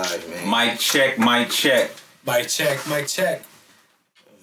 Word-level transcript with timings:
live, 0.00 0.28
man. 0.30 0.50
Mic 0.68 0.78
check, 0.78 1.18
mic 1.18 1.50
check. 1.50 1.90
Mic 2.26 2.48
check, 2.48 2.86
mic 2.88 3.06
check. 3.06 3.42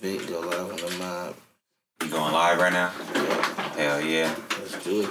Vic 0.02 0.28
go 0.28 0.40
live 0.42 0.60
on 0.70 0.76
the 0.78 0.96
mob. 0.98 1.36
You 2.04 2.10
going 2.10 2.34
live 2.34 2.60
right 2.60 2.72
now? 2.74 2.92
Yeah, 3.14 3.74
Hell 3.76 4.02
yeah. 4.02 4.36
let's 4.60 4.84
do 4.84 5.02
it. 5.04 5.10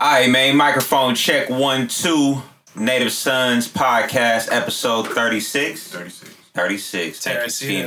Alright, 0.00 0.30
man. 0.30 0.56
Microphone 0.56 1.14
check 1.14 1.48
one, 1.48 1.86
two. 1.88 2.42
Native 2.74 3.12
Sons 3.12 3.68
podcast, 3.68 4.48
episode 4.50 5.06
36. 5.08 5.92
36. 5.92 6.34
36. 6.54 7.20
Thank 7.20 7.36
you, 7.36 7.42
Teresita. 7.44 7.82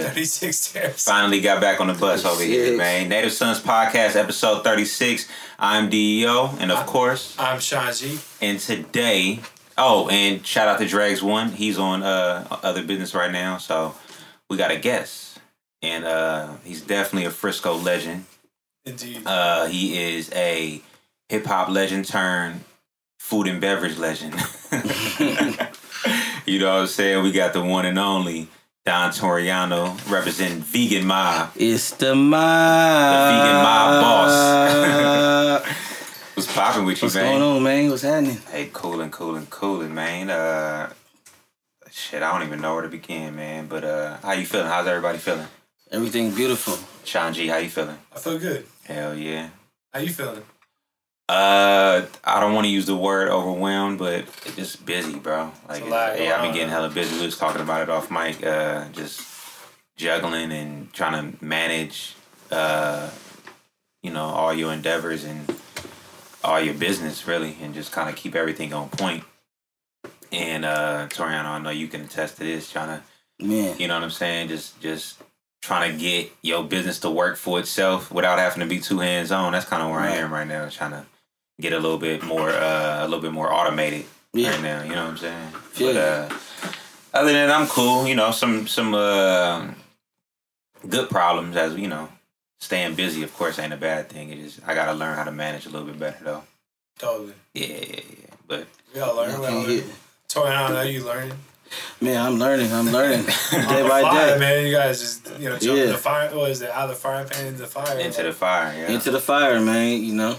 Pino. 0.00 0.02
36 0.08 0.72
tears. 0.72 1.04
Finally 1.04 1.40
got 1.40 1.60
back 1.60 1.80
on 1.80 1.86
the 1.88 1.94
bus 1.94 2.24
over 2.24 2.42
here, 2.42 2.76
36. 2.76 2.78
man. 2.78 3.08
Native 3.08 3.32
Sons 3.32 3.60
podcast, 3.60 4.16
episode 4.16 4.62
36. 4.64 5.28
I'm 5.58 5.88
DEO, 5.90 6.50
and 6.58 6.70
of 6.72 6.84
course, 6.86 7.34
I'm 7.38 7.58
Shanji. 7.58 8.20
and 8.42 8.58
today, 8.60 9.40
oh, 9.78 10.08
and 10.08 10.46
shout 10.46 10.68
out 10.68 10.78
to 10.78 10.88
Dregs 10.88 11.22
One. 11.22 11.52
He's 11.52 11.78
on 11.78 12.02
uh 12.02 12.46
other 12.62 12.84
business 12.84 13.14
right 13.14 13.30
now, 13.30 13.58
so 13.58 13.94
we 14.48 14.56
got 14.56 14.70
a 14.70 14.78
guest, 14.78 15.38
and 15.82 16.04
uh 16.04 16.54
he's 16.64 16.80
definitely 16.80 17.26
a 17.26 17.30
Frisco 17.30 17.74
legend. 17.74 18.26
Indeed. 18.86 19.22
Uh, 19.24 19.66
he 19.66 20.14
is 20.14 20.30
a 20.34 20.82
hip 21.28 21.46
hop 21.46 21.68
legend 21.70 22.06
turned 22.06 22.60
food 23.18 23.46
and 23.46 23.60
beverage 23.60 23.96
legend. 23.96 24.34
you 26.44 26.58
know 26.58 26.72
what 26.72 26.80
I'm 26.82 26.86
saying? 26.86 27.22
We 27.22 27.32
got 27.32 27.54
the 27.54 27.62
one 27.62 27.86
and 27.86 27.98
only 27.98 28.48
Don 28.84 29.10
Toriano 29.10 29.98
representing 30.10 30.58
Vegan 30.58 31.06
Mob. 31.06 31.52
It's 31.56 31.92
the 31.92 32.14
mob. 32.14 33.14
The 33.14 33.32
vegan 33.32 33.62
mob 33.62 34.02
boss. 34.02 35.70
What's 36.34 36.52
popping 36.52 36.84
with 36.84 37.00
you, 37.00 37.06
What's 37.06 37.14
man? 37.14 37.38
going 37.38 37.42
on, 37.42 37.62
man? 37.62 37.90
What's 37.90 38.02
happening? 38.02 38.38
Hey, 38.50 38.68
coolin', 38.72 39.10
coolin', 39.10 39.46
coolin', 39.46 39.94
man. 39.94 40.30
Uh, 40.30 40.92
shit, 41.90 42.22
I 42.22 42.32
don't 42.36 42.46
even 42.46 42.60
know 42.60 42.74
where 42.74 42.82
to 42.82 42.88
begin, 42.88 43.36
man. 43.36 43.66
But 43.68 43.84
uh, 43.84 44.16
how 44.22 44.32
you 44.32 44.44
feeling? 44.44 44.66
How's 44.66 44.86
everybody 44.88 45.18
feeling? 45.18 45.46
Everything 45.92 46.34
beautiful. 46.34 46.76
Sean 47.04 47.32
G, 47.34 47.46
how 47.46 47.58
you 47.58 47.68
feeling? 47.68 47.98
I 48.14 48.18
feel 48.18 48.38
good. 48.38 48.66
Hell 48.84 49.14
yeah. 49.14 49.50
How 49.92 50.00
you 50.00 50.10
feeling? 50.12 50.42
Uh, 51.28 52.02
I 52.24 52.40
don't 52.40 52.52
want 52.52 52.64
to 52.66 52.70
use 52.70 52.86
the 52.86 52.96
word 52.96 53.28
overwhelmed, 53.28 53.98
but 53.98 54.14
it's 54.44 54.56
just 54.56 54.84
busy, 54.84 55.18
bro. 55.18 55.52
Like, 55.68 55.78
It's 55.78 55.86
a 55.86 55.90
lot 55.90 56.20
yeah, 56.20 56.34
I've 56.36 56.42
been 56.42 56.52
getting 56.52 56.64
on. 56.68 56.72
hella 56.82 56.90
busy. 56.90 57.16
We 57.18 57.26
was 57.26 57.38
talking 57.38 57.62
about 57.62 57.82
it 57.82 57.88
off 57.90 58.10
mic. 58.10 58.44
Uh, 58.44 58.88
just 58.92 59.22
juggling 59.96 60.50
and 60.50 60.92
trying 60.92 61.32
to 61.32 61.44
manage, 61.44 62.14
uh, 62.50 63.08
you 64.02 64.10
know, 64.10 64.24
all 64.24 64.52
your 64.52 64.72
endeavors 64.72 65.22
and 65.24 65.46
all 66.44 66.60
your 66.60 66.74
business, 66.74 67.26
really, 67.26 67.56
and 67.62 67.74
just 67.74 67.90
kind 67.92 68.08
of 68.08 68.16
keep 68.16 68.34
everything 68.34 68.72
on 68.72 68.88
point. 68.90 69.24
And 70.32 70.64
uh, 70.64 71.06
Toriano, 71.10 71.44
I 71.46 71.58
know 71.58 71.70
you 71.70 71.88
can 71.88 72.02
attest 72.02 72.36
to 72.38 72.44
this. 72.44 72.70
Trying 72.70 73.00
to, 73.40 73.44
Man. 73.46 73.76
you 73.78 73.88
know 73.88 73.94
what 73.94 74.02
I'm 74.04 74.10
saying? 74.10 74.48
Just, 74.48 74.80
just 74.80 75.22
trying 75.62 75.92
to 75.92 75.98
get 75.98 76.32
your 76.42 76.64
business 76.64 76.98
to 77.00 77.10
work 77.10 77.36
for 77.36 77.58
itself 77.58 78.10
without 78.12 78.38
having 78.38 78.60
to 78.60 78.66
be 78.66 78.80
too 78.80 78.98
hands 78.98 79.32
on. 79.32 79.52
That's 79.52 79.64
kind 79.66 79.82
of 79.82 79.90
where 79.90 80.00
I 80.00 80.10
am 80.16 80.32
right 80.32 80.46
now. 80.46 80.68
Trying 80.68 80.90
to 80.92 81.06
get 81.60 81.72
a 81.72 81.78
little 81.78 81.98
bit 81.98 82.22
more, 82.22 82.50
uh, 82.50 83.00
a 83.02 83.04
little 83.04 83.20
bit 83.22 83.32
more 83.32 83.52
automated 83.52 84.04
Yeah. 84.32 84.50
right 84.50 84.62
now. 84.62 84.82
You 84.82 84.90
know 84.90 85.04
what 85.04 85.10
I'm 85.12 85.16
saying? 85.18 85.48
Feel 85.72 85.92
but 85.94 85.96
uh, 86.00 86.28
other 87.14 87.32
than 87.32 87.48
that, 87.48 87.50
I'm 87.50 87.68
cool. 87.68 88.06
You 88.08 88.16
know, 88.16 88.32
some 88.32 88.66
some 88.66 88.92
uh, 88.92 89.68
good 90.88 91.08
problems 91.08 91.56
as 91.56 91.76
you 91.76 91.86
know. 91.88 92.08
Staying 92.64 92.94
busy, 92.94 93.22
of 93.22 93.34
course, 93.36 93.58
ain't 93.58 93.74
a 93.74 93.76
bad 93.76 94.08
thing. 94.08 94.30
It 94.30 94.42
just 94.42 94.60
I 94.66 94.74
gotta 94.74 94.94
learn 94.94 95.16
how 95.16 95.24
to 95.24 95.30
manage 95.30 95.66
a 95.66 95.68
little 95.68 95.86
bit 95.86 95.98
better 95.98 96.24
though. 96.24 96.42
Totally. 96.98 97.34
Yeah, 97.52 97.66
yeah, 97.66 97.76
yeah. 97.96 98.34
But 98.48 98.66
We 98.94 99.00
all 99.00 99.14
learn. 99.16 99.30
I 99.34 99.38
We 99.40 99.46
all 99.46 99.52
learn. 99.52 99.66
get- 99.66 99.84
Tori, 100.28 100.48
I 100.50 100.62
don't 100.62 100.72
know 100.72 100.82
you 100.82 101.04
learning. 101.04 101.36
Man, 102.00 102.24
I'm 102.24 102.38
learning. 102.38 102.72
I'm 102.72 102.90
learning 102.90 103.24
day 103.50 103.82
by 103.86 104.00
fire, 104.00 104.34
day. 104.34 104.38
man. 104.38 104.66
You 104.66 104.72
guys 104.72 104.98
just 105.00 105.28
you 105.38 105.50
know 105.50 105.58
jump 105.58 105.76
Yeah. 105.78 105.86
the 105.92 105.98
fire. 105.98 106.34
What 106.34 106.50
is 106.52 106.62
it? 106.62 106.70
Out 106.70 106.84
of 106.84 106.90
the 106.90 106.96
frying 106.96 107.28
pan 107.28 107.46
into 107.48 107.60
the 107.60 107.66
fire. 107.66 107.98
into 107.98 108.16
Like, 108.22 108.26
the 108.28 108.32
fire, 108.32 108.72
yeah. 108.78 108.90
Into 108.94 109.10
the 109.10 109.20
fire, 109.20 109.60
man. 109.60 110.02
You 110.02 110.14
know. 110.14 110.36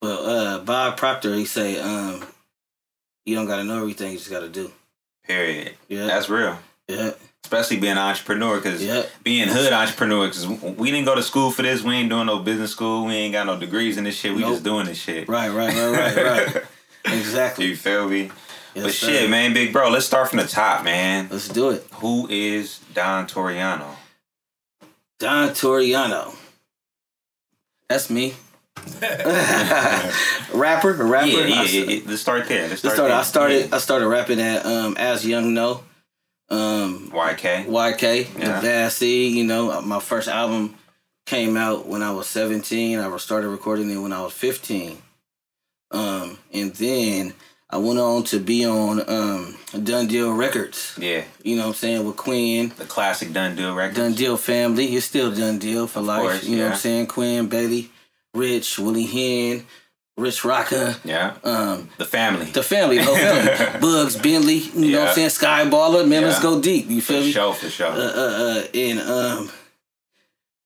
But 0.00 0.16
uh, 0.24 0.58
Bob 0.64 0.96
Proctor, 0.96 1.32
he 1.36 1.44
say, 1.44 1.78
um, 1.80 2.24
you 3.24 3.36
don't 3.36 3.46
gotta 3.46 3.62
know 3.64 3.78
everything. 3.82 4.12
You 4.12 4.18
just 4.18 4.30
gotta 4.30 4.48
do. 4.48 4.72
Period. 5.24 5.74
Yeah. 5.88 6.06
That's 6.06 6.28
real. 6.28 6.58
yeah. 6.88 7.12
Especially 7.46 7.76
being 7.76 7.92
an 7.92 7.98
entrepreneur, 7.98 8.56
because 8.56 8.82
Yeah. 8.82 9.04
being 9.22 9.46
hood 9.46 9.72
entrepreneur, 9.72 10.26
because 10.26 10.48
we 10.48 10.90
didn't 10.90 11.04
go 11.06 11.14
to 11.14 11.22
school 11.22 11.52
for 11.52 11.62
this. 11.62 11.80
We 11.80 11.94
ain't 11.94 12.08
doing 12.10 12.26
no 12.26 12.40
business 12.40 12.72
school. 12.72 13.04
We 13.04 13.14
ain't 13.14 13.32
got 13.32 13.46
no 13.46 13.56
degrees 13.56 13.96
in 13.96 14.02
this 14.02 14.16
shit. 14.18 14.34
We 14.34 14.40
Nope. 14.40 14.50
just 14.54 14.64
doing 14.64 14.86
this 14.86 14.98
shit. 14.98 15.28
Right. 15.28 15.48
Right. 15.48 15.72
Right. 15.72 16.16
Right. 16.16 16.54
Right. 17.06 17.14
exactly. 17.14 17.66
you 17.66 17.76
feel 17.76 18.08
me? 18.08 18.32
Yes, 18.74 18.84
but 18.84 18.92
sir. 18.94 19.06
shit, 19.06 19.30
man, 19.30 19.52
big 19.54 19.72
bro, 19.72 19.90
let's 19.90 20.06
start 20.06 20.28
from 20.28 20.40
the 20.40 20.46
top, 20.48 20.82
man. 20.82 21.28
Let's 21.30 21.46
do 21.48 21.70
it. 21.70 21.86
Who 21.94 22.26
is 22.28 22.80
Don 22.92 23.28
Toriano? 23.28 23.86
Don 25.20 25.50
Toriano. 25.50 26.34
That's 27.88 28.10
me. 28.10 28.34
rapper, 30.52 30.90
a 31.00 31.04
rapper. 31.04 31.28
yeah, 31.28 31.46
yeah, 31.46 31.62
yeah, 31.62 31.84
yeah. 31.84 32.00
Let's 32.06 32.20
start 32.22 32.48
there. 32.48 32.68
Let's 32.68 32.84
I 32.84 32.88
start 32.92 33.08
there. 33.08 33.16
I 33.18 33.22
started. 33.22 33.72
I 33.72 33.78
started 33.78 34.08
rapping 34.08 34.40
at 34.40 34.66
um 34.66 34.96
as 34.98 35.24
young 35.24 35.54
no, 35.54 35.84
um 36.48 37.10
YK. 37.12 37.66
YK, 37.66 38.38
Yeah. 38.38 38.88
Seed. 38.88 39.34
You 39.34 39.44
know, 39.44 39.80
my 39.82 40.00
first 40.00 40.28
album 40.28 40.76
came 41.26 41.56
out 41.56 41.86
when 41.86 42.02
I 42.02 42.12
was 42.12 42.28
seventeen. 42.28 42.98
I 42.98 43.16
started 43.18 43.48
recording 43.48 43.90
it 43.90 43.96
when 43.98 44.12
I 44.12 44.22
was 44.22 44.32
fifteen. 44.32 44.98
Um, 45.90 46.38
and 46.52 46.74
then 46.74 47.34
I 47.70 47.78
went 47.78 47.98
on 47.98 48.24
to 48.24 48.38
be 48.40 48.64
on 48.64 49.00
um 49.08 49.56
Done 49.84 50.06
Deal 50.06 50.32
Records. 50.32 50.96
Yeah, 51.00 51.24
You 51.42 51.56
know 51.56 51.62
what 51.62 51.68
I'm 51.68 51.74
saying 51.74 52.06
with 52.06 52.16
Quinn. 52.16 52.72
the 52.76 52.84
classic 52.84 53.32
Done 53.32 53.56
Deal 53.56 53.74
record. 53.74 53.96
Done 53.96 54.14
Deal 54.14 54.36
family. 54.36 54.86
It's 54.96 55.06
still 55.06 55.32
Done 55.34 55.58
Deal 55.58 55.86
for 55.86 56.00
life. 56.00 56.22
course, 56.22 56.44
you 56.44 56.56
know 56.58 56.64
what. 56.64 56.72
I'm 56.72 56.78
saying? 56.78 57.06
Quinn, 57.08 57.46
Bailey, 57.48 57.90
Rich, 58.34 58.78
Willie 58.78 59.06
Hen, 59.06 59.66
Rich 60.16 60.44
Rocker, 60.46 60.96
Yeah, 61.04 61.34
um, 61.44 61.90
the 61.98 62.06
family. 62.06 62.46
the 62.46 62.62
family, 62.62 62.96
the 62.98 63.04
whole 63.04 63.16
family. 63.16 63.80
Bugs, 63.80 64.16
Bentley, 64.16 64.54
you 64.74 64.92
know 64.92 65.00
what 65.00 65.08
I'm 65.10 65.14
saying? 65.14 65.28
Skyballer, 65.28 66.08
man, 66.08 66.22
let's 66.22 66.40
go 66.40 66.58
deep. 66.60 66.88
You 66.88 67.02
for 67.02 67.12
feel 67.12 67.20
me? 67.20 67.32
sure, 67.32 67.52
for 67.52 67.68
sure. 67.68 67.88
Uh, 67.88 67.92
uh, 67.92 68.60
uh, 68.62 68.62
and 68.74 68.98
um, 69.00 69.50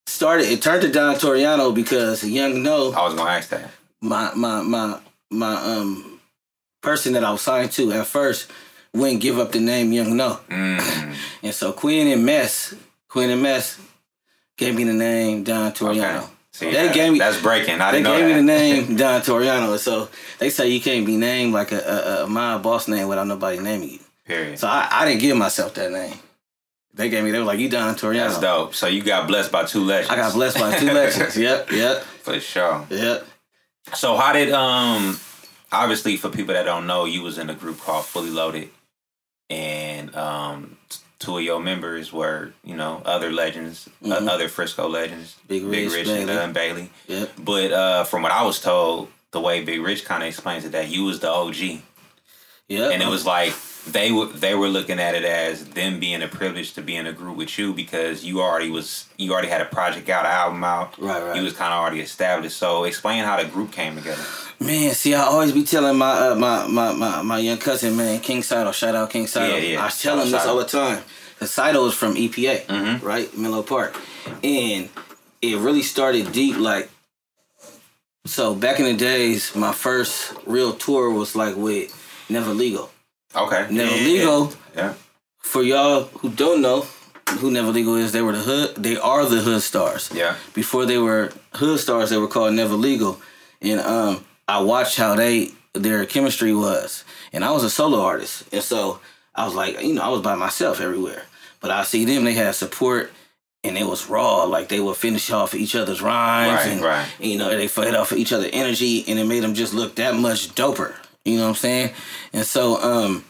started, 0.07 0.47
it 0.47 0.63
turned 0.63 0.83
to 0.83 0.91
Don 0.93 1.17
Toriano 1.17 1.75
because 1.75 2.23
Young 2.25 2.63
No, 2.63 2.93
I 2.93 3.05
was 3.05 3.15
gonna 3.15 3.31
ask 3.31 3.49
that. 3.49 3.71
my, 4.01 4.33
my, 4.35 4.63
my, 4.63 4.99
my, 5.31 5.55
um, 5.57 6.21
person 6.81 7.13
that 7.15 7.25
I 7.25 7.31
was 7.33 7.41
signed 7.43 7.73
to 7.73 7.93
at 7.93 8.07
first 8.07 8.51
wouldn't 8.95 9.21
give 9.21 9.39
up 9.39 9.51
the 9.53 9.61
name 9.61 9.93
Young 9.93 10.17
No. 10.17 10.39
Mm, 10.49 11.17
And 11.43 11.55
so 11.55 11.73
Quinn 11.73 12.07
and 12.07 12.25
Mess, 12.25 12.75
Quinn 13.09 13.31
and 13.31 13.43
Mess 13.43 13.79
gave 14.57 14.77
me 14.77 14.85
the 14.85 14.93
name 14.93 15.43
Don 15.43 15.73
Toriano. 15.73 16.19
okay. 16.23 16.27
See, 16.61 16.67
They 16.67 16.87
that- 16.89 16.95
gave 16.95 17.13
me- 17.15 17.19
that's 17.19 17.41
breaking. 17.41 17.81
I 17.81 17.91
They 17.93 18.03
gave 18.03 18.27
me 18.27 18.35
the 18.35 18.43
name 18.43 18.97
Don 19.03 19.23
Toriano. 19.23 19.79
So 19.79 20.11
they 20.39 20.51
say 20.51 20.69
you 20.69 20.81
can't 20.81 21.07
be 21.07 21.17
named 21.17 21.55
like 21.55 21.73
a, 21.73 21.79
a, 21.81 22.25
a 22.25 22.27
my 22.29 22.59
boss 22.59 22.87
name 22.87 23.09
without 23.09 23.27
nobody 23.27 23.59
naming 23.59 23.89
you. 23.91 23.99
Period. 24.27 24.59
So 24.59 24.69
I, 24.69 24.87
I 24.91 25.05
didn't 25.07 25.21
give 25.23 25.37
myself 25.39 25.73
that 25.75 25.91
name. 25.91 26.15
They 26.93 27.09
gave 27.09 27.25
me, 27.25 27.31
they 27.31 27.39
were 27.39 27.45
like, 27.47 27.61
you 27.61 27.71
Don 27.71 27.95
Toriano. 27.95 28.29
That's 28.29 28.41
dope. 28.41 28.75
So 28.75 28.89
you 28.89 29.03
got 29.03 29.27
blessed 29.27 29.51
by 29.51 29.65
two 29.65 29.83
legends. 29.85 30.11
I 30.11 30.17
got 30.17 30.35
blessed 30.35 30.59
by 30.59 30.77
two 30.79 30.93
legends. 30.93 31.37
Yep, 31.47 31.71
yep, 31.73 32.03
for 32.03 32.39
sure. 32.41 32.87
yep. 32.91 33.27
So 33.95 34.17
how 34.19 34.33
did 34.35 34.53
um 34.53 35.19
obviously 35.73 36.19
for 36.19 36.29
people 36.29 36.53
that 36.53 36.65
don't 36.65 36.87
know, 36.87 37.07
you 37.07 37.23
was 37.23 37.39
in 37.39 37.49
a 37.49 37.55
group 37.55 37.79
called 37.81 38.05
Fully 38.05 38.29
Loaded, 38.31 38.69
and 39.49 40.15
um 40.15 40.77
two 41.21 41.37
of 41.39 41.45
your 41.45 41.61
members 41.61 42.13
were 42.13 42.53
you 42.65 42.75
know 42.77 43.01
other 43.05 43.31
legends, 43.31 43.89
uh, 44.05 44.09
Mhm. 44.09 44.29
other 44.29 44.49
Frisco 44.49 44.89
legends, 44.89 45.37
Big 45.47 45.63
Rich, 45.63 45.71
Big 45.73 45.87
Rich, 45.93 46.09
Rich 46.09 46.09
and, 46.09 46.27
Bailey. 46.27 46.43
uh, 46.43 46.49
Bailey. 46.61 46.91
Yep. 47.07 47.33
But 47.39 47.73
uh 47.73 48.05
from 48.05 48.23
what 48.23 48.33
I 48.33 48.43
was 48.43 48.59
told, 48.61 49.09
the 49.31 49.41
way 49.41 49.63
Big 49.63 49.81
Rich 49.81 50.05
kind 50.05 50.23
of 50.25 50.29
explains 50.29 50.65
it, 50.65 50.73
that 50.73 50.89
you 50.89 51.05
was 51.05 51.21
the 51.21 51.29
OG, 51.31 51.83
Yeah. 52.69 52.89
and 52.91 53.03
it 53.03 53.09
was 53.09 53.25
like 53.27 53.53
they 53.87 54.11
were 54.13 54.27
they 54.27 54.55
were 54.55 54.69
looking 54.69 54.99
at 55.01 55.15
it 55.15 55.25
as 55.25 55.65
them 55.81 56.01
being 56.01 56.23
a 56.23 56.29
privilege 56.29 56.73
to 56.75 56.83
be 56.83 56.95
in 56.97 57.07
a 57.07 57.13
group 57.13 57.37
with 57.37 57.59
you 57.59 57.73
because 57.73 58.25
you 58.25 58.41
already 58.43 58.71
was 58.71 59.05
you 59.17 59.33
already 59.33 59.49
had 59.49 59.61
a 59.61 59.65
project 59.79 60.09
out, 60.09 60.25
an 60.27 60.33
album 60.33 60.65
out. 60.65 60.95
Right, 60.99 61.23
right. 61.23 61.37
You 61.37 61.43
was 61.43 61.53
kind 61.55 61.73
of 61.73 61.79
already 61.81 62.01
established. 62.01 62.57
So 62.57 62.85
explain 62.85 63.25
how 63.25 63.37
the 63.43 63.47
group 63.49 63.73
came 63.73 63.95
together. 63.97 64.25
Man, 64.63 64.93
see, 64.95 65.15
I 65.15 65.23
always 65.23 65.53
be 65.53 65.65
telling 65.65 65.97
my 65.97 66.11
uh, 66.31 66.35
my, 66.35 66.67
my 66.67 66.93
my 66.93 67.23
my 67.23 67.39
young 67.39 67.57
cousin, 67.59 67.97
man, 67.97 68.21
King 68.21 68.43
Saito. 68.43 68.73
Shout 68.73 68.95
out 68.95 69.09
King 69.11 69.27
Saito. 69.27 69.57
Yeah, 69.57 69.63
yeah. 69.63 69.85
I 69.87 69.89
tell 69.89 70.21
him 70.21 70.31
this 70.31 70.45
all 70.45 70.57
the 70.59 70.67
time. 70.67 71.03
Cause 71.39 71.51
Saito 71.51 71.87
is 71.87 71.95
from 71.95 72.15
EPA, 72.17 72.67
Mhm. 72.67 73.03
right, 73.03 73.35
Menlo 73.39 73.63
Park, 73.63 73.97
and 74.45 74.91
it 75.41 75.57
really 75.57 75.81
started 75.83 76.31
deep. 76.33 76.59
Like, 76.59 76.91
so 78.27 78.55
back 78.55 78.79
in 78.79 78.85
the 78.85 78.93
days, 78.95 79.55
my 79.57 79.73
first 79.73 80.35
real 80.45 80.75
tour 80.75 81.09
was 81.11 81.35
like 81.35 81.57
with 81.57 81.89
Never 82.29 82.53
Legal. 82.53 82.91
Okay. 83.35 83.67
Never 83.71 83.97
Yeah, 83.97 84.05
Legal. 84.05 84.53
Yeah. 84.77 84.93
For 85.39 85.63
y'all 85.63 86.03
who 86.21 86.29
don't 86.29 86.61
know 86.61 86.87
who 87.39 87.51
Never 87.51 87.71
Legal 87.71 87.97
is, 87.97 88.13
they 88.13 88.21
were 88.21 88.33
the 88.33 88.41
hood. 88.43 88.75
They 88.77 88.99
are 88.99 89.25
the 89.25 89.41
hood 89.41 89.63
stars. 89.63 90.11
Yeah. 90.13 90.35
before 90.53 90.85
they 90.85 90.99
were 90.99 91.33
hood 91.55 91.81
stars, 91.81 92.11
they 92.11 92.19
were 92.19 92.29
called 92.29 92.53
Never 92.53 92.75
Legal, 92.75 93.19
and 93.63 93.81
um, 93.81 94.25
I 94.51 94.61
watched 94.61 94.97
how 94.97 95.15
they 95.15 95.53
their 95.75 96.05
chemistry 96.07 96.53
was. 96.53 97.05
And 97.33 97.45
I 97.45 97.53
was 97.53 97.63
a 97.63 97.71
solo 97.71 98.01
artist. 98.01 98.45
And 98.53 98.63
so 98.63 99.01
I 99.35 99.45
was 99.45 99.55
like, 99.55 99.81
you 99.81 99.95
know, 99.95 100.03
I 100.03 100.09
was 100.09 100.23
by 100.23 100.35
myself 100.35 100.81
everywhere. 100.81 101.23
But 101.61 101.71
I 101.71 101.85
see 101.85 102.05
them, 102.05 102.25
they 102.25 102.33
had 102.33 102.55
support 102.55 103.13
and 103.63 103.79
it 103.79 103.87
was 103.87 104.09
raw. 104.09 104.45
Like 104.45 104.69
they 104.69 104.81
would 104.81 104.97
finish 104.97 105.31
off 105.31 105.55
each 105.55 105.77
other's 105.77 106.03
rhymes. 106.03 106.53
Right, 106.53 106.67
and, 106.67 106.81
right. 106.83 107.09
You 107.21 107.39
know, 107.39 107.51
they 107.51 107.69
fed 107.69 107.95
off 107.95 108.11
of 108.13 108.19
each 108.19 108.33
other's 108.33 108.51
energy 108.53 109.05
and 109.07 109.19
it 109.19 109.25
made 109.25 109.43
them 109.43 109.55
just 109.55 109.73
look 109.75 109.95
that 109.97 110.17
much 110.17 110.49
doper. 110.55 110.95
You 111.25 111.37
know 111.37 111.43
what 111.43 111.49
I'm 111.51 111.55
saying? 111.55 111.91
And 112.33 112.45
so 112.45 112.83
um 112.83 113.25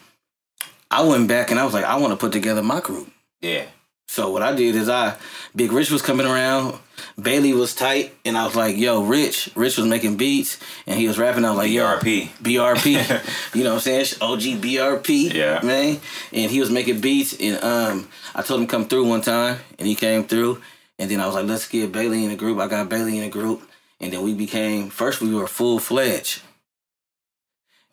I 0.89 1.03
went 1.03 1.27
back 1.27 1.51
and 1.51 1.59
I 1.59 1.65
was 1.65 1.73
like, 1.73 1.85
I 1.85 1.97
want 1.97 2.13
to 2.13 2.17
put 2.17 2.31
together 2.31 2.63
my 2.63 2.81
group. 2.81 3.11
Yeah. 3.41 3.65
So 4.07 4.31
what 4.31 4.41
I 4.41 4.55
did 4.55 4.75
is 4.75 4.89
I 4.89 5.17
Big 5.55 5.71
Rich 5.71 5.91
was 5.91 6.01
coming 6.01 6.25
around, 6.25 6.79
Bailey 7.21 7.53
was 7.53 7.75
tight, 7.75 8.13
and 8.25 8.37
I 8.37 8.45
was 8.45 8.55
like, 8.55 8.77
yo, 8.77 9.03
Rich. 9.03 9.51
Rich 9.55 9.77
was 9.77 9.85
making 9.87 10.17
beats 10.17 10.57
and 10.87 10.99
he 10.99 11.07
was 11.07 11.17
rapping. 11.17 11.45
I 11.45 11.49
was 11.49 11.57
like, 11.57 11.71
yo, 11.71 11.85
BRP. 11.85 12.29
BRP. 12.41 13.53
you 13.55 13.63
know 13.63 13.75
what 13.75 13.87
I'm 13.87 14.03
saying? 14.03 14.05
OG 14.21 14.61
BRP. 14.61 15.33
Yeah. 15.33 15.61
Man. 15.63 15.99
And 16.31 16.51
he 16.51 16.59
was 16.59 16.69
making 16.71 17.01
beats 17.01 17.35
and 17.39 17.63
um 17.63 18.09
I 18.35 18.41
told 18.41 18.61
him 18.61 18.67
come 18.67 18.85
through 18.85 19.07
one 19.07 19.21
time 19.21 19.59
and 19.77 19.87
he 19.87 19.95
came 19.95 20.23
through 20.23 20.61
and 20.99 21.09
then 21.09 21.19
I 21.19 21.25
was 21.25 21.35
like, 21.35 21.45
let's 21.45 21.67
get 21.67 21.91
Bailey 21.91 22.23
in 22.23 22.29
the 22.29 22.35
group. 22.35 22.59
I 22.59 22.67
got 22.67 22.89
Bailey 22.89 23.17
in 23.17 23.23
the 23.23 23.29
group. 23.29 23.61
And 23.99 24.11
then 24.11 24.23
we 24.23 24.33
became 24.33 24.89
first 24.89 25.21
we 25.21 25.33
were 25.33 25.47
full 25.47 25.79
fledged. 25.79 26.41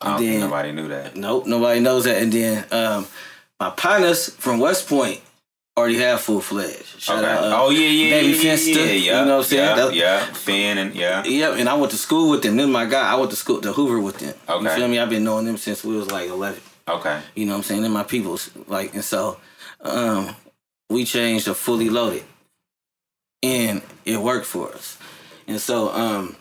I 0.01 0.05
don't 0.05 0.15
And 0.15 0.25
think 0.25 0.41
nobody 0.41 0.71
knew 0.71 0.87
that. 0.87 1.15
Nope, 1.15 1.45
nobody 1.45 1.79
knows 1.79 2.05
that. 2.05 2.21
And 2.21 2.31
then 2.31 2.65
um, 2.71 3.07
my 3.59 3.69
partners 3.71 4.29
from 4.29 4.59
West 4.59 4.87
Point 4.87 5.21
already 5.79 5.97
have 5.97 6.21
full 6.21 6.41
fledged. 6.41 6.99
Shout 7.01 7.23
Okay. 7.23 7.31
out. 7.31 7.43
uh, 7.43 7.61
oh 7.63 7.69
yeah, 7.71 7.79
yeah, 7.87 8.09
Baby 8.19 8.27
yeah, 8.29 8.35
yeah, 8.35 8.41
Finster, 8.41 8.71
yeah, 8.85 8.91
you 8.93 9.11
know 9.11 9.25
what 9.25 9.31
I'm 9.37 9.43
saying? 9.43 9.63
Yeah, 9.63 9.75
That- 9.85 9.93
yeah. 9.95 10.25
Finn 10.33 10.77
and 10.77 10.95
yeah. 10.95 11.23
Yep, 11.23 11.53
and 11.59 11.67
I 11.69 11.73
went 11.75 11.91
to 11.91 11.97
school 11.97 12.29
with 12.29 12.43
them. 12.43 12.57
Then 12.57 12.71
my 12.71 12.85
guy, 12.85 13.11
I 13.11 13.15
went 13.15 13.31
to 13.31 13.37
school 13.37 13.61
to 13.61 13.71
Hoover 13.73 13.99
with 13.99 14.17
them. 14.19 14.33
Okay. 14.47 14.63
You 14.63 14.69
feel 14.75 14.87
me? 14.87 14.99
I've 14.99 15.09
been 15.09 15.23
knowing 15.23 15.45
them 15.45 15.57
since 15.57 15.83
we 15.83 15.95
was 15.95 16.11
like 16.11 16.29
eleven. 16.29 16.61
Okay. 16.87 17.21
You 17.35 17.45
know 17.45 17.53
what 17.53 17.57
I'm 17.59 17.63
saying? 17.63 17.81
They're 17.81 17.91
my 17.91 18.03
peoples. 18.03 18.49
Like 18.67 18.93
and 18.93 19.03
so 19.03 19.37
um, 19.81 20.35
we 20.89 21.05
changed 21.05 21.45
to 21.45 21.53
fully 21.53 21.89
loaded. 21.89 22.23
And 23.41 23.81
it 24.05 24.17
worked 24.17 24.45
for 24.45 24.73
us. 24.73 24.97
And 25.47 25.61
so 25.61 25.89
um, 25.93 26.35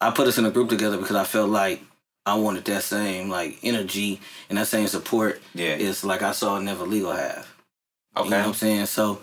I 0.00 0.10
put 0.10 0.28
us 0.28 0.38
in 0.38 0.44
a 0.44 0.50
group 0.50 0.68
together 0.68 0.96
because 0.96 1.16
I 1.16 1.24
felt 1.24 1.50
like 1.50 1.82
I 2.26 2.34
wanted 2.36 2.64
that 2.66 2.82
same 2.84 3.28
like 3.28 3.58
energy 3.62 4.20
and 4.48 4.56
that 4.58 4.66
same 4.68 4.86
support 4.86 5.42
Yeah. 5.54 5.74
is 5.74 6.04
like 6.04 6.22
I 6.22 6.32
saw 6.32 6.58
Never 6.58 6.84
Legal 6.86 7.12
have. 7.12 7.48
Okay. 8.16 8.24
You 8.24 8.30
know 8.30 8.38
what 8.38 8.46
I'm 8.48 8.54
saying? 8.54 8.86
So 8.86 9.20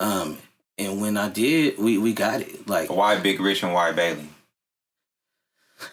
um 0.00 0.38
and 0.78 1.00
when 1.00 1.16
I 1.16 1.28
did, 1.28 1.78
we 1.78 1.98
we 1.98 2.12
got 2.14 2.40
it. 2.40 2.68
Like 2.68 2.90
Why 2.90 3.18
Big 3.18 3.40
Rich 3.40 3.62
and 3.62 3.72
why 3.74 3.92
Bailey? 3.92 4.28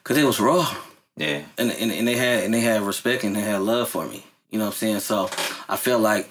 cuz 0.03 0.17
it 0.17 0.23
was 0.25 0.39
raw. 0.39 0.67
Yeah. 1.15 1.41
And, 1.57 1.71
and 1.71 1.91
and 1.91 2.07
they 2.07 2.15
had 2.15 2.43
and 2.43 2.53
they 2.53 2.61
had 2.61 2.81
respect 2.81 3.23
and 3.23 3.35
they 3.35 3.41
had 3.41 3.61
love 3.61 3.89
for 3.89 4.05
me. 4.05 4.25
You 4.49 4.59
know 4.59 4.65
what 4.65 4.71
I'm 4.71 4.77
saying? 4.77 4.99
So 5.01 5.29
I 5.67 5.75
felt 5.77 6.01
like 6.01 6.29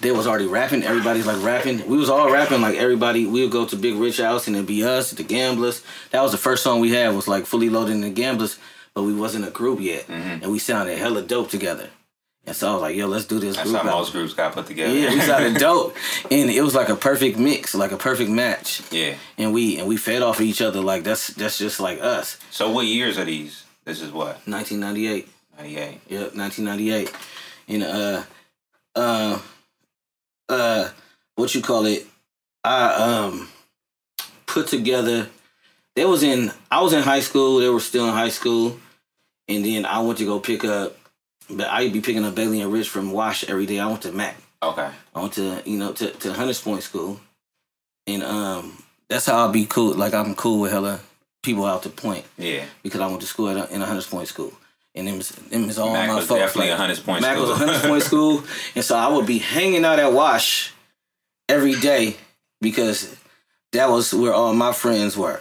they 0.00 0.10
was 0.10 0.26
already 0.26 0.46
rapping. 0.46 0.82
Everybody's 0.82 1.26
like 1.26 1.42
rapping. 1.44 1.86
We 1.86 1.98
was 1.98 2.08
all 2.08 2.30
rapping 2.32 2.60
like 2.62 2.76
everybody. 2.76 3.26
We 3.26 3.42
would 3.42 3.52
go 3.52 3.66
to 3.66 3.76
Big 3.76 3.94
Rich 3.94 4.18
House 4.18 4.46
and 4.46 4.56
it'd 4.56 4.66
be 4.66 4.82
us, 4.84 5.10
the 5.10 5.22
Gamblers. 5.22 5.82
That 6.10 6.22
was 6.22 6.32
the 6.32 6.38
first 6.38 6.62
song 6.62 6.80
we 6.80 6.90
had 6.92 7.14
was 7.14 7.28
like 7.28 7.44
fully 7.46 7.68
loaded 7.68 7.92
in 7.92 8.00
the 8.00 8.10
Gamblers, 8.10 8.58
but 8.94 9.02
we 9.02 9.12
wasn't 9.14 9.46
a 9.46 9.50
group 9.50 9.80
yet, 9.80 10.06
Mhm. 10.08 10.42
and 10.42 10.50
we 10.50 10.58
sounded 10.58 10.96
hella 10.98 11.22
dope 11.22 11.50
together. 11.50 11.90
And 12.44 12.56
so 12.56 12.70
I 12.70 12.72
was 12.72 12.82
like, 12.82 12.96
yo, 12.96 13.06
let's 13.06 13.24
do 13.26 13.38
this 13.38 13.54
That's 13.56 13.70
group. 13.70 13.82
how 13.82 13.90
most 13.98 14.10
groups 14.12 14.34
got 14.34 14.52
put 14.52 14.66
together. 14.66 14.92
Yeah, 14.92 15.10
we 15.10 15.20
sounded 15.20 15.54
dope, 15.60 15.96
and 16.30 16.50
it 16.50 16.60
was 16.62 16.74
like 16.74 16.88
a 16.88 16.96
perfect 16.96 17.38
mix, 17.38 17.72
like 17.74 17.92
a 17.92 17.96
perfect 17.96 18.30
match. 18.30 18.82
yeah. 18.90 19.14
And 19.38 19.52
we 19.52 19.78
and 19.78 19.86
we 19.86 19.96
fed 19.96 20.22
off 20.22 20.40
of 20.40 20.44
each 20.44 20.60
other 20.60 20.80
like 20.80 21.04
that's 21.04 21.28
that's 21.28 21.56
just 21.56 21.78
like 21.78 22.00
us. 22.00 22.38
So 22.50 22.70
what 22.70 22.86
years 22.86 23.16
are 23.16 23.24
these? 23.24 23.64
This 23.84 24.00
is 24.00 24.10
what? 24.10 24.40
1998. 24.46 25.28
98. 25.58 26.00
Yep, 26.08 26.34
1998. 26.34 27.12
And 27.68 27.82
uh, 27.84 28.22
uh, 28.96 29.38
uh, 30.48 30.88
what 31.36 31.54
you 31.54 31.62
call 31.62 31.86
it? 31.86 32.06
I 32.64 32.94
um 32.94 33.48
put 34.46 34.66
together. 34.66 35.28
They 35.94 36.04
was 36.04 36.22
in. 36.24 36.50
I 36.72 36.80
was 36.82 36.92
in 36.92 37.02
high 37.02 37.20
school. 37.20 37.58
They 37.58 37.68
were 37.68 37.80
still 37.80 38.06
in 38.06 38.12
high 38.14 38.30
school, 38.30 38.80
and 39.48 39.64
then 39.64 39.84
I 39.86 40.00
went 40.00 40.18
to 40.18 40.24
go 40.24 40.40
pick 40.40 40.64
up. 40.64 40.96
But 41.52 41.68
I'd 41.68 41.92
be 41.92 42.00
picking 42.00 42.24
up 42.24 42.34
Bailey 42.34 42.60
and 42.60 42.72
Rich 42.72 42.88
from 42.88 43.12
Wash 43.12 43.44
every 43.44 43.66
day. 43.66 43.78
I 43.78 43.86
went 43.86 44.02
to 44.02 44.12
Mac. 44.12 44.36
Okay. 44.62 44.88
I 45.14 45.20
went 45.20 45.32
to 45.34 45.62
you 45.66 45.78
know 45.78 45.92
to 45.92 46.10
to 46.10 46.32
Hunters 46.32 46.60
Point 46.60 46.82
School, 46.82 47.20
and 48.06 48.22
um 48.22 48.82
that's 49.08 49.26
how 49.26 49.46
I'd 49.46 49.52
be 49.52 49.66
cool. 49.66 49.94
Like 49.94 50.14
I'm 50.14 50.34
cool 50.34 50.60
with 50.60 50.72
hella 50.72 51.00
people 51.42 51.64
out 51.66 51.82
to 51.82 51.88
Point 51.90 52.24
Yeah. 52.38 52.64
because 52.82 53.00
I 53.00 53.06
went 53.08 53.20
to 53.20 53.26
school 53.26 53.48
at 53.48 53.56
a, 53.56 53.74
in 53.74 53.82
a 53.82 53.86
Hunters 53.86 54.06
Point 54.06 54.28
School, 54.28 54.52
and 54.94 55.06
them 55.08 55.18
them 55.50 55.68
is 55.68 55.78
all 55.78 55.92
Mac 55.92 56.08
my 56.08 56.14
was 56.16 56.26
folks. 56.26 56.40
definitely 56.40 56.70
like, 56.70 56.78
a 56.78 56.80
Hunters 56.80 57.00
Point 57.00 57.22
Mac 57.22 57.36
school. 57.36 57.48
was 57.48 57.60
a 57.60 57.64
Hunters 57.64 57.82
Point 57.82 58.02
School, 58.10 58.44
and 58.76 58.84
so 58.84 58.96
I 58.96 59.08
would 59.08 59.26
be 59.26 59.38
hanging 59.38 59.84
out 59.84 59.98
at 59.98 60.12
Wash 60.12 60.72
every 61.48 61.74
day 61.74 62.16
because 62.60 63.14
that 63.72 63.90
was 63.90 64.14
where 64.14 64.32
all 64.32 64.54
my 64.54 64.72
friends 64.72 65.16
were. 65.16 65.40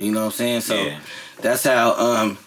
You 0.00 0.10
know 0.12 0.20
what 0.20 0.26
I'm 0.26 0.32
saying? 0.32 0.60
So 0.62 0.74
Yeah. 0.74 0.98
that's 1.40 1.62
how 1.64 1.94
um 1.94 2.38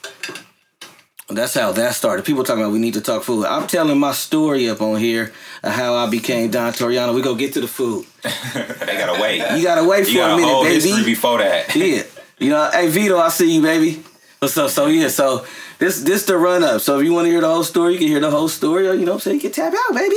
that's 1.29 1.53
how 1.53 1.71
that 1.73 1.93
started. 1.93 2.25
People 2.25 2.43
talking 2.43 2.63
about 2.63 2.73
we 2.73 2.79
need 2.79 2.95
to 2.95 3.01
talk 3.01 3.23
food. 3.23 3.45
I'm 3.45 3.67
telling 3.67 3.99
my 3.99 4.13
story 4.13 4.69
up 4.69 4.81
on 4.81 4.99
here 4.99 5.31
of 5.63 5.71
how 5.71 5.95
I 5.95 6.09
became 6.09 6.49
Don 6.49 6.73
Toriano. 6.73 7.13
We 7.13 7.21
gonna 7.21 7.37
get 7.37 7.53
to 7.53 7.61
the 7.61 7.67
food. 7.67 8.05
they 8.23 8.97
gotta 8.97 9.21
wait. 9.21 9.57
You 9.57 9.63
gotta 9.63 9.87
wait 9.87 10.05
for 10.05 10.09
You 10.11 10.17
got 10.17 10.31
a 10.31 10.33
a 10.33 10.37
minute, 10.37 10.51
whole 10.51 10.63
baby. 10.63 10.73
history 10.89 11.03
before 11.05 11.37
that. 11.39 11.75
Yeah. 11.75 12.03
You 12.39 12.49
know, 12.49 12.69
hey 12.71 12.87
Vito, 12.87 13.17
I 13.17 13.29
see 13.29 13.55
you, 13.55 13.61
baby. 13.61 14.03
What's 14.39 14.57
up? 14.57 14.69
so 14.69 14.87
yeah, 14.87 15.09
so 15.09 15.45
this 15.77 16.01
this 16.01 16.25
the 16.25 16.37
run 16.37 16.63
up. 16.63 16.81
So 16.81 16.97
if 16.99 17.05
you 17.05 17.13
want 17.13 17.25
to 17.25 17.31
hear 17.31 17.41
the 17.41 17.49
whole 17.49 17.63
story, 17.63 17.93
you 17.93 17.99
can 17.99 18.07
hear 18.07 18.19
the 18.21 18.31
whole 18.31 18.47
story, 18.47 18.87
or 18.87 18.93
you 18.93 19.05
know 19.05 19.11
what 19.11 19.15
I'm 19.15 19.19
saying, 19.21 19.35
you 19.35 19.41
can 19.41 19.51
tap 19.51 19.73
out, 19.73 19.95
baby. 19.95 20.15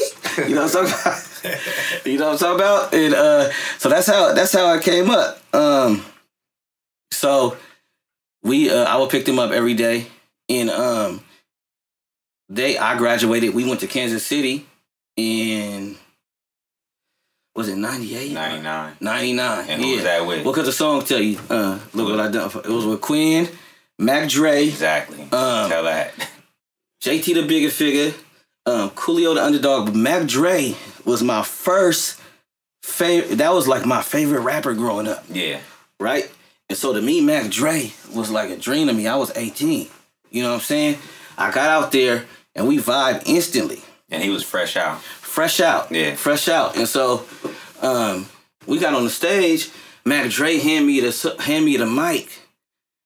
You 0.48 0.54
know 0.54 0.62
what 0.62 0.76
I'm 0.76 0.86
talking 0.86 1.00
about? 1.02 2.06
you 2.06 2.18
know 2.18 2.26
what 2.30 2.32
I'm 2.32 2.38
talking 2.38 2.54
about? 2.54 2.94
And 2.94 3.14
uh 3.14 3.50
so 3.78 3.88
that's 3.88 4.06
how 4.06 4.32
that's 4.32 4.52
how 4.52 4.66
I 4.66 4.78
came 4.78 5.10
up. 5.10 5.42
Um 5.54 6.04
so 7.10 7.56
we 8.42 8.70
uh 8.70 8.84
I 8.84 8.96
would 8.96 9.10
pick 9.10 9.24
them 9.26 9.38
up 9.38 9.50
every 9.50 9.74
day 9.74 10.06
and 10.60 10.70
um 10.70 11.24
they 12.48 12.76
I 12.78 12.96
graduated, 12.98 13.54
we 13.54 13.64
went 13.66 13.80
to 13.80 13.86
Kansas 13.86 14.24
City 14.26 14.66
in 15.16 15.96
was 17.54 17.68
it 17.68 17.76
98? 17.76 18.32
99. 18.32 18.96
99. 19.00 19.64
And 19.68 19.82
who 19.82 19.88
yeah. 19.88 19.94
was 19.94 20.04
that 20.04 20.26
with? 20.26 20.44
What 20.46 20.54
could 20.54 20.64
the 20.64 20.72
song 20.72 21.04
tell 21.04 21.20
you? 21.20 21.38
Uh, 21.50 21.78
look 21.92 22.08
what 22.08 22.18
I 22.20 22.30
done. 22.30 22.48
For, 22.48 22.60
it 22.60 22.68
was 22.68 22.86
with 22.86 23.00
Quinn, 23.02 23.48
Mac 23.98 24.28
Dre, 24.30 24.64
Exactly. 24.68 25.20
Um, 25.24 25.68
Tell 25.68 25.82
that. 25.84 26.14
JT 27.02 27.24
the 27.34 27.42
Bigga 27.42 27.66
Figga, 27.66 28.14
um, 28.64 28.90
Coolio 28.90 29.34
the 29.34 29.44
Underdog. 29.44 29.86
But 29.86 29.96
Mac 29.96 30.26
Dre 30.26 30.74
was 31.04 31.22
my 31.22 31.42
first 31.42 32.18
favorite. 32.82 33.36
That 33.36 33.52
was 33.52 33.68
like 33.68 33.84
my 33.84 34.00
favorite 34.00 34.40
rapper 34.40 34.72
growing 34.72 35.06
up, 35.08 35.24
Yeah. 35.28 35.60
right? 36.00 36.30
And 36.70 36.78
so 36.78 36.94
to 36.94 37.02
me, 37.02 37.20
Mac 37.20 37.50
Dre 37.50 37.92
was 38.14 38.30
like 38.30 38.48
a 38.48 38.56
dream 38.56 38.86
to 38.86 38.94
me. 38.94 39.06
I 39.06 39.16
was 39.16 39.30
18. 39.36 39.88
You 40.32 40.42
know 40.42 40.48
what 40.50 40.54
I'm 40.56 40.60
saying? 40.62 40.98
I 41.38 41.50
got 41.52 41.68
out 41.68 41.92
there 41.92 42.24
and 42.54 42.66
we 42.66 42.78
vibed 42.78 43.22
instantly. 43.26 43.82
And 44.10 44.22
he 44.22 44.28
was 44.30 44.42
fresh 44.42 44.76
out. 44.76 45.00
fresh 45.00 45.60
out. 45.60 45.90
Yeah. 45.92 46.14
Fresh 46.16 46.48
out. 46.48 46.76
And 46.76 46.88
so 46.88 47.24
um, 47.80 48.26
we 48.66 48.78
got 48.78 48.94
on 48.94 49.04
the 49.04 49.10
stage. 49.10 49.70
Mac 50.04 50.30
Dre 50.30 50.58
hand 50.58 50.86
me 50.86 51.00
the 51.00 51.36
hand 51.40 51.64
me 51.64 51.76
the 51.76 51.86
mic 51.86 52.40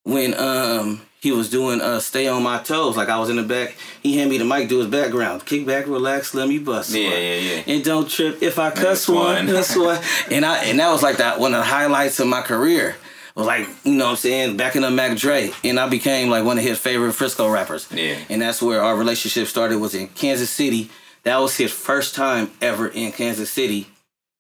when 0.05 0.33
um 0.39 1.03
he 1.21 1.31
was 1.33 1.51
doing 1.51 1.81
uh 1.81 2.01
Stay 2.01 2.27
on 2.27 2.43
My 2.43 2.59
Toes. 2.63 2.97
Like 2.97 3.09
I 3.11 3.19
was 3.19 3.29
in 3.29 3.37
the 3.37 3.43
back. 3.43 3.75
He 4.03 4.17
handed 4.17 4.31
me 4.31 4.39
the 4.39 4.45
mic, 4.45 4.69
do 4.69 4.79
his 4.79 4.87
background. 4.87 5.45
Kick 5.45 5.67
back, 5.67 5.87
relax, 5.87 6.33
let 6.35 6.49
me 6.49 6.59
bust. 6.59 6.91
Yeah, 6.93 7.11
one. 7.11 7.13
yeah, 7.19 7.35
yeah. 7.35 7.63
And 7.67 7.85
don't 7.85 8.09
trip 8.09 8.43
if 8.43 8.59
I 8.59 8.71
cuss 8.71 8.83
That's 8.83 9.09
one. 9.09 9.35
one. 9.35 9.47
That's 9.47 9.77
one. 9.89 10.01
And 10.31 10.45
I 10.45 10.65
and 10.65 10.79
that 10.81 10.91
was 10.91 11.03
like 11.03 11.19
that 11.19 11.39
one 11.39 11.53
of 11.55 11.59
the 11.59 11.65
highlights 11.67 12.19
of 12.21 12.29
my 12.29 12.41
career. 12.43 12.97
Was 13.37 13.47
like, 13.47 13.69
you 13.85 13.93
know 13.93 14.07
what 14.07 14.11
I'm 14.13 14.17
saying, 14.17 14.57
backing 14.57 14.83
up 14.83 14.93
Mac 14.95 15.17
Dre. 15.19 15.51
And 15.63 15.79
I 15.79 15.89
became 15.89 16.31
like 16.31 16.45
one 16.45 16.57
of 16.59 16.65
his 16.65 16.79
favorite 16.79 17.13
Frisco 17.13 17.49
rappers. 17.51 17.87
Yeah. 17.93 18.17
And 18.31 18.41
that's 18.43 18.63
where 18.63 18.83
our 18.83 18.97
relationship 18.97 19.47
started 19.47 19.79
was 19.79 19.95
in 19.95 20.09
Kansas 20.09 20.49
City. 20.51 20.91
That 21.25 21.37
was 21.39 21.55
his 21.57 21.71
first 21.71 22.15
time 22.15 22.51
ever 22.63 22.89
in 22.89 23.13
Kansas 23.13 23.51
City. 23.51 23.89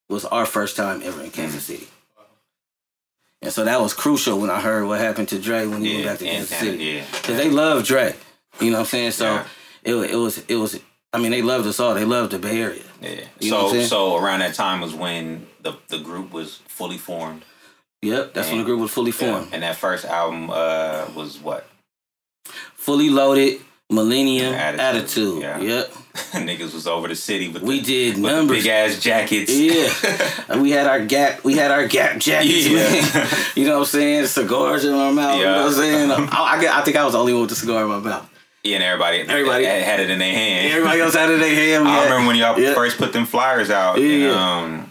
Was 0.08 0.24
our 0.24 0.46
first 0.46 0.76
time 0.76 1.02
ever 1.02 1.22
in 1.22 1.30
Kansas 1.30 1.64
Mm. 1.64 1.66
City. 1.66 1.88
And 3.42 3.52
so 3.52 3.64
that 3.64 3.80
was 3.80 3.92
crucial 3.92 4.38
when 4.40 4.50
I 4.50 4.60
heard 4.60 4.86
what 4.86 4.98
happened 4.98 5.28
to 5.28 5.38
Dre 5.38 5.66
when 5.66 5.82
he 5.84 5.94
went 5.94 6.06
back 6.06 6.18
to 6.18 6.24
Kansas 6.24 6.56
City. 6.58 6.82
yeah. 6.82 7.04
Cause 7.22 7.36
they 7.36 7.50
love 7.50 7.84
Dre. 7.84 8.14
You 8.60 8.70
know 8.70 8.78
what 8.78 8.84
I'm 8.84 8.86
saying? 8.86 9.10
So 9.12 9.26
Yeah. 9.34 9.44
it, 9.84 9.94
it 10.12 10.16
was 10.16 10.38
it 10.48 10.56
was 10.56 10.80
I 11.12 11.18
mean 11.18 11.32
they 11.32 11.42
loved 11.42 11.66
us 11.66 11.78
all. 11.80 11.92
They 11.94 12.04
loved 12.06 12.32
the 12.32 12.38
Bay 12.38 12.62
Area. 12.62 12.82
Yeah. 13.02 13.20
You 13.40 13.50
know 13.50 13.64
what 13.64 13.74
I'm 13.74 13.82
so 13.82 13.86
so 13.88 14.16
around 14.16 14.40
that 14.40 14.54
time 14.54 14.80
was 14.80 14.94
when 14.94 15.46
the 15.62 15.74
the 15.88 15.98
group 15.98 16.32
was 16.32 16.60
fully 16.66 16.98
formed. 16.98 17.44
Yep, 18.06 18.34
that's 18.34 18.48
when 18.48 18.58
the 18.58 18.64
group 18.64 18.80
was 18.80 18.90
fully 18.90 19.10
formed. 19.12 19.48
And 19.52 19.62
that 19.62 19.76
first 19.76 20.04
album 20.04 20.50
uh 20.50 21.06
was 21.14 21.38
what? 21.38 21.66
Fully 22.76 23.10
loaded, 23.10 23.60
Millennium, 23.90 24.54
Attitude, 24.54 24.80
Attitude. 24.80 25.42
yeah. 25.42 25.58
Yep. 25.60 25.92
Niggas 26.46 26.72
was 26.72 26.86
over 26.86 27.08
the 27.08 27.14
city 27.16 27.48
with 27.48 27.62
We 27.62 27.80
the, 27.80 27.84
did 28.12 28.18
numbers. 28.18 28.58
big 28.62 28.66
ass 28.68 29.00
jackets. 29.00 29.52
Yeah. 29.54 29.90
And 30.48 30.62
we 30.62 30.70
had 30.70 30.86
our 30.86 31.04
gap 31.04 31.44
we 31.44 31.54
had 31.56 31.70
our 31.70 31.86
gap 31.86 32.18
jackets, 32.18 32.66
Yeah. 32.68 32.74
man. 32.90 33.28
You 33.54 33.64
know 33.66 33.74
what 33.74 33.78
I'm 33.80 33.84
saying? 33.86 34.26
Cigars 34.26 34.84
in 34.84 34.94
our 34.94 35.12
mouth. 35.12 35.38
You 35.38 35.44
know 35.44 35.64
what 35.64 35.66
I'm 35.66 35.72
saying? 35.74 36.10
I, 36.10 36.24
I, 36.30 36.78
I 36.80 36.82
think 36.82 36.96
I 36.96 37.04
was 37.04 37.12
the 37.12 37.18
only 37.18 37.32
one 37.32 37.42
with 37.42 37.50
the 37.50 37.56
cigar 37.56 37.82
in 37.82 37.88
my 37.88 37.98
mouth. 37.98 38.30
Yeah, 38.64 38.76
and 38.76 38.84
everybody, 38.84 39.20
Everybody- 39.20 39.64
had, 39.64 39.82
had 39.82 40.00
it 40.00 40.10
in 40.10 40.18
their 40.18 40.32
hand. 40.32 40.72
Everybody 40.72 41.00
else 41.00 41.14
had 41.14 41.30
it 41.30 41.34
in 41.34 41.40
their 41.40 41.54
hand. 41.54 41.86
I 41.88 41.96
had- 41.96 42.04
remember 42.04 42.26
when 42.28 42.36
y'all 42.36 42.58
Yeah. 42.58 42.74
first 42.74 42.98
put 42.98 43.12
them 43.12 43.24
flyers 43.26 43.70
out. 43.70 43.98
Yeah, 44.00 44.06
and, 44.64 44.74
um, 44.74 44.85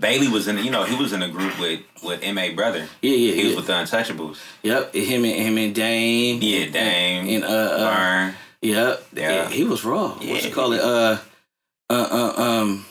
Bailey 0.00 0.28
was 0.28 0.48
in, 0.48 0.58
you 0.58 0.70
know, 0.70 0.84
he 0.84 0.96
was 0.96 1.12
in 1.12 1.22
a 1.22 1.28
group 1.28 1.58
with 1.58 1.80
with 2.02 2.22
Ma 2.34 2.48
brother. 2.54 2.88
Yeah, 3.02 3.12
yeah, 3.16 3.32
He 3.34 3.46
was 3.48 3.56
with 3.56 3.66
the 3.66 3.72
Untouchables. 3.74 4.38
Yep, 4.62 4.94
him 4.94 5.24
and 5.24 5.34
him 5.34 5.58
and 5.58 5.74
Dame. 5.74 6.38
Yeah, 6.42 6.66
Dame, 6.70 7.20
And, 7.28 7.30
and 7.30 7.44
uh, 7.44 7.48
uh 7.48 7.94
Burn. 7.94 8.34
yep. 8.62 9.06
Yeah. 9.12 9.30
Yeah. 9.32 9.48
He 9.48 9.64
was 9.64 9.84
raw. 9.84 10.08
What 10.14 10.22
Yeah. 10.24 10.40
you 10.46 10.52
call 10.54 10.72
it? 10.72 10.80
Uh 10.80 11.18
uh 11.90 12.08
uh 12.10 12.42
um 12.42 12.84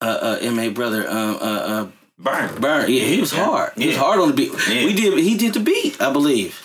uh 0.00 0.38
uh 0.44 0.50
MA 0.50 0.68
brother 0.70 1.08
um 1.08 1.36
uh 1.36 1.62
uh 1.74 1.86
Burn. 2.18 2.60
Burn. 2.60 2.90
Yeah, 2.90 3.04
he 3.04 3.20
was 3.20 3.32
Yeah. 3.32 3.44
hard. 3.44 3.72
He 3.76 3.86
was 3.88 3.96
hard 3.96 4.20
on 4.20 4.28
the 4.28 4.34
beat. 4.34 4.52
Yeah. 4.68 4.84
We 4.84 4.92
did 4.94 5.18
he 5.18 5.36
did 5.36 5.54
the 5.54 5.60
beat, 5.60 6.00
I 6.00 6.12
believe. 6.12 6.58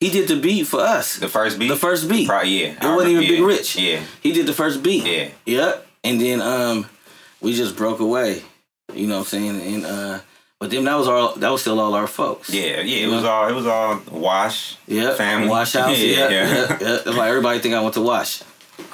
He 0.00 0.10
did 0.10 0.28
the 0.28 0.36
beat 0.36 0.66
for 0.66 0.80
us. 0.80 1.16
The 1.16 1.28
first 1.28 1.58
beat. 1.58 1.68
The 1.68 1.76
first 1.76 2.08
beat. 2.08 2.28
Pro- 2.28 2.42
yeah. 2.42 2.76
It 2.76 2.82
wasn't 2.84 3.12
even 3.12 3.26
Big 3.28 3.40
Rich. 3.42 3.76
Yeah. 3.76 4.00
He 4.22 4.32
did 4.32 4.46
the 4.46 4.52
first 4.52 4.82
beat. 4.82 5.04
Yeah. 5.04 5.28
Yep. 5.46 5.86
And 6.04 6.20
then 6.20 6.40
um 6.42 6.86
we 7.44 7.54
just 7.54 7.76
broke 7.76 8.00
away. 8.00 8.42
You 8.92 9.06
know 9.06 9.14
what 9.18 9.20
I'm 9.20 9.26
saying? 9.26 9.60
And 9.74 9.86
uh 9.86 10.20
but 10.60 10.70
then 10.70 10.84
that 10.84 10.94
was 10.96 11.08
all 11.08 11.34
that 11.34 11.50
was 11.50 11.60
still 11.60 11.78
all 11.80 11.94
our 11.94 12.06
folks. 12.06 12.48
Yeah, 12.50 12.80
yeah, 12.80 13.06
it 13.06 13.10
was 13.10 13.24
all 13.24 13.48
it 13.48 13.54
was 13.54 13.66
all 13.66 14.00
wash. 14.10 14.76
Yeah. 14.86 15.14
family. 15.14 15.48
Wash 15.48 15.72
house. 15.78 15.98
Yeah, 15.98 16.06
Yeah. 16.06 16.28
yeah. 16.28 16.54
Yeah. 16.54 16.78
yeah. 16.80 16.98
That's 17.04 17.16
why 17.16 17.28
everybody 17.28 17.58
think 17.58 17.74
I 17.74 17.80
went 17.82 17.94
to 17.94 18.00
wash. 18.02 18.42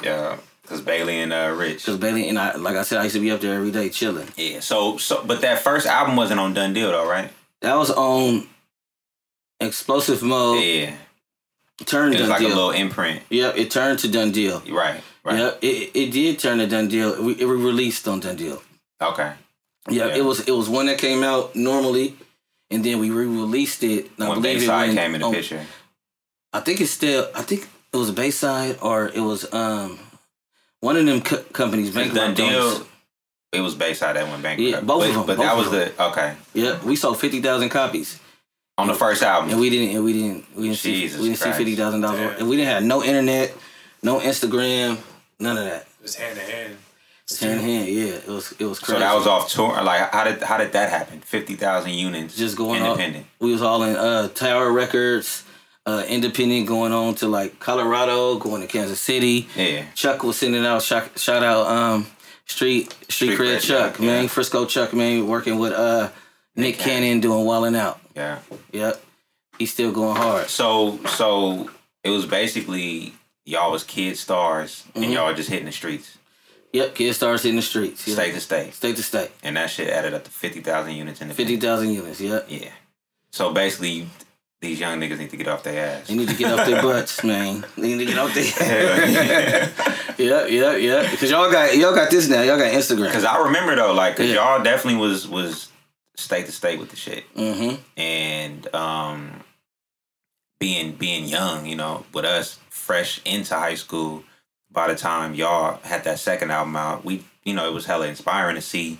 Yeah, 0.03 0.37
because 0.63 0.81
Bailey 0.81 1.19
and 1.21 1.33
uh, 1.33 1.53
Rich. 1.57 1.85
Cause 1.85 1.97
Bailey 1.97 2.29
and 2.29 2.37
I 2.37 2.55
like 2.55 2.75
I 2.75 2.83
said, 2.83 2.99
I 2.99 3.03
used 3.03 3.15
to 3.15 3.21
be 3.21 3.31
up 3.31 3.41
there 3.41 3.55
every 3.55 3.71
day 3.71 3.89
chilling. 3.89 4.27
Yeah, 4.37 4.59
so 4.59 4.97
so 4.97 5.23
but 5.25 5.41
that 5.41 5.59
first 5.59 5.87
album 5.87 6.15
wasn't 6.15 6.39
on 6.39 6.53
Done 6.53 6.73
Deal 6.73 6.91
though, 6.91 7.09
right? 7.09 7.29
That 7.61 7.75
was 7.75 7.89
on 7.91 8.47
explosive 9.59 10.21
mode. 10.23 10.63
Yeah, 10.63 10.95
Turned 11.85 12.13
it 12.15 12.21
was 12.21 12.29
like 12.29 12.39
deal. 12.39 12.49
a 12.49 12.55
little 12.55 12.71
imprint. 12.71 13.21
Yep, 13.29 13.57
it 13.57 13.71
turned 13.71 13.99
to 13.99 14.07
done 14.07 14.31
deal. 14.31 14.61
Right, 14.69 15.01
right. 15.23 15.37
Yep, 15.37 15.59
it, 15.61 15.91
it 15.93 16.11
did 16.11 16.39
turn 16.39 16.59
a 16.59 16.67
done 16.67 16.87
deal. 16.87 17.21
We, 17.23 17.33
it 17.33 17.45
released 17.45 18.07
on 18.07 18.19
done 18.19 18.35
deal. 18.35 18.61
Okay. 19.01 19.33
Yeah, 19.89 20.07
Yeah. 20.07 20.15
it 20.17 20.25
was 20.25 20.41
it 20.47 20.51
was 20.51 20.69
one 20.69 20.85
that 20.87 20.97
came 20.97 21.23
out 21.23 21.55
normally, 21.55 22.15
and 22.69 22.83
then 22.83 22.99
we 22.99 23.09
re-released 23.09 23.83
it. 23.83 24.09
I 24.19 24.29
when 24.29 24.41
believe 24.41 24.57
it 24.57 24.59
Bayside 24.61 24.87
went 24.89 24.99
came 24.99 25.15
in 25.15 25.21
the 25.21 25.27
on- 25.27 25.33
picture. 25.33 25.65
I 26.53 26.59
think 26.59 26.81
it's 26.81 26.91
still. 26.91 27.29
I 27.33 27.41
think 27.43 27.67
it 27.93 27.97
was 27.97 28.11
Bayside 28.11 28.77
or 28.81 29.07
it 29.07 29.21
was 29.21 29.51
um 29.53 29.99
one 30.81 30.97
of 30.97 31.05
them 31.05 31.21
co- 31.21 31.43
companies. 31.53 31.93
Done 31.93 32.33
Deal. 32.33 32.85
It 33.53 33.61
was 33.61 33.75
Bayside 33.75 34.15
that 34.15 34.27
went 34.29 34.43
bankrupt. 34.43 34.69
Yeah, 34.69 34.79
both 34.81 35.01
but, 35.01 35.09
of 35.09 35.15
them, 35.15 35.25
But 35.25 35.37
that 35.39 35.57
was 35.57 35.71
the 35.71 35.91
okay 36.09 36.35
Yeah, 36.53 36.81
we 36.83 36.95
sold 36.95 37.19
fifty 37.19 37.41
thousand 37.41 37.69
copies, 37.69 38.19
on 38.77 38.87
the 38.87 38.93
first 38.93 39.23
album. 39.23 39.49
and 39.51 39.59
we 39.59 39.69
didn't. 39.69 39.95
And 39.95 40.05
we 40.05 40.13
didn't. 40.13 40.45
We 40.55 40.63
didn't 40.69 40.77
Jesus 40.77 41.13
see. 41.17 41.21
We 41.21 41.27
didn't 41.29 41.39
see 41.39 41.51
fifty 41.51 41.75
thousand 41.75 42.01
dollars. 42.01 42.39
And 42.39 42.47
we 42.49 42.55
didn't 42.55 42.69
have 42.73 42.83
no 42.83 43.03
internet, 43.03 43.53
no 44.03 44.19
Instagram, 44.19 44.97
none 45.41 45.57
of 45.57 45.65
that. 45.65 45.87
It's 46.03 46.15
hand 46.15 46.35
to 46.37 46.41
hand. 46.43 46.77
It's 47.23 47.39
hand 47.39 47.59
to 47.59 47.65
hand, 47.65 47.87
Yeah, 47.87 48.03
it 48.15 48.27
was. 48.27 48.53
It 48.59 48.65
was 48.65 48.79
crazy. 48.79 48.95
so 48.95 48.99
that 48.99 49.13
was 49.15 49.27
off 49.27 49.49
tour. 49.49 49.81
Like 49.83 50.11
how 50.13 50.23
did 50.23 50.41
how 50.43 50.57
did 50.57 50.71
that 50.73 50.89
happen? 50.89 51.19
Fifty 51.21 51.55
thousand 51.55 51.93
units. 51.93 52.35
just 52.37 52.57
going 52.57 52.81
on. 52.81 52.91
independent. 52.91 53.25
We 53.39 53.51
was 53.51 53.61
all 53.61 53.83
in 53.83 53.95
uh, 53.95 54.27
Tower 54.29 54.71
Records, 54.71 55.43
uh, 55.85 56.03
independent, 56.07 56.67
going 56.67 56.91
on 56.93 57.15
to 57.15 57.27
like 57.27 57.59
Colorado, 57.59 58.37
going 58.37 58.61
to 58.61 58.67
Kansas 58.67 58.99
City. 58.99 59.47
Yeah. 59.55 59.85
Chuck 59.95 60.23
was 60.23 60.37
sending 60.37 60.65
out 60.65 60.81
shout, 60.81 61.17
shout 61.17 61.43
out 61.43 61.67
um 61.67 62.07
street 62.45 62.91
street, 63.07 63.35
Street 63.35 63.39
cred 63.39 63.57
cred 63.57 63.61
Chuck, 63.61 63.91
Chuck, 63.93 63.99
man. 64.01 64.27
Frisco 64.27 64.65
Chuck 64.65 64.93
man, 64.93 65.27
working 65.27 65.57
with 65.59 65.71
uh 65.73 66.09
Nick, 66.55 66.79
Cannon. 66.79 67.01
Cannon 67.03 67.19
doing 67.21 67.45
Wildin' 67.45 67.77
Out. 67.77 67.99
Yeah. 68.13 68.39
Yep, 68.73 69.01
he's 69.57 69.71
still 69.71 69.93
going 69.93 70.17
hard. 70.17 70.47
So 70.49 70.99
so 71.05 71.69
it 72.03 72.09
was 72.09 72.25
basically 72.25 73.13
y'all 73.45 73.71
was 73.71 73.83
kid 73.83 74.17
stars 74.17 74.83
Mm-hmm. 74.89 75.03
and 75.03 75.13
y'all 75.13 75.33
just 75.33 75.49
hitting 75.49 75.65
the 75.65 75.71
streets, 75.71 76.17
Yep, 76.73 76.95
kid 76.95 77.13
stars 77.13 77.43
hitting 77.43 77.57
the 77.57 77.61
streets. 77.61 78.07
Yep. 78.07 78.15
state 78.15 78.33
to 78.33 78.39
state, 78.39 78.73
state 78.73 78.95
to 78.95 79.03
state, 79.03 79.31
and 79.43 79.57
that 79.57 79.69
shit 79.69 79.89
added 79.89 80.13
up 80.13 80.23
to 80.23 80.31
fifty 80.31 80.61
thousand 80.61 80.93
units 80.95 81.21
in 81.21 81.27
the 81.27 81.33
fifty 81.33 81.57
thousand 81.57 81.89
units. 81.93 82.21
Yep, 82.21 82.45
Yeah. 82.49 82.69
So 83.31 83.53
basically, 83.53 84.07
these 84.61 84.79
young 84.79 84.99
niggas 84.99 85.17
need 85.19 85.29
to 85.31 85.37
get 85.37 85.47
off 85.47 85.63
their 85.63 85.97
ass. 85.97 86.07
they 86.07 86.15
need 86.15 86.29
to 86.29 86.35
get 86.35 86.51
off 86.57 86.65
their 86.67 86.81
butts, 86.87 87.23
man. 87.23 87.65
They 87.77 87.95
need 87.95 87.99
to 87.99 88.05
get 88.05 88.17
off 88.19 88.33
their. 88.33 88.43
yeah. 89.09 89.69
yeah, 90.17 90.45
yeah, 90.45 90.75
yeah. 90.75 91.11
Because 91.11 91.31
y'all 91.31 91.51
got 91.51 91.75
y'all 91.77 91.95
got 91.95 92.09
this 92.11 92.29
now. 92.29 92.41
Y'all 92.41 92.57
got 92.57 92.71
Instagram. 92.71 93.05
Because 93.07 93.23
I 93.25 93.41
remember 93.43 93.75
though, 93.75 93.93
like, 93.93 94.15
cause 94.17 94.27
Yeah. 94.27 94.35
y'all 94.35 94.63
definitely 94.63 94.99
was 94.99 95.27
was 95.27 95.69
state 96.15 96.45
to 96.45 96.51
state 96.51 96.79
with 96.79 96.89
the 96.89 96.95
shit, 96.97 97.23
Mm-hmm. 97.35 97.81
and 97.99 98.75
um, 98.75 99.31
being 100.61 100.91
being 100.93 101.25
young, 101.25 101.65
you 101.65 101.75
know, 101.75 102.05
with 102.13 102.23
us 102.23 102.59
fresh 102.69 103.19
into 103.25 103.55
high 103.55 103.73
school. 103.75 104.23
By 104.71 104.87
the 104.87 104.95
time 104.95 105.33
y'all 105.33 105.79
had 105.83 106.03
that 106.05 106.19
second 106.19 106.51
album 106.51 106.75
out, 106.77 107.03
we, 107.03 107.25
you 107.43 107.53
know, 107.53 107.67
it 107.67 107.73
was 107.73 107.85
hella 107.87 108.07
inspiring 108.07 108.55
to 108.55 108.61
see 108.61 108.99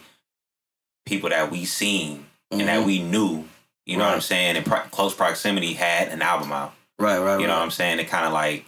people 1.05 1.29
that 1.29 1.51
we 1.51 1.63
seen 1.63 2.25
and 2.49 2.61
that 2.67 2.81
Mhm. 2.81 2.85
we 2.85 2.99
knew. 3.03 3.47
You 3.85 3.97
know 3.97 4.05
what 4.05 4.13
I'm 4.15 4.21
saying? 4.21 4.55
In 4.57 4.63
pro- 4.63 4.81
close 4.89 5.13
proximity, 5.13 5.73
had 5.73 6.09
an 6.09 6.21
album 6.21 6.51
out. 6.51 6.73
Right, 6.99 7.19
right, 7.19 7.39
You 7.39 7.45
know 7.47 7.53
right. 7.53 7.59
what 7.59 7.63
I'm 7.63 7.71
saying? 7.71 7.99
It 7.99 8.09
kind 8.09 8.25
of 8.25 8.33
like 8.33 8.65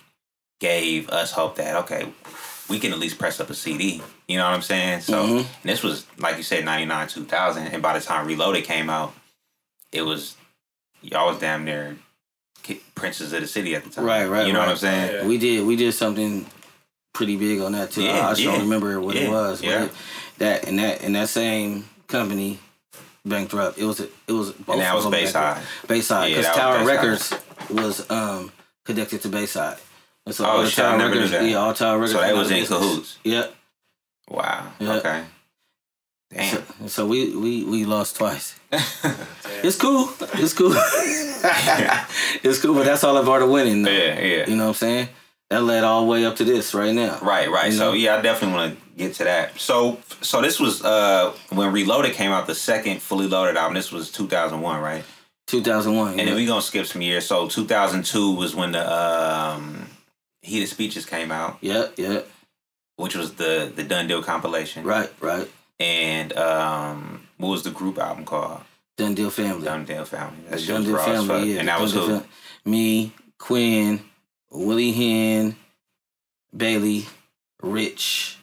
gave 0.59 1.09
us 1.09 1.31
hope 1.31 1.55
that 1.57 1.75
okay, 1.77 2.07
we 2.69 2.79
can 2.79 2.93
at 2.93 2.99
least 2.99 3.17
press 3.17 3.39
up 3.39 3.49
a 3.49 3.55
CD. 3.55 4.01
You 4.27 4.37
know 4.37 4.45
what 4.45 4.53
I'm 4.53 4.61
saying? 4.61 5.01
So 5.01 5.25
Mhm. 5.25 5.37
and 5.39 5.47
this 5.63 5.81
was 5.83 6.05
like 6.19 6.37
you 6.37 6.43
said, 6.43 6.63
'99, 6.63 7.07
2000, 7.07 7.67
and 7.67 7.81
by 7.81 7.97
the 7.97 8.05
time 8.05 8.27
Reloaded 8.27 8.63
came 8.65 8.89
out, 8.89 9.13
it 9.91 10.03
was 10.03 10.37
y'all 11.01 11.27
was 11.29 11.39
damn 11.39 11.65
near 11.65 11.97
princes 12.95 13.33
of 13.33 13.41
the 13.41 13.47
city 13.47 13.75
at 13.75 13.83
the 13.83 13.89
time. 13.89 14.05
Right, 14.05 14.25
right, 14.27 14.47
You 14.47 14.53
know 14.53 14.59
what. 14.59 14.69
I'm 14.69 14.77
saying? 14.77 15.13
Yeah. 15.15 15.25
We 15.27 15.37
did 15.37 15.65
we 15.65 15.75
did 15.75 15.93
something 15.93 16.45
pretty 17.13 17.35
big 17.37 17.61
on 17.61 17.73
that 17.73 17.91
too. 17.91 18.03
Yeah, 18.03 18.27
I 18.27 18.29
just 18.31 18.41
yeah, 18.41 18.51
don't 18.51 18.61
remember 18.61 18.99
what 18.99 19.15
it 19.15 19.29
was. 19.29 19.61
But 19.61 19.69
yeah. 19.69 19.83
it, 19.85 19.91
that 20.39 20.67
and 20.67 20.79
that 20.79 21.01
and 21.03 21.15
that 21.15 21.29
same 21.29 21.85
company 22.07 22.59
bankrupt. 23.25 23.77
It 23.77 23.85
was 23.85 23.99
it 23.99 24.11
was 24.27 24.51
both 24.51 24.75
And 24.75 24.81
that 24.81 24.95
was 24.95 25.03
them 25.03 25.11
Bayside. 25.11 25.55
bankrupt. 25.55 25.87
Bayside 25.87 26.29
because 26.29 26.45
that 26.45 26.55
Tower 26.55 26.79
Bayside. 26.79 26.87
Records 26.95 27.33
was 27.69 28.09
um 28.11 28.51
connected 28.85 29.21
to 29.21 29.29
Bayside. 29.29 29.77
And 30.25 30.33
so 30.33 30.45
Oh, 30.45 30.49
all 30.49 30.61
the 30.63 30.69
shit, 30.69 30.79
I 30.85 30.89
Tower 30.89 30.97
never 30.97 31.09
knew 31.15 31.21
Records, 31.21 31.31
that. 31.31 31.49
yeah, 31.49 31.55
all 31.57 31.73
Tower 31.73 31.97
Records. 31.99 32.13
So 32.13 32.21
they 32.21 32.33
was 32.33 32.49
in 32.51 32.59
business. 32.61 32.79
cahoots. 32.79 33.19
Yep. 33.23 33.55
Wow. 34.29 34.71
Yeah. 34.79 34.93
Okay. 34.93 35.23
Damn. 36.33 36.55
So, 36.55 36.87
so 36.87 37.05
we 37.07 37.35
we 37.35 37.63
we 37.63 37.85
lost 37.85 38.15
twice. 38.17 38.59
It's 39.63 39.77
cool. 39.77 40.09
It's 40.33 40.51
cool. 40.51 40.73
it's 42.43 42.61
cool, 42.61 42.73
but 42.75 42.83
that's 42.85 43.03
all 43.05 43.15
about 43.15 43.39
the 43.39 43.47
winning. 43.47 43.83
Though. 43.83 43.91
yeah, 43.91 44.19
yeah. 44.19 44.49
You 44.49 44.57
know 44.57 44.63
what 44.63 44.69
I'm 44.69 44.73
saying? 44.75 45.09
That 45.49 45.63
led 45.63 45.85
all 45.85 46.01
the 46.01 46.07
way 46.07 46.25
up 46.25 46.35
to 46.37 46.43
this 46.43 46.73
right 46.73 46.93
now. 46.93 47.17
Right, 47.21 47.49
right. 47.49 47.67
You 47.71 47.77
So 47.77 47.91
know? 47.91 47.93
yeah, 47.93 48.17
I 48.17 48.21
definitely 48.21 48.55
want 48.57 48.77
to 48.77 48.97
get 48.97 49.13
to 49.15 49.23
that. 49.23 49.57
So 49.59 49.99
so 50.21 50.41
this 50.41 50.59
was 50.59 50.83
uh 50.83 51.31
when 51.49 51.71
Reloaded 51.71 52.13
came 52.13 52.31
out, 52.31 52.45
the 52.47 52.55
second 52.55 53.01
fully 53.01 53.27
loaded 53.27 53.55
album. 53.55 53.75
This 53.75 53.89
was 53.91 54.11
2001, 54.11 54.81
right? 54.81 55.05
2001. 55.47 56.09
And 56.09 56.19
yeah. 56.19 56.25
then 56.25 56.35
we 56.35 56.45
gonna 56.45 56.61
skip 56.61 56.85
some 56.85 57.01
years. 57.01 57.25
So 57.25 57.47
2002 57.47 58.35
was 58.35 58.53
when 58.55 58.73
the 58.73 58.83
um 58.93 59.87
Heated 60.41 60.67
Speeches 60.67 61.05
came 61.05 61.31
out, 61.31 61.57
Yep, 61.61 61.93
yep. 61.97 62.27
which 62.97 63.15
was 63.15 63.35
the 63.35 63.71
the 63.73 63.83
Done 63.83 64.07
Deal 64.07 64.21
compilation. 64.21 64.83
Right, 64.83 65.09
right. 65.21 65.49
And 65.83 66.31
um 66.37 67.27
what 67.37 67.49
was 67.49 67.63
the 67.63 67.71
group 67.71 67.97
album 67.99 68.23
called? 68.25 68.61
Done 68.97 69.15
Deal 69.15 69.29
Family. 69.29 69.65
Done 69.65 69.85
Deal 69.85 70.05
Family. 70.05 70.37
That's 70.49 70.65
Done 70.65 70.83
Deal. 70.83 70.97
Family, 70.97 71.53
yeah. 71.53 71.59
And 71.59 71.67
that 71.67 71.81
was 71.81 71.93
who? 71.93 72.07
Fam- 72.19 72.23
Me, 72.63 73.11
Quinn, 73.37 73.99
Willie 74.51 74.91
Hen, 74.93 75.55
Bailey, 76.55 77.05
Rich. 77.61 78.37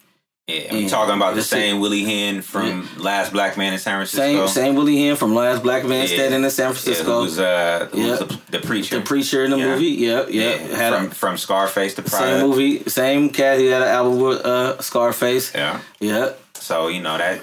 Yeah, 0.49 0.63
I'm 0.73 0.77
Yeah, 0.83 0.89
talking 0.89 1.15
about 1.15 1.37
the 1.37 1.43
same 1.43 1.79
Willie 1.81 2.03
Hen 2.05 2.43
from 2.43 2.89
Last 2.99 3.33
Black 3.33 3.57
Man 3.57 3.73
in 3.73 3.79
San 3.79 3.95
Francisco. 3.99 4.47
Same 4.49 4.49
same 4.49 4.75
Willie 4.75 5.01
Hen 5.01 5.15
from 5.15 5.33
Last 5.35 5.63
Black 5.63 5.85
Man 5.85 6.01
Yeah. 6.09 6.15
Standing 6.17 6.43
in 6.43 6.51
San 6.51 6.67
Yeah, 6.67 6.73
Francisco. 6.73 7.17
who 7.19 7.23
was 7.23 7.39
uh 7.39 7.89
who 7.93 7.99
was 8.09 8.21
Yeah. 8.21 8.27
the, 8.27 8.41
the 8.59 8.67
preacher. 8.67 8.99
the 8.99 9.05
preacher 9.07 9.45
in 9.45 9.53
the 9.53 9.59
Yeah. 9.59 9.67
movie. 9.67 9.87
Yep, 9.87 10.31
yep. 10.31 10.61
Yeah, 10.61 10.77
Had 10.77 10.93
from 10.95 11.07
a, 11.07 11.11
from 11.11 11.37
Scarface 11.39 11.95
to 11.95 12.11
same 12.11 12.41
movie, 12.49 12.83
same 12.91 13.31
cat. 13.31 13.61
He 13.61 13.67
had 13.67 13.83
an 13.83 13.89
album 13.89 14.19
with 14.21 14.45
uh, 14.45 14.83
Scarface. 14.83 15.53
Yeah. 15.55 15.81
Yep. 16.01 16.40
So 16.61 16.88
you 16.88 17.02
know 17.02 17.19
that 17.19 17.40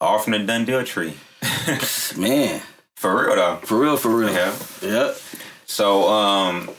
all 0.00 0.18
from 0.18 0.32
the 0.32 0.40
done 0.40 0.64
deal 0.64 0.84
tree. 0.84 1.14
Man, 2.16 2.60
For 2.96 3.26
real 3.26 3.36
though. 3.36 3.56
for 3.62 3.78
real, 3.78 3.96
for 3.96 4.08
real. 4.08 4.32
Yeah. 4.32 4.54
Yep. 4.82 5.16
So 5.66 6.08
um 6.08 6.70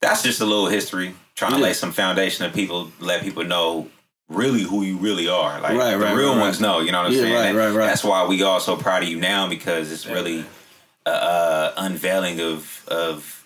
that's 0.00 0.22
just 0.22 0.40
a 0.40 0.44
little 0.46 0.66
history. 0.68 1.14
Trying 1.34 1.52
to 1.52 1.58
lay 1.58 1.72
some 1.72 1.92
foundation 1.92 2.44
of 2.44 2.52
people, 2.52 2.90
let 2.98 3.22
people 3.22 3.44
know 3.44 3.88
really 4.28 4.62
who 4.62 4.82
you 4.82 4.96
really 4.98 5.28
are. 5.28 5.60
Like 5.60 5.76
Right, 5.78 5.92
the 5.92 5.98
right, 5.98 6.14
real 6.16 6.32
right, 6.34 6.40
ones 6.40 6.60
know, 6.60 6.80
you 6.80 6.90
know 6.92 6.98
what 6.98 7.06
I'm 7.06 7.12
Yeah, 7.12 7.20
saying? 7.20 7.34
right, 7.34 7.46
And 7.46 7.56
right, 7.58 7.72
right. 7.72 7.86
That's 7.86 8.04
why 8.04 8.26
we 8.26 8.42
all 8.42 8.60
so 8.60 8.76
proud 8.76 9.02
of 9.02 9.08
you 9.08 9.18
now 9.18 9.48
because 9.48 9.90
it's 9.92 10.06
really 10.06 10.44
uh, 11.06 11.72
unveiling 11.76 12.40
of 12.40 12.84
of 12.88 13.44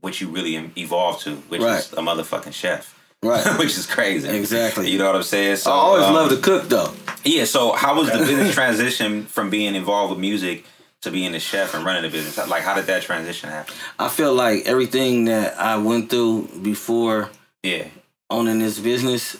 what 0.00 0.20
you 0.20 0.28
really 0.28 0.54
evolved 0.76 1.22
to, 1.24 1.36
which 1.48 1.60
is 1.60 1.92
a 1.92 1.96
motherfucking 1.96 2.52
chef. 2.52 2.94
Right. 3.22 3.44
which 3.58 3.76
is 3.76 3.86
crazy. 3.86 4.28
Exactly. 4.28 4.90
You 4.90 4.98
know 4.98 5.06
what 5.06 5.16
I'm 5.16 5.22
saying? 5.22 5.56
So 5.56 5.70
I 5.70 5.74
always 5.74 6.04
um, 6.04 6.14
love 6.14 6.30
to 6.30 6.36
cook 6.36 6.68
though. 6.68 6.92
Yeah, 7.24 7.44
so 7.44 7.72
how 7.72 7.96
was 7.96 8.10
the 8.10 8.18
business 8.18 8.54
transition 8.54 9.24
from 9.24 9.50
being 9.50 9.74
involved 9.74 10.10
with 10.10 10.20
music 10.20 10.64
to 11.02 11.10
being 11.10 11.34
a 11.34 11.40
chef 11.40 11.74
and 11.74 11.84
running 11.84 12.04
a 12.04 12.08
business? 12.12 12.38
Like, 12.48 12.62
how 12.62 12.74
did 12.74 12.86
that 12.86 13.02
transition 13.02 13.50
happen? 13.50 13.74
I 13.98 14.08
feel 14.08 14.34
like 14.34 14.66
everything 14.66 15.24
that 15.26 15.58
I 15.58 15.78
went 15.78 16.10
through 16.10 16.48
before 16.62 17.30
Yeah. 17.62 17.88
owning 18.30 18.60
this 18.60 18.78
business 18.78 19.36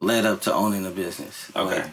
led 0.00 0.26
up 0.26 0.42
to 0.42 0.52
owning 0.52 0.84
a 0.84 0.90
business. 0.90 1.50
Okay. 1.54 1.82
Like, 1.82 1.90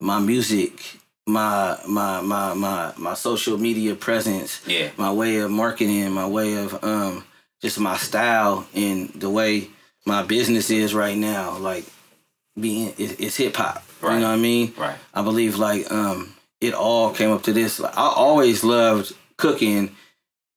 my 0.00 0.18
music, 0.20 0.98
my 1.26 1.78
my 1.86 2.20
my 2.22 2.54
my 2.54 2.92
my 2.96 3.14
social 3.14 3.58
media 3.58 3.94
presence, 3.96 4.62
Yeah. 4.66 4.90
my 4.96 5.12
way 5.12 5.38
of 5.38 5.50
marketing, 5.50 6.12
my 6.12 6.26
way 6.28 6.54
of 6.56 6.82
um 6.84 7.24
just 7.60 7.78
my 7.80 7.96
style 7.96 8.66
and 8.72 9.10
the 9.10 9.28
way 9.28 9.68
my 10.10 10.22
business 10.24 10.70
is 10.70 10.92
right 10.94 11.16
now, 11.16 11.56
like 11.58 11.84
being 12.58 12.92
it's, 12.98 13.12
it's 13.24 13.36
hip 13.36 13.56
hop. 13.56 13.82
Right. 14.00 14.14
You 14.14 14.20
know 14.20 14.28
what 14.28 14.38
I 14.38 14.48
mean? 14.50 14.74
Right. 14.76 14.96
I 15.14 15.22
believe 15.22 15.56
like 15.56 15.90
um 15.92 16.34
it 16.60 16.74
all 16.74 17.12
came 17.14 17.30
up 17.30 17.42
to 17.44 17.52
this. 17.52 17.78
Like, 17.80 17.96
I 17.96 18.08
always 18.24 18.64
loved 18.64 19.12
cooking 19.38 19.94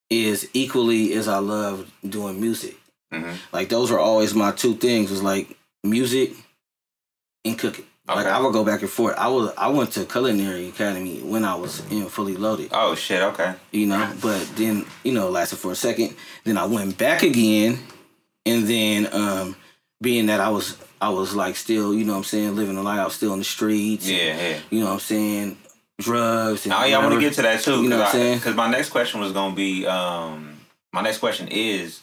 is 0.10 0.50
equally 0.54 1.14
as 1.14 1.28
I 1.28 1.38
loved 1.38 1.90
doing 2.08 2.42
music. 2.42 2.76
Mhm. 3.14 3.36
Like 3.52 3.70
those 3.70 3.92
were 3.92 4.00
always 4.00 4.34
my 4.34 4.52
two 4.52 4.76
things 4.76 5.12
was 5.12 5.22
like 5.24 5.56
music 5.84 6.34
and 7.46 7.58
cooking. 7.60 7.86
Like 8.08 8.26
I 8.28 8.40
would 8.42 8.52
go 8.54 8.66
back 8.66 8.82
and 8.82 8.90
forth. 8.90 9.16
I 9.18 9.28
was 9.30 9.54
I 9.58 9.68
went 9.70 9.92
to 9.94 10.06
culinary 10.06 10.68
academy 10.70 11.20
when 11.22 11.46
I 11.46 11.56
was 11.56 11.80
in 11.92 12.10
fully 12.10 12.36
loaded 12.36 12.70
Oh 12.74 12.96
shit. 12.96 13.22
Okay. 13.22 13.54
you 13.72 13.86
know. 13.86 14.12
But 14.22 14.42
then, 14.58 14.86
you 15.04 15.14
know, 15.14 15.30
lasted 15.30 15.58
for 15.60 15.72
a 15.72 15.76
second. 15.76 16.16
Then 16.44 16.58
I 16.58 16.66
went 16.66 16.98
back 16.98 17.24
again, 17.24 17.80
and 18.46 18.68
then 18.68 19.10
um, 19.14 19.56
being 20.02 20.28
that 20.28 20.40
I 20.40 20.50
was 20.50 20.78
I 21.02 21.10
was 21.10 21.36
like 21.36 21.56
still, 21.56 21.94
you 21.94 22.06
know, 22.06 22.14
what 22.14 22.20
I'm 22.20 22.24
saying, 22.24 22.56
living 22.56 22.78
a 22.78 22.82
life, 22.82 23.00
I 23.00 23.06
was 23.06 23.16
still 23.16 23.34
in 23.34 23.40
the 23.40 23.46
streets. 23.46 24.08
and, 24.08 24.18
Yeah. 24.18 24.38
Yeah. 24.50 24.60
you 24.70 24.80
know, 24.80 24.86
what 24.88 24.94
I'm 24.94 25.00
saying, 25.00 25.58
drugs. 26.00 26.66
And 26.66 26.74
Oh 26.74 26.84
yeah, 26.86 26.98
I 26.98 27.02
want 27.02 27.14
to 27.16 27.20
get 27.20 27.34
to 27.34 27.42
that 27.44 27.62
too. 27.62 27.82
You 27.84 27.90
know 27.90 27.98
what 27.98 28.08
I'm 28.08 28.12
saying? 28.12 28.38
Because 28.40 28.56
my 28.56 28.70
next 28.70 28.90
question 28.90 29.20
was 29.20 29.32
gonna 29.32 29.56
be, 29.56 29.86
um, 29.86 30.58
my 30.92 31.02
next 31.02 31.18
question 31.20 31.48
is, 31.50 32.02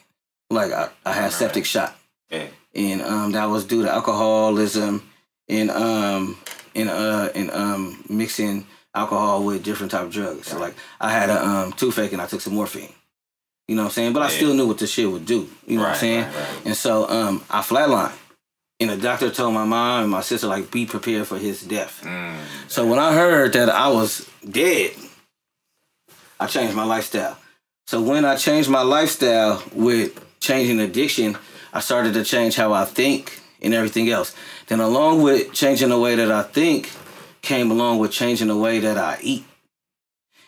Like 0.51 0.73
I, 0.73 0.89
I 1.07 1.13
had 1.13 1.23
Right. 1.25 1.33
septic 1.33 1.65
shock 1.65 1.97
Yeah. 2.31 2.47
and 2.75 3.03
um, 3.03 3.33
that 3.33 3.47
was 3.47 3.65
due 3.65 3.83
to 3.85 3.91
alcoholism 3.91 5.09
and 5.49 5.71
um 5.71 6.37
and 6.75 6.89
uh 6.91 7.29
and 7.35 7.51
um 7.53 8.05
mixing 8.09 8.67
alcohol 8.95 9.45
with 9.45 9.63
different 9.63 9.93
type 9.93 10.03
of 10.03 10.13
drugs. 10.13 10.49
So 10.49 10.59
like 10.59 10.75
I 11.01 11.11
had 11.13 11.31
a 11.31 11.45
um 11.45 11.73
toothache 11.73 12.13
and 12.13 12.21
I 12.23 12.27
took 12.27 12.41
some 12.41 12.55
morphine. 12.55 12.93
You 13.69 13.77
know 13.77 13.83
what 13.83 13.89
I'm 13.91 13.93
saying? 13.93 14.13
But 14.13 14.23
I 14.23 14.31
Yeah. 14.31 14.37
still 14.37 14.55
knew 14.55 14.67
what 14.67 14.79
this 14.79 14.91
shit 14.91 15.09
would 15.11 15.25
do. 15.27 15.49
You 15.67 15.77
know 15.77 15.83
what 15.85 15.91
I'm 15.93 15.97
saying? 15.97 16.25
right, 16.25 16.35
right. 16.35 16.67
And 16.67 16.77
so 16.77 17.09
um 17.09 17.45
I 17.51 17.61
flatlined. 17.63 18.13
And 18.81 18.89
the 18.91 18.97
doctor 18.97 19.31
told 19.31 19.53
my 19.55 19.65
mom 19.67 20.03
and 20.05 20.11
my 20.11 20.23
sister 20.23 20.47
like 20.49 20.71
be 20.71 20.87
prepared 20.87 21.27
for 21.29 21.37
his 21.39 21.63
death. 21.63 22.01
Mm. 22.03 22.39
So 22.67 22.87
when 22.87 22.99
I 22.99 23.13
heard 23.15 23.53
that 23.53 23.69
I 23.69 23.89
was 23.89 24.27
dead, 24.49 24.93
I 26.41 26.47
changed 26.47 26.75
my 26.75 26.85
lifestyle. 26.85 27.37
So 27.87 28.01
when 28.01 28.25
I 28.25 28.37
changed 28.37 28.71
my 28.71 28.83
lifestyle 28.83 29.63
with 29.75 30.19
changing 30.41 30.81
addiction, 30.81 31.37
I 31.73 31.81
started 31.81 32.15
to 32.15 32.25
change 32.25 32.57
how 32.57 32.73
I 32.73 32.85
think 32.85 33.41
and 33.63 33.75
everything 33.75 34.09
else. 34.11 34.35
Then 34.67 34.81
along 34.81 35.23
with 35.23 35.53
changing 35.53 35.91
the 35.91 35.99
way 35.99 36.17
that 36.17 36.31
I 36.31 36.43
think 36.43 36.91
came 37.43 37.71
along 37.71 37.99
with 37.99 38.13
changing 38.13 38.49
the 38.49 38.57
way 38.57 38.81
that 38.81 38.99
I 38.99 39.19
eat. 39.23 39.45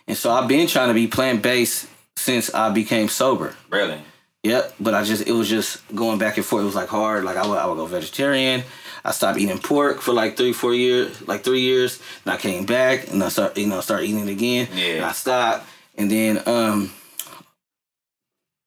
And 0.06 0.16
so 0.16 0.30
I've 0.30 0.48
been 0.48 0.66
trying 0.66 0.88
to 0.88 0.94
be 0.94 1.06
plant-based 1.06 1.88
since 2.16 2.52
I 2.54 2.70
became 2.70 3.08
sober. 3.08 3.54
Really? 3.70 4.00
Yep, 4.42 4.74
but 4.80 4.94
I 4.94 5.04
just 5.04 5.26
it 5.26 5.32
was 5.32 5.48
just 5.48 5.80
going 5.94 6.18
back 6.18 6.36
and 6.36 6.44
forth. 6.44 6.62
It 6.62 6.66
was 6.66 6.74
like 6.74 6.88
hard. 6.88 7.22
Like 7.22 7.36
I 7.36 7.46
would 7.46 7.58
I 7.58 7.66
would 7.66 7.76
go 7.76 7.86
vegetarian. 7.86 8.64
I 9.04 9.12
stopped 9.12 9.38
eating 9.38 9.58
pork 9.58 10.00
for 10.00 10.12
like 10.12 10.36
three, 10.36 10.52
four 10.52 10.74
years, 10.74 11.26
like 11.28 11.44
three 11.44 11.60
years. 11.60 12.00
And 12.24 12.32
I 12.32 12.36
came 12.36 12.66
back 12.66 13.08
and 13.10 13.22
I 13.22 13.28
start 13.28 13.56
you 13.56 13.68
know 13.68 13.80
start 13.80 14.02
eating 14.02 14.26
it 14.26 14.32
again. 14.32 14.68
Yeah. 14.74 14.94
And 14.94 15.04
I 15.04 15.12
stopped. 15.12 15.66
And 15.96 16.10
then 16.10 16.42
um 16.46 16.92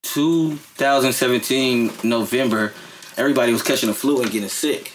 2017 0.06 1.92
November, 2.04 2.74
everybody 3.18 3.52
was 3.52 3.62
catching 3.64 3.90
the 3.90 3.96
flu 3.96 4.22
and 4.22 4.32
getting 4.32 4.50
sick. 4.50 4.92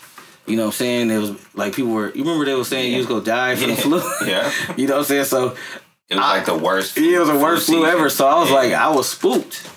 You 0.46 0.56
know 0.56 0.62
what 0.64 0.68
I'm 0.68 0.72
saying? 0.72 1.10
It 1.10 1.18
was 1.18 1.32
like 1.54 1.74
people 1.74 1.92
were 1.92 2.08
you 2.12 2.22
remember 2.24 2.44
they 2.44 2.54
were 2.54 2.64
saying 2.64 2.92
you 2.92 2.98
was 2.98 3.06
gonna 3.06 3.24
die 3.24 3.54
from 3.56 3.70
the 3.70 3.76
flu? 3.76 4.00
Yeah. 4.26 4.50
you 4.76 4.86
know 4.86 4.94
what 4.94 5.00
I'm 5.00 5.04
saying? 5.06 5.24
So 5.24 5.56
It 6.08 6.14
was 6.16 6.20
like 6.22 6.46
the 6.46 6.56
worst. 6.56 6.96
it 6.98 7.18
was 7.18 7.28
the 7.28 7.38
worst 7.38 7.66
flu 7.66 7.76
season. 7.82 7.90
ever. 7.90 8.08
So 8.10 8.26
I 8.26 8.40
was 8.40 8.48
Yeah. 8.50 8.56
like, 8.56 8.72
I 8.72 8.88
was 8.90 9.08
spooked. 9.08 9.68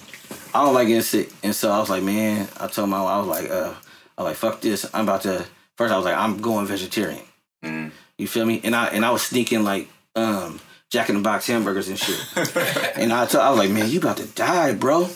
I 0.55 0.63
don't 0.63 0.73
like 0.75 0.87
getting 0.87 1.01
sick, 1.03 1.31
and 1.43 1.53
so 1.55 1.71
I 1.71 1.79
was 1.79 1.89
like, 1.89 2.03
man. 2.03 2.47
I 2.59 2.67
told 2.67 2.87
my, 2.89 2.97
I 3.03 3.17
was 3.17 3.27
like, 3.27 3.49
uh, 3.49 3.73
I 4.17 4.21
was 4.23 4.29
like, 4.29 4.35
fuck 4.35 4.61
this. 4.61 4.85
I'm 4.93 5.03
about 5.05 5.21
to. 5.23 5.45
First, 5.77 5.91
I 5.91 5.97
was 5.97 6.05
like, 6.05 6.15
I'm 6.15 6.37
going 6.41 6.67
vegetarian. 6.67 7.23
Mm. 7.65 7.91
You 8.19 8.27
feel 8.27 8.45
me? 8.45 8.61
And 8.63 8.75
I 8.75 8.85
and 8.87 9.03
I 9.03 9.09
was 9.11 9.23
sneaking 9.23 9.63
like 9.63 9.89
um 10.15 10.59
Jack 10.91 11.09
in 11.09 11.15
the 11.15 11.21
Box 11.21 11.47
hamburgers 11.47 11.87
and 11.89 11.97
shit. 11.97 12.19
and 12.95 13.11
I 13.11 13.25
told, 13.25 13.43
I 13.43 13.49
was 13.49 13.57
like, 13.59 13.71
man, 13.71 13.89
you 13.89 13.97
about 13.99 14.17
to 14.17 14.27
die, 14.27 14.73
bro. 14.73 15.09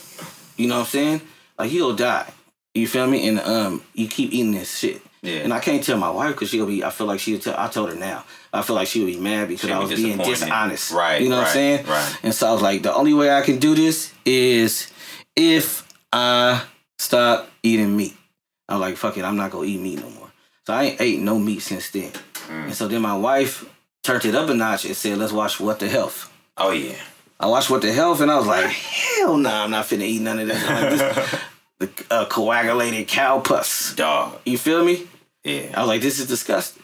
You 0.57 0.67
know 0.67 0.75
what 0.75 0.81
I'm 0.81 0.87
saying? 0.87 1.21
Like 1.57 1.69
he'll 1.69 1.95
die. 1.95 2.31
You 2.73 2.87
feel 2.87 3.07
me? 3.07 3.27
And 3.27 3.39
um, 3.39 3.81
you 3.93 4.07
keep 4.07 4.33
eating 4.33 4.51
this 4.51 4.77
shit. 4.77 5.01
Yeah. 5.21 5.39
And 5.39 5.53
I 5.53 5.59
can't 5.59 5.83
tell 5.83 5.97
my 5.97 6.09
wife 6.11 6.33
because 6.33 6.49
she'll 6.49 6.67
be. 6.67 6.83
I 6.83 6.89
feel 6.89 7.07
like 7.07 7.19
she'll 7.19 7.39
tell. 7.39 7.55
I 7.57 7.67
told 7.67 7.89
her 7.89 7.95
now. 7.95 8.23
I 8.53 8.61
feel 8.61 8.75
like 8.75 8.87
she 8.87 9.03
would 9.03 9.13
be 9.13 9.19
mad 9.19 9.47
because 9.47 9.69
I 9.69 9.79
was 9.79 9.93
being 9.93 10.17
dishonest. 10.17 10.91
Right, 10.91 11.21
You 11.21 11.29
know 11.29 11.37
what 11.37 11.47
I'm 11.47 11.53
saying? 11.53 11.85
right. 11.85 12.19
And 12.23 12.33
so 12.33 12.47
I 12.47 12.53
was 12.53 12.61
like, 12.61 12.81
the 12.81 12.93
only 12.93 13.13
way 13.13 13.31
I 13.31 13.41
can 13.41 13.59
do 13.59 13.75
this 13.75 14.13
is 14.25 14.91
if 15.35 15.87
I 16.13 16.63
stop 16.97 17.49
eating 17.63 17.95
meat. 17.95 18.15
I'm 18.69 18.79
like, 18.79 18.97
fuck 18.97 19.17
it, 19.17 19.23
I'm 19.23 19.37
not 19.37 19.51
gonna 19.51 19.65
eat 19.65 19.79
meat 19.79 19.99
no 19.99 20.09
more. 20.09 20.31
So 20.65 20.73
I 20.73 20.83
ain't 20.83 21.01
ate 21.01 21.19
no 21.19 21.39
meat 21.39 21.61
since 21.61 21.89
then. 21.91 22.11
Mm. 22.47 22.65
And 22.65 22.75
so 22.75 22.87
then 22.87 23.01
my 23.01 23.15
wife 23.15 23.69
turned 24.03 24.25
it 24.25 24.35
up 24.35 24.49
a 24.49 24.53
notch 24.53 24.85
and 24.85 24.95
said, 24.95 25.17
let's 25.17 25.31
watch 25.31 25.59
What 25.59 25.79
the 25.79 25.87
Health. 25.87 26.31
Oh 26.57 26.71
yeah. 26.71 26.95
I 27.39 27.47
watched 27.47 27.69
What 27.69 27.82
the 27.82 27.91
Health 27.93 28.21
and 28.21 28.32
I 28.32 28.38
was 28.38 28.47
like, 28.47 28.65
hell 28.65 29.38
no, 29.38 29.50
I'm 29.50 29.71
not 29.71 29.86
finna 29.86 30.02
eat 30.04 30.21
none 30.21 30.39
of 30.39 30.47
that. 30.47 30.65
Like, 30.69 30.89
this, 30.97 31.41
the 32.10 32.13
uh, 32.13 32.26
coagulated 32.26 33.08
cow 33.08 33.39
pus. 33.39 33.93
Dog. 33.95 34.39
You 34.45 34.58
feel 34.58 34.84
me? 34.84 35.08
Yeah. 35.43 35.71
I 35.76 35.82
was 35.82 35.88
like, 35.88 36.02
this 36.02 36.19
is 36.19 36.28
disgusting. 36.28 36.84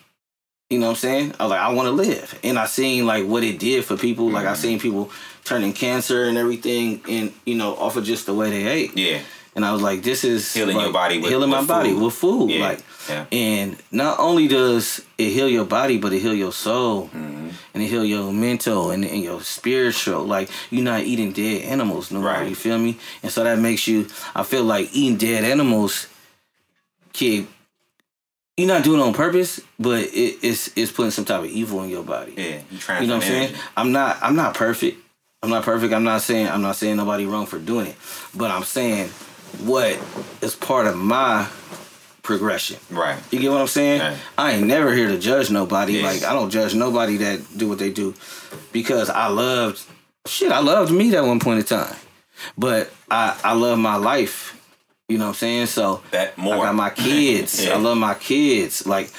You 0.70 0.80
know 0.80 0.86
what 0.88 0.92
I'm 0.92 0.98
saying? 0.98 1.34
I 1.39 1.44
was 1.44 1.50
like, 1.52 1.60
I 1.60 1.74
want 1.74 1.88
to 1.88 1.92
live. 1.92 2.39
And 2.44 2.58
I 2.58 2.66
seen 2.66 3.06
like 3.06 3.26
what 3.26 3.44
it 3.44 3.60
did 3.60 3.84
for 3.86 3.98
people. 3.98 4.30
Like 4.30 4.46
I 4.46 4.54
seen 4.54 4.80
people 4.80 5.12
turning 5.44 5.74
cancer 5.74 6.24
and 6.26 6.38
everything 6.38 7.02
and, 7.10 7.34
you 7.46 7.56
know, 7.56 7.76
off 7.76 7.96
of 7.98 8.04
just 8.06 8.26
the 8.28 8.34
way 8.34 8.50
they 8.50 8.66
ate. 8.68 8.98
Yeah. 8.98 9.22
And 9.56 9.63
I 9.66 9.72
was 9.74 9.82
like, 9.82 10.02
this 10.02 10.24
is 10.24 10.52
Healing 10.54 10.80
your 10.80 10.92
body 10.94 11.20
with- 11.20 11.30
healing 11.30 11.50
my 11.50 11.60
with 11.60 11.68
body 11.68 11.94
with 11.94 12.13
food. 12.13 12.50
Yeah. 12.52 12.62
Like 12.62 12.80
Yeah. 13.10 13.26
and 13.32 13.78
not 13.92 14.20
only 14.20 14.48
does 14.48 15.02
it 15.18 15.30
heal 15.32 15.50
your 15.50 15.66
body, 15.66 15.98
but 15.98 16.13
it 16.13 16.20
heal 16.20 16.34
your 16.34 16.54
soul 16.54 17.08
Mm-hmm. 17.08 17.50
and 17.74 17.84
it 17.84 17.88
heal 17.88 18.06
your 18.06 18.32
mental 18.32 18.92
and, 18.92 19.04
and 19.04 19.22
your 19.22 19.42
spiritual. 19.42 20.24
Like 20.24 20.50
you're 20.70 20.84
not 20.84 21.02
eating 21.02 21.32
dead 21.34 21.63
animals 21.63 22.12
no 22.12 22.20
more. 22.22 22.30
Right. 22.30 22.50
You 22.50 22.56
feel 22.56 22.78
me? 22.78 22.98
And 23.22 23.32
so 23.32 23.44
that 23.44 23.60
makes 23.60 23.88
you. 23.88 24.08
I 24.36 24.44
feel 24.44 24.63
like 24.63 24.89
eating 24.94 25.18
dead 25.18 25.44
animals, 25.44 26.08
kid. 27.12 27.48
You're 28.56 28.68
not 28.68 28.84
doing 28.84 29.00
it 29.00 29.04
on 29.04 29.13
purpose, 29.13 29.60
but 29.80 30.02
it, 30.04 30.38
it's 30.44 30.70
it's 30.78 30.92
putting 30.92 31.12
some 31.12 31.26
type 31.26 31.39
of 31.42 31.48
evil 31.48 31.82
in 31.84 31.89
your 31.89 32.04
body. 32.04 32.34
Yeah. 32.38 32.62
You 32.70 32.78
transfer 32.78 33.02
You 33.02 33.08
know 33.08 33.16
what 33.16 33.24
I'm 33.26 33.30
saying? 33.30 33.56
I'm 33.76 33.92
not 33.92 34.18
I'm 34.22 34.36
not 34.36 34.54
perfect. 34.54 34.98
I'm 35.42 35.50
not 35.50 35.63
perfect. 35.63 35.92
I'm 35.94 36.04
not 36.04 36.22
saying 36.22 36.48
I'm 36.48 36.62
not 36.62 36.76
saying 36.76 36.96
nobody 36.98 37.26
wrong 37.26 37.48
for 37.48 37.58
doing 37.60 37.88
it. 37.88 37.96
But 38.36 38.52
I'm 38.52 38.63
saying 38.63 39.10
what 39.66 40.00
is 40.42 40.56
part 40.56 40.86
of 40.88 40.96
my 40.96 41.48
progression. 42.23 42.77
Right. 42.89 43.19
You 43.31 43.39
get 43.39 43.51
what 43.51 43.62
I'm 43.62 43.67
saying? 43.67 44.01
Right. 44.01 44.17
I 44.38 44.51
ain't 44.53 44.65
never 44.65 44.93
here 44.93 45.09
to 45.09 45.19
judge 45.19 45.51
nobody. 45.51 45.93
Yes. 45.93 46.21
Like 46.21 46.29
I 46.29 46.33
don't 46.33 46.49
judge 46.49 46.73
nobody 46.73 47.17
that 47.17 47.41
do 47.55 47.67
what 47.69 47.77
they 47.77 47.91
do 47.91 48.15
because 48.71 49.09
I 49.09 49.27
loved 49.27 49.81
shit, 50.25 50.51
I 50.51 50.59
loved 50.59 50.91
meat 50.91 51.13
at 51.13 51.23
one 51.23 51.39
point 51.39 51.59
in 51.59 51.65
time. 51.65 51.95
But 52.57 52.91
I 53.12 53.38
I 53.43 53.53
love 53.53 53.77
my 53.77 53.97
life. 53.97 54.59
You 55.09 55.17
know 55.17 55.25
what 55.25 55.29
I'm 55.31 55.36
saying? 55.36 55.65
So 55.67 56.01
That 56.12 56.38
more. 56.38 56.55
I 56.55 56.57
got 56.67 56.75
my 56.75 56.89
kids. 57.05 57.63
Yeah. 57.63 57.73
I 57.73 57.77
love 57.77 57.97
my 57.97 58.15
kids. 58.15 58.88
Like 58.88 59.12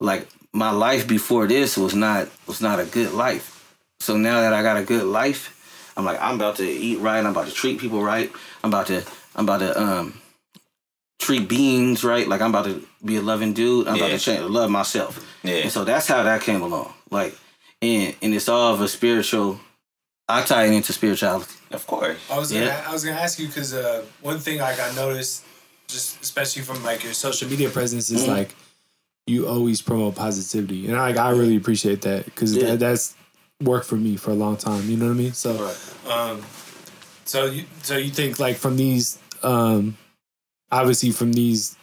like 0.00 0.28
my 0.52 0.70
life 0.70 1.06
before 1.08 1.46
this 1.46 1.76
was 1.76 1.94
not 1.94 2.28
was 2.46 2.60
not 2.60 2.78
a 2.80 2.84
good 2.84 3.12
life. 3.12 3.74
So 4.00 4.16
now 4.16 4.40
that 4.40 4.52
I 4.52 4.62
got 4.62 4.76
a 4.76 4.82
good 4.84 5.04
life, 5.04 5.92
I'm 5.96 6.04
like 6.04 6.20
I'm 6.22 6.36
about 6.36 6.56
to 6.56 6.64
eat 6.64 7.00
right. 7.00 7.18
I'm 7.18 7.26
about 7.26 7.48
to 7.48 7.52
treat 7.52 7.80
people 7.80 8.02
right. 8.02 8.30
I'm 8.62 8.70
about 8.70 8.86
to 8.86 9.04
I'm 9.34 9.44
about 9.44 9.58
to 9.60 9.80
um 9.80 10.21
treat 11.22 11.48
beings 11.48 12.02
right. 12.04 12.26
Like 12.28 12.40
I'm 12.40 12.50
about 12.50 12.64
to 12.66 12.82
be 13.04 13.16
a 13.16 13.22
loving 13.22 13.52
dude. 13.52 13.86
I'm 13.88 13.96
about 13.96 14.10
to 14.10 14.18
change, 14.18 14.40
love 14.42 14.70
myself. 14.70 15.24
Yeah. 15.42 15.54
And 15.64 15.70
so 15.72 15.84
that's 15.84 16.06
how 16.08 16.22
that 16.24 16.40
came 16.42 16.62
along. 16.62 16.92
Like 17.10 17.34
and 17.80 18.14
and 18.22 18.34
it's 18.34 18.48
all 18.48 18.74
of 18.74 18.80
a 18.80 18.88
spiritual. 18.88 19.60
I 20.28 20.42
tie 20.42 20.64
it 20.66 20.72
into 20.72 20.92
spirituality. 20.92 21.54
Of 21.72 21.86
course. 21.86 22.18
I 22.30 22.38
was 22.38 22.50
gonna, 22.52 22.66
Yeah. 22.66 22.84
I 22.88 22.92
was 22.92 23.04
gonna 23.04 23.20
ask 23.20 23.38
you 23.38 23.46
because 23.48 23.72
uh, 23.74 24.04
one 24.20 24.38
thing 24.38 24.58
like 24.58 24.78
I 24.80 24.92
noticed, 24.94 25.44
just 25.88 26.20
especially 26.22 26.62
from 26.62 26.82
like 26.84 27.04
your 27.04 27.12
social 27.12 27.48
media 27.48 27.68
presence, 27.70 28.10
is 28.10 28.24
Mhm. 28.24 28.28
like 28.38 28.54
you 29.26 29.46
always 29.46 29.80
promote 29.82 30.14
positivity, 30.16 30.86
and 30.88 30.96
like 30.96 31.16
I 31.16 31.30
really 31.30 31.56
appreciate 31.56 32.00
that 32.02 32.24
because 32.24 32.54
Yeah. 32.56 32.70
that, 32.70 32.78
that's 32.80 33.14
worked 33.62 33.86
for 33.86 33.96
me 33.96 34.16
for 34.16 34.30
a 34.32 34.34
long 34.44 34.56
time. 34.56 34.88
You 34.90 34.96
know 34.96 35.06
what 35.06 35.12
I 35.12 35.24
mean? 35.24 35.32
So, 35.34 35.50
Right. 35.54 36.12
um, 36.12 36.42
so 37.24 37.46
you 37.46 37.64
so 37.82 37.96
you 37.96 38.10
think 38.10 38.38
like 38.40 38.56
from 38.56 38.76
these, 38.76 39.18
um, 39.42 39.96
obviously 40.72 41.10
from 41.12 41.32
these, 41.32 41.76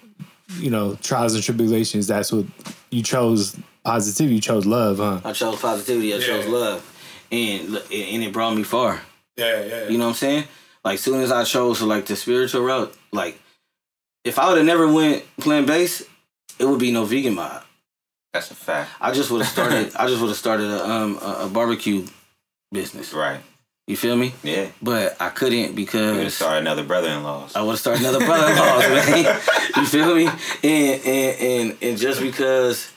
you 0.57 0.69
know, 0.69 0.95
trials 0.95 1.35
and 1.35 1.43
tribulations, 1.43 2.07
that's 2.07 2.31
what 2.31 2.45
you 2.89 3.03
chose 3.03 3.55
positivity. 3.85 4.35
You 4.35 4.41
chose 4.41 4.65
love, 4.65 4.97
huh? 4.97 5.21
I 5.23 5.31
chose 5.31 5.61
positivity. 5.61 6.13
I 6.13 6.19
chose 6.19 6.47
love, 6.47 6.83
and 7.31 7.75
and 7.75 8.23
it 8.23 8.33
brought 8.33 8.55
me 8.55 8.63
far. 8.63 9.01
Yeah, 9.37 9.63
yeah. 9.63 9.87
You 9.87 9.97
know 9.97 10.05
what 10.05 10.09
I'm 10.09 10.15
saying? 10.15 10.43
Like 10.83 10.99
soon 10.99 11.21
as 11.21 11.31
I 11.31 11.43
chose 11.43 11.81
like 11.81 12.07
the 12.07 12.15
spiritual 12.15 12.63
route, 12.63 12.93
like 13.11 13.39
if 14.25 14.39
I 14.39 14.49
would 14.49 14.57
have 14.57 14.65
never 14.65 14.91
went 14.91 15.23
plant 15.37 15.67
based, 15.67 16.03
it 16.57 16.65
would 16.65 16.79
be 16.79 16.91
no 16.91 17.05
vegan 17.05 17.35
mob. 17.35 17.63
That's 18.33 18.51
a 18.51 18.55
fact. 18.55 18.91
I 18.99 19.11
just 19.11 19.31
would 19.31 19.41
have 19.41 19.51
started. 19.51 19.95
I 19.95 20.07
just 20.07 20.21
would 20.21 20.27
have 20.27 20.37
started 20.37 20.67
a 20.67 20.85
um 20.89 21.17
a, 21.21 21.45
a 21.45 21.49
barbecue 21.49 22.07
business. 22.71 23.13
Right. 23.13 23.39
You 23.89 23.97
feel 23.97 24.15
me? 24.15 24.35
Yeah. 24.43 24.67
But 24.83 25.19
I 25.19 25.29
couldn't 25.29 25.73
We're 25.75 25.85
gonna 25.87 26.29
start 26.29 26.59
another 26.59 26.83
brother-in-laws. 26.83 27.55
I 27.55 27.63
would 27.63 27.79
started 27.79 28.01
another 28.05 28.23
brother-in-law. 28.23 28.79
man. 28.87 29.41
You 29.77 29.85
feel 29.87 30.13
me? 30.13 30.27
And 30.63 31.01
and 31.03 31.39
and 31.41 31.77
and 31.81 31.97
just 31.97 32.21
because 32.21 32.91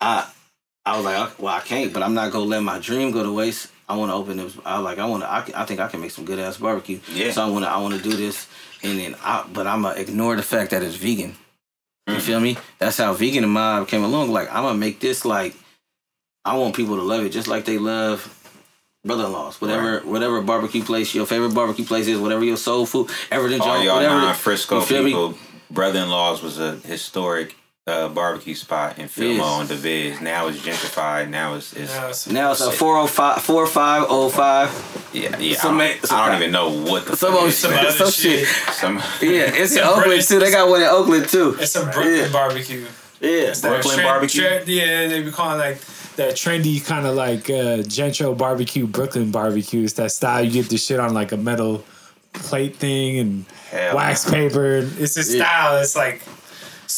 I 0.00 0.28
I 0.84 0.96
was 0.96 1.04
like, 1.04 1.38
well, 1.38 1.54
I 1.54 1.60
can't, 1.60 1.92
but 1.92 2.02
I'm 2.02 2.12
not 2.12 2.32
gonna 2.32 2.44
let 2.44 2.64
my 2.64 2.80
dream 2.80 3.12
go 3.12 3.22
to 3.22 3.32
waste. 3.32 3.70
I 3.88 3.96
want 3.96 4.10
to 4.10 4.14
open 4.14 4.36
this. 4.38 4.58
I 4.64 4.80
like. 4.80 4.98
I 4.98 5.06
want 5.06 5.22
to. 5.22 5.30
I, 5.30 5.62
I 5.62 5.64
think 5.64 5.78
I 5.78 5.86
can 5.86 6.00
make 6.00 6.10
some 6.10 6.24
good 6.24 6.40
ass 6.40 6.56
barbecue. 6.56 6.98
Yeah. 7.12 7.30
So 7.30 7.46
I 7.46 7.48
want 7.48 7.64
to. 7.64 7.70
I 7.70 7.78
want 7.78 7.94
to 7.94 8.02
do 8.02 8.16
this, 8.16 8.48
and 8.82 8.98
then 8.98 9.14
I. 9.22 9.46
But 9.52 9.68
I'm 9.68 9.82
gonna 9.82 10.00
ignore 10.00 10.34
the 10.34 10.42
fact 10.42 10.72
that 10.72 10.82
it's 10.82 10.96
vegan. 10.96 11.36
You 12.08 12.14
Mm. 12.16 12.20
feel 12.20 12.40
me? 12.40 12.56
That's 12.80 12.96
how 12.98 13.12
vegan 13.14 13.44
and 13.44 13.52
mob 13.52 13.86
came 13.86 14.02
along. 14.02 14.32
Like 14.32 14.48
I'm 14.52 14.64
gonna 14.64 14.76
make 14.76 14.98
this 14.98 15.24
like. 15.24 15.54
I 16.44 16.56
want 16.56 16.74
people 16.74 16.96
to 16.96 17.02
love 17.02 17.24
it 17.24 17.30
just 17.30 17.46
like 17.46 17.64
they 17.64 17.78
love 17.78 18.26
brother-in-laws. 19.04 19.60
Whatever, 19.60 20.00
whatever 20.00 20.40
barbecue 20.40 20.82
place 20.82 21.14
your 21.14 21.26
favorite 21.26 21.54
barbecue 21.54 21.84
place 21.84 22.06
is, 22.06 22.18
whatever 22.18 22.44
your 22.44 22.56
soul 22.56 22.86
food, 22.86 23.10
everything. 23.30 23.60
All 23.60 23.82
y'all 23.82 23.96
whatever. 23.96 24.14
non-Frisco 24.14 24.80
you 24.80 24.84
feel 24.86 25.02
me? 25.02 25.10
people, 25.10 25.34
brother-in-laws 25.70 26.42
was 26.42 26.58
a 26.58 26.76
historic 26.76 27.56
uh, 27.86 28.08
barbecue 28.08 28.54
spot 28.54 28.98
in 28.98 29.08
Fillmore 29.08 29.36
Yes. 29.46 29.70
and 29.70 29.80
Divis. 29.80 30.20
Now 30.22 30.48
it's 30.48 30.58
gentrified. 30.58 31.28
Now 31.28 31.54
it's, 31.54 31.74
it's 31.74 31.92
Now 31.92 31.98
it's- 32.04 32.26
Now 32.28 32.52
it's 32.52 32.60
a 32.62 32.70
405, 32.72 33.42
4505. 33.42 35.10
yeah, 35.12 35.38
yeah. 35.38 35.56
Some 35.56 35.78
I, 35.80 35.88
don't, 35.88 36.06
some- 36.06 36.18
I 36.18 36.26
don't 36.30 36.40
even 36.40 36.52
know 36.52 36.70
what 36.70 37.04
the 37.06 37.14
Some 37.16 37.32
fuck 37.34 37.46
of 37.46 37.52
some 37.52 37.72
some, 37.72 37.80
other 37.80 37.92
some 37.92 38.10
shit. 38.10 38.46
shit. 38.46 38.74
Some 38.74 38.96
Yeah, 39.20 39.50
it's 39.52 39.72
in 39.76 39.80
Oakland 39.82 40.04
British- 40.04 40.28
too. 40.28 40.38
They 40.38 40.50
got 40.50 40.68
one 40.68 40.80
in 40.80 40.88
Oakland 40.88 41.28
too. 41.28 41.56
It's 41.60 41.76
a 41.76 41.82
Brooklyn 41.84 42.14
Yeah. 42.16 42.28
barbecue. 42.32 42.86
Yeah, 43.20 43.46
That 43.52 43.60
Brooklyn 43.62 44.02
barbecue? 44.02 44.42
yeah, 44.42 45.06
they 45.08 45.22
be 45.22 45.30
calling 45.30 45.58
like 45.58 45.80
that 46.16 46.34
trendy 46.34 46.84
kind 46.84 47.06
of 47.06 47.14
like 47.14 47.50
uh, 47.50 47.82
Gentro 47.82 48.34
barbecue, 48.34 48.86
Brooklyn 48.86 49.30
barbecues. 49.30 49.94
That 49.94 50.12
style. 50.12 50.44
You 50.44 50.50
get 50.50 50.68
the 50.68 50.78
shit 50.78 51.00
on 51.00 51.14
like 51.14 51.32
a 51.32 51.36
metal 51.36 51.84
plate 52.32 52.76
thing 52.76 53.18
and 53.18 53.44
Hell 53.70 53.96
wax 53.96 54.26
no. 54.26 54.32
paper. 54.32 54.88
It's 54.98 55.16
a 55.16 55.22
style 55.24 55.74
that's 55.74 55.96
like 55.96 56.22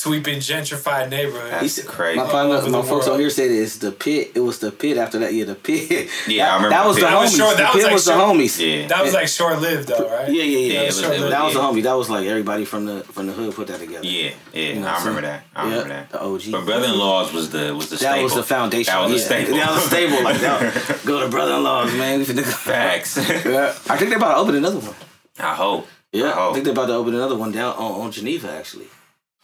sweeping 0.02 0.38
gentrified 0.40 1.08
neighborhood. 1.10 1.52
That's 1.52 1.82
crazy. 1.84 2.18
My 2.20 2.26
partner, 2.30 2.56
over 2.56 2.70
my 2.70 2.82
folks 2.82 3.06
world. 3.06 3.14
on 3.14 3.20
here 3.20 3.30
said 3.30 3.50
it's 3.50 3.76
the 3.78 3.92
pit. 3.92 4.32
It 4.34 4.40
was 4.40 4.58
the 4.58 4.70
pit 4.70 4.96
after 4.98 5.18
that. 5.20 5.32
Yeah, 5.32 5.44
the 5.46 5.54
pit. 5.54 6.08
Yeah, 6.28 6.54
I 6.54 6.58
that, 6.60 6.64
remember 6.64 6.68
that 6.70 6.86
was 6.86 6.96
pit. 6.96 7.04
the 7.04 7.10
That 7.10 7.20
was 7.20 7.30
homies. 7.32 7.36
short- 7.38 7.56
the 7.56 7.62
that 7.62 7.72
pit 7.72 7.82
was 7.84 7.92
was, 7.92 8.06
like 8.06 8.16
the 8.16 8.24
short- 8.24 8.36
homies. 8.36 8.80
Yeah. 8.80 8.88
that 8.88 9.02
was 9.04 9.14
like 9.14 9.28
short 9.28 9.60
lived 9.60 9.88
though, 9.88 10.08
right? 10.10 10.28
Yeah, 10.28 10.42
yeah, 10.42 10.58
yeah. 10.58 10.72
Yeah, 10.74 10.80
it 10.82 10.86
was- 10.88 10.96
was- 11.02 11.30
that 11.30 11.44
was 11.44 11.54
the 11.54 11.60
yeah. 11.60 11.66
homie. 11.66 11.82
That 11.82 11.92
was 11.94 12.10
like 12.10 12.26
everybody 12.26 12.64
from 12.64 12.84
the 12.84 12.96
from 13.04 13.26
the 13.26 13.32
hood 13.32 13.54
put 13.54 13.66
that 13.68 13.80
together. 13.80 14.06
Yeah, 14.06 14.30
yeah. 14.52 14.78
know 14.78 14.86
I 14.88 14.98
remember 14.98 15.22
saying? 15.22 15.22
that. 15.22 15.42
I 15.54 15.64
remember 15.64 15.88
Yeah, 15.88 15.94
that. 15.94 16.10
the 16.10 16.20
OG. 16.22 16.42
But 16.52 16.64
brother-in-laws 16.66 17.32
was 17.32 17.50
the 17.50 17.74
was 17.74 17.88
the 17.90 17.96
That 17.96 18.00
staple. 18.12 18.24
was 18.24 18.34
the 18.34 18.42
foundation. 18.42 18.92
That 18.92 19.00
was 19.10 19.12
the 19.12 19.34
yeah. 19.34 19.44
staple. 19.44 19.56
That 19.62 19.70
was 19.74 19.82
the 19.84 19.88
staple. 19.96 20.22
Like 20.24 20.40
that. 20.46 21.00
Go 21.06 21.20
to 21.20 21.28
brother-in-laws, 21.28 21.92
man. 21.94 22.24
Facts. 22.24 23.16
Yeah, 23.16 23.74
I 23.88 23.96
think 23.96 24.10
they're 24.10 24.18
about 24.18 24.34
to 24.34 24.40
open 24.42 24.54
another 24.56 24.78
one. 24.80 24.94
I 25.38 25.54
hope. 25.54 25.86
Yeah, 26.12 26.30
I 26.32 26.50
I 26.50 26.52
think 26.52 26.64
they're 26.64 26.72
about 26.72 26.86
to 26.86 26.94
open 26.94 27.14
another 27.14 27.36
one 27.36 27.52
down 27.52 27.74
on, 27.76 28.00
on 28.02 28.10
Geneva, 28.12 28.50
actually. 28.50 28.86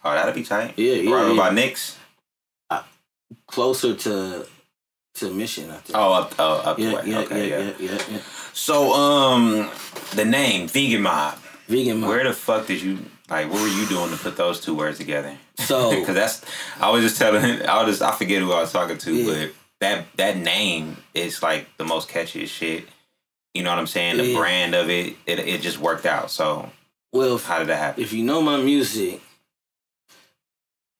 Oh, 0.04 0.12
that'd 0.14 0.34
be 0.34 0.42
tight. 0.42 0.74
Yeah, 0.76 0.94
yeah, 0.94 1.14
Right 1.14 1.26
yeah. 1.28 1.32
about 1.34 1.54
Knicks. 1.54 1.98
Closer 3.46 3.94
to 3.94 4.46
to 5.14 5.30
Mission, 5.30 5.70
I 5.70 5.76
think. 5.76 5.96
Oh, 5.96 6.12
up, 6.14 6.34
oh, 6.38 6.54
up 6.64 6.76
the 6.78 6.82
yeah, 6.84 6.94
way. 6.94 7.02
yeah, 7.06 7.18
okay, 7.20 7.48
yeah, 7.50 7.58
yeah, 7.58 7.72
yeah, 7.78 7.90
yeah, 7.92 8.02
yeah. 8.12 8.18
So, 8.54 8.92
um, 8.94 9.70
the 10.14 10.24
name 10.24 10.68
Vegan 10.68 11.02
Mob. 11.02 11.36
Vegan 11.68 12.00
mob. 12.00 12.08
Where 12.08 12.24
the 12.24 12.32
fuck 12.32 12.66
did 12.66 12.80
you 12.80 12.98
like? 13.28 13.50
What 13.50 13.60
were 13.60 13.68
you 13.68 13.86
doing 13.86 14.10
to 14.10 14.16
put 14.16 14.36
those 14.36 14.60
two 14.60 14.74
words 14.74 14.98
together? 14.98 15.36
So 15.58 15.90
Because 16.00 16.14
that's 16.14 16.42
I 16.80 16.90
was 16.90 17.02
just 17.02 17.18
telling. 17.18 17.44
I 17.66 17.82
was 17.82 17.98
just 17.98 18.02
I 18.02 18.16
forget 18.16 18.40
who 18.40 18.52
I 18.52 18.60
was 18.60 18.72
talking 18.72 18.96
to, 18.98 19.14
Yeah. 19.14 19.32
but 19.32 19.54
that 19.80 20.06
that 20.16 20.36
name 20.38 20.96
is 21.14 21.42
like 21.42 21.66
the 21.76 21.84
most 21.84 22.08
catchiest 22.08 22.48
shit. 22.48 22.86
You 23.54 23.62
know 23.62 23.70
what 23.70 23.78
I'm 23.78 23.86
saying? 23.86 24.16
The 24.16 24.34
brand 24.34 24.74
of 24.74 24.88
it, 24.88 25.14
it, 25.26 25.38
it 25.40 25.60
just 25.60 25.78
worked 25.78 26.06
out. 26.06 26.30
So 26.30 26.70
well, 27.12 27.36
if, 27.36 27.44
how 27.44 27.58
did 27.58 27.68
that 27.68 27.76
happen? 27.76 28.02
if 28.02 28.12
you 28.14 28.24
know 28.24 28.40
my 28.40 28.56
music, 28.56 29.20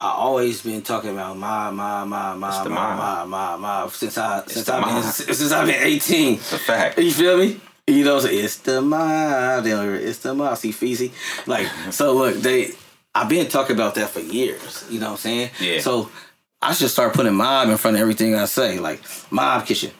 I 0.02 0.10
always 0.10 0.62
been 0.62 0.82
talking 0.82 1.10
about 1.10 1.36
my 1.38 1.70
my 1.70 2.02
my 2.04 2.32
It's 2.34 2.42
my 2.42 2.68
my 2.68 2.96
mob. 2.96 3.28
my 3.28 3.56
my 3.56 3.84
my 3.84 3.88
since 3.88 4.18
I 4.18 4.44
since 4.46 4.68
I've 4.68 4.84
been 4.84 5.02
since 5.12 5.52
I've 5.52 5.66
been 5.66 5.80
eighteen. 5.82 6.34
It's 6.34 6.52
a 6.52 6.58
fact. 6.58 6.98
You 6.98 7.12
feel 7.12 7.38
me? 7.38 7.60
You 7.86 8.04
know, 8.04 8.16
what 8.16 8.32
it's 8.32 8.56
the 8.58 8.82
mob. 8.82 9.62
They 9.64 9.70
don't 9.70 9.84
hear. 9.84 9.94
It's 9.94 10.18
the 10.18 10.34
mob. 10.34 10.56
See, 10.58 10.72
Feezy. 10.72 11.12
Like, 11.46 11.68
so 11.92 12.14
look, 12.14 12.34
they. 12.36 12.72
I've 13.14 13.28
been 13.28 13.46
talking 13.48 13.76
about 13.76 13.94
that 13.94 14.08
for 14.10 14.20
years. 14.20 14.84
You 14.90 14.98
know 14.98 15.06
what 15.06 15.12
I'm 15.12 15.18
saying? 15.18 15.50
Yeah. 15.60 15.80
So 15.80 16.10
I 16.60 16.72
should 16.74 16.90
start 16.90 17.14
putting 17.14 17.34
mob 17.34 17.68
in 17.68 17.76
front 17.76 17.96
of 17.96 18.00
everything 18.00 18.34
I 18.34 18.46
say, 18.46 18.80
like 18.80 19.00
mob 19.30 19.66
kitchen. 19.66 19.92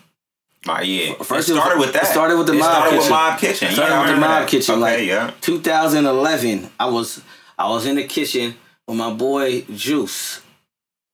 My 0.67 0.81
yeah. 0.83 1.15
First 1.23 1.49
it 1.49 1.53
it 1.53 1.55
was- 1.55 1.62
started 1.62 1.79
with 1.79 1.88
it 1.91 1.93
that. 1.95 2.07
started 2.07 2.38
with 2.38 2.47
the 2.49 2.55
It 2.55 2.59
Mob 2.59 2.71
started 2.73 2.91
with 2.97 3.03
Kitchen. 3.03 3.11
Mob 3.17 3.38
Kitchen. 3.38 3.71
Started 3.73 3.93
yeah, 3.95 4.01
with 4.03 4.11
the 4.11 4.17
mob 4.21 4.31
that. 4.43 4.49
kitchen. 4.49 4.75
Okay, 4.75 4.81
like 4.83 5.07
yeah. 5.07 5.31
2011, 5.41 6.71
I 6.81 6.87
was 6.87 7.21
I 7.59 7.69
was 7.69 7.87
in 7.87 7.97
the 7.97 8.05
kitchen 8.05 8.55
with 8.88 8.97
my 8.97 9.12
boy 9.12 9.62
Juice 9.75 10.40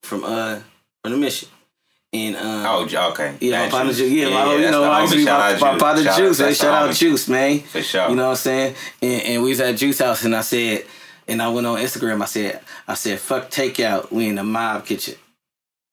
from 0.03 0.23
uh 0.23 0.59
from 1.03 1.11
the 1.13 1.17
mission, 1.17 1.47
and 2.13 2.35
um, 2.35 2.65
Oh, 2.65 2.87
okay. 3.11 3.37
yeah, 3.39 3.63
my 3.65 3.69
partner 3.69 3.93
Juice. 3.93 3.99
Juice. 3.99 4.11
Yeah, 4.11 4.29
my, 4.29 4.53
you 4.55 4.61
that's 4.61 4.71
know, 4.71 4.83
I 4.83 5.01
used 5.01 5.13
to 5.13 5.19
be 5.19 5.25
Shout 5.25 5.39
my, 5.39 5.53
out 5.53 5.61
my 5.61 5.71
Juice. 5.73 5.81
partner 5.81 6.03
Shout- 6.03 6.17
Juice. 6.17 6.39
Man, 6.39 6.47
that's 6.47 6.59
shout 6.59 6.89
out. 6.89 6.95
Juice, 6.95 7.27
man. 7.29 7.59
For 7.61 7.81
sure. 7.81 8.09
You 8.09 8.15
know 8.15 8.23
what 8.25 8.29
I'm 8.31 8.35
saying? 8.37 8.75
And, 9.01 9.21
and 9.23 9.43
we 9.43 9.49
was 9.49 9.59
at 9.61 9.75
Juice 9.77 9.99
House, 9.99 10.25
and 10.25 10.35
I 10.35 10.41
said, 10.41 10.85
and 11.27 11.41
I 11.41 11.49
went 11.49 11.67
on 11.67 11.77
Instagram. 11.77 12.21
I 12.21 12.25
said, 12.25 12.59
I 12.87 12.95
said, 12.95 13.19
fuck 13.19 13.49
takeout. 13.49 14.11
We 14.11 14.27
in 14.27 14.35
the 14.35 14.43
mob 14.43 14.85
kitchen. 14.85 15.15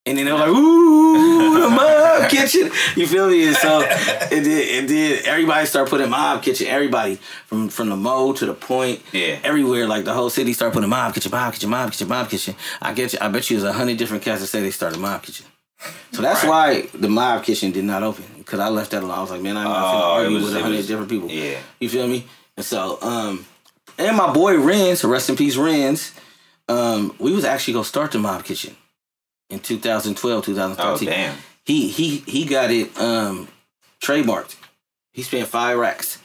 And 0.06 0.16
then 0.16 0.24
they 0.26 0.32
were 0.32 0.38
like, 0.38 0.48
ooh, 0.48 1.60
the 1.60 1.68
mob 1.68 2.30
kitchen. 2.30 2.70
You 2.94 3.06
feel 3.08 3.28
me? 3.28 3.48
And 3.48 3.56
so 3.56 3.80
it 3.80 4.44
did. 4.44 4.84
It 4.84 4.86
did. 4.86 5.24
Everybody 5.26 5.66
started 5.66 5.90
putting 5.90 6.08
mob 6.10 6.42
kitchen. 6.42 6.68
Everybody 6.68 7.16
from 7.46 7.68
from 7.68 7.88
the 7.88 7.96
mo 7.96 8.32
to 8.34 8.46
the 8.46 8.54
point. 8.54 9.02
Yeah. 9.12 9.38
Everywhere, 9.42 9.86
like 9.88 10.04
the 10.04 10.12
whole 10.14 10.30
city 10.30 10.52
started 10.52 10.74
putting 10.74 10.88
mob 10.90 11.12
kitchen, 11.12 11.32
mob 11.32 11.52
kitchen, 11.54 11.70
mob 11.70 11.90
kitchen, 11.90 12.08
mob 12.08 12.28
kitchen. 12.30 12.54
I 12.80 12.92
get 12.92 13.12
you. 13.14 13.18
I 13.20 13.28
bet 13.28 13.50
you 13.50 13.58
there's 13.58 13.68
a 13.68 13.72
hundred 13.76 13.98
different 13.98 14.22
cats 14.22 14.40
that 14.42 14.46
say 14.46 14.60
they 14.62 14.70
started 14.70 15.00
mob 15.00 15.22
kitchen. 15.24 15.46
So 16.12 16.22
that's 16.22 16.44
why 16.44 16.82
the 16.94 17.08
mob 17.08 17.42
kitchen 17.44 17.72
did 17.72 17.84
not 17.84 18.02
open 18.02 18.24
because 18.38 18.60
I 18.60 18.68
left 18.68 18.92
that 18.92 19.02
alone. 19.02 19.18
I 19.18 19.20
was 19.22 19.30
like, 19.32 19.42
man, 19.42 19.56
I'm 19.56 19.64
not 19.64 19.94
Oh, 19.94 20.12
argue 20.12 20.36
was- 20.36 20.44
with 20.44 20.56
a 20.56 20.62
hundred 20.62 20.86
different 20.86 21.10
people. 21.10 21.28
Yeah. 21.30 21.58
You 21.80 21.88
feel 21.88 22.06
me? 22.06 22.26
And 22.56 22.64
so, 22.64 22.98
um, 23.02 23.44
and 23.98 24.16
my 24.16 24.32
boy 24.32 24.54
Renz, 24.54 25.08
rest 25.08 25.28
in 25.30 25.36
peace, 25.36 25.56
Renz. 25.56 26.12
Um, 26.68 27.14
we 27.18 27.32
was 27.32 27.44
actually 27.44 27.74
gonna 27.74 27.84
start 27.84 28.12
the 28.12 28.18
mob 28.18 28.44
kitchen 28.44 28.76
in 29.50 29.60
2012, 29.60 30.38
Oh 30.38 30.40
2013. 30.42 31.08
damn. 31.08 31.36
He 31.64 31.88
he 31.88 32.18
he 32.18 32.44
got 32.44 32.70
it 32.70 32.96
um 33.00 33.48
trademarked. 34.00 34.56
He 35.12 35.22
spent 35.22 35.48
five 35.48 35.78
racks. 35.78 36.18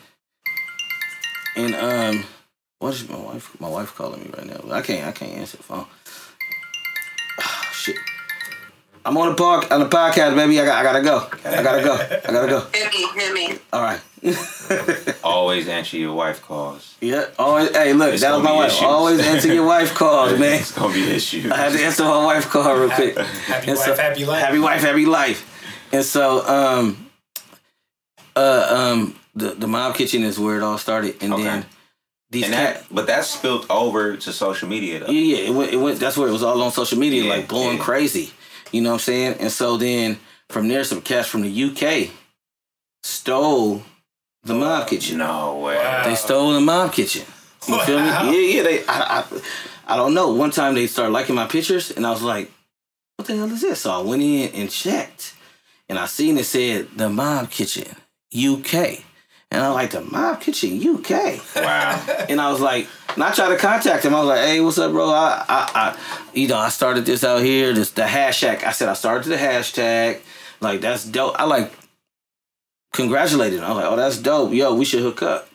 And 1.55 1.75
um, 1.75 2.23
what 2.79 2.93
is 2.93 3.07
my 3.09 3.17
wife? 3.19 3.59
My 3.59 3.67
wife 3.69 3.93
calling 3.95 4.21
me 4.23 4.29
right 4.37 4.45
now. 4.47 4.73
I 4.73 4.81
can't 4.81 5.07
I 5.07 5.11
can't 5.11 5.33
answer 5.33 5.57
the 5.57 5.63
phone. 5.63 5.85
Ah, 7.39 7.69
shit. 7.73 7.95
I'm 9.03 9.17
on 9.17 9.29
the 9.29 9.35
park 9.35 9.71
on 9.71 9.79
the 9.79 9.87
podcast, 9.89 10.35
baby. 10.35 10.59
I 10.59 10.65
got 10.65 10.77
I 10.77 10.83
gotta 10.83 11.01
go. 11.03 11.27
I 11.49 11.63
gotta 11.63 11.83
go. 11.83 11.93
I 11.95 12.31
gotta 12.31 12.47
go. 12.47 12.59
Hit 12.73 12.93
me, 12.93 13.07
hit 13.19 13.33
me. 13.33 13.57
All 13.73 13.81
right. 13.81 13.99
Always 15.23 15.67
answer 15.67 15.97
your 15.97 16.13
wife 16.13 16.41
calls. 16.43 16.95
Yeah. 17.01 17.25
Always. 17.39 17.71
Hey, 17.75 17.93
look, 17.93 18.13
It's 18.13 18.21
that 18.21 18.33
was 18.35 18.43
my 18.43 18.51
wife. 18.53 18.71
issues. 18.71 18.83
Always 18.83 19.19
answer 19.19 19.51
your 19.53 19.65
wife 19.65 19.95
calls, 19.95 20.37
man. 20.39 20.59
It's 20.59 20.71
gonna 20.71 20.93
be 20.93 21.09
issues. 21.09 21.49
I 21.51 21.57
had 21.57 21.73
to 21.73 21.83
answer 21.83 22.03
my 22.03 22.23
wife 22.23 22.47
call 22.49 22.75
real 22.77 22.89
quick. 22.91 23.17
Happy 23.47 23.69
And 23.69 23.77
wife, 23.77 23.85
so- 23.87 23.95
happy 23.95 24.25
life. 24.25 24.43
Happy 24.43 24.59
wife, 24.59 24.81
happy 24.81 25.05
life. 25.07 25.47
And 25.91 26.05
so, 26.05 26.45
um, 26.47 27.09
uh, 28.35 28.67
um, 28.93 29.15
the 29.35 29.49
the 29.55 29.67
mob 29.67 29.95
kitchen 29.95 30.23
is 30.23 30.37
where 30.39 30.57
it 30.57 30.63
all 30.63 30.77
started, 30.77 31.15
and 31.21 31.33
Okay. 31.33 31.43
then 31.43 31.65
these 32.29 32.45
And 32.45 32.53
cat. 32.53 32.75
that, 32.75 32.85
but 32.93 33.07
that 33.07 33.25
spilled 33.25 33.65
over 33.69 34.15
to 34.15 34.31
social 34.31 34.69
media 34.69 34.99
though. 34.99 35.07
Yeah, 35.11 35.37
yeah, 35.37 35.47
it 35.49 35.53
went, 35.53 35.73
it 35.73 35.77
went. 35.77 35.99
That's 35.99 36.15
where 36.17 36.29
it 36.29 36.31
was 36.31 36.43
all 36.43 36.61
on 36.61 36.71
social 36.71 36.97
media, 36.99 37.23
Yeah, 37.23 37.29
like 37.29 37.47
blowing 37.47 37.77
yeah. 37.77 37.83
crazy. 37.83 38.31
You 38.71 38.81
know 38.81 38.89
what 38.89 38.95
I'm 38.95 38.99
saying? 38.99 39.37
And 39.39 39.51
so 39.51 39.77
then 39.77 40.19
from 40.49 40.67
there, 40.67 40.83
some 40.83 41.01
cats 41.01 41.27
from 41.27 41.41
the 41.41 41.63
UK 41.63 42.09
stole 43.03 43.83
the 44.43 44.53
mob 44.53 44.87
kitchen. 44.87 45.17
No 45.19 45.59
way. 45.59 45.75
Wow. 45.75 46.03
They 46.05 46.15
stole 46.15 46.53
the 46.53 46.61
mob 46.61 46.93
kitchen. 46.93 47.25
You 47.67 47.79
feel 47.81 47.99
me? 47.99 48.05
Yeah, 48.07 48.31
yeah. 48.31 48.63
They, 48.63 48.85
I, 48.85 49.19
I, 49.19 49.41
I 49.87 49.95
don't 49.97 50.13
know. 50.13 50.33
One 50.33 50.51
time 50.51 50.73
they 50.73 50.87
started 50.87 51.11
liking 51.11 51.35
my 51.35 51.47
pictures, 51.47 51.91
and 51.91 52.07
I 52.07 52.09
was 52.09 52.23
like, 52.23 52.51
"What 53.17 53.27
the 53.27 53.35
hell 53.35 53.51
is 53.51 53.61
this?" 53.61 53.81
So 53.81 53.91
I 53.91 53.99
went 53.99 54.23
in 54.23 54.49
and 54.53 54.69
checked, 54.69 55.35
and 55.87 55.99
I 55.99 56.05
seen 56.07 56.37
it 56.37 56.45
said 56.45 56.87
the 56.95 57.09
mob 57.09 57.51
kitchen 57.51 57.95
UK, 58.35 59.03
and 59.51 59.61
I'm 59.61 59.73
like 59.73 59.91
the 59.91 60.01
mob 60.01 60.39
kitchen 60.39 60.79
UK. 60.81 61.09
Wow. 61.55 62.25
And 62.29 62.39
I 62.39 62.51
was 62.51 62.61
like, 62.61 62.87
and 63.13 63.23
I 63.23 63.31
tried 63.31 63.49
to 63.49 63.57
contact 63.57 64.05
him. 64.05 64.15
I 64.15 64.19
was 64.19 64.27
like, 64.29 64.45
hey, 64.45 64.61
what's 64.61 64.77
up, 64.77 64.91
bro? 64.93 65.09
I, 65.09 65.43
I, 65.47 65.71
I 65.75 65.97
you 66.33 66.47
know, 66.47 66.57
I 66.57 66.69
started 66.69 67.05
this 67.05 67.23
out 67.23 67.41
here, 67.41 67.73
this 67.73 67.91
the 67.91 68.03
hashtag. 68.03 68.63
I 68.63 68.71
said 68.71 68.87
I 68.87 68.93
started 68.93 69.29
the 69.29 69.35
hashtag. 69.35 70.21
Like 70.61 70.79
that's 70.79 71.05
dope. 71.05 71.37
I 71.37 71.43
like 71.43 71.73
congratulated 72.93 73.59
him. 73.59 73.65
I 73.65 73.69
was 73.69 73.77
like, 73.77 73.91
oh, 73.91 73.95
that's 73.97 74.17
dope. 74.17 74.53
Yo, 74.53 74.73
we 74.73 74.85
should 74.85 75.01
hook 75.01 75.21
up. 75.21 75.49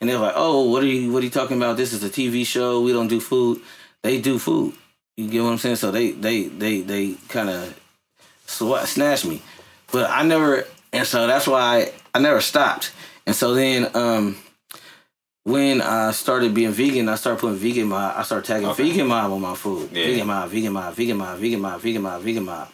And 0.00 0.08
they're 0.08 0.18
like, 0.18 0.34
oh, 0.36 0.68
what 0.70 0.82
are 0.82 0.86
you, 0.86 1.12
what 1.12 1.22
are 1.22 1.24
you 1.24 1.30
talking 1.30 1.56
about? 1.56 1.76
This 1.76 1.92
is 1.92 2.02
a 2.02 2.08
TV 2.08 2.46
show. 2.46 2.80
We 2.80 2.92
don't 2.92 3.08
do 3.08 3.20
food. 3.20 3.60
They 4.02 4.20
do 4.20 4.38
food. 4.38 4.74
You 5.16 5.28
get 5.28 5.42
what 5.42 5.50
I'm 5.50 5.58
saying? 5.58 5.76
So 5.76 5.90
they, 5.90 6.12
they, 6.12 6.44
they, 6.44 6.80
they 6.80 7.14
kind 7.28 7.50
of 7.50 7.78
sw- 8.46 8.88
snatched 8.88 9.26
me, 9.26 9.42
but 9.92 10.10
I 10.10 10.22
never. 10.24 10.66
And 10.92 11.06
so 11.06 11.26
that's 11.26 11.46
why 11.46 11.60
I, 11.60 11.92
I 12.14 12.18
never 12.20 12.40
stopped. 12.40 12.92
And 13.26 13.34
so 13.36 13.54
then, 13.54 13.94
um, 13.94 14.36
when 15.44 15.80
I 15.80 16.12
started 16.12 16.54
being 16.54 16.70
vegan, 16.72 17.08
I 17.08 17.16
started 17.16 17.40
putting 17.40 17.56
vegan 17.58 17.88
mob. 17.88 18.14
I 18.16 18.22
started 18.22 18.46
tagging 18.46 18.68
Okay. 18.68 18.90
vegan 18.90 19.06
mob 19.08 19.32
on 19.32 19.40
my 19.40 19.54
food. 19.54 19.90
Yeah. 19.92 20.06
Vegan 20.06 20.26
mob, 20.26 20.48
vegan 20.50 20.72
mob, 20.72 20.94
vegan 20.94 21.16
mob, 21.16 21.38
vegan 21.38 21.60
mob, 21.60 21.80
vegan 21.80 22.02
mob, 22.02 22.22
vegan 22.22 22.44
mob. 22.44 22.68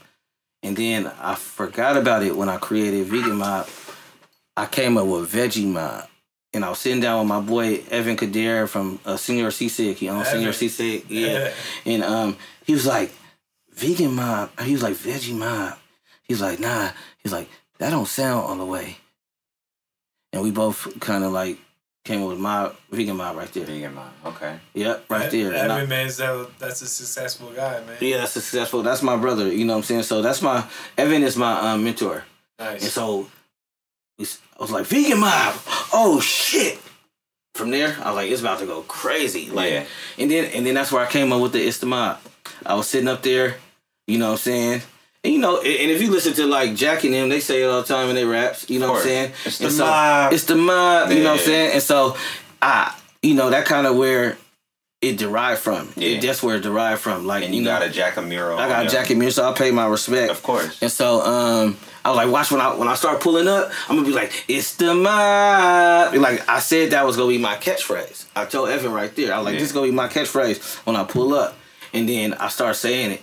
And 0.63 0.77
then 0.77 1.11
I 1.21 1.35
forgot 1.35 1.97
about 1.97 2.23
it 2.25 2.37
when 2.37 2.49
I 2.49 2.59
created 2.59 3.07
vegan 3.07 3.37
mob. 3.37 3.69
I 4.57 4.67
came 4.67 4.97
up 4.99 5.07
with 5.07 5.33
veggie 5.33 5.67
mob. 5.67 6.09
And 6.55 6.65
I 6.65 6.71
was 6.71 6.79
sitting 6.79 7.01
down 7.01 7.21
with 7.21 7.29
my 7.29 7.41
boy 7.41 7.83
Evan 7.91 8.17
Kidera 8.17 8.67
from 8.69 8.99
uh, 9.05 9.15
Señor 9.15 9.49
Sisig. 9.49 9.97
He 9.97 10.09
owns 10.09 10.29
Senior 10.29 10.49
Evan. 10.49 10.55
Seasick. 10.59 11.05
Yeah. 11.09 11.53
And 11.87 12.03
um, 12.03 12.37
he 12.65 12.73
was 12.73 12.87
like, 12.87 13.13
vegan 13.75 14.15
mob. 14.15 14.51
He 14.61 14.73
was 14.73 14.83
like, 14.83 14.95
veggie 14.95 15.37
mob. 15.37 15.79
He's 16.23 16.41
like, 16.43 16.59
nah. 16.59 16.91
He's 17.23 17.33
like, 17.33 17.49
that 17.79 17.91
don't 17.91 18.09
sound 18.09 18.47
all 18.47 18.57
the 18.57 18.65
way. 18.65 18.97
And 20.33 20.43
we 20.43 20.51
both 20.51 20.99
kind 21.01 21.25
of 21.25 21.33
like 21.33 21.59
came 22.05 22.23
up 22.23 22.29
with 22.29 22.39
my 22.39 22.71
vegan 22.91 23.17
mob 23.17 23.37
right 23.37 23.53
there. 23.53 23.65
Vegan 23.65 23.95
mob, 23.95 24.11
Okay. 24.25 24.59
Yep, 24.75 25.05
right 25.11 25.31
there. 25.31 25.53
And 25.55 25.73
I- 25.73 25.77
Evan 25.79 25.89
man's 25.89 26.17
that, 26.19 26.49
that's 26.59 26.81
a 26.83 26.87
successful 26.87 27.51
guy, 27.55 27.81
man. 27.85 27.97
yeah, 28.01 28.19
that's 28.19 28.33
successful. 28.33 28.83
That's 28.83 29.03
my 29.03 29.17
brother. 29.17 29.53
You 29.53 29.65
know 29.65 29.75
what 29.75 29.79
I'm 29.79 29.85
saying? 29.85 30.03
So 30.05 30.23
that's 30.23 30.41
my 30.43 30.65
Evan 30.97 31.23
is 31.23 31.37
my 31.37 31.73
um, 31.73 31.85
mentor. 31.85 32.25
Nice. 32.59 32.83
And 32.83 32.91
so 32.91 33.29
I 34.21 34.25
was 34.61 34.71
like, 34.71 34.87
vegan 34.87 35.21
mob. 35.21 35.55
Oh 35.93 36.21
shit. 36.21 36.79
From 37.55 37.71
there, 37.71 37.97
I 38.03 38.09
was 38.11 38.17
like, 38.17 38.31
it's 38.31 38.41
about 38.41 38.61
to 38.61 38.67
go 38.67 38.83
crazy. 38.83 39.51
Like, 39.51 39.73
Yeah. 39.73 39.85
and 40.19 40.31
then 40.31 40.45
and 40.47 40.65
then 40.67 40.75
that's 40.75 40.93
where 40.93 41.05
I 41.05 41.11
came 41.11 41.33
up 41.33 41.41
with 41.43 41.53
the 41.53 41.67
it's 41.67 41.79
the 41.79 41.87
mob. 41.87 42.19
I 42.65 42.75
was 42.75 42.89
sitting 42.89 43.09
up 43.09 43.23
there, 43.23 43.57
you 44.07 44.19
know 44.19 44.27
what 44.27 44.33
I'm 44.33 44.39
saying? 44.39 44.83
And 45.25 45.33
you 45.35 45.41
know, 45.41 45.57
and 45.59 45.91
if 45.91 46.01
you 46.01 46.11
listen 46.11 46.33
to 46.35 46.47
like 46.47 46.75
Jack 46.77 47.05
and 47.05 47.13
them, 47.13 47.29
they 47.29 47.41
say 47.41 47.63
it 47.63 47.67
all 47.67 47.81
the 47.83 47.87
time 47.89 48.09
in 48.09 48.15
their 48.15 48.27
raps, 48.29 48.71
you 48.71 48.79
know 48.79 48.91
what 48.93 48.99
I'm 48.99 49.03
saying? 49.05 49.33
It's 49.45 49.61
And 49.61 49.69
the 49.69 49.73
so, 49.75 49.85
mob. 49.85 50.33
It's 50.33 50.45
the 50.45 50.55
mob, 50.57 51.11
you 51.11 51.23
know 51.23 51.33
what 51.33 51.41
I'm 51.41 51.47
saying? 51.47 51.73
And 51.75 51.83
so 51.83 52.17
I 52.63 52.95
you 53.23 53.35
know, 53.35 53.51
that 53.51 53.67
kind 53.67 53.87
of 53.87 53.97
where 53.97 54.37
it 55.01 55.17
derived 55.17 55.61
from. 55.61 55.93
Yeah. 55.97 56.11
It, 56.11 56.23
that's 56.23 56.43
where 56.43 56.57
it 56.57 56.61
derived 56.63 57.01
from. 57.01 57.27
Like 57.27 57.45
And 57.45 57.55
you, 57.55 57.63
know, 57.63 57.71
got 57.71 57.83
a 57.83 57.91
Jacka 57.91 58.23
mural. 58.23 58.59
I 58.59 58.69
got 58.69 58.83
your- 58.85 58.91
Jackie 58.93 59.15
Mir, 59.15 59.31
so 59.31 59.49
I 59.49 59.53
pay 59.55 59.71
my 59.73 59.87
respect. 59.87 60.31
Of 60.31 60.43
course. 60.43 60.81
And 60.83 60.91
so 60.91 61.21
um, 61.23 61.77
I 62.05 62.11
was 62.11 62.17
like, 62.17 62.31
watch 62.31 62.51
when 62.53 62.61
I 62.61 62.75
when 62.75 62.89
I 62.89 62.95
start 62.95 63.21
pulling 63.21 63.49
up, 63.49 63.71
I'm 63.89 63.97
gonna 63.97 64.07
be 64.09 64.15
like, 64.15 64.45
it's 64.49 64.77
the 64.77 64.95
mob. 64.95 66.15
Like 66.15 66.49
I 66.49 66.61
said, 66.61 66.91
that 66.93 67.05
was 67.05 67.17
gonna 67.17 67.29
be 67.29 67.39
my 67.39 67.57
catchphrase. 67.57 68.27
I 68.37 68.45
told 68.45 68.69
Evan 68.71 68.93
right 68.93 69.15
there, 69.15 69.33
I 69.35 69.39
was 69.39 69.45
like, 69.47 69.55
Yeah. 69.55 69.61
this 69.61 69.69
is 69.71 69.73
gonna 69.75 69.87
be 69.89 69.93
my 69.93 70.09
catchphrase 70.09 70.77
when 70.87 70.95
I 70.97 71.05
pull 71.05 71.35
up. 71.35 71.57
And 71.93 72.09
then 72.09 72.35
I 72.35 72.49
start 72.49 72.77
saying 72.77 73.13
it. 73.13 73.23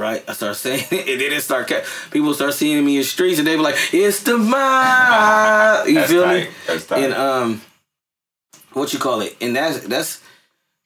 Right, 0.00 0.24
I 0.26 0.32
start 0.32 0.56
saying 0.56 0.86
it, 0.90 1.08
and 1.08 1.20
then 1.20 1.32
it 1.32 1.42
start. 1.42 1.68
Ca- 1.68 1.84
people 2.10 2.32
start 2.32 2.54
seeing 2.54 2.82
me 2.82 2.96
in 2.96 3.00
the 3.00 3.04
streets, 3.04 3.38
and 3.38 3.46
they 3.46 3.56
be 3.56 3.62
like, 3.62 3.76
"It's 3.92 4.22
the 4.22 4.38
mob." 4.38 5.86
You 5.86 6.02
feel 6.04 6.24
tight. 6.24 6.44
me? 6.44 6.50
That's 6.66 6.86
tight. 6.86 7.04
And 7.04 7.12
um, 7.12 7.62
what 8.72 8.92
you 8.94 8.98
call 8.98 9.20
it? 9.20 9.36
And 9.42 9.54
that's 9.54 9.80
that's 9.80 10.22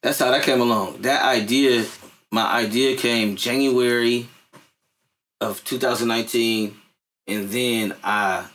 that's 0.03 0.19
how 0.19 0.31
that 0.31 0.43
came 0.43 0.59
along. 0.59 1.01
That 1.03 1.23
idea, 1.23 1.85
my 2.31 2.45
idea 2.45 2.97
came 2.97 3.37
January 3.37 4.27
of 5.39 5.63
2019, 5.63 6.75
and 7.27 7.49
then 7.49 7.95
I 8.03 8.47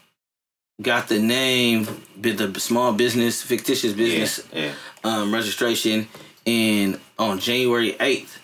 got 0.83 1.09
the 1.09 1.21
name, 1.21 1.89
the 2.17 2.59
small 2.61 2.93
business, 2.93 3.43
fictitious 3.43 3.95
business 3.95 4.47
yeah. 4.53 4.73
um, 5.05 5.33
registration 5.33 6.09
in 6.45 7.01
on 7.19 7.39
January 7.39 7.93
8th, 7.95 8.39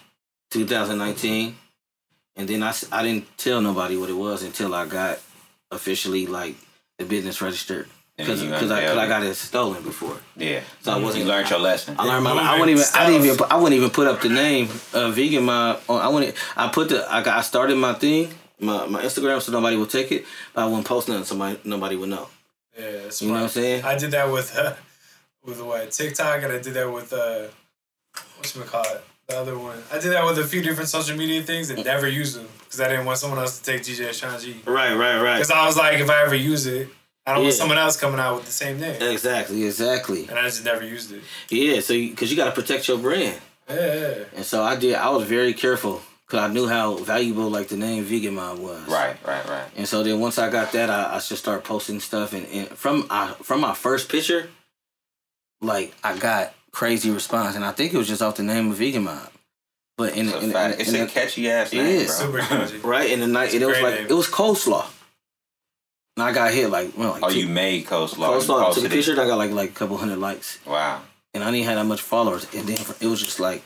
2019. 0.50 1.57
And 2.37 2.49
then 2.49 2.62
I, 2.62 2.75
I 2.92 3.03
didn't 3.03 3.37
tell 3.38 3.61
nobody 3.61 3.96
what 3.96 4.11
it 4.11 4.14
was 4.14 4.42
until 4.42 4.75
I 4.75 4.87
got 4.87 5.20
officially 5.70 6.27
like 6.27 6.57
the 6.99 7.05
business 7.05 7.40
registered. 7.40 7.88
And 8.18 8.27
Because 8.27 8.70
I, 8.70 8.83
cause 8.87 8.96
I 8.96 9.09
got 9.09 9.22
it 9.22 9.35
stolen 9.35 9.83
before. 9.83 10.16
Yeah. 10.37 10.61
So 10.81 10.92
I 10.92 10.96
wasn't. 10.96 11.25
You 11.25 11.31
learned 11.31 11.51
your 11.51 11.59
lesson. 11.59 11.96
I 11.99 12.05
learned 12.05 12.25
my. 12.25 12.33
Moving 12.33 12.46
I 12.46 12.59
wouldn't 12.59 12.79
even. 12.79 12.85
I 12.94 13.11
didn't 13.11 13.27
even. 13.27 13.46
I 13.51 13.57
wouldn't 13.57 13.77
even 13.79 13.90
put 13.90 14.07
up 14.07 14.22
the 14.22 14.31
name 14.31 14.70
uh, 14.94 15.11
vegan 15.11 15.44
mob. 15.44 15.83
On, 15.88 16.01
I 16.01 16.09
wouldn't. 16.09 16.35
I 16.57 16.68
put 16.68 16.88
the. 16.88 17.07
I 17.12 17.22
got. 17.22 17.37
I 17.37 17.42
started 17.42 17.77
my 17.77 17.92
thing, 17.92 18.31
my, 18.59 18.87
my 18.87 19.03
Instagram, 19.03 19.42
so 19.42 19.53
nobody 19.53 19.77
would 19.77 19.90
take 19.90 20.12
it. 20.12 20.25
But 20.55 20.62
I 20.62 20.66
wouldn't 20.66 20.87
post 20.87 21.09
nothing. 21.09 21.25
Somebody. 21.25 21.61
Nobody 21.64 21.96
would 21.96 22.09
know. 22.09 22.29
Yeah, 22.79 22.90
that's 23.03 23.20
You 23.20 23.29
know 23.29 23.35
what 23.35 23.42
I'm 23.42 23.49
saying? 23.51 23.85
I 23.85 23.99
did 23.99 24.11
that 24.12 24.33
with 24.33 24.57
uh, 24.57 24.75
with 25.44 25.61
what 25.61 25.90
TikTok, 25.90 26.42
and 26.42 26.53
I 26.55 26.59
did 26.59 26.72
that 26.72 26.90
with 26.90 27.12
uh, 27.12 27.49
what's 28.38 28.57
we 28.57 28.62
call 28.62 28.83
it, 28.83 29.05
the 29.28 29.38
other 29.38 29.58
one. 29.58 29.82
I 29.92 29.98
did 29.98 30.12
that 30.12 30.24
with 30.24 30.38
a 30.38 30.44
few 30.44 30.62
different 30.62 30.88
social 30.88 31.16
media 31.16 31.42
things 31.42 31.70
and 31.70 31.84
never 31.84 32.06
used 32.08 32.36
them 32.38 32.46
because 32.60 32.80
I 32.80 32.88
didn't 32.88 33.06
want 33.06 33.18
someone 33.18 33.38
else 33.38 33.58
to 33.58 33.64
take 33.64 33.82
DJ 33.82 34.12
Sean 34.12 34.32
Right. 34.72 34.94
Right. 34.94 35.20
Right. 35.20 35.34
Because 35.34 35.50
I 35.50 35.66
was 35.66 35.76
like, 35.76 35.98
if 35.98 36.08
I 36.08 36.22
ever 36.22 36.34
use 36.34 36.66
it, 36.66 36.88
I 37.26 37.34
don't 37.34 37.42
want 37.42 37.54
someone 37.54 37.78
else 37.78 37.98
coming 37.98 38.20
out 38.20 38.36
with 38.36 38.46
the 38.46 38.52
same 38.52 38.78
name, 38.78 39.02
Exactly. 39.02 39.64
Exactly. 39.64 40.28
and 40.28 40.38
I 40.38 40.42
just 40.42 40.64
never 40.64 40.84
used 40.84 41.12
it. 41.12 41.22
Yeah. 41.50 41.80
So 41.80 41.94
because 41.94 42.30
you, 42.30 42.36
got 42.36 42.44
to 42.44 42.52
protect 42.52 42.86
your 42.86 42.98
brand, 42.98 43.40
Yeah, 43.68 43.74
yeah. 43.94 44.14
and 44.36 44.44
so 44.44 44.62
I 44.62 44.76
did. 44.76 44.94
I 44.94 45.08
was 45.10 45.24
very 45.24 45.52
careful 45.52 46.02
because 46.24 46.38
I 46.48 46.52
knew 46.52 46.68
how 46.68 46.94
valuable 46.98 47.50
like 47.50 47.66
the 47.66 47.76
name 47.76 48.04
vegan 48.04 48.34
mob 48.36 48.60
was. 48.60 48.86
Right, 48.86 49.16
right, 49.26 49.44
right. 49.48 49.64
And 49.76 49.88
so 49.88 50.04
then 50.04 50.20
once 50.20 50.38
I 50.38 50.50
got 50.50 50.70
that, 50.70 50.88
I, 50.88 51.14
I 51.14 51.18
just 51.18 51.38
started 51.38 51.64
posting 51.64 51.98
stuff, 51.98 52.32
and, 52.32 52.46
and 52.46 52.68
from 52.68 53.08
I, 53.10 53.32
from 53.42 53.60
my 53.60 53.74
first 53.74 54.08
picture, 54.08 54.48
like 55.60 55.94
I 56.04 56.16
got 56.16 56.54
crazy 56.76 57.10
response, 57.10 57.56
and 57.56 57.64
I 57.64 57.72
think 57.72 57.94
it 57.94 57.96
was 57.98 58.06
just 58.06 58.20
off 58.20 58.36
the 58.36 58.42
name 58.42 58.70
of 58.70 58.76
Vegan 58.76 59.04
Mob. 59.04 59.30
But 59.96 60.14
in, 60.14 60.26
It's 60.28 60.36
a, 60.36 60.40
in, 60.44 60.52
fact. 60.52 60.74
in, 60.74 60.80
it's 60.82 60.88
in 60.92 60.96
a 60.96 61.04
the- 61.06 61.10
catchy 61.10 61.50
ass 61.50 61.72
name, 61.72 61.86
is. 61.86 62.20
bro. 62.22 62.42
right 62.90 63.10
in 63.10 63.20
the 63.20 63.26
night, 63.26 63.54
and 63.54 63.62
it 63.62 63.66
was 63.66 63.80
like 63.80 63.94
name. 63.94 64.06
it 64.10 64.12
was 64.12 64.28
coleslaw. 64.28 64.84
And 66.16 66.22
I 66.24 66.32
got 66.32 66.52
hit 66.52 66.68
like 66.70 66.92
well, 66.98 67.12
like 67.12 67.22
oh, 67.24 67.30
two- 67.30 67.40
you 67.40 67.48
made 67.48 67.86
coleslaw. 67.86 68.18
You 68.18 68.24
coleslaw. 68.24 68.40
I 68.40 68.42
took 68.42 68.50
a 68.60 68.64
posted 68.74 68.90
picture, 68.90 69.12
and 69.12 69.20
I 69.22 69.26
got 69.26 69.38
like 69.38 69.52
like 69.52 69.70
a 69.70 69.72
couple 69.72 69.96
hundred 69.96 70.18
likes, 70.18 70.58
Wow. 70.66 71.00
and 71.32 71.42
I 71.42 71.50
didn't 71.50 71.64
have 71.66 71.76
that 71.76 71.84
much 71.86 72.02
followers, 72.02 72.46
and 72.54 72.68
then 72.68 72.78
it 73.00 73.06
was 73.06 73.20
just 73.22 73.40
like. 73.40 73.62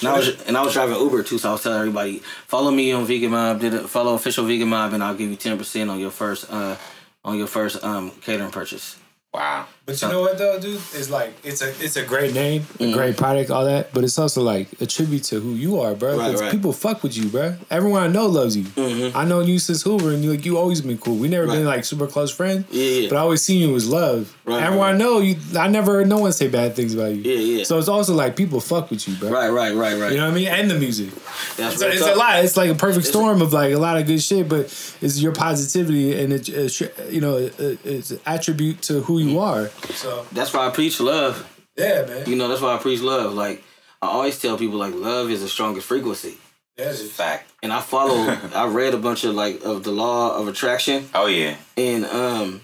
And 0.00 0.08
I 0.08 0.16
was 0.16 0.42
and 0.48 0.56
I 0.56 0.62
was 0.64 0.72
driving 0.72 0.96
Uber 0.98 1.22
too, 1.22 1.38
so 1.38 1.50
I 1.50 1.52
was 1.52 1.62
telling 1.62 1.78
everybody 1.78 2.18
follow 2.48 2.70
me 2.72 2.90
on 2.92 3.04
Vegan 3.04 3.30
Mob. 3.32 3.60
Did 3.60 3.74
it 3.74 3.88
follow 3.88 4.14
official 4.14 4.44
Vegan 4.46 4.68
Mob, 4.68 4.92
and 4.94 5.04
I'll 5.04 5.14
give 5.14 5.28
you 5.30 5.36
ten 5.36 5.58
percent 5.58 5.90
on 5.90 6.00
your 6.00 6.10
first 6.10 6.50
uh 6.50 6.76
on 7.24 7.36
your 7.38 7.46
first 7.46 7.84
um 7.84 8.10
catering 8.22 8.50
purchase. 8.50 8.96
Wow. 9.34 9.66
But 9.90 10.02
you 10.02 10.08
know 10.08 10.20
what 10.20 10.38
though, 10.38 10.58
dude? 10.60 10.76
It's 10.94 11.10
like 11.10 11.32
it's 11.44 11.62
a 11.62 11.68
it's 11.84 11.96
a 11.96 12.04
great 12.04 12.32
name, 12.34 12.62
Mm-hmm. 12.62 12.84
a 12.84 12.92
great 12.92 13.16
product, 13.16 13.50
all 13.50 13.64
that. 13.64 13.92
But 13.92 14.04
it's 14.04 14.18
also 14.18 14.42
like 14.42 14.68
a 14.80 14.86
tribute 14.86 15.24
to 15.24 15.40
who 15.40 15.50
you 15.54 15.80
are, 15.80 15.94
bro. 15.94 16.16
Right, 16.16 16.30
'Cause 16.32 16.40
right. 16.42 16.50
people 16.52 16.72
fuck 16.72 17.02
with 17.02 17.16
you, 17.16 17.28
bro. 17.28 17.56
Everyone 17.70 18.02
I 18.02 18.06
know 18.08 18.26
loves 18.26 18.56
you. 18.56 18.64
Mhm. 18.64 19.14
I 19.14 19.24
know 19.24 19.40
you 19.40 19.58
since 19.58 19.82
Hoover, 19.82 20.10
and 20.12 20.22
you 20.24 20.30
like 20.30 20.44
you 20.44 20.56
always 20.58 20.80
been 20.80 20.98
cool. 20.98 21.16
We 21.16 21.28
never 21.28 21.46
been 21.46 21.64
like 21.64 21.84
super 21.84 22.06
close 22.06 22.30
friends. 22.30 22.66
Yeah, 22.70 22.84
yeah. 22.84 23.08
But 23.08 23.16
I 23.16 23.20
always 23.20 23.42
seen 23.42 23.60
you 23.68 23.74
as 23.76 23.88
love. 23.88 24.34
Right, 24.44 24.62
Everyone 24.62 24.86
right. 24.86 24.94
I 24.94 24.98
know 24.98 25.18
you. 25.20 25.36
I 25.58 25.68
never 25.68 25.92
heard 25.98 26.08
no 26.08 26.18
one 26.18 26.32
say 26.32 26.48
bad 26.48 26.74
things 26.76 26.94
about 26.94 27.12
you. 27.14 27.22
Yeah, 27.22 27.38
yeah. 27.58 27.64
So 27.64 27.78
it's 27.78 27.88
also 27.88 28.14
like 28.14 28.36
people 28.36 28.60
fuck 28.60 28.90
with 28.90 29.06
you, 29.08 29.14
bro. 29.16 29.30
Right, 29.30 29.48
right, 29.48 29.74
right, 29.74 29.98
right. 30.00 30.12
You 30.12 30.18
know 30.18 30.24
what 30.26 30.32
I 30.32 30.34
mean? 30.34 30.48
And 30.48 30.70
the 30.70 30.74
music. 30.78 31.10
That's 31.56 31.74
It's, 31.80 31.82
it's 31.82 32.06
a 32.06 32.14
lot. 32.14 32.44
It's 32.44 32.56
like 32.56 32.70
a 32.70 32.74
perfect 32.74 33.06
It's- 33.06 33.10
storm 33.10 33.42
of 33.42 33.52
like 33.52 33.72
a 33.72 33.78
lot 33.78 33.96
of 33.96 34.06
good 34.06 34.22
shit, 34.22 34.48
but 34.48 34.66
it's 35.00 35.18
your 35.20 35.32
positivity 35.32 36.20
and 36.20 36.32
it, 36.32 36.48
it 36.48 36.80
you 37.10 37.20
know 37.20 37.36
it, 37.36 37.54
it's 37.84 38.10
an 38.10 38.20
attribute 38.26 38.82
to 38.82 39.00
who 39.02 39.18
you 39.18 39.38
are. 39.38 39.70
So 39.94 40.26
That's 40.32 40.52
why 40.52 40.66
I 40.66 40.70
preach 40.70 41.00
love. 41.00 41.46
yeah, 41.76 42.04
man. 42.06 42.28
You 42.28 42.36
know, 42.36 42.48
that's 42.48 42.60
why 42.60 42.74
I 42.74 42.78
preach 42.78 43.00
love. 43.00 43.34
Like 43.34 43.62
I 44.02 44.06
always 44.08 44.38
tell 44.40 44.56
people, 44.56 44.78
like 44.78 44.94
love 44.94 45.30
is 45.30 45.40
the 45.42 45.48
strongest 45.48 45.86
frequency. 45.86 46.38
That's 46.76 47.00
dude. 47.02 47.10
Fact. 47.10 47.50
And 47.62 47.72
I 47.72 47.80
follow. 47.80 48.38
I 48.54 48.66
read 48.66 48.94
a 48.94 48.98
bunch 48.98 49.24
of 49.24 49.34
like 49.34 49.62
of 49.64 49.84
the 49.84 49.90
law 49.92 50.36
of 50.36 50.48
attraction, 50.48 51.08
Oh 51.14 51.26
yeah. 51.26 51.56
and 51.76 52.04
um, 52.06 52.60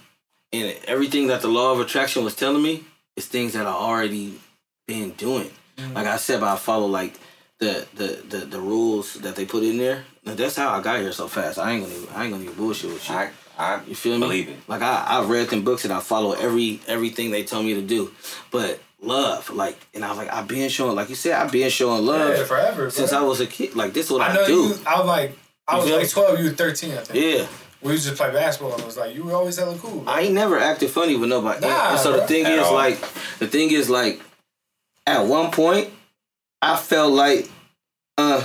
and 0.52 0.74
everything 0.86 1.26
that 1.28 1.42
the 1.42 1.48
law 1.48 1.72
of 1.72 1.80
attraction 1.80 2.24
was 2.24 2.34
telling 2.34 2.62
me 2.62 2.84
is 3.16 3.26
things 3.26 3.52
that 3.54 3.66
I 3.66 3.72
already 3.72 4.38
been 4.86 5.10
doing. 5.12 5.50
Like 5.94 6.06
I 6.06 6.16
said, 6.16 6.40
but 6.40 6.48
I 6.48 6.56
follow 6.56 6.86
like 6.86 7.18
the 7.58 7.86
the 7.94 8.22
the, 8.28 8.44
the 8.46 8.60
rules 8.60 9.14
that 9.14 9.36
they 9.36 9.44
put 9.44 9.62
in 9.62 9.76
there. 9.76 10.04
And 10.24 10.36
that's 10.38 10.56
how 10.56 10.70
I 10.70 10.80
got 10.82 11.00
here 11.00 11.12
so 11.12 11.28
fast. 11.28 11.58
I 11.58 11.72
ain't 11.72 11.82
gonna 11.84 11.94
even, 11.94 12.08
I 12.14 12.22
ain't 12.24 12.32
gonna 12.32 12.44
even 12.44 12.56
bullshit 12.56 12.90
with 12.92 13.06
you. 13.08 13.14
I 13.14 13.30
I 13.58 13.80
You 13.86 13.94
feel 13.94 14.14
me? 14.14 14.20
believe 14.20 14.48
it. 14.48 14.56
Like 14.68 14.82
I, 14.82 15.04
I 15.08 15.24
read 15.24 15.48
them 15.48 15.62
books 15.64 15.84
and 15.84 15.92
I 15.92 16.00
follow 16.00 16.32
every 16.32 16.80
everything 16.86 17.30
they 17.30 17.42
tell 17.44 17.62
me 17.62 17.74
to 17.74 17.82
do. 17.82 18.10
But 18.50 18.80
love, 19.00 19.50
like, 19.50 19.78
and 19.94 20.04
I 20.04 20.08
was 20.08 20.18
like, 20.18 20.32
I've 20.32 20.46
been 20.48 20.68
showing, 20.68 20.94
like 20.96 21.08
you 21.08 21.14
said, 21.14 21.32
I've 21.34 21.52
been 21.52 21.70
showing 21.70 22.04
love 22.04 22.36
Yeah, 22.36 22.44
forever. 22.44 22.90
since 22.90 23.10
bro. 23.10 23.20
I 23.20 23.22
was 23.22 23.40
a 23.40 23.46
kid. 23.46 23.74
Like 23.74 23.92
this 23.92 24.06
is 24.06 24.12
what 24.12 24.22
I, 24.22 24.42
I 24.42 24.46
do. 24.46 24.52
you. 24.52 24.74
I 24.86 24.98
was 24.98 25.06
like, 25.06 25.38
I 25.68 25.76
was 25.78 25.90
like 25.90 26.08
twelve. 26.10 26.38
You 26.38 26.46
were 26.46 26.50
thirteen, 26.52 26.92
I 26.92 27.02
think. 27.02 27.38
Yeah, 27.40 27.46
We 27.82 27.92
used 27.92 28.08
to 28.08 28.14
play 28.14 28.30
basketball, 28.32 28.72
and 28.72 28.82
it 28.82 28.86
was 28.86 28.96
like 28.96 29.14
you 29.14 29.24
were 29.24 29.32
always 29.32 29.56
hella 29.56 29.76
cool. 29.78 30.00
Bro. 30.00 30.12
I 30.12 30.20
ain't 30.22 30.34
never 30.34 30.58
acted 30.58 30.90
funny 30.90 31.16
with 31.16 31.28
nobody. 31.30 31.66
Nah, 31.66 31.90
and 31.92 31.98
so 32.00 32.12
the 32.20 32.26
thing 32.26 32.44
At 32.46 32.52
is, 32.58 32.66
all. 32.66 32.74
like, 32.74 33.00
the 33.38 33.46
thing 33.46 33.70
is, 33.72 33.88
like, 33.90 34.20
at 35.06 35.26
one 35.26 35.50
point, 35.50 35.90
I 36.62 36.76
felt 36.76 37.12
like, 37.12 37.48
uh. 38.18 38.44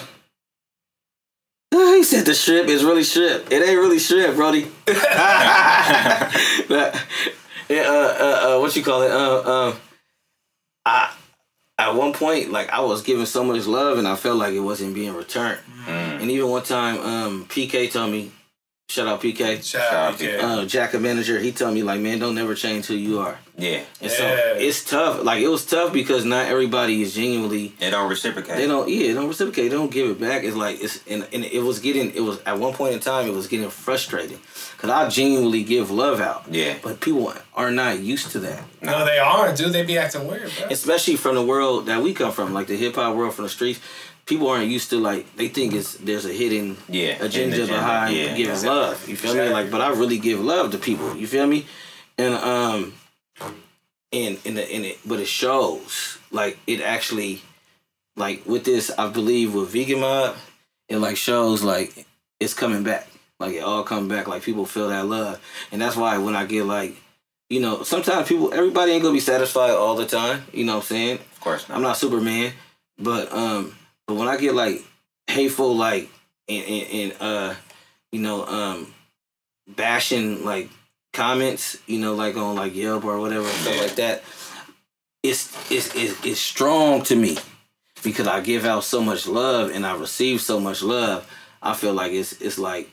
He 1.95 2.03
said 2.03 2.25
the 2.25 2.33
strip 2.33 2.67
is 2.67 2.83
really 2.83 3.03
strip. 3.03 3.51
It 3.51 3.67
ain't 3.67 3.79
really 3.79 3.99
strip, 3.99 4.35
Brody. 4.35 4.67
Yeah, 7.71 7.83
uh, 7.83 8.17
uh, 8.19 8.57
uh, 8.57 8.59
what 8.59 8.75
you 8.75 8.83
call 8.83 9.01
it? 9.01 9.11
Uh, 9.11 9.39
uh, 9.39 9.75
I 10.85 11.13
at 11.77 11.95
one 11.95 12.11
point, 12.11 12.51
like 12.51 12.69
I 12.69 12.81
was 12.81 13.01
giving 13.01 13.25
so 13.25 13.45
much 13.45 13.65
love, 13.65 13.97
and 13.97 14.05
I 14.05 14.17
felt 14.17 14.37
like 14.37 14.53
it 14.53 14.59
wasn't 14.59 14.93
being 14.93 15.13
returned. 15.13 15.59
Mm. 15.85 16.21
And 16.21 16.31
even 16.31 16.49
one 16.49 16.63
time, 16.63 16.99
um, 16.99 17.45
PK 17.45 17.89
told 17.89 18.11
me, 18.11 18.33
"Shout 18.89 19.07
out 19.07 19.21
PK." 19.21 19.63
Shout 19.63 19.81
out, 19.93 20.19
Shout 20.19 20.19
PK. 20.19 20.41
Uh, 20.43 20.65
Jacka 20.65 20.99
manager, 20.99 21.39
he 21.39 21.51
told 21.51 21.73
me 21.73 21.81
like, 21.83 22.01
"Man, 22.01 22.19
don't 22.19 22.35
never 22.35 22.55
change 22.55 22.87
who 22.87 22.95
you 22.95 23.19
are." 23.19 23.39
Yeah, 23.57 23.81
And 24.01 24.09
so 24.11 24.23
Yeah. 24.23 24.53
it's 24.57 24.83
tough. 24.83 25.23
Like 25.23 25.41
it 25.43 25.47
was 25.47 25.63
tough 25.65 25.93
because 25.93 26.25
not 26.25 26.47
everybody 26.47 27.01
is 27.03 27.13
genuinely. 27.13 27.73
they 27.79 27.89
don't 27.91 28.09
reciprocate. 28.09 28.57
They 28.57 28.65
don't. 28.67 28.89
Yeah, 28.89 29.07
they 29.07 29.13
don't 29.13 29.27
reciprocate. 29.27 29.69
They 29.69 29.77
don't 29.77 29.91
give 29.91 30.09
it 30.09 30.19
back. 30.19 30.43
It's 30.43 30.55
like 30.57 30.81
it's 30.83 30.99
and, 31.07 31.27
and 31.31 31.45
it 31.45 31.61
was 31.63 31.79
getting. 31.79 32.11
It 32.15 32.21
was 32.21 32.39
at 32.45 32.57
one 32.59 32.73
point 32.73 32.95
in 32.95 32.99
time. 32.99 33.27
It 33.27 33.33
was 33.33 33.47
getting 33.47 33.69
frustrating 33.69 34.39
because 34.75 34.89
I 34.89 35.07
genuinely 35.09 35.63
give 35.63 35.91
love 35.91 36.19
out. 36.19 36.45
Yeah. 36.49 36.73
But 36.81 36.99
people 37.01 37.33
are 37.53 37.71
not 37.71 37.99
used 37.99 38.31
to 38.31 38.39
that, 38.39 38.63
no, 38.81 39.05
they 39.05 39.19
aren't, 39.19 39.57
dude. 39.57 39.73
They 39.73 39.83
be 39.83 39.97
acting 39.97 40.27
weird, 40.27 40.51
bro. 40.57 40.67
especially 40.69 41.15
from 41.17 41.35
the 41.35 41.43
world 41.45 41.85
that 41.85 42.01
we 42.01 42.13
come 42.13 42.31
from, 42.31 42.53
like 42.53 42.67
the 42.67 42.75
hip 42.77 42.95
hop 42.95 43.15
world, 43.15 43.35
from 43.35 43.43
the 43.43 43.49
streets. 43.49 43.79
People 44.31 44.47
aren't 44.47 44.69
used 44.71 44.89
to 44.91 44.97
like 44.97 45.35
they 45.35 45.49
think 45.49 45.73
it's 45.73 45.95
there's 45.95 46.25
a 46.25 46.31
hidden 46.31 46.77
Yeah, 46.87 47.21
agenda 47.21 47.55
agenda, 47.57 47.73
behind 47.73 48.15
yeah. 48.15 48.27
giving 48.33 48.53
Exactly. 48.53 48.69
love. 48.69 49.09
You 49.09 49.17
feel 49.17 49.35
me? 49.35 49.49
Like, 49.49 49.69
but 49.69 49.81
I 49.81 49.89
really 49.89 50.19
give 50.19 50.39
love 50.39 50.71
to 50.71 50.77
people. 50.77 51.17
You 51.17 51.27
feel 51.27 51.45
me? 51.45 51.65
And 52.17 52.35
um, 52.35 52.93
and 54.13 54.39
and 54.45 54.55
the, 54.57 54.63
and 54.73 54.85
it, 54.85 54.99
but 55.05 55.19
it 55.19 55.27
shows 55.27 56.17
like 56.31 56.57
it 56.65 56.79
actually, 56.79 57.41
like 58.15 58.45
with 58.45 58.63
this, 58.63 58.89
I 58.97 59.09
believe 59.09 59.53
with 59.53 59.67
Vegan 59.69 59.99
Mob, 59.99 60.37
it 60.87 60.95
like 60.99 61.17
shows 61.17 61.61
like 61.61 62.05
it's 62.39 62.53
coming 62.53 62.83
back. 62.83 63.09
Like 63.37 63.55
it 63.55 63.63
all 63.63 63.83
come 63.83 64.07
back. 64.07 64.29
Like 64.29 64.43
people 64.43 64.65
feel 64.65 64.87
that 64.87 65.07
love, 65.07 65.41
and 65.73 65.81
that's 65.81 65.97
why 65.97 66.17
when 66.19 66.37
I 66.37 66.45
get 66.45 66.63
like, 66.63 66.95
you 67.49 67.59
know, 67.59 67.83
sometimes 67.83 68.29
people, 68.29 68.53
everybody 68.53 68.93
ain't 68.93 69.03
gonna 69.03 69.13
be 69.13 69.19
satisfied 69.19 69.71
all 69.71 69.95
the 69.97 70.05
time. 70.05 70.43
You 70.53 70.63
know 70.63 70.75
what 70.75 70.83
I'm 70.83 70.87
saying? 70.87 71.19
of 71.19 71.39
course 71.41 71.67
not. 71.67 71.75
I'm 71.75 71.81
not 71.83 71.97
Superman, 71.97 72.53
but 72.97 73.29
um, 73.33 73.75
but 74.07 74.15
when 74.15 74.27
I 74.27 74.37
get 74.37 74.53
like 74.55 74.83
hateful, 75.27 75.75
like 75.75 76.09
and 76.47 76.65
and, 76.65 76.91
and 76.91 77.21
uh, 77.21 77.55
you 78.11 78.19
know, 78.19 78.45
um, 78.45 78.93
bashing 79.67 80.43
like 80.43 80.69
comments, 81.13 81.77
you 81.87 81.99
know, 81.99 82.13
like 82.13 82.35
on 82.37 82.55
like 82.55 82.75
Yelp 82.75 83.05
or 83.05 83.19
whatever 83.19 83.45
and 83.45 83.57
stuff 83.57 83.79
like 83.79 83.95
that, 83.95 84.23
it's 85.23 85.71
it's 85.71 85.95
it's, 85.95 86.25
it's 86.25 86.39
strong 86.39 87.03
to 87.03 87.15
me 87.15 87.37
because 88.03 88.27
I 88.27 88.41
give 88.41 88.65
out 88.65 88.83
so 88.83 89.01
much 89.01 89.27
love 89.27 89.71
and 89.71 89.85
I 89.85 89.95
receive 89.95 90.41
so 90.41 90.59
much 90.59 90.81
love. 90.81 91.29
I 91.61 91.73
feel 91.75 91.93
like 91.93 92.11
it's 92.11 92.33
it's 92.41 92.57
like 92.57 92.89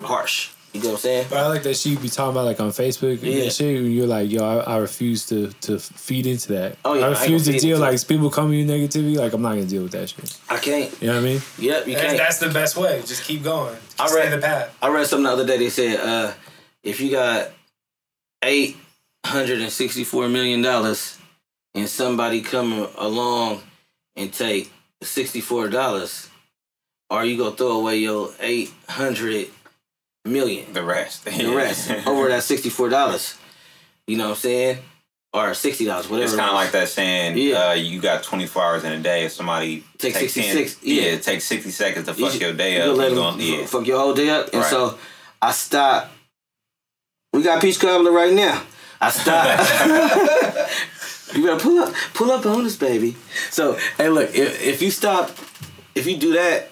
harsh. 0.00 0.50
You 0.74 0.80
know 0.82 0.88
what 0.90 0.94
I'm 0.96 1.00
saying? 1.00 1.26
But 1.30 1.38
I 1.38 1.46
like 1.48 1.62
that 1.62 1.76
she 1.76 1.96
be 1.96 2.08
talking 2.08 2.32
about 2.32 2.44
like 2.44 2.60
on 2.60 2.68
Facebook 2.70 3.18
Yeah. 3.22 3.44
and 3.44 3.52
shit. 3.52 3.82
You're 3.84 4.06
like, 4.06 4.30
yo, 4.30 4.44
I, 4.44 4.74
I 4.74 4.76
refuse 4.78 5.26
to 5.26 5.48
to 5.62 5.78
feed 5.78 6.26
into 6.26 6.52
that. 6.52 6.76
Oh, 6.84 6.94
yeah, 6.94 7.04
I 7.04 7.06
I 7.06 7.10
refuse 7.12 7.46
gonna 7.46 7.58
deal 7.58 7.76
into 7.76 7.90
like 7.90 8.06
people 8.06 8.30
come 8.30 8.52
you 8.52 8.66
negativity. 8.66 9.16
Like 9.16 9.32
I'm 9.32 9.42
not 9.42 9.50
gonna 9.54 9.64
deal 9.64 9.82
with 9.82 9.92
that 9.92 10.10
shit. 10.10 10.38
I 10.50 10.58
can't. 10.58 10.90
You 11.00 11.08
know 11.08 11.14
what 11.14 11.20
I 11.20 11.24
mean? 11.24 11.40
Yep, 11.58 11.86
you 11.86 11.92
And 11.94 12.02
can't. 12.06 12.18
that's 12.18 12.38
the 12.38 12.50
best 12.50 12.76
way. 12.76 13.02
Just 13.06 13.24
keep 13.24 13.42
going. 13.42 13.74
Just 13.76 14.00
I 14.00 14.06
stay 14.08 14.16
read- 14.20 14.32
the 14.32 14.38
path. 14.38 14.76
I 14.82 14.88
read 14.88 15.06
something 15.06 15.24
the 15.24 15.30
other 15.30 15.46
day. 15.46 15.56
They 15.58 15.70
said, 15.70 16.00
uh, 16.00 16.32
if 16.82 17.00
you 17.00 17.10
got 17.10 17.50
eight 18.44 18.76
hundred 19.24 19.60
and 19.60 19.72
sixty-four 19.72 20.28
million 20.28 20.62
dollars, 20.62 21.18
and 21.74 21.88
somebody 21.88 22.40
come 22.42 22.88
along 22.98 23.62
and 24.16 24.32
take 24.32 24.70
sixty-four 25.02 25.68
dollars, 25.68 26.28
are 27.10 27.24
you 27.24 27.38
gonna 27.38 27.56
throw 27.56 27.80
away 27.80 27.96
your 27.98 28.30
eight 28.40 28.70
hundred 28.88 29.48
million, 30.28 30.72
the 30.72 30.82
rest. 30.82 31.24
the 31.24 31.52
rest, 31.54 31.90
over 32.06 32.28
that 32.28 32.42
sixty-four 32.42 32.88
dollars? 32.88 33.36
You 34.06 34.16
know 34.16 34.24
what 34.28 34.30
I'm 34.30 34.36
saying? 34.36 34.78
Or 35.34 35.52
sixty 35.54 35.84
dollars, 35.84 36.08
whatever. 36.08 36.24
It's 36.24 36.34
kind 36.36 36.48
of 36.48 36.54
was. 36.54 36.64
like 36.64 36.72
that 36.72 36.88
saying, 36.88 37.36
Yeah. 37.36 37.68
uh, 37.68 37.72
you 37.74 38.00
got 38.00 38.22
24 38.22 38.62
hours 38.62 38.84
in 38.84 38.92
a 38.92 38.98
day. 39.00 39.24
If 39.26 39.32
somebody 39.32 39.84
Take 39.98 40.14
takes 40.14 40.32
66, 40.32 40.78
yeah. 40.82 41.02
yeah, 41.02 41.08
it 41.12 41.22
takes 41.22 41.44
60 41.44 41.70
seconds 41.70 42.06
to 42.06 42.14
fuck 42.14 42.32
ju- 42.32 42.38
your 42.38 42.52
day 42.54 42.76
you 42.76 42.90
up. 42.92 42.96
let 42.96 43.10
you 43.10 43.16
gonna- 43.16 43.42
yeah. 43.42 43.66
fuck 43.66 43.86
your 43.86 43.98
whole 44.00 44.14
day 44.14 44.30
up. 44.30 44.46
And 44.54 44.62
Right. 44.62 44.70
so 44.70 44.98
I 45.42 45.52
stopped. 45.52 46.10
We 47.34 47.42
got 47.42 47.60
peach 47.60 47.78
cobbler 47.78 48.10
right 48.10 48.32
now. 48.32 48.62
I 49.00 49.10
stopped. 49.10 49.60
you 51.36 51.44
better 51.44 51.60
pull 51.60 51.78
up, 51.80 51.94
pull 52.14 52.30
up 52.30 52.46
on 52.46 52.64
us, 52.64 52.76
baby. 52.76 53.14
So 53.50 53.76
hey, 53.98 54.08
look, 54.08 54.34
if, 54.34 54.62
if 54.62 54.80
you 54.82 54.90
stop, 54.90 55.30
if 55.94 56.06
you 56.06 56.16
do 56.16 56.32
that, 56.32 56.70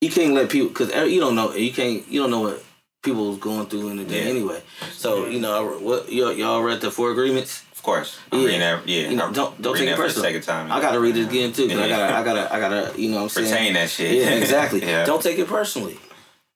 you 0.00 0.10
can't 0.10 0.32
let 0.32 0.48
people 0.48 0.68
because 0.68 0.90
you 1.12 1.20
don't 1.20 1.34
know 1.34 1.52
you 1.54 1.72
can't 1.72 2.06
you 2.08 2.22
don't 2.22 2.30
know 2.30 2.40
what 2.40 2.64
people's 3.02 3.38
going 3.38 3.66
through 3.66 3.88
in 3.90 3.96
the 3.98 4.04
day 4.04 4.24
Yeah. 4.24 4.30
anyway. 4.30 4.62
So 4.92 5.26
you 5.26 5.40
know 5.40 5.54
I- 5.54 5.82
what 5.82 6.10
y'all, 6.12 6.32
y'all 6.32 6.62
read 6.62 6.80
the 6.80 6.90
four 6.90 7.10
agreements. 7.12 7.62
Of 7.72 7.82
course. 7.82 8.18
I'm 8.32 8.40
Yeah. 8.40 8.44
reading 8.46 8.60
that. 8.60 8.88
Yeah. 8.88 9.08
You 9.08 9.16
know, 9.16 9.30
don't 9.30 9.60
don't 9.62 9.74
take 9.74 9.84
it 9.84 9.90
that 9.90 9.96
the 9.98 10.02
personal. 10.02 10.24
second 10.24 10.42
time. 10.42 10.72
I 10.72 10.80
gotta 10.80 10.98
read 11.00 11.16
it 11.16 11.26
again 11.28 11.52
too. 11.52 11.68
'cause 11.68 11.78
I 11.78 11.88
gotta 11.88 12.16
I 12.16 12.24
gotta 12.24 12.54
I 12.54 12.60
gotta 12.60 13.00
you 13.00 13.08
know 13.10 13.16
what 13.18 13.22
I'm 13.24 13.28
saying 13.28 13.50
Retain 13.52 13.72
that 13.74 13.90
shit. 13.90 14.12
yeah, 14.14 14.30
exactly. 14.30 14.80
yeah. 14.84 15.04
Don't 15.04 15.22
take 15.22 15.38
it 15.38 15.46
personally, 15.48 15.98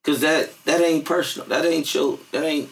cause 0.04 0.20
that 0.20 0.50
that 0.64 0.80
ain't 0.80 1.04
personal. 1.04 1.46
That 1.48 1.64
ain't 1.64 1.92
your. 1.94 2.18
That 2.32 2.44
ain't. 2.44 2.68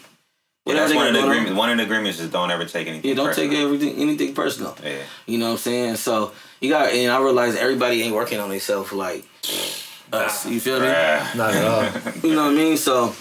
Yeah, 0.63 0.73
whatever 0.73 0.87
that's 0.89 0.95
one 0.95 1.07
of 1.07 1.13
the 1.13 1.19
going 1.19 1.25
on. 1.31 1.31
agreements. 1.37 1.57
One 1.57 1.69
of 1.71 1.77
the 1.77 1.83
agreements 1.83 2.19
is 2.19 2.29
don't 2.29 2.51
ever 2.51 2.65
take 2.65 2.87
anything. 2.87 3.09
Yeah, 3.09 3.15
don't 3.15 3.33
take 3.33 3.51
everything 3.53 3.95
anything 3.95 4.33
personal. 4.35 4.77
Yeah. 4.83 4.97
You 5.25 5.39
know 5.39 5.45
what 5.45 5.51
I'm 5.53 5.57
saying? 5.57 5.95
So 5.95 6.33
you 6.59 6.69
got, 6.69 6.89
and 6.91 7.11
I 7.11 7.19
realize 7.19 7.55
everybody 7.55 8.03
ain't 8.03 8.13
working 8.13 8.39
on 8.39 8.49
themselves 8.49 8.91
like 8.91 9.25
us. 10.13 10.45
You 10.45 10.59
feel 10.59 10.79
me? 10.79 10.85
Not 10.87 11.55
at 11.55 11.65
all. 11.65 12.11
You 12.23 12.35
know 12.35 12.43
what 12.43 12.51
I 12.51 12.55
mean? 12.55 12.77
So 12.77 13.15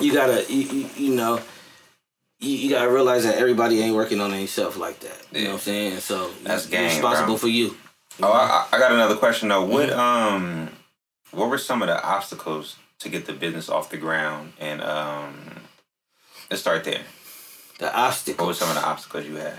you 0.00 0.12
gotta, 0.12 0.44
you, 0.52 0.60
you, 0.62 0.90
you 0.96 1.14
know. 1.14 1.40
You, 2.40 2.50
you 2.56 2.70
gotta 2.70 2.88
realize 2.90 3.24
that 3.24 3.34
everybody 3.36 3.80
ain't 3.80 3.96
working 3.96 4.20
on 4.20 4.30
themselves 4.30 4.76
like 4.76 5.00
that. 5.00 5.26
You 5.32 5.42
know 5.44 5.48
what 5.50 5.54
I'm 5.54 5.60
saying? 5.60 5.98
So 5.98 6.30
That's 6.44 6.70
you're 6.70 6.80
gang, 6.80 6.90
responsible 6.90 7.26
bro. 7.34 7.36
for 7.36 7.48
you. 7.48 7.76
Oh, 8.22 8.30
I, 8.32 8.66
I 8.72 8.78
got 8.78 8.92
another 8.92 9.16
question 9.16 9.48
though. 9.48 9.64
What 9.64 9.88
Mm-hmm. 9.90 9.98
um, 9.98 10.68
what 11.32 11.48
were 11.50 11.58
some 11.58 11.82
of 11.82 11.88
the 11.88 12.00
obstacles 12.02 12.76
to 13.00 13.08
get 13.08 13.26
the 13.26 13.32
business 13.32 13.68
off 13.68 13.90
the 13.90 13.96
ground? 13.96 14.52
And 14.60 14.80
um, 14.82 15.34
let's 16.48 16.60
start 16.62 16.84
there. 16.84 17.02
The 17.80 17.92
obstacles. 17.96 18.38
What 18.38 18.46
were 18.48 18.54
some 18.54 18.68
of 18.68 18.76
the 18.76 18.86
obstacles 18.86 19.26
you 19.26 19.34
had? 19.36 19.54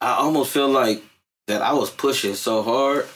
I 0.00 0.14
almost 0.14 0.50
feel 0.52 0.68
like 0.68 1.02
that 1.46 1.60
I 1.62 1.72
was 1.74 1.90
pushing 1.90 2.34
so 2.34 2.62
hard, 2.62 3.06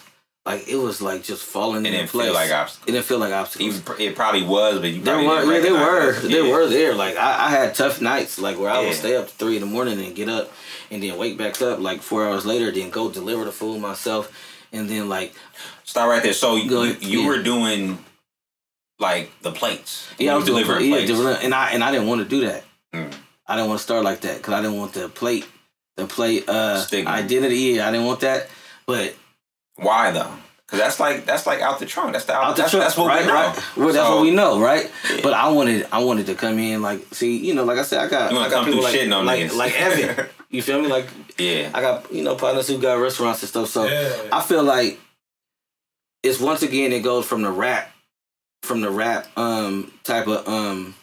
like 0.44 0.66
it 0.68 0.76
was 0.76 1.00
like 1.00 1.22
just 1.22 1.44
falling 1.44 1.86
It 1.86 1.90
didn't 1.92 2.08
place. 2.10 2.26
feel 2.26 2.34
like 2.34 2.50
obstacles. 2.50 2.88
it 2.88 2.92
didn't 2.92 3.04
feel 3.06 3.18
like 3.18 3.32
obstacles. 3.32 3.78
Even, 3.80 4.00
it 4.00 4.16
probably 4.16 4.42
was, 4.42 4.80
but 4.80 4.90
you 4.90 5.00
They 5.00 5.12
were, 5.12 5.18
didn't 5.40 5.48
yeah, 5.54 5.60
they 5.60 5.72
were, 5.72 6.10
it. 6.10 6.22
they 6.22 6.46
Yeah. 6.46 6.52
were 6.52 6.66
there. 6.66 6.94
Like 6.94 7.16
I, 7.16 7.46
I 7.46 7.50
had 7.50 7.74
tough 7.74 8.00
nights, 8.00 8.38
like 8.40 8.58
where 8.58 8.70
I 8.70 8.80
would 8.84 8.94
stay 8.94 9.14
up 9.16 9.28
to 9.28 9.32
three 9.34 9.54
in 9.54 9.60
the 9.60 9.66
morning 9.66 10.00
and 10.04 10.14
get 10.16 10.28
up, 10.28 10.50
and 10.90 11.02
then 11.02 11.16
wake 11.16 11.38
back 11.38 11.60
up 11.62 11.78
like 11.78 12.02
four 12.02 12.26
hours 12.26 12.44
later, 12.44 12.70
then 12.72 12.90
go 12.90 13.08
deliver 13.10 13.44
the 13.44 13.52
food 13.52 13.80
myself, 13.80 14.32
and 14.72 14.88
then 14.88 15.08
like 15.08 15.32
Stop 15.84 16.08
right 16.08 16.22
there. 16.22 16.32
So 16.32 16.56
Go 16.66 16.82
you, 16.84 16.96
you 17.00 17.20
Yeah. 17.20 17.28
were 17.28 17.42
doing 17.42 17.98
like 18.98 19.30
the 19.42 19.52
plates. 19.52 20.08
yeah, 20.18 20.32
I 20.32 20.36
was 20.36 20.44
doing, 20.44 20.62
delivering 20.64 20.88
yeah, 20.90 20.96
plates. 20.96 21.10
deliver- 21.10 21.38
and 21.42 21.54
I 21.54 21.70
and 21.70 21.84
I 21.84 21.90
didn't 21.92 22.06
want 22.08 22.22
to 22.22 22.28
do 22.28 22.46
that. 22.46 22.64
Mm. 22.94 23.12
I 23.46 23.56
didn't 23.56 23.68
want 23.68 23.78
to 23.78 23.82
start 23.84 24.04
like 24.04 24.20
that 24.22 24.38
because 24.38 24.54
I 24.54 24.60
didn't 24.62 24.78
want 24.78 24.92
the 24.94 25.08
plate, 25.08 25.46
the 25.96 26.06
plate 26.06 26.48
uh 26.48 26.80
Stigma. 26.80 27.10
identity. 27.10 27.56
Yeah, 27.74 27.88
I 27.88 27.92
didn't 27.92 28.06
want 28.06 28.20
that, 28.20 28.48
but 28.86 29.14
Why 29.76 30.10
though? 30.10 30.32
Because 30.66 30.78
that's 30.78 31.00
like 31.00 31.26
that's 31.26 31.46
like 31.46 31.60
out 31.60 31.78
the 31.80 31.86
trunk. 31.86 32.12
That's 32.12 32.24
the 32.24 32.34
out, 32.34 32.44
out 32.44 32.56
the 32.56 32.62
that's, 32.62 32.70
truck, 32.72 32.82
that's 32.84 32.96
what 32.96 33.08
right, 33.08 33.20
we 33.22 33.26
know. 33.26 33.34
right. 33.34 33.76
Well, 33.76 33.86
that's 33.92 33.96
So, 34.08 34.14
what 34.16 34.22
we 34.22 34.30
know, 34.30 34.60
right? 34.60 34.90
Yeah. 35.10 35.20
But 35.22 35.34
I 35.34 35.50
wanted, 35.50 35.86
I 35.92 36.02
wanted 36.02 36.26
to 36.26 36.34
come 36.34 36.58
in 36.58 36.80
like, 36.80 37.02
see, 37.14 37.36
you 37.36 37.54
know, 37.54 37.64
like 37.64 37.78
I 37.78 37.82
said, 37.82 38.00
I 38.00 38.08
got, 38.08 38.30
You 38.32 38.38
I 38.38 38.40
wanna 38.40 38.50
got 38.50 38.56
come 38.56 38.64
people 38.66 38.82
like, 38.84 38.94
shitting 38.94 39.14
on 39.14 39.26
like, 39.26 39.54
like 39.54 39.78
Evan. 39.80 40.26
You 40.50 40.60
feel 40.62 40.80
me? 40.82 40.88
Like 40.88 41.06
Yeah. 41.38 41.70
I 41.74 41.80
got, 41.80 42.12
you 42.12 42.22
know, 42.22 42.36
partners 42.36 42.68
who 42.68 42.78
got 42.78 42.94
restaurants 42.94 43.40
and 43.42 43.48
stuff. 43.50 43.68
So 43.68 43.86
Yeah. 43.86 44.28
I 44.32 44.42
feel 44.42 44.62
like 44.62 44.98
it's 46.22 46.38
once 46.40 46.62
again 46.62 46.92
it 46.92 47.00
goes 47.00 47.26
from 47.26 47.42
the 47.42 47.50
rap, 47.50 47.90
from 48.62 48.80
the 48.82 48.90
rap 48.90 49.26
um 49.36 49.92
type 50.04 50.26
of 50.26 50.46
um 50.48 50.94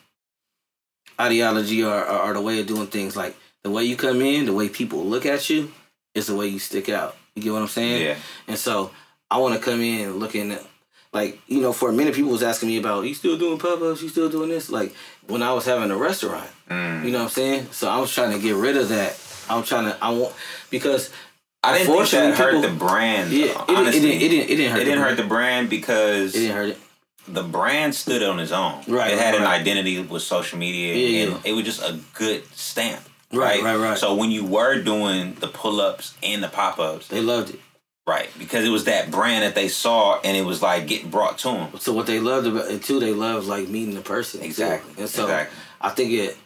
ideology 1.20 1.84
or, 1.84 1.94
or, 2.08 2.20
or 2.30 2.34
the 2.34 2.42
way 2.42 2.60
of 2.60 2.68
doing 2.68 2.88
things. 2.88 3.16
Like 3.16 3.36
the 3.64 3.70
way 3.70 3.84
you 3.84 3.96
come 3.96 4.22
in, 4.22 4.46
the 4.46 4.54
way 4.54 4.70
people 4.70 5.04
look 5.06 5.26
at 5.26 5.50
you, 5.50 5.72
is 6.16 6.28
the 6.28 6.36
way 6.36 6.48
you 6.48 6.60
stick 6.60 6.90
out. 6.90 7.16
You 7.36 7.44
get 7.44 7.54
what 7.54 7.62
I'm 7.62 7.68
saying? 7.68 8.02
Yeah. 8.04 8.16
And 8.48 8.58
so 8.58 8.92
I 9.32 9.38
want 9.38 9.56
to 9.56 9.62
come 9.62 9.82
in 9.82 10.18
looking 10.18 10.58
like, 11.14 11.40
you 11.48 11.62
know, 11.62 11.74
for 11.74 11.90
a 11.90 11.94
minute 11.94 12.14
people 12.16 12.32
was 12.32 12.44
asking 12.44 12.70
me 12.70 12.78
about, 12.78 13.06
you 13.06 13.14
still 13.14 13.38
doing 13.38 13.58
pop 13.58 13.82
ups? 13.82 14.02
You 14.02 14.10
still 14.10 14.30
doing 14.30 14.50
this? 14.50 14.70
Like 14.70 14.94
when 15.28 15.42
I 15.44 15.54
was 15.54 15.66
having 15.66 15.92
a 15.92 15.98
restaurant, 15.98 16.50
Mm. 16.70 17.04
you 17.04 17.12
know 17.12 17.18
what 17.20 17.24
I'm 17.26 17.30
saying? 17.30 17.68
So 17.72 17.90
I 17.90 17.98
was 18.00 18.14
trying 18.14 18.32
to 18.32 18.40
get 18.40 18.56
rid 18.56 18.78
of 18.78 18.90
that. 18.90 19.18
I'm 19.50 19.64
trying 19.64 19.86
to, 19.86 19.98
I 20.04 20.12
want, 20.12 20.36
because 20.70 21.10
I 21.64 21.74
didn't 21.74 21.88
think 21.88 21.98
that 21.98 22.04
Unfortunately, 22.04 22.38
hurt 22.38 22.54
people- 22.62 22.70
the 22.70 22.76
brand. 22.86 23.32
yeah, 23.32 23.48
though, 23.68 23.82
it, 23.82 23.88
it, 23.88 23.92
didn't, 24.02 24.22
it 24.22 24.30
didn't, 24.30 24.50
it 24.52 24.56
didn't 24.56 24.72
hurt. 24.72 24.82
It 24.82 24.86
didn't 24.86 25.02
hurt 25.02 25.18
the 25.18 25.24
brand 25.24 25.70
because 25.72 26.36
It 26.36 26.40
didn't 26.42 26.56
hurt 26.56 26.70
it. 26.70 26.78
the 27.28 27.42
brand 27.44 27.96
stood 27.96 28.22
on 28.22 28.40
its 28.40 28.52
own. 28.52 28.84
Right, 28.88 29.12
It 29.14 29.18
had 29.18 29.32
right, 29.34 29.36
an 29.38 29.44
right. 29.44 29.60
identity 29.60 30.00
with 30.00 30.22
social 30.22 30.60
media, 30.60 30.94
Yeah, 30.94 31.24
and 31.24 31.32
yeah. 31.44 31.52
it 31.52 31.54
was 31.54 31.66
just 31.66 31.82
a 31.82 32.00
good 32.14 32.44
stamp. 32.56 33.02
Right, 33.32 33.62
right, 33.64 33.76
right. 33.78 33.98
So 33.98 34.16
when 34.16 34.32
you 34.32 34.44
were 34.46 34.82
doing 34.82 35.36
the 35.36 35.48
pull 35.48 35.80
ups 35.82 36.16
and 36.24 36.44
the 36.44 36.48
pop 36.48 36.80
ups, 36.80 37.08
They 37.08 37.22
loved 37.22 37.52
it. 37.54 37.60
right, 38.08 38.30
because 38.40 38.66
it 38.66 38.70
was 38.70 38.86
that 38.86 39.12
brand 39.12 39.44
that 39.44 39.54
they 39.56 39.68
saw, 39.68 40.20
and 40.24 40.36
it 40.36 40.44
was 40.46 40.62
like 40.64 40.88
getting 40.88 41.10
brought 41.12 41.38
to 41.40 41.50
them. 41.52 41.78
So 41.80 41.94
what 41.94 42.08
they 42.08 42.20
loved 42.20 42.48
about 42.48 42.72
it 42.72 42.84
too, 42.84 43.00
they 43.00 43.14
loved 43.14 43.46
like 43.48 43.68
meeting 43.68 43.94
the 43.94 44.02
person. 44.02 44.40
too. 44.40 44.46
Exactly, 44.48 44.94
And 44.98 45.10
so 45.10 45.24
exactly. 45.26 45.58
I 45.82 45.90
think 45.90 46.12
it 46.12 46.38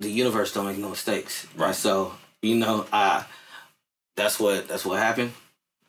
the 0.00 0.10
universe 0.10 0.52
don't 0.54 0.66
make 0.66 0.78
no 0.78 0.90
mistakes. 0.90 1.46
Right. 1.56 1.68
And 1.68 1.76
so, 1.76 2.12
you 2.42 2.56
know, 2.56 2.86
I 2.92 3.24
that's 4.16 4.38
what 4.40 4.68
that's 4.68 4.84
what 4.84 4.98
happened. 4.98 5.32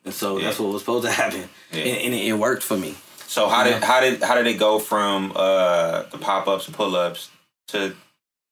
And 0.06 0.14
so 0.14 0.38
Yeah. 0.38 0.46
that's 0.46 0.60
what 0.60 0.72
was 0.74 0.82
supposed 0.82 1.06
to 1.06 1.12
happen. 1.24 1.48
Yeah. 1.72 1.84
And, 1.84 1.98
and 2.06 2.14
it, 2.14 2.28
it 2.28 2.34
worked 2.34 2.64
for 2.64 2.78
me. 2.78 2.96
So 3.28 3.48
how 3.48 3.64
did 3.64 3.82
how 3.84 4.00
did 4.02 4.22
how 4.24 4.36
did 4.36 4.48
it 4.48 4.56
go 4.60 4.80
from 4.80 5.32
uh, 5.36 6.04
the 6.12 6.18
pop 6.18 6.48
ups, 6.48 6.70
pull 6.70 6.96
ups 6.96 7.30
to 7.70 7.96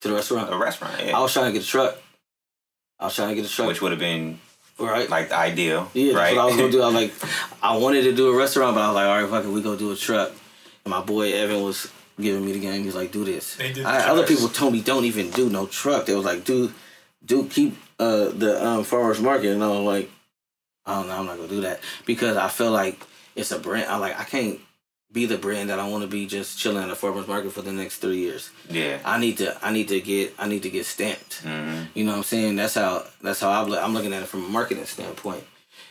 To 0.01 0.07
the 0.07 0.13
restaurant. 0.13 0.53
a 0.53 0.57
restaurant? 0.57 0.93
Yeah. 1.05 1.17
I 1.17 1.21
was 1.21 1.33
trying 1.33 1.47
to 1.47 1.51
get 1.51 1.63
a 1.63 1.67
truck. 1.67 1.97
I 2.99 3.05
was 3.05 3.15
trying 3.15 3.29
to 3.29 3.35
get 3.35 3.45
a 3.45 3.49
truck. 3.49 3.67
Which 3.67 3.81
would 3.81 3.91
have 3.91 3.99
been 3.99 4.39
right? 4.79 5.09
like 5.09 5.29
the 5.29 5.37
ideal, 5.37 5.89
Yeah, 5.93 6.13
right? 6.13 6.35
that's 6.35 6.35
what 6.35 6.41
I 6.41 6.45
was 6.45 6.55
gonna 6.57 6.71
do. 6.71 6.81
I 6.81 6.85
was 6.85 6.95
like, 6.95 7.13
I 7.63 7.77
wanted 7.77 8.03
to 8.03 8.15
do 8.15 8.29
a 8.29 8.37
restaurant, 8.37 8.75
but 8.75 8.81
I 8.81 8.87
was 8.87 8.95
like, 8.95 9.07
all 9.07 9.21
right, 9.21 9.29
fuck 9.29 9.45
it, 9.45 9.49
we 9.49 9.61
go 9.61 9.75
do 9.75 9.91
a 9.91 9.95
truck. 9.95 10.31
And 10.85 10.91
my 10.91 11.01
boy 11.01 11.33
Evan 11.33 11.63
was 11.63 11.91
giving 12.19 12.45
me 12.45 12.53
the 12.53 12.59
game. 12.59 12.79
He 12.81 12.85
was 12.85 12.95
like, 12.95 13.11
do 13.11 13.25
this. 13.25 13.55
They 13.55 13.73
did 13.73 13.85
the 13.85 13.89
I, 13.89 14.07
other 14.09 14.25
people 14.25 14.47
told 14.49 14.73
me 14.73 14.81
don't 14.81 15.05
even 15.05 15.29
do 15.31 15.49
no 15.49 15.65
truck. 15.65 16.05
They 16.05 16.15
was 16.15 16.25
like, 16.25 16.43
do, 16.45 16.73
do 17.25 17.45
keep 17.47 17.77
uh, 17.99 18.29
the 18.29 18.65
um, 18.65 18.83
farmers 18.83 19.21
market. 19.21 19.51
And 19.51 19.63
I 19.63 19.67
was 19.67 19.79
like, 19.79 20.09
I 20.85 20.95
don't 20.95 21.07
know, 21.07 21.17
I'm 21.19 21.25
not 21.25 21.37
gonna 21.37 21.49
do 21.49 21.61
that 21.61 21.81
because 22.05 22.35
I 22.37 22.47
feel 22.47 22.71
like 22.71 22.99
it's 23.35 23.51
a 23.51 23.59
brand. 23.59 23.87
I 23.89 23.97
like 23.97 24.19
I 24.19 24.23
can't 24.23 24.59
be 25.11 25.25
the 25.25 25.37
brand 25.37 25.69
that 25.71 25.79
I 25.79 25.87
want 25.89 26.03
to 26.03 26.07
be 26.07 26.27
just 26.27 26.59
chilling 26.59 26.83
at 26.83 26.89
a 26.89 26.95
farmers 26.95 27.27
market 27.27 27.51
for 27.51 27.63
the 27.63 27.71
next 27.71 27.97
three 27.97 28.17
years. 28.19 28.51
yeah. 28.69 28.99
I 29.03 29.19
need 29.19 29.37
to 29.37 29.57
I 29.65 29.71
need 29.71 29.87
to 29.87 29.99
get 30.01 30.35
I 30.37 30.47
need 30.47 30.63
to 30.63 30.69
get 30.69 30.85
stamped. 30.85 31.41
hmm 31.41 31.83
You 31.95 32.03
know 32.05 32.11
what 32.11 32.17
I'm 32.17 32.23
saying? 32.23 32.55
That's 32.57 32.75
how 32.75 33.05
that's 33.21 33.39
how 33.39 33.49
I'm, 33.51 33.71
I'm 33.73 33.93
looking 33.93 34.13
at 34.13 34.21
it 34.23 34.27
from 34.27 34.45
a 34.45 34.49
marketing 34.49 34.85
standpoint. 34.85 35.43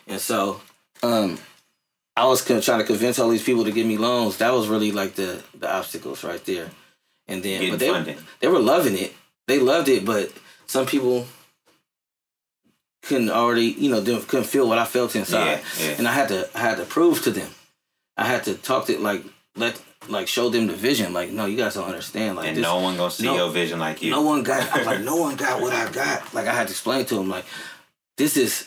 And 0.07 0.21
so, 0.21 0.61
um, 1.03 1.39
I 2.17 2.25
was 2.27 2.45
trying 2.45 2.61
to 2.81 2.85
convince 2.85 3.19
all 3.19 3.29
these 3.29 3.43
people 3.45 3.65
to 3.65 3.73
give 3.73 3.87
me 3.87 3.97
loans. 3.99 4.39
That 4.39 4.53
was 4.53 4.69
really 4.69 4.93
like 4.93 5.15
the 5.15 5.43
the 5.59 5.69
obstacles 5.71 6.23
right 6.25 6.45
there. 6.45 6.71
And 7.27 7.43
then, 7.43 7.61
Getting 7.61 7.71
but 7.71 7.81
they 7.81 7.91
funding. 7.91 8.19
they 8.41 8.49
were 8.49 8.59
loving 8.61 8.97
it. 8.97 9.15
They 9.49 9.59
loved 9.59 9.89
it, 9.89 10.05
but 10.05 10.33
some 10.67 10.87
people 10.87 11.27
couldn't 13.03 13.31
already, 13.31 13.67
you 13.67 13.91
know, 13.91 14.03
couldn't 14.23 14.47
feel 14.47 14.69
what 14.69 14.79
I 14.79 14.85
felt 14.85 15.15
inside. 15.17 15.61
Yeah, 15.79 15.87
yeah. 15.87 15.95
And 15.99 16.09
I 16.09 16.13
had 16.13 16.29
to 16.29 16.49
I 16.55 16.59
had 16.61 16.77
to 16.79 16.85
prove 16.85 17.23
to 17.25 17.31
them. 17.31 17.51
I 18.19 18.25
had 18.27 18.45
to 18.45 18.55
talk 18.55 18.87
to 18.87 18.99
like 18.99 19.23
let 19.57 19.81
like 20.09 20.29
show 20.29 20.49
them 20.49 20.67
the 20.67 20.75
vision. 20.75 21.13
Like, 21.13 21.31
no, 21.31 21.47
you 21.47 21.57
guys 21.57 21.75
don't 21.75 21.85
understand. 21.87 22.37
Like, 22.37 22.49
and 22.49 22.57
this, 22.57 22.63
no 22.63 22.81
one 22.81 22.97
gonna 22.97 23.11
see 23.11 23.25
no- 23.27 23.37
your 23.37 23.51
vision 23.51 23.79
like 23.79 24.03
you. 24.03 24.11
no 24.11 24.23
one 24.23 24.43
got. 24.43 24.69
I'm 24.73 24.85
like, 24.93 25.01
no 25.01 25.17
one 25.17 25.37
got 25.37 25.61
what 25.61 25.73
I 25.73 25.91
got. 25.91 26.35
Like 26.35 26.47
I 26.47 26.53
had 26.55 26.67
to 26.69 26.73
explain 26.73 27.05
to 27.07 27.15
them 27.15 27.29
like, 27.29 27.45
this 28.17 28.37
is, 28.37 28.67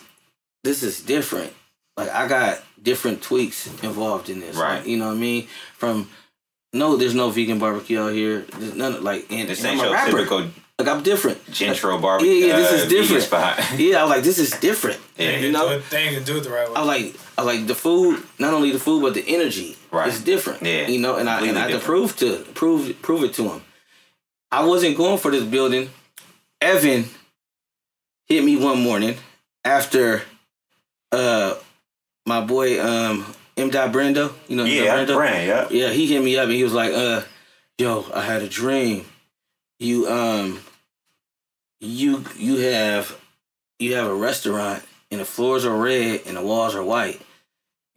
this 0.64 0.82
is 0.84 1.02
different. 1.02 1.54
Like 1.98 2.10
I 2.10 2.28
got 2.28 2.64
different 2.82 3.22
tweaks 3.22 3.68
involved 3.84 4.30
in 4.30 4.40
this. 4.40 4.56
Right. 4.56 4.78
Like, 4.80 4.88
you 4.88 4.98
know 4.98 5.08
what 5.08 5.16
I 5.18 5.20
mean? 5.20 5.48
From 5.78 6.10
no, 6.74 6.96
there's 6.96 7.14
no 7.16 7.30
vegan 7.30 7.60
barbecue 7.60 8.00
out 8.00 8.14
here. 8.14 8.46
There's 8.58 8.76
none 8.76 8.96
of- 8.96 9.04
like, 9.04 9.26
and, 9.32 9.50
this 9.50 9.60
and 9.64 9.72
ain't 9.72 9.80
I'm 9.82 9.86
a 9.86 9.90
your 9.90 9.94
rapper. 9.96 10.12
typical 10.18 10.40
Like 10.80 10.88
I'm 10.88 11.04
different. 11.04 11.52
Gentro 11.52 11.98
barbecue. 12.00 12.32
Yeah, 12.32 12.48
yeah, 12.48 12.56
this 12.58 12.72
uh, 12.72 12.76
is 12.76 12.84
vegan 12.84 12.98
different. 13.02 13.24
Spot. 13.24 13.60
Yeah, 13.80 14.00
I 14.00 14.04
was 14.04 14.10
like, 14.10 14.24
this 14.24 14.38
is 14.40 14.52
different. 14.60 15.00
Yeah. 15.18 15.32
You 15.32 15.32
gonna 15.32 15.42
do 15.48 15.52
know, 15.52 15.70
it- 15.78 15.90
they 15.90 15.98
ain't 16.04 16.14
gonna 16.14 16.26
do 16.26 16.38
it 16.38 16.44
the 16.44 16.50
right 16.50 16.68
way. 16.70 16.76
I 16.76 16.84
like 16.84 17.16
I 17.31 17.31
like 17.46 17.68
the 17.68 17.76
food. 17.76 18.24
Not 18.40 18.54
only 18.54 18.72
the 18.72 18.80
food, 18.80 19.02
but 19.02 19.14
the 19.14 19.24
energy. 19.28 19.78
Right. 19.92 20.08
It's 20.08 20.22
different. 20.22 20.64
Yeah. 20.64 20.88
You 20.88 21.00
know, 21.00 21.18
and 21.18 21.30
I 21.30 21.46
and 21.48 21.58
I 21.58 21.70
had 21.70 21.80
to 21.80 21.80
prove 21.80 22.16
to 22.18 22.38
prove 22.54 23.02
prove 23.02 23.24
it 23.24 23.34
to 23.36 23.50
him. 23.50 23.62
I 24.52 24.66
wasn't 24.66 24.98
going 24.98 25.18
for 25.18 25.32
this 25.32 25.44
building. 25.44 25.90
Evan 26.60 27.06
hit 28.28 28.44
me 28.44 28.56
one 28.58 28.82
morning 28.82 29.16
after 29.64 30.22
uh 31.12 31.56
my 32.26 32.42
boy 32.42 32.82
um 32.82 33.26
M. 33.58 33.70
Dot 33.70 33.92
Brando. 33.92 34.34
You 34.48 34.58
know 34.58 34.64
yeah, 34.64 34.96
Brando? 34.96 35.16
brand. 35.16 35.48
Yeah. 35.48 35.68
Yeah, 35.70 35.94
he 35.94 36.08
hit 36.08 36.24
me 36.24 36.38
up 36.38 36.46
and 36.46 36.54
he 36.54 36.64
was 36.64 36.74
like, 36.74 36.94
uh, 36.94 37.22
yo, 37.78 38.06
I 38.14 38.22
had 38.22 38.42
a 38.42 38.48
dream. 38.48 39.06
You 39.80 40.08
um 40.08 40.60
you 41.80 42.24
you 42.38 42.58
have 42.58 43.18
you 43.80 43.96
have 43.96 44.08
a 44.08 44.14
restaurant 44.14 44.84
and 45.10 45.20
the 45.20 45.26
floors 45.26 45.66
are 45.66 45.76
red 45.76 46.22
and 46.26 46.38
the 46.38 46.42
walls 46.42 46.76
are 46.76 46.84
white. 46.84 47.22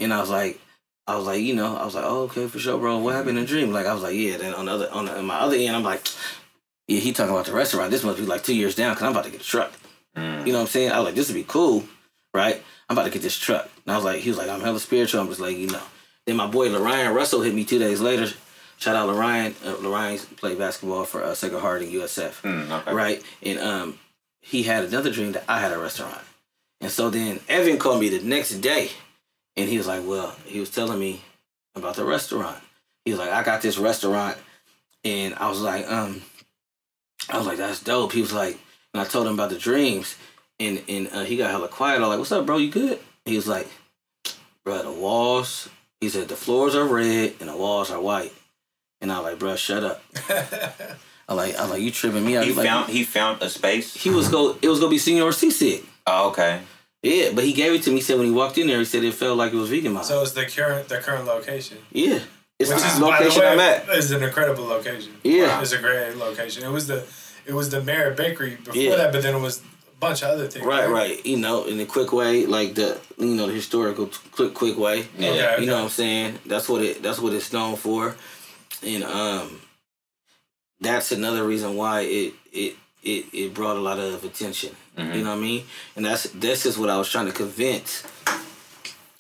And 0.05 0.13
I 0.15 0.21
was 0.21 0.31
like 0.31 0.61
I 1.07 1.17
was 1.17 1.27
like, 1.27 1.43
you 1.43 1.55
know, 1.55 1.77
I 1.77 1.85
was 1.85 1.95
like, 1.95 2.05
oh, 2.07 2.23
okay, 2.23 2.47
for 2.47 2.59
sure, 2.59 2.79
bro. 2.79 2.97
What 2.99 3.15
happened 3.15 3.37
in 3.37 3.45
the 3.45 3.49
dream? 3.49 3.73
Like, 3.73 3.85
I 3.85 3.93
was 3.93 4.03
like, 4.03 4.15
yeah. 4.15 4.39
Then 4.39 4.55
on 4.55 4.65
the 4.65 4.73
other, 4.73 4.89
on, 4.91 5.05
the, 5.05 5.19
on 5.19 5.27
my 5.27 5.35
other 5.37 5.55
end, 5.57 5.77
I'm 5.77 5.83
like, 5.83 6.07
yeah, 6.89 6.99
he 6.99 7.13
talking 7.13 7.35
about 7.35 7.45
the 7.45 7.53
restaurant. 7.53 7.91
This 7.91 8.03
must 8.05 8.19
be 8.19 8.25
like 8.25 8.43
two 8.43 8.55
years 8.57 8.75
down 8.75 8.95
because 8.95 9.03
I'm 9.05 9.13
about 9.13 9.25
to 9.25 9.31
get 9.31 9.43
a 9.43 9.45
truck. 9.45 9.73
Mm. 10.17 10.47
You 10.47 10.53
know 10.55 10.61
what 10.61 10.63
I'm 10.63 10.69
saying? 10.69 10.93
I 10.93 10.99
was 11.01 11.07
like, 11.07 11.15
this 11.15 11.29
would 11.29 11.35
be 11.35 11.45
cool, 11.47 11.85
right? 12.33 12.63
I'm 12.89 12.97
about 12.97 13.05
to 13.05 13.11
get 13.11 13.21
this 13.21 13.39
truck. 13.39 13.69
And 13.85 13.93
I 13.93 13.97
was 13.97 14.05
like, 14.07 14.21
he 14.21 14.31
was 14.31 14.39
like, 14.39 14.49
I'm 14.49 14.63
hella 14.63 14.81
spiritual. 14.81 15.21
I'm 15.21 15.29
just 15.29 15.41
like, 15.41 15.59
you 15.59 15.67
know. 15.69 15.83
Then 16.27 16.37
my 16.37 16.47
boy 16.47 16.71
Lorian 16.71 17.13
Russell 17.13 17.43
hit 17.43 17.55
me 17.55 17.65
two 17.67 17.79
days 17.79 18.01
later. 18.01 18.27
Shout 18.79 18.97
out 18.97 19.07
Lorian. 19.09 19.55
Uh, 19.63 19.77
Lorian 19.83 20.19
played 20.37 20.57
basketball 20.59 21.05
for 21.05 21.23
uh, 21.23 21.35
Sacred 21.35 21.61
Heart 21.61 21.83
in 21.83 21.91
USF, 21.91 22.41
Mm, 22.41 22.71
okay. 22.81 22.95
right? 22.95 23.23
And 23.43 23.59
um, 23.59 23.99
he 24.41 24.63
had 24.63 24.85
another 24.87 25.11
dream 25.13 25.33
that 25.33 25.45
I 25.49 25.61
had 25.61 25.73
a 25.73 25.79
restaurant. 25.79 26.23
And 26.81 26.91
so 26.91 27.11
then 27.11 27.41
Evan 27.47 27.79
called 27.79 28.01
me 28.01 28.09
the 28.09 28.21
next 28.27 28.53
day, 28.61 28.91
and 29.57 29.69
he 29.69 29.79
was 29.79 29.87
like, 29.87 30.03
well, 30.07 30.35
he 30.47 30.61
was 30.61 30.71
telling 30.71 30.99
me 30.99 31.23
about 31.75 31.97
the 31.97 32.05
restaurant. 32.05 32.59
He 33.05 33.11
was 33.13 33.21
like, 33.21 33.31
I 33.31 33.43
got 33.43 33.63
this 33.63 33.79
restaurant, 33.79 34.37
and 35.05 35.35
I 35.35 35.49
was 35.49 35.61
like, 35.61 35.91
um, 35.91 36.23
I 37.29 37.39
was 37.39 37.47
like, 37.47 37.59
that's 37.59 37.83
dope. 37.83 38.13
He 38.13 38.21
was 38.21 38.33
like, 38.33 38.59
and 38.93 39.01
I 39.01 39.05
told 39.05 39.27
him 39.27 39.35
about 39.35 39.51
the 39.51 39.59
dreams, 39.59 40.17
and 40.61 40.83
and 40.89 41.09
uh, 41.13 41.25
he 41.25 41.37
got 41.37 41.51
hella 41.51 41.69
quiet. 41.69 41.97
I 41.97 42.01
was 42.01 42.09
like, 42.09 42.19
what's 42.19 42.33
up, 42.33 42.47
bro? 42.47 42.57
You 42.59 42.71
good? 42.71 42.99
He 43.25 43.37
was 43.37 43.47
like, 43.49 43.69
bro, 44.65 44.83
the 44.83 44.93
walls. 44.93 45.69
He 46.01 46.09
said 46.11 46.29
the 46.29 46.37
floors 46.37 46.75
are 46.75 46.85
red 46.85 47.35
and 47.41 47.49
the 47.49 47.57
walls 47.57 47.91
are 47.91 48.01
white, 48.01 48.33
and 49.01 49.11
I 49.11 49.21
was 49.21 49.31
like, 49.31 49.39
bro, 49.39 49.57
shut 49.57 49.83
up. 49.85 50.03
I 51.27 51.33
like, 51.33 51.57
I 51.57 51.65
like, 51.67 51.81
you 51.81 51.91
tripping 51.91 52.25
me 52.27 52.37
out. 52.37 52.45
He 52.45 52.51
He 52.51 52.57
like, 52.57 52.67
found 52.67 52.91
he 52.91 53.05
found 53.05 53.41
a 53.43 53.49
space. 53.49 53.95
he 53.95 54.11
was 54.11 54.29
go. 54.29 54.59
It 54.61 54.69
was 54.69 54.81
gonna 54.81 54.91
be 54.91 54.99
Señor 54.99 55.33
Sisig. 55.33 55.83
Oh, 56.07 56.29
okay. 56.31 56.61
Yeah, 57.05 57.31
but 57.35 57.45
he 57.45 57.53
gave 57.53 57.73
it 57.75 57.83
to 57.85 57.91
me. 57.91 57.97
He 57.97 58.03
said 58.03 58.17
when 58.19 58.27
he 58.27 58.33
walked 58.33 58.57
in 58.59 58.67
there, 58.67 58.79
he 58.79 58.85
said 58.87 59.05
it 59.05 59.15
felt 59.15 59.37
like 59.37 59.53
it 59.53 59.57
was 59.57 59.69
vegan 59.71 59.93
mile. 59.93 60.03
so 60.05 60.23
it's 60.23 60.33
the 60.33 60.47
current 60.47 60.89
the 60.89 60.99
current 60.99 61.27
location, 61.27 61.79
yeah, 61.93 62.21
it's 62.59 62.71
which 62.71 62.81
the 62.81 62.87
is 62.87 62.99
the 62.99 63.05
location 63.05 63.41
way, 63.43 63.49
I'm 63.49 63.61
at. 63.61 63.89
is 63.91 64.11
an 64.11 64.23
incredible 64.23 64.65
location. 64.65 65.13
Yeah. 65.23 65.61
it's 65.61 65.73
a 65.73 65.79
great 65.79 66.17
location. 66.17 66.65
It 66.65 66.71
was 66.71 66.87
the 66.87 67.05
it 67.47 67.53
was 67.53 67.69
the 67.69 67.83
Merritt 67.83 68.17
Bakery 68.17 68.57
before 68.57 68.75
Yeah. 68.75 68.97
that, 68.97 69.13
but 69.13 69.23
then 69.23 69.35
it 69.35 69.41
was 69.41 69.61
a 69.61 69.97
bunch 70.01 70.23
of 70.23 70.31
other 70.31 70.47
things. 70.49 70.65
Right, 70.65 70.89
right. 70.89 71.25
You 71.27 71.37
know, 71.37 71.65
in 71.65 71.79
a 71.79 71.85
quick 71.87 72.11
way, 72.13 72.47
like 72.47 72.75
the 72.75 72.99
you 73.19 73.35
know 73.35 73.47
the 73.49 73.53
historical 73.53 74.09
quick 74.33 74.55
quick 74.55 74.79
way. 74.79 75.07
Yeah. 75.19 75.29
Okay, 75.31 75.57
You 75.61 75.67
know 75.67 75.75
what. 75.77 75.85
I'm 75.85 75.89
saying? 75.91 76.39
That's 76.47 76.69
what 76.71 76.81
it. 76.83 77.03
That's 77.03 77.21
what 77.21 77.35
it's 77.35 77.53
known 77.53 77.77
for, 77.77 78.17
and 78.83 79.05
um, 79.05 79.61
that's 80.81 81.13
another 81.13 81.45
reason 81.47 81.77
why 81.77 82.01
it 82.01 82.33
it 82.53 82.77
it, 83.03 83.27
it 83.35 83.53
brought 83.55 83.77
a 83.77 83.81
lot 83.81 83.99
of 83.99 84.25
attention. 84.25 84.75
Mhm. 84.97 85.15
You 85.17 85.25
know 85.25 85.31
what 85.31 85.39
I 85.39 85.43
mean? 85.43 85.65
And 85.97 86.05
that's 86.05 86.25
this 86.31 86.67
is 86.67 86.79
what 86.79 86.91
I 86.91 86.97
was 86.97 87.09
trying 87.11 87.27
to 87.27 87.33
convince 87.33 88.03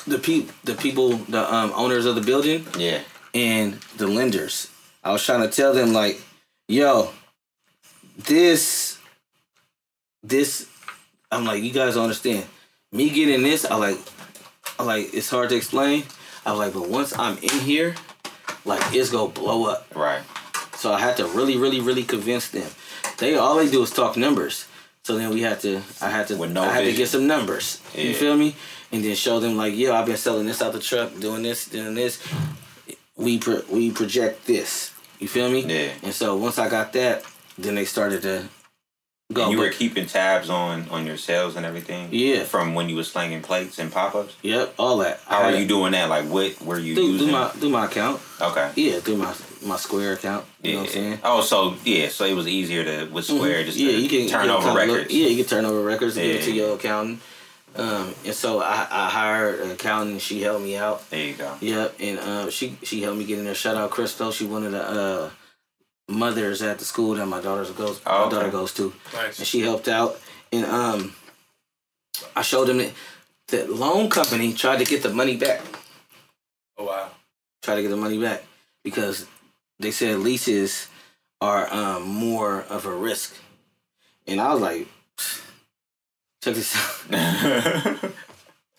the 0.07 0.19
peop 0.19 0.51
the 0.65 0.75
people 0.75 1.17
the 1.29 1.43
um 1.53 1.73
owners 1.75 2.07
of 2.07 2.15
the 2.15 2.21
building 2.21 2.67
Yeah. 2.79 3.01
and 3.35 3.75
the 3.97 4.07
lenders. 4.07 4.69
I 5.03 5.13
was 5.13 5.25
trying 5.25 5.43
to 5.43 5.49
tell 5.49 5.73
them 5.75 5.93
like, 5.93 6.21
yo, 6.69 7.11
this, 8.17 8.99
this, 10.23 10.69
I'm 11.31 11.45
like, 11.45 11.63
you 11.63 11.73
guys 11.73 11.95
don't 11.95 12.05
understand. 12.05 12.47
Me 12.93 13.11
getting 13.11 13.43
this, 13.43 13.65
I 13.65 13.75
like, 13.77 13.99
I 14.79 14.85
like, 14.85 15.13
it's 15.13 15.29
hard 15.29 15.51
to 15.51 15.57
explain. 15.57 16.05
I 16.47 16.53
was 16.53 16.59
like, 16.61 16.73
but 16.75 16.89
once 16.89 17.13
I'm 17.19 17.37
in 17.39 17.59
here, 17.61 17.95
like, 18.65 18.83
it's 18.95 19.11
gonna 19.11 19.31
blow 19.33 19.67
up. 19.67 19.87
Right. 19.95 20.23
So 20.77 20.93
I 20.93 21.01
had 21.01 21.17
to 21.19 21.27
really, 21.27 21.57
really, 21.59 21.81
really 21.81 22.05
convince 22.05 22.49
them. 22.49 22.71
They 23.19 23.35
all 23.37 23.57
they 23.57 23.71
do 23.71 23.83
is 23.83 23.91
talk 23.91 24.17
numbers. 24.17 24.67
So 25.05 25.19
then 25.19 25.31
we 25.31 25.43
had 25.43 25.61
to, 25.61 25.83
I 26.01 26.09
had 26.09 26.29
to, 26.29 26.47
no 26.47 26.63
I 26.63 26.67
had 26.73 26.79
to 26.81 26.85
vision. 26.87 26.97
get 26.97 27.09
some 27.11 27.27
numbers. 27.27 27.83
You 27.95 28.15
feel 28.15 28.39
me? 28.39 28.57
And 28.91 29.05
then 29.05 29.15
show 29.15 29.39
them 29.39 29.55
like, 29.57 29.75
yo, 29.77 29.95
I've 29.95 30.07
been 30.07 30.17
selling 30.17 30.47
this 30.47 30.63
out 30.63 30.73
the 30.73 30.81
truck, 30.81 31.19
doing 31.21 31.43
this, 31.43 31.67
doing 31.69 31.95
this. 31.95 32.23
We 33.17 33.39
pro- 33.39 33.63
we 33.71 33.91
project 33.91 34.47
this. 34.47 34.95
You 35.19 35.29
feel 35.29 35.51
me? 35.51 35.61
Yeah. 35.67 35.93
And 36.03 36.15
so 36.15 36.37
once 36.37 36.59
I 36.59 36.71
got 36.71 36.95
that, 36.95 37.23
then 37.59 37.75
they 37.75 37.85
started 37.85 38.23
to 38.23 38.49
go. 39.33 39.43
And 39.45 39.53
you 39.53 39.59
were 39.59 39.69
keeping 39.71 40.07
tabs 40.07 40.49
on 40.49 40.89
on 40.89 41.07
your 41.07 41.19
sales 41.19 41.55
and 41.57 41.67
everything. 41.67 42.09
Yeah. 42.11 42.45
From 42.45 42.75
when 42.75 42.89
you 42.89 42.97
was 42.97 43.09
slanging 43.13 43.43
plates 43.43 43.79
and 43.79 43.93
pop 43.93 44.15
ups. 44.15 44.35
Yep, 44.43 44.75
all 44.79 44.97
that. 44.99 45.21
How 45.27 45.43
are 45.43 45.55
you 45.55 45.67
doing 45.69 45.93
that? 45.93 46.09
Like 46.09 46.25
what 46.27 46.61
were 46.63 46.79
you 46.79 46.95
Through, 46.95 47.05
using? 47.05 47.27
through 47.29 47.37
my 47.37 47.49
through 47.51 47.69
my 47.71 47.85
account. 47.87 48.21
okay. 48.41 48.73
Yeah, 48.75 49.01
through 49.01 49.19
my 49.19 49.35
my 49.65 49.77
Square 49.77 50.15
account. 50.15 50.45
You 50.63 50.73
know 50.75 50.79
what 50.81 50.87
I'm 50.89 50.93
saying? 50.93 51.19
Oh, 51.25 51.41
so 51.41 51.75
yeah, 51.85 52.09
so 52.09 52.25
it 52.25 52.35
was 52.35 52.47
easier 52.47 52.85
to 52.85 53.13
with 53.13 53.25
Square 53.27 53.65
just 53.65 53.79
Mm-hmm. 53.79 53.87
yeah, 53.87 53.93
to 53.97 54.03
you 54.03 54.09
can 54.09 54.29
turn 54.29 54.47
you 54.47 54.53
over 54.53 54.63
kinda 54.69 54.85
look- 54.87 54.97
records. 54.97 55.15
yeah, 55.15 55.27
you 55.29 55.37
can 55.37 55.47
turn 55.47 55.65
over 55.65 55.83
records 55.83 56.17
and 56.17 56.27
give 56.27 56.41
it 56.41 56.45
to 56.45 56.53
your 56.53 56.75
accountant. 56.77 57.21
Um, 57.77 58.15
and 58.25 58.35
so 58.35 58.61
I, 58.61 58.87
I 58.91 59.09
hired 59.11 59.59
an 59.61 59.71
accountant. 59.73 60.13
and 60.13 60.23
She 60.23 60.41
helped 60.43 60.63
me 60.63 60.77
out. 60.77 61.11
There 61.11 61.25
you 61.27 61.35
go. 61.35 61.57
Yep, 61.61 61.95
and 61.99 62.19
uh, 62.21 62.51
she 62.51 62.77
she 62.85 63.03
helped 63.03 63.19
me 63.19 63.25
get 63.25 63.39
in 63.41 63.45
there. 63.47 63.55
Shout 63.55 63.77
out 63.77 63.91
Crystal. 63.91 64.31
She 64.31 64.47
one 64.47 64.65
of 64.65 64.73
the 64.73 64.83
uh, 64.83 65.31
mothers 66.09 66.63
at 66.63 66.79
the 66.79 66.85
school 66.85 67.15
that 67.17 67.27
my 67.27 67.41
daughter 67.41 67.65
goes 67.73 68.01
Oh, 68.07 68.11
my 68.13 68.25
okay. 68.27 68.37
daughter 68.37 68.51
goes 68.51 68.73
to, 68.75 68.93
Nice. 69.13 69.39
and 69.39 69.47
she 69.47 69.61
helped 69.63 69.89
out. 69.89 70.21
And 70.53 70.65
um, 70.67 71.17
I 72.37 72.43
showed 72.43 72.67
them 72.67 72.79
that 72.79 72.93
the 73.49 73.67
loan 73.67 74.09
company 74.09 74.53
tried 74.53 74.79
to 74.79 74.85
get 74.85 75.03
the 75.03 75.11
money 75.13 75.37
back. 75.37 75.61
Oh 76.79 76.85
wow. 76.85 77.11
Try 77.63 77.75
to 77.77 77.83
get 77.83 77.89
the 77.89 77.97
money 77.97 78.21
back 78.21 78.45
because 78.85 79.27
they 79.79 79.91
said 79.91 80.19
leases 80.19 80.89
are 81.41 81.73
um, 81.73 82.03
more 82.09 82.63
of 82.63 82.87
a 82.87 82.95
risk. 82.95 83.35
And 84.27 84.41
I 84.41 84.53
was 84.53 84.63
like, 84.63 84.89
check 86.43 86.55
this 86.55 86.75
out. 87.13 88.13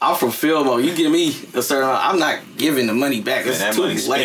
I'm 0.02 0.16
from 0.18 0.32
Fillmore. 0.32 0.82
You 0.82 0.94
give 0.94 1.12
me 1.12 1.30
a 1.54 1.62
certain 1.62 1.90
amount, 1.90 2.06
I'm 2.06 2.20
not 2.20 2.58
giving 2.58 2.86
the 2.86 2.94
money 2.94 3.22
back. 3.22 3.46
It's 3.48 3.60
that 3.60 3.74
too 3.74 3.84
late. 3.84 4.08
like 4.08 4.20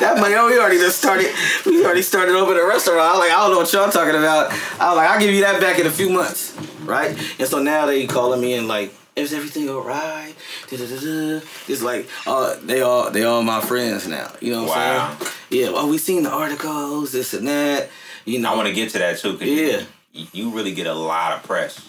that 0.00 0.18
money, 0.18 0.34
oh, 0.34 0.48
we 0.48 0.58
already 0.58 0.78
just 0.78 0.98
started. 0.98 1.32
We 1.64 1.84
already 1.84 2.02
started 2.02 2.34
opening 2.34 2.60
a 2.60 2.66
restaurant. 2.66 3.00
I'm 3.00 3.18
like, 3.18 3.30
I 3.30 3.36
don't 3.36 3.52
know 3.52 3.58
what 3.58 3.72
y'all 3.72 3.90
talking 3.90 4.16
about. 4.16 4.50
I 4.80 4.88
was 4.88 4.96
like, 4.96 5.08
I'll 5.08 5.20
give 5.20 5.32
you 5.32 5.42
that 5.42 5.60
back 5.60 5.78
in 5.78 5.86
a 5.86 5.90
few 5.90 6.10
months, 6.10 6.54
right? 6.80 7.16
And 7.38 7.48
so 7.48 7.62
now 7.62 7.86
they 7.86 8.06
calling 8.06 8.40
me 8.40 8.54
and 8.54 8.66
like, 8.66 8.92
is 9.16 9.32
everything 9.32 9.68
all 9.70 9.82
right? 9.82 10.34
Da-da-da-da. 10.68 11.40
It's 11.68 11.82
like, 11.82 12.08
uh, 12.26 12.56
they 12.62 12.80
all 12.82 13.10
they 13.10 13.24
all 13.24 13.42
my 13.42 13.60
friends 13.60 14.06
now. 14.08 14.32
You 14.40 14.52
know 14.52 14.62
what 14.64 14.76
Wow. 14.76 15.08
I'm 15.10 15.18
saying? 15.20 15.32
Yeah. 15.50 15.70
Well, 15.70 15.88
we 15.88 15.98
seen 15.98 16.22
the 16.24 16.30
articles, 16.30 17.12
this 17.12 17.34
and 17.34 17.46
that. 17.48 17.90
You 18.24 18.38
know. 18.40 18.52
I 18.52 18.56
want 18.56 18.68
to 18.68 18.74
get 18.74 18.90
to 18.90 18.98
that 18.98 19.18
too, 19.18 19.36
cause 19.38 19.46
Yeah. 19.46 19.82
you, 20.12 20.26
you 20.32 20.50
really 20.50 20.72
get 20.74 20.86
a 20.86 20.94
lot 20.94 21.32
of 21.32 21.42
press. 21.44 21.80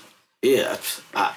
Yeah. 0.41 0.78
I, 1.13 1.34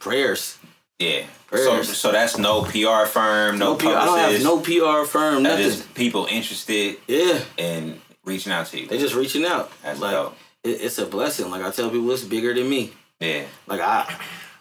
prayers. 0.00 0.58
Yeah. 0.98 1.22
So, 1.50 1.56
Prayers. 1.70 1.96
so 1.96 2.12
that's 2.12 2.36
no 2.36 2.62
PR 2.62 3.06
firm, 3.06 3.58
no, 3.58 3.72
No, 3.72 3.76
PR, 3.76 3.86
I 3.88 4.04
don't 4.04 4.18
have 4.18 4.42
no 4.42 4.58
PR 4.60 5.06
firm. 5.08 5.44
that 5.44 5.50
Nothing. 5.50 5.64
is 5.66 5.82
people 5.94 6.26
interested 6.26 6.98
yeah. 7.06 7.40
in 7.56 8.00
reaching 8.24 8.52
out 8.52 8.66
to 8.66 8.80
you. 8.80 8.86
They 8.86 8.98
just 8.98 9.14
reaching 9.14 9.46
out. 9.46 9.70
That's 9.82 10.00
like 10.00 10.12
dope. 10.12 10.36
it, 10.64 10.80
it's 10.82 10.98
a 10.98 11.06
blessing. 11.06 11.50
Like 11.50 11.62
I 11.62 11.70
tell 11.70 11.88
people, 11.88 12.10
it's 12.10 12.24
bigger 12.24 12.52
than 12.52 12.68
me. 12.68 12.92
Yeah. 13.20 13.44
Like 13.66 13.80
I, 13.80 14.14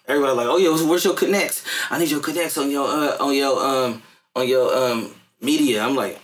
everybody 0.08 0.36
like, 0.36 0.48
oh 0.48 0.58
yo, 0.58 0.76
where's 0.88 1.06
your 1.06 1.14
connects? 1.14 1.64
I 1.90 2.00
need 2.00 2.10
your 2.10 2.22
connects 2.22 2.58
on 2.58 2.72
your 2.72 2.88
uh, 2.88 3.18
on 3.20 3.36
your 3.36 3.60
um 3.60 4.02
on 4.36 4.48
your 4.48 4.76
um 4.76 5.14
media. 5.42 5.84
I'm 5.84 5.96
like, 5.96 6.20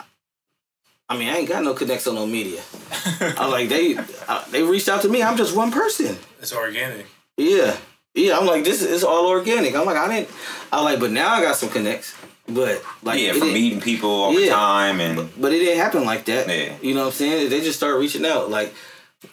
I 1.09 1.17
mean, 1.17 1.29
I 1.29 1.37
ain't 1.37 1.49
got 1.49 1.63
no 1.63 1.73
connects 1.73 2.07
on 2.07 2.15
no 2.15 2.25
media. 2.25 2.61
I'm 3.19 3.51
like, 3.51 3.69
they 3.69 3.97
uh, 4.27 4.43
they 4.51 4.63
reached 4.63 4.89
out 4.89 5.01
to 5.01 5.09
me. 5.09 5.21
I'm 5.21 5.37
just 5.37 5.55
one 5.55 5.71
person. 5.71 6.17
It's 6.39 6.53
organic. 6.53 7.05
Yeah, 7.37 7.77
yeah. 8.13 8.37
I'm 8.37 8.45
like, 8.45 8.63
this 8.63 8.81
is 8.81 9.03
all 9.03 9.27
organic. 9.27 9.75
I'm 9.75 9.85
like, 9.85 9.97
I 9.97 10.07
didn't. 10.07 10.29
I 10.71 10.81
like, 10.81 10.99
but 10.99 11.11
now 11.11 11.33
I 11.33 11.41
got 11.41 11.55
some 11.55 11.69
connects. 11.69 12.15
But 12.47 12.83
like, 13.03 13.21
yeah, 13.21 13.29
it 13.29 13.37
from 13.37 13.53
meeting 13.53 13.79
people 13.79 14.09
all 14.09 14.33
the 14.33 14.49
time 14.49 14.99
and 14.99 15.29
But 15.39 15.53
it 15.53 15.59
didn't 15.59 15.77
happen 15.77 16.03
like 16.03 16.25
that. 16.25 16.47
Yeah. 16.47 16.75
You 16.81 16.93
know 16.93 17.01
what 17.01 17.07
I'm 17.07 17.13
saying? 17.13 17.49
They 17.49 17.61
just 17.61 17.77
started 17.77 17.99
reaching 17.99 18.25
out. 18.25 18.49
Like 18.49 18.73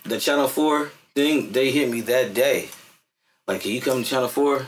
the 0.04 0.20
Channel 0.20 0.46
Four 0.46 0.92
thing, 1.14 1.50
they 1.50 1.70
hit 1.72 1.90
me 1.90 2.02
that 2.02 2.34
day. 2.34 2.68
Like, 3.50 3.62
can 3.62 3.72
you 3.72 3.80
come 3.80 4.02
to 4.02 4.08
Channel 4.08 4.28
Four? 4.28 4.66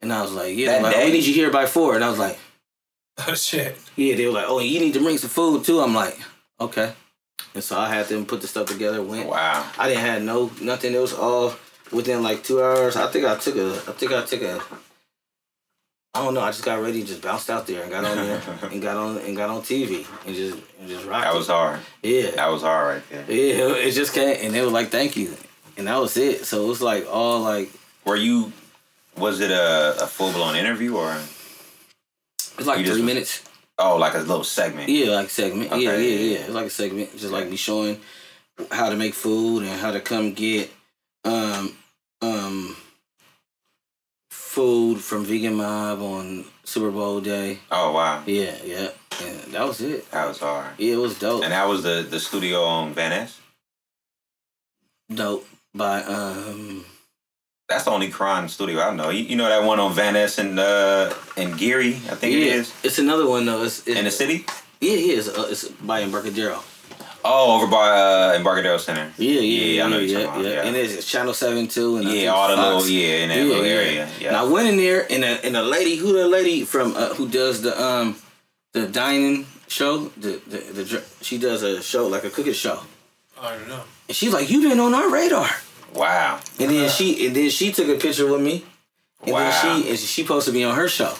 And 0.00 0.12
I 0.12 0.22
was 0.22 0.32
like, 0.32 0.56
yeah. 0.56 0.66
That 0.66 0.72
They're 0.74 0.82
like, 0.82 0.96
oh, 0.96 0.98
day? 1.00 1.06
we 1.06 1.12
need 1.12 1.24
you 1.24 1.34
here 1.34 1.50
by 1.50 1.66
four. 1.66 1.94
And 1.96 2.04
I 2.04 2.08
was 2.10 2.18
like, 2.18 2.38
Oh 3.28 3.34
shit. 3.34 3.76
yeah. 3.96 4.14
They 4.16 4.26
were 4.26 4.32
like, 4.32 4.46
oh, 4.48 4.58
you 4.60 4.80
need 4.80 4.94
to 4.94 5.00
bring 5.00 5.18
some 5.18 5.30
food 5.30 5.64
too. 5.64 5.80
I'm 5.80 5.94
like, 5.94 6.18
okay. 6.60 6.92
And 7.54 7.62
so 7.62 7.78
I 7.78 7.88
had 7.88 8.06
them 8.06 8.24
put 8.26 8.40
the 8.40 8.46
stuff 8.48 8.66
together. 8.68 9.02
Went. 9.02 9.28
wow. 9.28 9.68
I 9.78 9.88
didn't 9.88 10.00
have 10.04 10.22
no 10.22 10.50
nothing. 10.60 10.94
It 10.94 10.98
was 11.00 11.12
all 11.12 11.54
within 11.90 12.22
like 12.22 12.42
two 12.44 12.62
hours. 12.62 12.96
I 12.96 13.08
think 13.10 13.24
I 13.26 13.36
took 13.36 13.56
a. 13.56 13.72
I 13.88 13.92
think 13.92 14.12
I 14.12 14.22
took 14.24 14.42
a. 14.42 14.60
I 16.14 16.22
don't 16.24 16.34
know. 16.34 16.40
I 16.40 16.50
just 16.50 16.64
got 16.64 16.80
ready, 16.80 16.98
and 17.00 17.06
just 17.08 17.22
bounced 17.22 17.48
out 17.50 17.66
there 17.66 17.82
and 17.82 17.90
got 17.90 18.04
on 18.04 18.16
there 18.16 18.42
and 18.70 18.82
got 18.82 18.96
on 18.96 19.18
and 19.18 19.36
got 19.36 19.50
on 19.50 19.62
TV 19.62 20.06
and 20.26 20.34
just 20.34 20.58
and 20.80 20.88
just 20.88 21.06
rocked. 21.06 21.24
That 21.24 21.34
it. 21.34 21.38
was 21.38 21.48
hard. 21.48 21.80
yeah. 22.02 22.30
That 22.32 22.48
was 22.50 22.62
hard 22.62 23.02
right 23.10 23.26
there. 23.26 23.36
Yeah, 23.36 23.74
it 23.76 23.92
just 23.92 24.12
came, 24.14 24.36
and 24.40 24.54
they 24.54 24.62
were 24.62 24.70
like, 24.70 24.88
"Thank 24.88 25.16
you," 25.16 25.34
and 25.76 25.86
that 25.86 25.98
was 25.98 26.16
it. 26.16 26.44
So 26.46 26.64
it 26.64 26.68
was 26.68 26.80
like 26.82 27.06
all 27.10 27.40
like 27.40 27.70
Were 28.04 28.16
you? 28.16 28.52
Was 29.16 29.40
it 29.40 29.50
a, 29.50 30.02
a 30.02 30.06
full 30.06 30.32
blown 30.32 30.56
interview 30.56 30.96
or? 30.96 31.16
it's 32.58 32.66
like 32.66 32.76
three 32.78 32.84
just- 32.86 33.00
minutes. 33.02 33.42
Oh, 33.78 33.96
like 33.96 34.14
a 34.14 34.18
little 34.18 34.44
segment. 34.44 34.88
Yeah, 34.90 35.10
like 35.16 35.30
segment. 35.30 35.70
Yeah, 35.70 35.76
Okay, 35.76 35.84
yeah, 35.84 35.96
yeah, 35.96 36.18
yeah. 36.18 36.38
yeah. 36.38 36.44
It's 36.44 36.54
like 36.54 36.66
a 36.66 36.70
segment, 36.70 37.10
just 37.16 37.32
like 37.32 37.48
me 37.48 37.56
showing 37.56 38.00
how 38.70 38.90
to 38.90 38.96
make 38.96 39.14
food 39.14 39.62
and 39.64 39.80
how 39.80 39.90
to 39.92 40.00
come 40.00 40.34
get 40.34 40.70
um 41.24 41.74
um 42.20 42.76
food 44.30 45.00
from 45.00 45.24
Vegan 45.24 45.54
Mob 45.54 46.00
on 46.02 46.44
Super 46.64 46.90
Bowl 46.90 47.20
day. 47.20 47.58
Oh 47.70 47.92
wow, 47.92 48.22
Yeah, 48.26 48.54
yeah, 48.64 48.90
and 49.22 49.52
that 49.54 49.66
was 49.66 49.80
it. 49.80 50.08
that 50.10 50.28
was 50.28 50.38
hard. 50.38 50.66
Yeah, 50.78 50.94
it 50.94 50.98
was 50.98 51.18
dope. 51.18 51.42
And 51.42 51.52
that 51.52 51.66
was 51.66 51.82
the 51.82 52.06
the 52.08 52.20
studio 52.20 52.62
on 52.62 52.92
Van 52.92 53.10
Ness. 53.10 53.40
dope 55.12 55.46
by 55.74 56.02
um 56.04 56.84
That's 57.68 57.84
the 57.84 57.90
only 57.90 58.08
crime 58.10 58.48
studio 58.48 58.80
I 58.82 58.94
know. 58.94 59.10
You, 59.10 59.24
you 59.24 59.36
know 59.36 59.48
that 59.48 59.64
one 59.64 59.80
on 59.80 59.92
Van 59.94 60.14
Ness 60.14 60.38
and 60.38 60.58
uh 60.58 61.12
and 61.36 61.56
Geary, 61.56 61.94
I 61.94 62.14
think 62.16 62.34
yeah. 62.34 62.40
it 62.40 62.52
is 62.56 62.74
It's 62.82 62.98
another 62.98 63.26
one 63.28 63.46
though. 63.46 63.62
It's, 63.62 63.86
it's 63.86 63.98
in 63.98 64.04
the 64.04 64.10
city. 64.10 64.44
Yeah, 64.80 64.94
yeah. 64.94 65.18
It's, 65.18 65.28
uh, 65.28 65.46
it's 65.48 65.68
by 65.68 66.00
Embarcadero. 66.00 66.62
Oh, 67.24 67.56
over 67.56 67.68
by 67.68 67.88
uh 67.88 68.32
Embarcadero 68.36 68.78
Center. 68.78 69.12
Yeah, 69.16 69.30
yeah, 69.30 69.40
Yeah, 69.40 69.64
yeah, 69.64 69.84
I 69.84 69.88
know 69.90 69.98
yeah, 69.98 70.06
you're 70.10 70.20
yeah, 70.20 70.26
about, 70.26 70.44
yeah. 70.44 70.50
yeah. 70.50 70.62
And 70.66 70.76
it's 70.76 71.06
Channel 71.10 71.34
Seven 71.34 71.68
too, 71.68 71.96
and 71.96 72.04
Yeah, 72.04 72.12
think 72.12 72.30
all 72.32 72.48
the 72.48 72.56
Fox. 72.56 72.66
little 72.84 72.88
yeah 72.88 73.22
in 73.22 73.28
that 73.30 73.38
Yeah, 73.38 73.44
little 73.44 73.64
yeah. 73.66 73.72
area. 73.72 74.04
And 74.04 74.22
Yeah. 74.22 74.40
I 74.42 74.44
went 74.44 74.68
in 74.68 74.76
there, 74.76 75.06
and 75.10 75.24
a 75.24 75.44
and 75.46 75.56
a 75.56 75.62
lady, 75.62 75.96
who 75.96 76.12
the 76.12 76.26
lady 76.28 76.64
from 76.64 76.94
uh, 76.96 77.14
who 77.14 77.28
does 77.28 77.62
the 77.62 77.80
um 77.80 78.16
the 78.72 78.86
dining 78.88 79.46
show, 79.68 80.10
the, 80.18 80.40
the 80.46 80.58
the 80.58 81.02
she 81.22 81.38
does 81.38 81.62
a 81.62 81.80
show 81.82 82.06
like 82.08 82.24
a 82.24 82.30
cooking 82.30 82.52
show, 82.54 82.80
I 83.40 83.52
don't 83.56 83.68
know. 83.68 83.84
and 84.08 84.16
she's 84.16 84.32
like, 84.34 84.50
"You've 84.50 84.68
been 84.68 84.80
on 84.80 84.92
our 84.94 85.08
radar," 85.08 85.48
Wow. 85.94 86.40
and 86.58 86.70
then 86.70 86.88
she 86.90 87.26
and 87.26 87.36
then 87.36 87.50
she 87.50 87.72
took 87.72 87.88
a 87.88 87.98
picture 88.00 88.26
with 88.30 88.40
me, 88.40 88.64
and 89.22 89.32
Wow. 89.32 89.40
then 89.50 89.82
she 89.82 89.90
and 89.90 89.98
she 89.98 90.24
posted 90.24 90.54
me 90.54 90.64
on 90.64 90.74
her 90.76 90.88
show. 90.88 91.14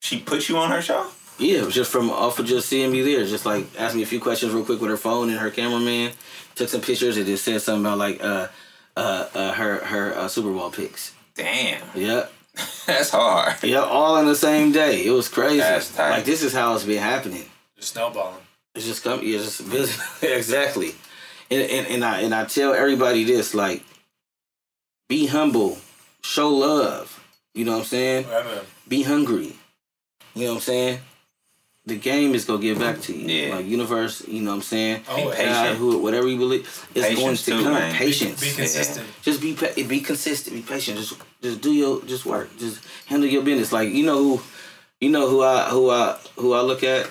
She 0.00 0.18
put 0.20 0.48
you 0.48 0.56
on 0.58 0.70
her 0.70 0.82
show. 0.82 1.06
Yeah, 1.38 1.58
it 1.60 1.64
was 1.66 1.74
just 1.74 1.90
from 1.90 2.10
off 2.10 2.38
of 2.38 2.46
just 2.46 2.68
seeing 2.68 2.92
me 2.92 3.00
there, 3.02 3.24
just 3.24 3.46
like 3.46 3.66
asked 3.78 3.94
me 3.96 4.02
a 4.02 4.06
few 4.06 4.20
questions 4.20 4.52
real 4.52 4.64
quick 4.64 4.80
with 4.80 4.90
her 4.90 4.96
phone 4.96 5.30
and 5.30 5.38
her 5.38 5.50
cameraman, 5.50 6.12
took 6.54 6.68
some 6.68 6.80
pictures 6.82 7.16
and 7.16 7.26
just 7.26 7.44
said 7.44 7.62
something 7.62 7.84
about 7.86 7.98
like 7.98 8.22
uh 8.22 8.48
uh, 8.96 9.28
uh 9.34 9.52
her 9.52 9.78
her 9.84 10.14
uh, 10.16 10.28
Super 10.28 10.52
Bowl 10.52 10.70
picks. 10.70 11.14
Damn, 11.34 11.82
Yeah. 11.94 12.26
that's 12.86 13.10
hard. 13.10 13.62
Yeah, 13.62 13.80
all 13.80 14.16
in 14.18 14.26
the 14.26 14.34
same 14.34 14.72
day. 14.72 15.06
It 15.06 15.12
was 15.12 15.28
crazy. 15.28 15.58
That's 15.58 15.94
tight. 15.94 16.10
Like 16.10 16.24
this 16.24 16.42
is 16.42 16.52
how 16.52 16.74
it's 16.74 16.84
been 16.84 16.98
happening. 17.02 17.44
Just 17.76 17.94
snowballing. 17.94 18.36
It's 18.74 18.84
just 18.86 19.02
come. 19.02 19.20
Yeah, 19.22 19.38
just 19.38 19.70
busy. 19.70 19.98
exactly. 20.26 20.94
And, 21.50 21.62
and 21.62 21.86
and 21.88 22.04
I 22.04 22.20
and 22.20 22.34
I 22.34 22.44
tell 22.44 22.74
everybody 22.74 23.24
this 23.24 23.54
like, 23.54 23.82
be 25.08 25.26
humble, 25.26 25.78
show 26.22 26.50
love. 26.50 27.16
You 27.54 27.64
know 27.64 27.72
what 27.72 27.78
I'm 27.80 27.84
saying? 27.84 28.28
Right. 28.28 28.62
Be 28.86 29.02
hungry. 29.02 29.56
You 30.34 30.44
know 30.44 30.50
what 30.50 30.54
I'm 30.56 30.60
saying? 30.60 31.00
The 31.86 31.96
game 31.96 32.34
is 32.34 32.44
gonna 32.44 32.62
get 32.62 32.78
back 32.78 33.00
to 33.02 33.12
you. 33.16 33.26
Yeah. 33.26 33.56
Like 33.56 33.66
universe. 33.66 34.26
You 34.28 34.42
know 34.42 34.50
what 34.50 34.56
I'm 34.56 34.62
saying? 34.62 35.02
Oh, 35.08 35.16
Be 35.16 35.22
patient. 35.36 35.48
God, 35.48 35.76
who, 35.76 35.98
whatever 35.98 36.28
you 36.28 36.38
believe, 36.38 36.60
it's 36.94 37.06
going 37.06 37.16
Patience 37.16 37.44
to 37.46 37.50
too, 37.52 37.62
come. 37.64 37.72
man. 37.72 37.92
Be- 37.92 37.98
Patience. 37.98 38.40
Be 38.40 38.52
consistent. 38.54 39.06
just 39.22 39.40
be 39.40 39.54
pa- 39.54 39.74
be 39.88 40.00
consistent, 40.00 40.54
be 40.54 40.62
patient. 40.62 40.98
Just 40.98 41.14
just 41.42 41.60
do 41.60 41.72
your 41.72 42.02
just 42.04 42.24
work. 42.26 42.56
Just 42.58 42.80
handle 43.06 43.28
your 43.28 43.42
business. 43.42 43.72
Like 43.72 43.88
you 43.88 44.04
know 44.06 44.18
who, 44.18 44.42
you 45.00 45.10
know 45.10 45.28
who 45.28 45.42
I 45.42 45.64
who 45.70 45.90
I 45.90 46.16
who 46.36 46.52
I 46.52 46.60
look 46.60 46.84
at. 46.84 47.10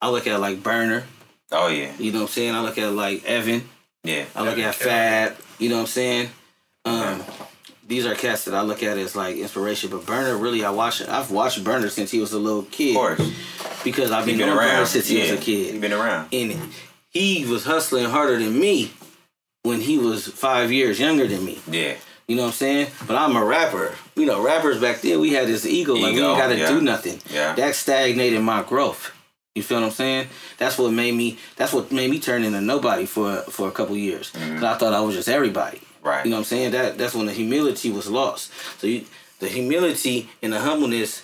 I 0.00 0.08
look 0.08 0.26
at 0.26 0.40
like 0.40 0.64
Burner. 0.64 1.04
Oh 1.52 1.68
yeah, 1.68 1.92
You 1.98 2.12
know 2.12 2.20
what 2.20 2.24
I'm 2.24 2.28
saying. 2.32 2.54
I 2.54 2.60
look 2.62 2.78
at 2.78 2.92
like 2.92 3.24
Evan. 3.24 3.68
yeah. 4.04 4.24
I 4.34 4.42
look 4.42 4.58
at 4.58 4.74
Fab. 4.74 5.36
You 5.58 5.68
know 5.68 5.76
what 5.76 5.80
I'm 5.82 5.86
saying. 5.88 6.30
Um, 6.84 7.22
these 7.86 8.06
are 8.06 8.14
cats 8.14 8.46
that 8.46 8.54
I 8.54 8.62
look 8.62 8.82
at 8.82 8.96
as 8.98 9.14
like 9.14 9.36
inspiration. 9.36 9.90
But 9.90 10.06
Burner, 10.06 10.36
really, 10.36 10.64
I 10.64 10.70
watch. 10.70 11.02
I've 11.06 11.30
watched 11.30 11.62
Burner 11.62 11.88
since 11.90 12.10
he 12.10 12.18
was 12.20 12.32
a 12.32 12.38
little 12.38 12.62
kid. 12.62 12.90
Of 12.90 12.96
course, 12.96 13.32
Because 13.84 14.10
I've 14.10 14.24
been, 14.26 14.38
been 14.38 14.46
knowing 14.46 14.58
Burner 14.58 14.70
around 14.72 14.86
since 14.86 15.08
he 15.08 15.20
was 15.20 15.30
a 15.30 15.36
kid 15.36 15.72
You've 15.74 15.80
been 15.80 15.92
around. 15.92 16.28
and 16.32 16.58
he 17.10 17.44
was 17.44 17.64
hustling 17.64 18.06
harder 18.06 18.38
than 18.38 18.58
me 18.58 18.92
when 19.62 19.80
he 19.82 19.98
was 19.98 20.26
five 20.26 20.72
years 20.72 20.98
younger 20.98 21.26
than 21.28 21.44
me. 21.44 21.60
Yeah, 21.70 21.94
You 22.26 22.34
know 22.36 22.42
what 22.42 22.48
I'm 22.48 22.54
saying? 22.54 22.86
But 23.06 23.16
I'm 23.16 23.36
a 23.36 23.44
rapper. 23.44 23.94
You 24.16 24.24
know, 24.26 24.42
rappers 24.42 24.80
back 24.80 25.02
then 25.02 25.20
we 25.20 25.32
had 25.34 25.46
this 25.46 25.66
ego, 25.66 25.92
like 25.94 26.14
we 26.14 26.18
Ego, 26.18 26.30
ain't 26.30 26.38
gotta 26.38 26.56
yeah. 26.58 26.68
do 26.68 26.80
nothing. 26.80 27.20
Yeah. 27.30 27.52
That 27.54 27.74
stagnated 27.76 28.40
my 28.40 28.62
growth. 28.62 29.11
You 29.54 29.62
feel 29.62 29.80
what 29.80 29.86
I'm 29.86 29.92
saying? 29.92 30.28
That's 30.56 30.78
what 30.78 30.92
made 30.92 31.14
me. 31.14 31.38
That's 31.56 31.72
what 31.72 31.92
made 31.92 32.10
me 32.10 32.18
turn 32.20 32.42
into 32.42 32.60
nobody 32.60 33.04
for 33.06 33.36
for 33.42 33.68
a 33.68 33.70
couple 33.70 33.96
years. 33.96 34.30
Mm-hmm. 34.32 34.54
'Cause 34.54 34.64
I 34.64 34.74
thought 34.78 34.94
I 34.94 35.00
was 35.00 35.14
just 35.14 35.28
everybody. 35.28 35.80
Right. 36.02 36.24
You 36.24 36.30
know 36.30 36.36
what 36.36 36.40
I'm 36.40 36.44
saying? 36.46 36.70
That 36.72 36.96
that's 36.98 37.14
when 37.14 37.26
the 37.26 37.32
humility 37.32 37.90
was 37.90 38.08
lost. 38.08 38.50
So 38.80 38.86
you, 38.86 39.04
the 39.40 39.48
humility 39.48 40.30
and 40.42 40.52
the 40.52 40.60
humbleness 40.60 41.22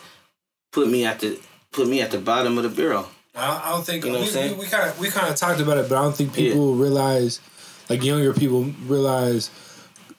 put 0.72 0.88
me 0.88 1.04
at 1.06 1.20
the 1.20 1.38
put 1.72 1.88
me 1.88 2.02
at 2.02 2.10
the 2.10 2.18
bottom 2.18 2.58
of 2.58 2.64
the 2.64 2.68
barrel. 2.70 3.08
I 3.34 3.46
don't, 3.46 3.66
I 3.66 3.70
don't 3.70 3.84
think 3.86 4.04
You 4.04 4.10
know 4.12 4.18
what 4.18 4.22
I'm 4.22 4.26
we, 4.26 4.32
saying? 4.32 4.52
we, 4.58 4.64
we 4.64 4.66
kind 4.66 4.90
of 4.90 4.98
we 5.00 5.08
kind 5.08 5.28
of 5.28 5.36
talked 5.36 5.60
about 5.60 5.78
it, 5.78 5.88
but 5.88 5.96
I 5.96 6.02
don't 6.02 6.14
think 6.16 6.34
people 6.34 6.74
realize, 6.74 7.40
like 7.88 8.02
younger 8.04 8.32
people 8.34 8.64
realize, 8.86 9.50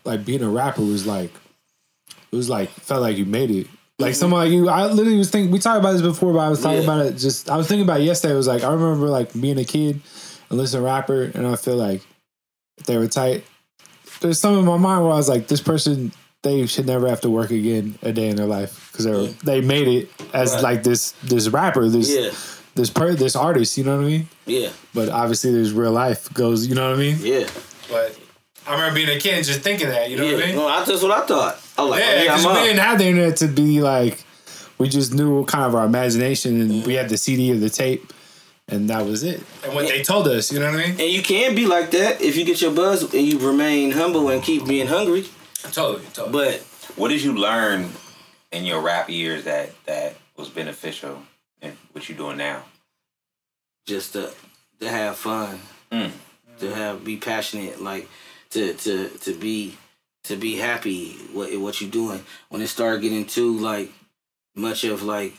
like 0.06 0.26
being 0.26 0.42
a 0.42 0.50
rapper 0.50 0.82
was 0.82 1.06
like, 1.06 1.32
it 2.32 2.36
was 2.36 2.50
like 2.50 2.70
felt 2.70 3.02
like 3.02 3.18
you 3.18 3.26
made 3.26 3.52
it. 3.52 3.68
Like 4.00 4.16
someone 4.16 4.42
like 4.46 4.52
you, 4.52 4.70
I 4.70 4.88
literally 4.88 5.18
was 5.18 5.30
thinking. 5.30 5.52
We 5.52 5.60
talked 5.60 5.80
about 5.80 5.92
this 5.92 6.02
before, 6.02 6.32
but 6.34 6.40
I 6.40 6.50
was 6.50 6.62
talking 6.62 6.78
Yeah. 6.78 6.84
about 6.86 7.06
it. 7.06 7.18
Just 7.18 7.50
I 7.50 7.58
was 7.58 7.68
thinking 7.68 7.84
about 7.84 8.00
it 8.00 8.06
yesterday. 8.06 8.34
It 8.34 8.38
was 8.38 8.48
like 8.48 8.64
I 8.64 8.72
remember 8.72 9.08
like 9.08 9.34
being 9.40 9.58
a 9.60 9.66
kid 9.66 10.00
and 10.50 10.58
listening 10.58 10.82
to 10.84 10.86
rapper, 10.86 11.24
and 11.34 11.46
I 11.46 11.56
feel 11.58 11.76
like 11.76 12.02
if 12.78 12.86
they 12.86 12.98
were 12.98 13.08
tight. 13.08 13.44
There's 14.22 14.40
some 14.40 14.58
in 14.60 14.66
my 14.66 14.76
mind 14.78 15.04
where 15.04 15.14
I 15.14 15.16
was 15.16 15.30
like, 15.30 15.48
this 15.48 15.62
person 15.62 16.12
they 16.44 16.66
should 16.66 16.86
never 16.86 17.08
have 17.10 17.20
to 17.22 17.30
work 17.30 17.52
again 17.52 18.00
a 18.02 18.12
day 18.14 18.30
in 18.30 18.36
their 18.38 18.46
life 18.46 18.90
because 18.92 19.04
they 19.06 19.12
were 19.12 19.28
they 19.44 19.60
made 19.62 19.88
it 19.90 20.10
as 20.34 20.54
Right. 20.54 20.64
like 20.64 20.84
this 20.84 21.12
this 21.24 21.50
rapper 21.50 21.88
this 21.90 22.10
Yeah, 22.10 22.32
this 22.76 22.90
per 22.90 23.14
this 23.16 23.36
artist. 23.36 23.78
You 23.78 23.84
know 23.84 23.98
what 23.98 24.04
I 24.06 24.08
mean? 24.08 24.30
yeah, 24.46 24.70
but 24.94 25.10
obviously 25.10 25.52
there's 25.52 25.74
real 25.74 25.92
life 25.92 26.34
goes 26.34 26.66
you 26.68 26.76
know 26.76 26.90
what 26.90 26.98
i 26.98 27.02
mean 27.02 27.18
yeah, 27.22 27.48
but 27.90 28.18
I 28.68 28.74
remember 28.74 28.96
being 28.96 29.10
a 29.10 29.20
kid 29.20 29.34
and 29.36 29.46
just 29.46 29.62
thinking 29.62 29.90
that. 29.90 30.10
You 30.10 30.18
know 30.18 30.26
yeah. 30.26 30.34
what 30.36 30.44
I 30.44 30.48
mean? 30.48 30.56
No, 30.56 30.68
I, 30.68 30.84
that's 30.86 31.02
what 31.02 31.12
I 31.12 31.26
thought. 31.26 31.60
I 31.80 31.82
was 31.84 31.92
like, 31.92 32.00
Yeah, 32.02 32.10
oh, 32.12 32.24
yeah, 32.24 32.28
'Cause 32.36 32.46
I'm 32.46 32.54
we 32.54 32.60
up. 32.60 32.66
didn't 32.66 32.80
have 32.80 32.98
the 33.00 33.06
internet 33.06 33.38
to 33.38 33.48
be 33.48 33.82
like 33.82 34.24
we 34.78 34.88
just 34.90 35.14
knew 35.14 35.46
kind 35.46 35.66
of 35.66 35.76
our 35.76 35.86
imagination 35.86 36.62
and 36.62 36.86
we 36.86 36.94
had 36.94 37.10
the 37.10 37.18
cd 37.18 37.52
or 37.52 37.58
the 37.58 37.70
tape 37.70 38.14
and 38.70 38.90
that 38.90 39.06
was 39.06 39.24
it 39.24 39.42
And 39.66 39.74
what 39.76 39.88
they 39.88 40.04
told 40.04 40.28
us. 40.28 40.52
You 40.52 40.60
know 40.60 40.72
what 40.72 40.80
I 40.80 40.88
mean? 40.88 40.92
And 41.02 41.10
you 41.12 41.22
can 41.24 41.56
be 41.56 41.66
like 41.66 41.92
that 41.92 42.22
if 42.22 42.38
you 42.38 42.46
get 42.46 42.62
your 42.62 42.72
buzz 42.72 43.02
and 43.14 43.26
you 43.28 43.40
remain 43.40 43.92
humble 43.92 44.30
and 44.30 44.42
keep 44.44 44.66
being 44.66 44.88
hungry. 44.88 45.26
Totally, 45.72 46.06
totally. 46.14 46.32
But 46.32 46.66
What 46.96 47.10
did 47.10 47.22
you 47.24 47.34
learn 47.34 47.92
in 48.52 48.66
your 48.66 48.80
rap 48.82 49.10
years 49.10 49.44
that 49.46 49.72
that 49.86 50.16
was 50.38 50.50
beneficial 50.50 51.22
in 51.62 51.78
what 51.94 52.08
you're 52.10 52.18
doing 52.18 52.38
now? 52.38 52.64
just 53.86 54.14
to 54.14 54.32
to 54.80 54.88
have 54.90 55.18
fun, 55.18 55.60
Mm. 55.92 56.12
to 56.60 56.74
have 56.76 57.04
be 57.04 57.18
passionate, 57.18 57.82
like 57.82 58.08
to 58.52 58.74
to 58.76 59.10
to 59.26 59.34
be 59.34 59.78
to 60.24 60.36
be 60.36 60.56
happy 60.58 61.14
what 61.34 61.56
what 61.60 61.82
you're 61.82 61.90
doing. 61.90 62.24
When 62.50 62.62
it 62.62 62.68
started 62.68 63.02
getting 63.02 63.26
too 63.26 63.58
like 63.58 63.92
much 64.56 64.84
of 64.84 65.04
like 65.04 65.34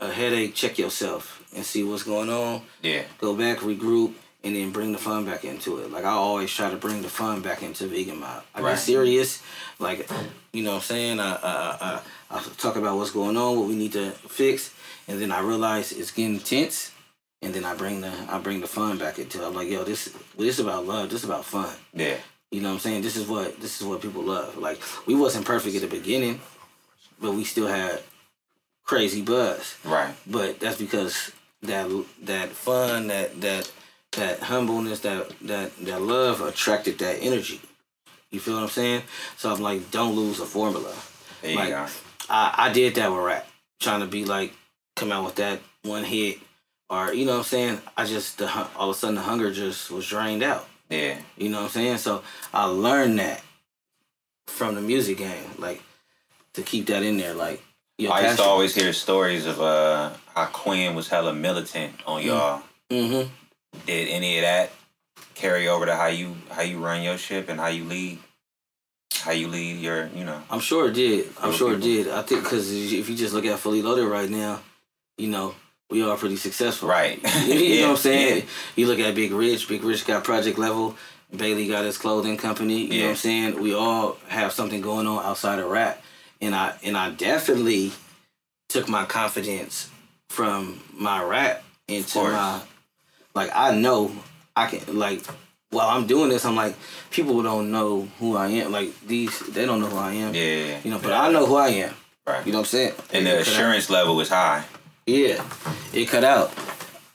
a 0.00 0.10
headache, 0.10 0.54
check 0.54 0.78
yourself 0.78 1.42
and 1.54 1.64
see 1.64 1.84
what's 1.84 2.02
going 2.02 2.28
on. 2.30 2.62
Yeah. 2.82 3.02
Go 3.18 3.34
back, 3.34 3.58
regroup, 3.58 4.12
and 4.42 4.56
then 4.56 4.70
bring 4.72 4.92
the 4.92 4.98
fun 4.98 5.24
back 5.24 5.44
into 5.44 5.78
it. 5.78 5.90
Like 5.90 6.04
I 6.04 6.10
always 6.10 6.52
try 6.52 6.70
to 6.70 6.76
bring 6.76 7.02
the 7.02 7.08
fun 7.08 7.40
back 7.42 7.62
into 7.62 7.86
vegan 7.86 8.18
mob. 8.20 8.42
I 8.54 8.60
Right. 8.60 8.70
get 8.72 8.80
serious, 8.80 9.40
like 9.78 10.10
you 10.52 10.62
know 10.64 10.70
what 10.70 10.76
I'm 10.76 10.82
saying. 10.82 11.20
I, 11.20 11.32
I 11.36 12.00
I 12.30 12.36
I 12.38 12.42
talk 12.58 12.76
about 12.76 12.96
what's 12.96 13.12
going 13.12 13.36
on, 13.36 13.58
what 13.58 13.68
we 13.68 13.76
need 13.76 13.92
to 13.92 14.10
fix, 14.28 14.74
and 15.06 15.20
then 15.20 15.30
I 15.30 15.40
realize 15.40 15.92
it's 15.92 16.10
getting 16.10 16.40
tense, 16.40 16.90
and 17.40 17.54
then 17.54 17.64
I 17.64 17.74
bring 17.74 18.00
the 18.00 18.12
I 18.28 18.38
bring 18.38 18.60
the 18.60 18.66
fun 18.66 18.98
back 18.98 19.18
into 19.20 19.40
it. 19.42 19.46
I'm 19.46 19.54
like, 19.54 19.68
yo, 19.70 19.84
this 19.84 20.06
this 20.36 20.58
is 20.58 20.60
about 20.60 20.86
love. 20.86 21.10
This 21.10 21.20
is 21.22 21.28
about 21.30 21.44
fun. 21.44 21.72
Yeah. 21.94 22.16
You 22.50 22.60
know 22.60 22.68
what 22.68 22.74
I'm 22.74 22.80
saying? 22.80 23.02
This 23.02 23.16
is 23.16 23.26
what 23.26 23.60
this 23.60 23.80
is 23.80 23.86
what 23.86 24.00
people 24.00 24.22
love. 24.22 24.56
Like 24.56 24.80
we 25.06 25.14
wasn't 25.14 25.44
perfect 25.46 25.74
at 25.76 25.82
the 25.82 25.88
beginning, 25.88 26.40
but 27.20 27.32
we 27.34 27.44
still 27.44 27.66
had 27.66 28.00
crazy 28.84 29.22
buzz 29.22 29.76
Right. 29.82 30.14
but 30.26 30.60
that's 30.60 30.76
because 30.78 31.32
that 31.62 31.88
that 32.22 32.50
fun, 32.50 33.08
that 33.08 33.40
that 33.40 33.70
that 34.12 34.40
humbleness, 34.40 35.00
that 35.00 35.30
that 35.40 35.76
that 35.84 36.02
love 36.02 36.40
attracted 36.40 36.98
that 36.98 37.16
energy. 37.20 37.60
You 38.30 38.40
feel 38.40 38.54
what 38.54 38.64
I'm 38.64 38.68
saying? 38.68 39.02
So 39.36 39.52
I'm 39.52 39.60
like, 39.62 39.90
don't 39.90 40.14
lose 40.16 40.40
a 40.40 40.46
formula. 40.46 40.94
There 41.42 41.52
you 41.52 41.56
Like. 41.56 41.72
I 42.28 42.54
I 42.68 42.72
did 42.72 42.94
that 42.96 43.10
with 43.10 43.20
rap, 43.24 43.48
trying 43.80 44.00
to 44.00 44.06
be 44.06 44.24
like 44.24 44.52
come 44.96 45.10
out 45.12 45.24
with 45.24 45.34
that 45.36 45.60
one 45.82 46.04
hit, 46.04 46.38
or 46.90 47.12
you 47.12 47.24
know 47.24 47.32
what 47.32 47.38
I'm 47.38 47.44
saying. 47.44 47.80
I 47.96 48.04
just 48.04 48.38
the 48.38 48.48
all 48.76 48.90
of 48.90 48.96
a 48.96 48.98
sudden 48.98 49.16
the 49.16 49.22
hunger 49.22 49.50
just 49.52 49.90
was 49.90 50.06
drained 50.06 50.42
out. 50.42 50.68
Yeah. 50.94 51.18
You 51.36 51.48
know 51.50 51.58
what 51.58 51.64
I'm 51.64 51.70
saying? 51.70 51.98
So 51.98 52.22
I 52.52 52.64
learned 52.64 53.18
that 53.18 53.42
from 54.46 54.74
the 54.74 54.80
music 54.80 55.18
game, 55.18 55.50
like 55.58 55.82
to 56.54 56.62
keep 56.62 56.86
that 56.86 57.02
in 57.02 57.16
there, 57.16 57.34
like. 57.34 57.62
Your 57.96 58.12
I 58.12 58.26
used 58.26 58.38
to 58.38 58.42
always 58.42 58.74
hear 58.74 58.92
stories 58.92 59.46
of 59.46 59.60
uh 59.60 60.10
how 60.34 60.46
Quinn 60.46 60.96
was 60.96 61.08
hella 61.08 61.32
militant 61.32 61.92
on 62.06 62.22
y'all. 62.22 62.62
Mm-hmm. 62.90 63.30
Did 63.86 64.08
any 64.08 64.38
of 64.38 64.42
that 64.42 64.72
carry 65.34 65.68
over 65.68 65.86
to 65.86 65.94
how 65.94 66.06
you 66.06 66.36
how 66.50 66.62
you 66.62 66.78
run 66.78 67.02
your 67.02 67.18
ship 67.18 67.48
and 67.48 67.60
how 67.60 67.68
you 67.68 67.84
lead 67.84 68.18
how 69.20 69.32
you 69.32 69.48
lead 69.48 69.78
your 69.80 70.08
you 70.08 70.24
know 70.24 70.42
I'm 70.50 70.60
sure 70.60 70.88
it 70.88 70.94
did. 70.94 71.28
I'm 71.40 71.52
sure 71.52 71.74
it 71.74 71.80
did. 71.80 72.08
I 72.08 72.22
think 72.22 72.42
because 72.42 72.70
if 72.72 73.08
you 73.08 73.16
just 73.16 73.34
look 73.34 73.44
at 73.44 73.58
Fully 73.58 73.82
Loaded 73.82 74.06
right 74.06 74.28
now, 74.28 74.60
you 75.16 75.28
know, 75.28 75.54
we 75.94 76.02
are 76.02 76.16
pretty 76.16 76.36
successful. 76.36 76.88
right 76.88 77.16
you 77.46 77.54
know 77.54 77.60
Yeah, 77.60 77.82
what 77.86 77.90
I'm 77.92 77.96
saying? 77.96 78.36
yeah. 78.38 78.44
You 78.76 78.86
look 78.88 78.98
at 78.98 79.14
Big 79.14 79.32
Rich. 79.32 79.68
Big 79.68 79.82
Rich 79.84 80.04
got 80.06 80.24
Project 80.24 80.58
Level. 80.58 80.96
Bailey 81.34 81.66
got 81.68 81.84
his 81.84 81.98
clothing 81.98 82.36
company. 82.36 82.80
You 82.86 82.98
know 83.00 83.04
what 83.06 83.10
I'm 83.10 83.16
saying? 83.16 83.62
We 83.62 83.74
all 83.74 84.18
have 84.28 84.52
something 84.52 84.80
going 84.80 85.06
on 85.06 85.24
outside 85.24 85.58
of 85.58 85.70
rap, 85.70 86.02
and 86.40 86.54
I 86.54 86.74
and 86.82 86.96
I 86.96 87.10
definitely 87.10 87.92
took 88.68 88.88
my 88.88 89.04
confidence 89.04 89.88
from 90.28 90.80
my 90.92 91.22
rap 91.22 91.62
into 91.88 92.18
my 92.18 92.60
like 93.34 93.50
I 93.54 93.74
know 93.74 94.10
I 94.56 94.66
can 94.66 94.98
like 94.98 95.22
while 95.70 95.88
I'm 95.90 96.06
doing 96.06 96.28
this 96.30 96.44
I'm 96.44 96.56
like 96.56 96.74
people 97.10 97.42
don't 97.42 97.70
know 97.70 98.08
who 98.18 98.36
I 98.36 98.48
am 98.48 98.72
like 98.72 98.90
these 99.06 99.38
they 99.54 99.64
don't 99.66 99.80
know 99.80 99.86
who 99.88 99.98
I 99.98 100.12
am 100.14 100.34
yeah 100.34 100.78
you 100.84 100.90
know 100.90 100.98
but 100.98 101.12
I 101.12 101.30
know 101.30 101.46
who 101.46 101.56
I 101.56 101.68
am 101.68 101.94
right 102.26 102.44
you 102.46 102.52
know 102.52 102.58
what 102.60 102.66
I'm 102.66 102.78
saying 102.78 102.94
and 103.12 103.26
the 103.26 103.40
assurance 103.40 103.90
level 103.90 104.18
is 104.20 104.28
high 104.30 104.64
yeah 105.06 105.44
it 105.94 106.08
cut 106.08 106.24
out. 106.24 106.52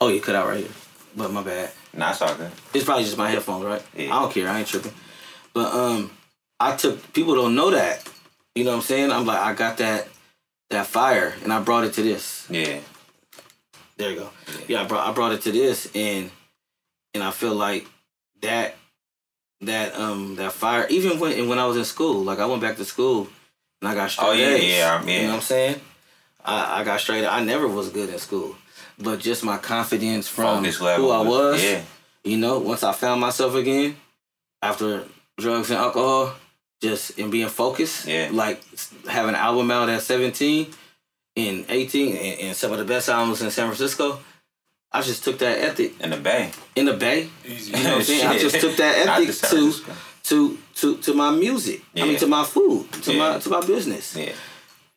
Oh 0.02 0.08
you 0.10 0.22
cut 0.22 0.36
out 0.36 0.48
right 0.48 0.60
here. 0.60 0.70
But 1.16 1.32
my 1.32 1.44
bad. 1.44 1.72
Nah 1.94 2.12
it's 2.12 2.22
all 2.22 2.36
good. 2.36 2.52
It's 2.74 2.86
probably 2.86 3.04
just 3.04 3.18
my 3.18 3.30
headphones 3.30 3.66
right? 3.66 3.84
Yeah. 3.96 4.16
I 4.16 4.22
don't 4.22 4.34
care. 4.34 4.48
I 4.50 4.60
ain't 4.60 4.68
tripping. 4.68 4.94
But 5.54 5.74
um 5.74 6.12
I 6.60 6.76
took 6.76 7.14
people 7.14 7.36
don't 7.36 7.56
know 7.56 7.72
that. 7.72 8.08
You 8.56 8.64
know 8.64 8.72
what 8.72 8.78
I'm 8.78 8.82
saying? 8.84 9.12
I'm 9.12 9.26
like 9.26 9.40
I 9.40 9.54
got 9.54 9.78
that 9.78 10.08
that 10.70 10.88
fire 10.88 11.34
and 11.44 11.52
I 11.52 11.62
brought 11.62 11.84
it 11.84 11.94
to 11.94 12.02
this. 12.04 12.46
Yeah. 12.50 12.80
There 13.98 14.12
you 14.12 14.20
go. 14.20 14.30
Yeah, 14.68 14.82
I 14.82 14.86
brought 14.86 15.08
I 15.08 15.12
brought 15.14 15.32
it 15.34 15.42
to 15.44 15.52
this 15.52 15.90
and 15.96 16.30
and 17.14 17.24
I 17.24 17.32
feel 17.32 17.56
like 17.56 17.88
that 18.42 18.76
that 19.62 19.96
um 19.96 20.36
that 20.36 20.54
fire 20.54 20.88
even 20.90 21.20
when 21.20 21.48
when 21.50 21.60
I 21.60 21.66
was 21.66 21.76
in 21.76 21.86
school, 21.86 22.24
like 22.24 22.40
I 22.40 22.46
went 22.46 22.62
back 22.62 22.78
to 22.78 22.86
school 22.86 23.28
and 23.82 23.90
I 23.90 23.96
got 23.96 24.12
straight 24.12 24.28
Oh, 24.28 24.32
yeah, 24.32 24.48
A's. 24.56 24.64
yeah, 24.64 25.02
You 25.06 25.22
know 25.24 25.28
what 25.30 25.36
I'm 25.36 25.42
saying? 25.42 25.82
I, 26.46 26.82
I 26.82 26.84
got 26.86 27.02
straight 27.02 27.26
I 27.26 27.44
never 27.44 27.68
was 27.68 27.90
good 27.90 28.10
in 28.10 28.20
school. 28.20 28.56
But 29.02 29.20
just 29.20 29.44
my 29.44 29.58
confidence 29.58 30.28
from 30.28 30.64
focus 30.64 30.78
who 30.78 31.10
I 31.10 31.22
was, 31.22 31.64
yeah 31.64 31.82
you 32.26 32.36
know, 32.38 32.60
once 32.60 32.84
I 32.84 32.92
found 32.92 33.22
myself 33.22 33.56
again 33.56 33.96
after 34.62 35.06
drugs 35.38 35.70
and 35.70 35.80
alcohol, 35.80 36.34
just 36.82 37.18
in 37.18 37.30
being 37.30 37.48
focused, 37.48 38.08
Yeah. 38.08 38.30
like 38.32 38.62
having 39.08 39.30
an 39.30 39.36
album 39.36 39.72
out 39.72 39.88
at 39.90 40.02
17 40.02 40.68
and 41.38 41.66
18 41.70 42.16
and, 42.18 42.40
and 42.42 42.56
some 42.58 42.72
of 42.74 42.78
the 42.78 42.84
best 42.86 43.08
albums 43.10 43.42
in 43.42 43.50
San 43.52 43.68
Francisco, 43.68 44.20
I 44.92 45.02
just 45.02 45.24
took 45.24 45.40
that 45.40 45.60
ethic 45.60 45.94
in 46.02 46.10
the 46.10 46.18
bay 46.18 46.52
in 46.76 46.86
the 46.86 46.94
Bay. 46.94 47.30
Easy. 47.48 47.72
You 47.72 47.84
know 47.84 47.90
what 47.92 47.98
I'm 48.00 48.04
saying? 48.04 48.28
I 48.28 48.38
just 48.46 48.60
took 48.60 48.76
that 48.78 49.06
Not 49.06 49.22
ethic 49.22 49.36
to 49.50 49.74
to 50.24 50.58
to 50.76 50.98
to 50.98 51.14
my 51.14 51.32
music. 51.32 51.82
I 51.96 52.00
Yeah. 52.00 52.06
mean 52.06 52.18
to 52.20 52.28
my 52.28 52.44
food, 52.44 52.92
to 53.04 53.14
Yeah. 53.14 53.20
my 53.34 53.40
to 53.40 53.50
my 53.50 53.62
business. 53.62 54.16
yeah 54.16 54.34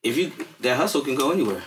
If 0.03 0.16
you 0.16 0.32
that 0.61 0.76
hustle 0.76 1.03
can 1.03 1.14
go 1.14 1.30
anywhere. 1.30 1.62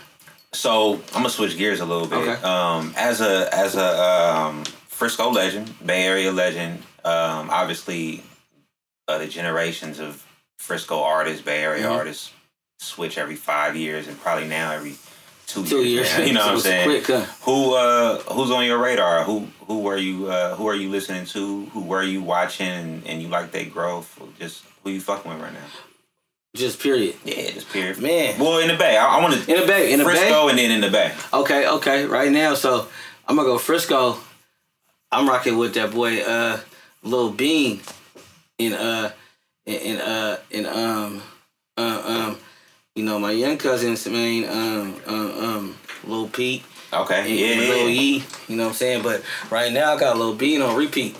So 0.55 0.93
I'm 0.93 0.99
gonna 1.13 1.29
switch 1.29 1.57
gears 1.57 1.79
a 1.79 1.85
little 1.85 2.07
bit. 2.07 2.19
Okay. 2.19 2.41
Um, 2.41 2.93
as 2.97 3.21
a 3.21 3.53
as 3.53 3.75
a 3.75 4.03
um, 4.03 4.63
Frisco 4.87 5.29
legend, 5.31 5.73
Bay 5.85 6.05
Area 6.05 6.31
legend, 6.31 6.79
um, 7.03 7.49
obviously, 7.49 8.23
uh, 9.07 9.17
the 9.17 9.27
generations 9.27 9.99
of 9.99 10.25
Frisco 10.57 11.01
artists, 11.03 11.41
Bay 11.43 11.61
Area 11.63 11.83
Mhm. 11.85 11.91
artists, 11.91 12.31
switch 12.79 13.17
every 13.17 13.35
five 13.35 13.75
years, 13.75 14.07
and 14.07 14.19
probably 14.19 14.47
now 14.47 14.71
every 14.71 14.95
two, 15.47 15.65
Two 15.65 15.83
years. 15.83 16.09
man. 16.17 16.27
You 16.27 16.33
know 16.33 16.39
So 16.41 16.45
what 16.47 16.55
I'm 16.55 16.59
saying? 16.71 16.89
quick, 16.89 17.07
huh? 17.07 17.25
Who 17.43 17.73
uh, 17.75 18.19
who's 18.33 18.49
on 18.51 18.65
your 18.65 18.77
radar? 18.79 19.23
Who 19.25 19.47
who 19.67 19.87
are 19.87 19.97
you 19.97 20.27
uh, 20.31 20.55
who 20.55 20.67
are 20.67 20.75
you 20.75 20.89
listening 20.89 21.25
to? 21.27 21.65
Who 21.67 21.81
were 21.81 22.03
you 22.03 22.21
watching, 22.23 22.67
and, 22.67 23.05
and 23.07 23.21
you 23.21 23.27
like 23.27 23.51
their 23.51 23.65
growth? 23.65 24.17
Just 24.39 24.63
who 24.83 24.89
you 24.91 25.01
fucking 25.01 25.29
with 25.29 25.41
right 25.41 25.53
now? 25.53 25.59
Just 26.55 26.79
period. 26.79 27.15
Yeah, 27.25 27.51
just 27.51 27.69
period. 27.69 27.99
Man. 27.99 28.39
Well, 28.39 28.59
in 28.59 28.69
the 28.69 28.75
Bay, 28.77 28.97
I, 28.97 29.17
I 29.17 29.21
want 29.21 29.33
to 29.33 29.53
In 29.53 29.59
the 29.61 29.67
Bay, 29.67 29.91
in 29.91 29.99
the 29.99 30.05
Bay. 30.05 30.11
Frisco, 30.11 30.47
and 30.47 30.57
then 30.57 30.71
in 30.71 30.81
the 30.81 30.89
Bay. 30.89 31.13
Okay, 31.33 31.67
okay, 31.67 32.05
right 32.05 32.31
now. 32.31 32.53
So 32.55 32.87
I'm 33.27 33.35
gonna 33.35 33.47
go 33.47 33.57
Frisco. 33.57 34.17
I'm 35.11 35.27
rocking 35.27 35.57
with 35.57 35.73
that 35.75 35.91
boy, 35.91 36.21
uh, 36.21 36.59
Lil 37.03 37.31
Bean, 37.31 37.81
in 38.57 38.73
uh, 38.73 39.11
in, 39.65 39.75
in 39.75 39.97
uh, 40.01 40.37
in 40.49 40.65
um, 40.65 41.21
uh, 41.77 42.01
um, 42.05 42.37
you 42.95 43.03
know 43.03 43.19
my 43.19 43.31
young 43.31 43.57
cousins, 43.57 44.07
man, 44.07 44.45
um, 44.49 44.95
um, 45.05 45.43
um, 45.43 45.77
Lil 46.05 46.29
Pete. 46.29 46.63
Okay. 46.93 47.19
and, 47.21 47.29
Yeah. 47.29 47.47
and 47.47 47.59
Lil 47.61 47.89
yeah. 47.89 48.01
E. 48.01 48.23
You 48.47 48.55
know 48.55 48.63
what 48.63 48.69
I'm 48.69 48.75
saying? 48.75 49.03
But 49.03 49.23
right 49.51 49.71
now 49.71 49.93
I 49.93 49.99
got 49.99 50.17
Lil 50.17 50.35
Bean 50.35 50.61
on 50.61 50.75
repeat. 50.75 51.17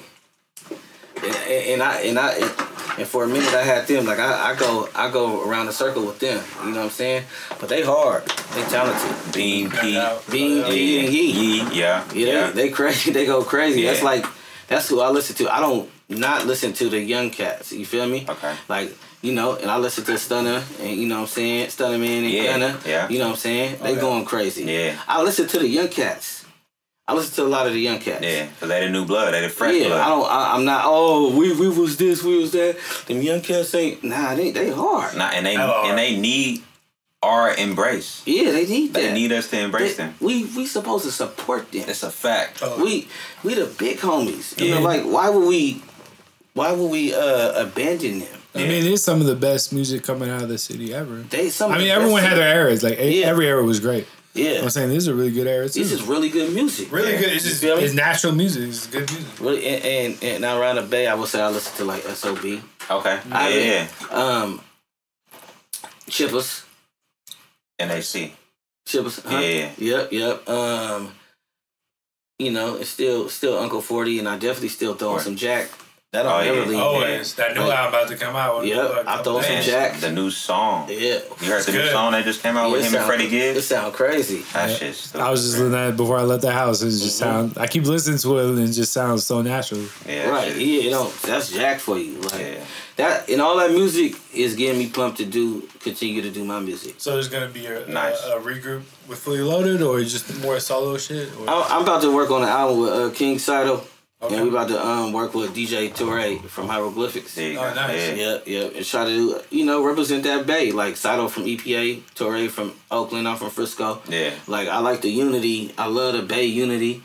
And, 1.17 1.35
and, 1.35 1.81
and 1.81 1.83
I 1.83 1.99
and 2.01 2.19
I 2.19 2.31
and 2.33 2.51
for 3.03 3.23
a 3.25 3.27
minute 3.27 3.53
I 3.53 3.63
had 3.63 3.87
them 3.87 4.05
like 4.05 4.19
I, 4.19 4.51
I 4.51 4.55
go 4.55 4.87
I 4.95 5.11
go 5.11 5.47
around 5.47 5.65
the 5.65 5.73
circle 5.73 6.05
with 6.05 6.19
them. 6.19 6.41
You 6.63 6.71
know 6.71 6.77
what 6.77 6.85
I'm 6.85 6.89
saying? 6.91 7.23
But 7.59 7.67
they 7.69 7.81
hard. 7.83 8.25
They 8.53 8.63
talented. 8.63 9.33
Bean 9.33 9.69
P. 9.69 9.77
Bean, 10.31 10.57
Yeah, 10.57 10.65
P, 10.69 10.99
and 11.05 11.13
Yee. 11.13 11.31
Yee, 11.31 11.63
Yeah. 11.79 12.03
Yeah, 12.13 12.51
They, 12.51 12.67
they 12.67 12.69
crazy. 12.69 13.11
They 13.15 13.25
go 13.25 13.43
crazy. 13.43 13.83
That's 13.83 14.03
like 14.03 14.25
that's 14.67 14.87
who 14.89 15.01
I 15.01 15.09
listen 15.09 15.35
to. 15.37 15.53
I 15.53 15.59
don't 15.59 15.89
not 16.07 16.45
listen 16.45 16.71
to 16.73 16.89
the 16.89 16.99
young 16.99 17.31
cats. 17.31 17.71
You 17.71 17.85
feel 17.85 18.07
me? 18.07 18.25
Okay. 18.29 18.55
Like 18.69 18.95
you 19.21 19.33
know, 19.33 19.55
and 19.55 19.69
I 19.71 19.77
listen 19.77 20.03
to 20.05 20.17
Stunner 20.17 20.63
and 20.81 20.91
you 20.91 21.07
know 21.07 21.15
what 21.15 21.21
I'm 21.21 21.27
saying, 21.27 21.69
Stunner 21.69 21.97
Man 21.97 22.23
and 22.23 22.31
Yeah, 22.31 22.43
Gunna. 22.59 22.79
yeah. 22.85 23.09
You 23.09 23.17
know 23.19 23.25
what 23.25 23.31
I'm 23.31 23.37
saying? 23.37 23.77
They 23.81 23.91
Okay. 23.93 24.01
going 24.01 24.23
crazy. 24.25 24.63
Yeah. 24.65 24.99
I 25.07 25.23
listen 25.23 25.47
to 25.47 25.59
the 25.59 25.67
young 25.67 25.87
cats. 25.89 26.44
I 27.07 27.13
listen 27.13 27.35
to 27.35 27.43
a 27.43 27.47
lot 27.47 27.67
of 27.67 27.73
the 27.73 27.79
young 27.79 27.99
cats. 27.99 28.23
Yeah. 28.23 28.47
Cause 28.59 28.67
they 28.69 28.83
the 28.83 28.89
new 28.89 29.05
blood. 29.05 29.33
They 29.33 29.41
the 29.41 29.49
fresh 29.49 29.75
Yeah, 29.75 29.87
blood. 29.89 30.01
I 30.01 30.07
don't. 30.09 30.25
I, 30.25 30.55
I'm 30.55 30.65
not. 30.65 30.81
Oh, 30.85 31.37
we 31.37 31.53
we 31.53 31.69
was 31.69 31.97
this, 31.97 32.23
we 32.23 32.37
was 32.39 32.51
that. 32.53 32.77
Them 33.07 33.21
young 33.21 33.41
cats 33.41 33.75
ain't. 33.75 34.03
Nah, 34.03 34.33
they 34.33 34.49
they 34.51 34.71
hard. 34.71 35.15
Nah, 35.15 35.29
and 35.29 35.45
they 35.45 35.53
Hella 35.53 35.71
hard. 35.71 35.89
and 35.89 35.97
they 35.99 36.17
need 36.17 36.63
our 37.21 37.53
embrace. 37.55 38.23
Yeah, 38.25 38.51
they 38.51 38.65
need 38.65 38.93
that. 38.93 38.99
They 39.01 39.13
need 39.13 39.31
us 39.31 39.49
to 39.51 39.59
embrace 39.59 39.97
They- 39.97 40.03
them. 40.05 40.15
We 40.19 40.45
we 40.45 40.65
supposed 40.65 41.05
to 41.05 41.11
support 41.11 41.71
them. 41.71 41.83
It's 41.87 42.01
a 42.01 42.09
fact. 42.11 42.59
Oh. 42.63 42.83
we 42.83 43.07
we 43.43 43.53
the 43.53 43.65
big 43.65 43.99
homies. 43.99 44.59
You 44.59 44.71
know, 44.71 44.77
Yeah. 44.79 44.83
like 44.85 45.03
why 45.03 45.29
would 45.29 45.47
we 45.47 45.83
why 46.55 46.71
would 46.71 46.89
we 46.89 47.13
uh 47.13 47.65
abandon 47.67 48.19
them? 48.19 48.39
I 48.55 48.59
mean, 48.59 48.85
it's 48.91 49.03
some 49.03 49.19
of 49.21 49.27
the 49.27 49.35
best 49.35 49.73
music 49.73 50.01
coming 50.03 50.29
out 50.29 50.41
of 50.41 50.47
the 50.49 50.57
city 50.57 50.93
ever. 50.93 51.17
They 51.29 51.49
some 51.49 51.71
I 51.71 51.77
mean, 51.77 51.89
everyone 51.89 52.21
had 52.23 52.37
their 52.37 52.61
eras. 52.61 52.81
Like 52.83 52.97
Yeah. 52.97 53.27
every 53.27 53.47
era 53.47 53.63
was 53.63 53.79
great. 53.79 54.07
Yeah. 54.35 54.61
I'm 54.61 54.69
saying 54.69 54.89
this 54.89 54.97
is 55.03 55.07
a 55.07 55.15
really 55.15 55.31
good 55.31 55.47
era 55.47 55.67
too. 55.69 55.79
This 55.79 55.91
is 55.93 56.03
really 56.03 56.29
good 56.29 56.53
music. 56.53 56.91
Really 56.91 57.13
Yeah. 57.13 57.19
good. 57.21 57.31
It's 57.33 57.45
just 57.45 57.63
You 57.63 57.69
feel 57.69 57.77
me? 57.77 57.83
it's 57.85 57.93
natural 57.93 58.33
music. 58.33 58.63
It's 58.67 58.85
good 58.87 59.09
music. 59.11 59.39
Really 59.39 59.65
and, 59.65 59.83
and, 59.85 60.23
and 60.23 60.41
now 60.41 60.59
around 60.59 60.75
the 60.75 60.81
bay 60.83 61.07
I 61.07 61.15
would 61.15 61.29
say 61.29 61.41
I 61.41 61.49
listen 61.49 61.75
to 61.77 61.85
like 61.85 62.03
SOB. 62.03 62.61
Okay. 62.91 63.19
I 63.31 63.49
Yeah. 63.49 63.87
yeah. 64.01 64.07
Um 64.09 64.61
Chippers. 66.09 66.63
NAC. 67.79 68.33
Chippers. 68.87 69.21
Huh? 69.25 69.39
Yeah. 69.39 69.71
Yep, 69.77 70.11
yep. 70.11 70.49
Um 70.49 71.13
you 72.37 72.51
know, 72.51 72.75
it's 72.75 72.89
still 72.89 73.29
still 73.29 73.57
Uncle 73.57 73.81
Forty 73.81 74.19
and 74.19 74.27
I 74.27 74.37
definitely 74.37 74.69
still 74.69 74.95
throw 74.95 75.11
in 75.11 75.15
Right. 75.15 75.23
some 75.23 75.35
Jack. 75.37 75.69
That 76.15 76.23
don't 76.23 76.31
Oh, 76.31 76.43
never 76.45 76.59
yeah. 76.61 76.65
leave. 76.67 76.79
Always 76.79 77.33
that 77.35 77.53
new 77.55 77.61
Like- 77.61 77.77
album 77.77 77.93
about 77.99 78.07
to 78.09 78.15
come 78.15 78.35
out. 78.37 78.65
Yep, 78.65 78.89
Like, 78.89 79.07
I 79.07 79.21
throw 79.21 79.41
some 79.41 79.51
man, 79.51 79.63
Jack. 79.63 79.99
The 79.99 80.11
new 80.11 80.31
song. 80.31 80.87
Yeah. 80.89 81.19
You 81.41 81.51
heard 81.51 81.63
the 81.65 81.71
new 81.73 81.89
song 81.89 82.13
that 82.13 82.23
just 82.23 82.41
came 82.41 82.55
out 82.55 82.71
with 82.71 82.81
It 82.81 82.87
him 82.87 82.95
and 82.95 83.05
sound- 83.05 83.19
Gibbs? 83.19 83.33
It 83.33 83.53
Gibbs? 83.55 83.65
sound 83.67 83.93
crazy. 83.93 84.45
That 84.53 84.69
Yeah. 84.69 84.75
shit's. 84.77 85.13
I 85.15 85.29
was 85.29 85.41
just 85.41 85.53
listening 85.57 85.77
at 85.77 85.89
it 85.89 85.97
before 85.97 86.17
I 86.17 86.23
left 86.23 86.41
the 86.43 86.51
house. 86.51 86.81
It 86.81 86.89
just 86.91 87.17
sound. 87.17 87.57
I 87.57 87.67
keep 87.67 87.85
listening 87.85 88.17
to 88.19 88.37
it 88.39 88.45
and 88.45 88.59
it 88.69 88.71
just 88.71 88.93
sounds 88.93 89.25
so 89.25 89.41
natural. 89.41 89.81
yeah, 90.07 90.29
Right. 90.29 90.47
shit- 90.53 90.61
Yeah, 90.61 90.81
you 90.83 90.91
know, 90.91 91.11
that's 91.23 91.49
Jack 91.49 91.79
for 91.81 91.97
you. 91.99 92.19
Like 92.21 92.39
Yeah. 92.39 92.53
that 92.95 93.29
and 93.29 93.41
all 93.41 93.57
that 93.57 93.71
music 93.71 94.15
is 94.33 94.53
getting 94.55 94.77
me 94.79 94.87
pumped 94.87 95.17
to 95.17 95.25
do 95.25 95.67
continue 95.83 96.21
to 96.21 96.29
do 96.29 96.43
my 96.45 96.59
music. 96.59 96.95
So 96.99 97.11
there's 97.11 97.27
gonna 97.27 97.47
be 97.49 97.65
a, 97.65 97.85
Nice. 97.87 98.15
a, 98.25 98.37
a 98.37 98.39
regroup 98.39 98.81
with 99.07 99.19
Fully 99.19 99.41
Loaded, 99.41 99.81
or 99.81 100.01
just 100.03 100.33
more 100.41 100.59
solo 100.59 100.97
shit. 100.97 101.29
Or? 101.39 101.49
I- 101.49 101.67
I'm 101.75 101.81
about 101.83 102.01
to 102.03 102.11
work 102.11 102.31
on 102.31 102.41
an 102.43 102.49
album 102.49 102.79
with 102.79 102.93
uh, 102.93 103.09
King 103.09 103.37
Saito. 103.37 103.83
Okay. 104.25 104.35
And 104.35 104.43
we 104.43 104.49
about 104.49 104.67
to 104.69 104.79
um 104.85 105.13
work 105.13 105.33
with 105.33 105.55
DJ 105.55 105.93
Torre 105.93 106.37
from 106.49 106.67
Hieroglyphics. 106.67 107.35
There 107.35 107.51
you 107.51 107.59
Oh, 107.59 107.73
nice. 107.73 108.09
Yeah. 108.09 108.15
Yeah, 108.15 108.37
yeah, 108.45 108.77
and 108.77 108.85
try 108.85 109.05
to 109.05 109.09
do 109.09 109.41
you 109.51 109.65
know 109.65 109.83
represent 109.83 110.23
that 110.23 110.45
bay 110.45 110.71
like 110.71 110.95
Saito 110.97 111.27
from 111.27 111.45
EPA, 111.45 112.01
Torre 112.15 112.49
from 112.49 112.73
Oakland, 112.91 113.27
I'm 113.27 113.37
from 113.37 113.49
Frisco. 113.51 114.01
Yeah. 114.09 114.31
Like 114.47 114.67
I 114.67 114.79
like 114.79 115.01
the 115.01 115.09
unity. 115.09 115.73
I 115.77 115.87
love 115.87 116.13
the 116.13 116.21
bay 116.23 116.45
unity. 116.45 117.03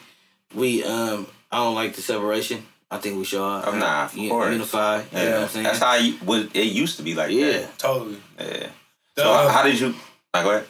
We 0.54 0.82
um 0.84 1.26
I 1.52 1.56
don't 1.58 1.74
like 1.74 1.94
the 1.94 2.02
separation. 2.02 2.64
I 2.90 2.98
think 2.98 3.18
we 3.18 3.24
should 3.24 3.40
all 3.40 3.62
Oh, 3.66 3.70
nah, 3.78 4.02
uh, 4.02 4.04
of 4.06 4.16
u- 4.16 4.30
course. 4.30 4.52
unify. 4.52 4.96
You 4.96 5.02
know 5.02 5.06
what 5.12 5.22
Yeah. 5.30 5.42
I'm 5.42 5.48
saying? 5.48 5.64
That's 5.64 5.78
how 5.78 5.94
you, 5.94 6.16
was, 6.26 6.46
it 6.54 6.64
used 6.72 6.96
to 6.96 7.02
be 7.04 7.14
like 7.14 7.30
yeah. 7.30 7.66
totally. 7.78 8.18
Yeah. 8.38 8.66
The- 9.14 9.22
So 9.22 9.48
how 9.48 9.62
did 9.62 9.78
you? 9.78 9.94
Nah, 10.34 10.42
go 10.42 10.50
ahead. 10.50 10.66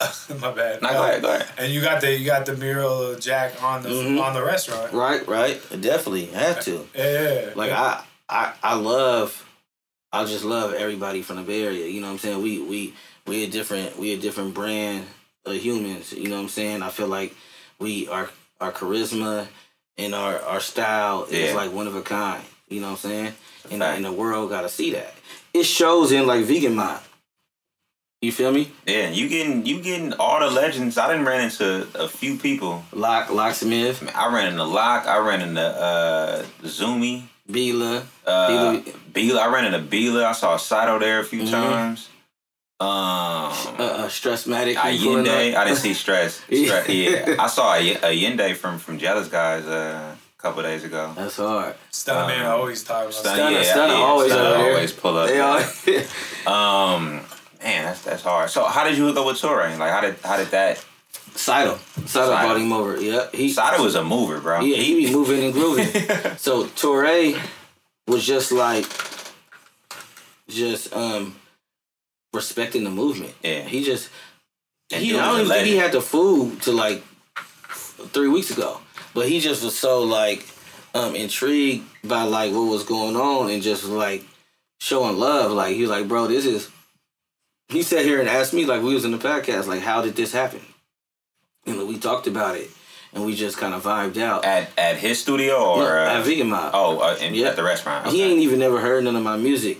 my 0.40 0.50
bad. 0.52 0.80
Nah, 0.82 0.92
go 0.92 1.02
ahead. 1.04 1.22
Go 1.22 1.28
ahead. 1.34 1.46
And 1.58 1.72
you 1.72 1.80
got 1.80 2.00
the 2.00 2.16
you 2.16 2.24
got 2.24 2.46
the 2.46 2.56
mural 2.56 3.02
of 3.02 3.20
Jack 3.20 3.62
on 3.62 3.82
the 3.82 3.88
Mhm. 3.90 4.20
on 4.22 4.34
the 4.34 4.42
restaurant. 4.42 4.92
Right, 4.92 5.26
right. 5.28 5.60
Definitely 5.70 6.26
have 6.26 6.60
to. 6.64 6.86
Yeah. 6.94 7.50
Like 7.54 7.72
I, 7.72 8.02
I, 8.28 8.52
I 8.62 8.74
love, 8.76 9.46
I 10.12 10.24
just 10.24 10.44
love 10.44 10.72
everybody 10.74 11.22
from 11.22 11.36
the 11.36 11.42
Bay 11.42 11.64
Area. 11.64 11.86
You 11.86 12.00
know 12.00 12.06
what 12.06 12.12
I'm 12.14 12.18
saying? 12.18 12.42
We, 12.42 12.60
we, 12.62 12.94
we 13.26 13.44
a 13.44 13.48
different, 13.50 13.98
we 13.98 14.12
a 14.14 14.18
different 14.18 14.54
brand 14.54 15.06
of 15.44 15.54
humans. 15.56 16.12
You 16.12 16.28
know 16.28 16.36
what 16.36 16.42
I'm 16.42 16.48
saying? 16.48 16.82
I 16.82 16.90
feel 16.90 17.08
like 17.08 17.34
we 17.78 18.08
our 18.08 18.30
our 18.60 18.72
charisma 18.72 19.48
and 19.98 20.14
our 20.14 20.40
our 20.42 20.60
style 20.60 21.24
is 21.24 21.50
Yeah. 21.50 21.54
like 21.56 21.72
one 21.72 21.86
of 21.86 21.94
a 21.94 22.02
kind. 22.02 22.42
You 22.68 22.80
know 22.80 22.86
what 22.92 23.04
I'm 23.04 23.10
saying? 23.10 23.32
And, 23.70 23.82
and 23.82 24.04
the 24.04 24.12
world 24.12 24.48
got 24.48 24.62
to 24.62 24.68
see 24.68 24.92
that. 24.92 25.12
It 25.52 25.64
shows 25.64 26.12
in 26.12 26.26
like 26.26 26.44
Vegan 26.46 26.74
Mob. 26.76 27.02
You 28.22 28.32
feel 28.32 28.52
me? 28.52 28.70
Yeah, 28.86 29.08
you 29.08 29.28
getting 29.30 29.64
you 29.64 29.80
getting 29.80 30.12
all 30.14 30.40
the 30.40 30.50
legends. 30.50 30.98
I 30.98 31.08
didn't 31.10 31.24
ran 31.24 31.40
into 31.44 31.86
a 31.94 32.06
few 32.06 32.36
people. 32.36 32.84
Lock, 32.92 33.30
Locksmith, 33.30 34.02
I 34.14 34.30
ran 34.32 34.48
into 34.52 34.64
Lock. 34.64 35.06
I 35.06 35.18
ran 35.18 35.40
into 35.40 35.62
uh, 35.62 36.44
Zoomy. 36.62 37.22
Bila. 37.50 38.02
Uh, 38.26 38.48
Bila- 38.48 38.82
Bila. 39.12 39.38
I 39.40 39.46
ran 39.52 39.64
into 39.72 39.78
Bila. 39.80 40.26
I 40.26 40.32
saw 40.32 40.56
Saito 40.58 40.98
there 40.98 41.20
a 41.20 41.24
few 41.24 41.42
Mhm. 41.44 41.50
times. 41.50 42.08
Um, 42.78 42.86
Uh, 42.86 43.82
uh, 44.04 44.08
Stressmatic. 44.08 44.76
you 44.92 45.08
pulling 45.08 45.26
Allende. 45.26 45.56
I 45.56 45.64
didn't 45.64 45.78
see 45.78 45.94
Stress. 45.94 46.42
Stress 46.52 46.88
yeah, 46.90 47.36
I 47.38 47.46
saw 47.46 47.72
Ay- 47.72 47.98
Allende 48.02 48.54
from 48.54 48.78
from 48.78 48.98
Jealous 48.98 49.28
Guys 49.28 49.64
uh, 49.64 50.14
a 50.14 50.42
couple 50.42 50.62
days 50.62 50.84
ago. 50.84 51.12
That's 51.16 51.36
hard. 51.38 51.74
Stunner 51.90 52.26
Man 52.28 52.44
Um, 52.44 52.52
always 52.52 52.84
talking 52.84 53.04
about 53.08 53.14
Stunner- 53.14 53.50
yeah, 53.50 53.62
Stunner 53.62 53.94
yeah, 53.94 54.00
always 54.00 54.30
Stunner 54.32 54.68
always 54.68 54.92
pull 54.92 55.16
up. 55.16 55.28
They 55.28 55.38
yeah. 55.38 56.04
all. 56.46 56.94
Um, 56.96 57.20
man, 57.62 57.84
that's 57.84 58.02
that's 58.02 58.22
hard. 58.22 58.50
So 58.50 58.64
how 58.64 58.84
did 58.84 58.96
you 58.96 59.06
hook 59.06 59.16
up 59.16 59.26
with 59.26 59.40
Torre? 59.40 59.68
Like 59.76 59.90
how 59.90 60.00
did 60.00 60.16
how 60.22 60.36
did 60.36 60.48
that? 60.48 60.84
Saito 61.34 61.78
Saito. 62.06 62.28
brought 62.28 62.56
him 62.56 62.72
over. 62.72 63.00
Yep. 63.00 63.34
He, 63.34 63.50
Saito 63.50 63.82
was 63.82 63.94
a 63.94 64.04
mover, 64.04 64.40
bro. 64.40 64.60
Yeah, 64.60 64.76
he 64.76 65.06
be 65.06 65.12
moving 65.12 65.44
and 65.44 65.52
grooving. 65.52 66.36
so 66.36 66.66
Torre 66.66 67.34
was 68.06 68.26
just 68.26 68.52
like, 68.52 68.86
just 70.48 70.92
um, 70.94 71.36
respecting 72.32 72.84
the 72.84 72.90
movement. 72.90 73.34
Yeah. 73.42 73.62
He 73.62 73.84
just, 73.84 74.10
he, 74.88 75.16
I 75.16 75.26
don't 75.26 75.40
even 75.40 75.52
think 75.52 75.66
he 75.66 75.76
had 75.76 75.92
the 75.92 76.00
food 76.00 76.62
to 76.62 76.72
like 76.72 77.02
three 78.08 78.28
weeks 78.28 78.50
ago, 78.50 78.80
but 79.14 79.28
he 79.28 79.40
just 79.40 79.62
was 79.62 79.78
so 79.78 80.02
like 80.02 80.46
um 80.92 81.14
intrigued 81.14 81.86
by 82.02 82.24
like 82.24 82.52
what 82.52 82.62
was 82.62 82.82
going 82.82 83.14
on 83.14 83.50
and 83.50 83.62
just 83.62 83.84
like 83.84 84.24
showing 84.80 85.16
love. 85.16 85.52
Like 85.52 85.74
he 85.74 85.82
was 85.82 85.90
like, 85.90 86.08
bro, 86.08 86.26
this 86.26 86.44
is. 86.44 86.70
He 87.70 87.82
sat 87.82 88.04
here 88.04 88.20
and 88.20 88.28
asked 88.28 88.52
me 88.52 88.64
like 88.66 88.82
we 88.82 88.94
was 88.94 89.04
in 89.04 89.12
the 89.12 89.18
podcast, 89.18 89.66
like 89.66 89.80
how 89.80 90.02
did 90.02 90.16
this 90.16 90.32
happen? 90.32 90.60
And 91.66 91.86
we 91.86 91.98
talked 91.98 92.26
about 92.26 92.56
it, 92.56 92.70
and 93.12 93.24
we 93.24 93.34
just 93.34 93.58
kind 93.58 93.74
of 93.74 93.82
vibed 93.84 94.16
out. 94.20 94.44
at 94.44 94.70
at 94.78 94.96
his 94.96 95.20
studio 95.20 95.54
or 95.56 95.78
No, 95.82 95.84
uh, 95.86 96.18
at 96.18 96.24
Vegan 96.24 96.48
Mob. 96.48 96.70
oh 96.74 96.98
uh, 97.00 97.16
in, 97.20 97.34
Yeah. 97.34 97.48
at 97.48 97.56
the 97.56 97.62
restaurant. 97.62 98.08
He 98.08 98.22
ain't 98.22 98.40
even 98.40 98.58
never 98.58 98.80
heard 98.80 99.04
none 99.04 99.14
of 99.16 99.22
my 99.22 99.36
music. 99.36 99.78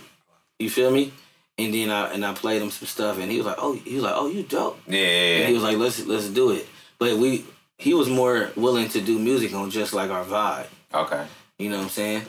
You 0.59 0.69
feel 0.69 0.91
me? 0.91 1.11
And 1.57 1.73
then 1.73 1.89
I 1.91 2.13
and 2.13 2.25
I 2.25 2.33
played 2.33 2.61
him 2.61 2.69
some 2.71 2.87
stuff, 2.87 3.17
and 3.19 3.29
he 3.31 3.37
was 3.37 3.45
like, 3.45 3.57
"Oh, 3.59 3.73
he 3.73 3.95
was 3.95 4.03
like, 4.03 4.13
oh, 4.15 4.27
you 4.27 4.43
dope." 4.43 4.79
Yeah, 4.87 4.97
yeah, 4.99 5.37
And 5.39 5.47
he 5.49 5.53
was 5.53 5.63
like, 5.63 5.77
"Let's 5.77 6.05
let's 6.05 6.27
do 6.29 6.51
it." 6.51 6.67
But 6.97 7.17
we 7.17 7.45
he 7.77 7.93
was 7.93 8.07
more 8.09 8.51
willing 8.55 8.87
to 8.89 9.01
do 9.01 9.19
music 9.19 9.53
on 9.53 9.69
just 9.69 9.93
like 9.93 10.09
our 10.11 10.23
vibe. 10.23 10.67
okay. 10.93 11.25
You 11.59 11.69
know 11.69 11.77
what 11.77 11.83
I'm 11.83 11.89
saying? 11.89 12.23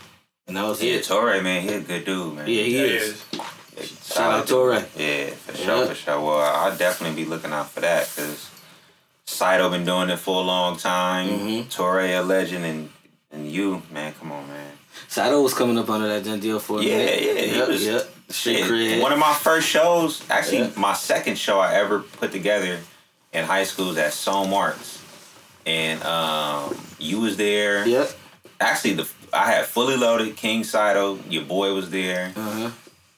And 0.49 0.57
that 0.57 0.65
was 0.67 0.83
Yeah, 0.83 0.95
it. 0.95 1.05
Torre, 1.05 1.41
man, 1.41 1.63
he 1.63 1.69
a 1.75 1.81
good 1.81 2.05
dude, 2.05 2.35
man. 2.35 2.47
Yeah, 2.49 2.63
he 2.65 2.77
Yeah, 2.77 2.83
is. 2.85 3.25
yeah. 3.33 3.45
Shout 4.15 4.33
out 4.33 4.47
Torre. 4.47 4.85
Yeah, 4.97 5.27
for 5.31 5.57
sure, 5.57 5.77
Yeah. 5.79 5.87
for 5.87 5.95
sure. 5.95 6.21
Well, 6.21 6.39
I'll 6.41 6.77
definitely 6.77 7.23
be 7.25 7.29
looking 7.29 7.53
out 7.53 7.71
for 7.71 7.81
that 7.81 8.09
because 8.15 8.49
Saito 9.27 9.71
been 9.71 9.85
doing 9.85 10.11
it 10.11 10.19
for 10.19 10.37
a 10.43 10.45
long 10.45 10.77
time. 10.77 11.29
Mhm. 11.29 11.71
Torre 11.71 12.01
a 12.01 12.21
legend, 12.23 12.65
and 12.65 12.91
and 13.33 13.51
you, 13.51 13.83
man, 13.91 14.13
come 14.19 14.31
on, 14.33 14.47
man. 14.49 14.73
Saito 15.09 15.41
was 15.41 15.55
coming 15.55 15.79
up 15.79 15.89
under 15.89 16.21
that 16.21 16.41
deal 16.41 16.59
for 16.61 16.81
a 16.81 16.83
Yeah, 16.83 16.97
minute. 16.99 17.23
yeah, 17.23 17.41
he 17.41 17.59
Yep, 17.59 17.69
was- 17.69 17.85
yep. 17.87 18.15
Shit. 18.31 19.01
One 19.03 19.13
of 19.13 19.19
my 19.19 19.33
first 19.35 19.69
shows, 19.69 20.21
actually, 20.31 20.59
Yeah. 20.59 20.69
my 20.77 20.93
second 20.95 21.37
show 21.39 21.61
I 21.61 21.75
ever 21.75 22.01
put 22.01 22.33
together 22.33 22.81
in 23.33 23.45
high 23.45 23.65
school 23.65 23.89
was 23.89 23.99
at 23.99 24.13
Sean 24.15 24.49
Marks, 24.51 24.99
and 25.67 26.03
um, 26.05 26.77
you 26.99 27.21
was 27.21 27.37
there. 27.37 27.87
Yep. 27.87 28.11
Actually, 28.61 28.95
the 28.95 29.09
I 29.35 29.51
had 29.51 29.67
fully 29.67 29.97
loaded 29.97 30.37
King 30.37 30.63
Saito. 30.63 31.19
Your 31.31 31.45
boy 31.45 31.73
was 31.73 31.89
there. 31.91 32.33
Uh 32.37 32.41
huh. 32.51 32.71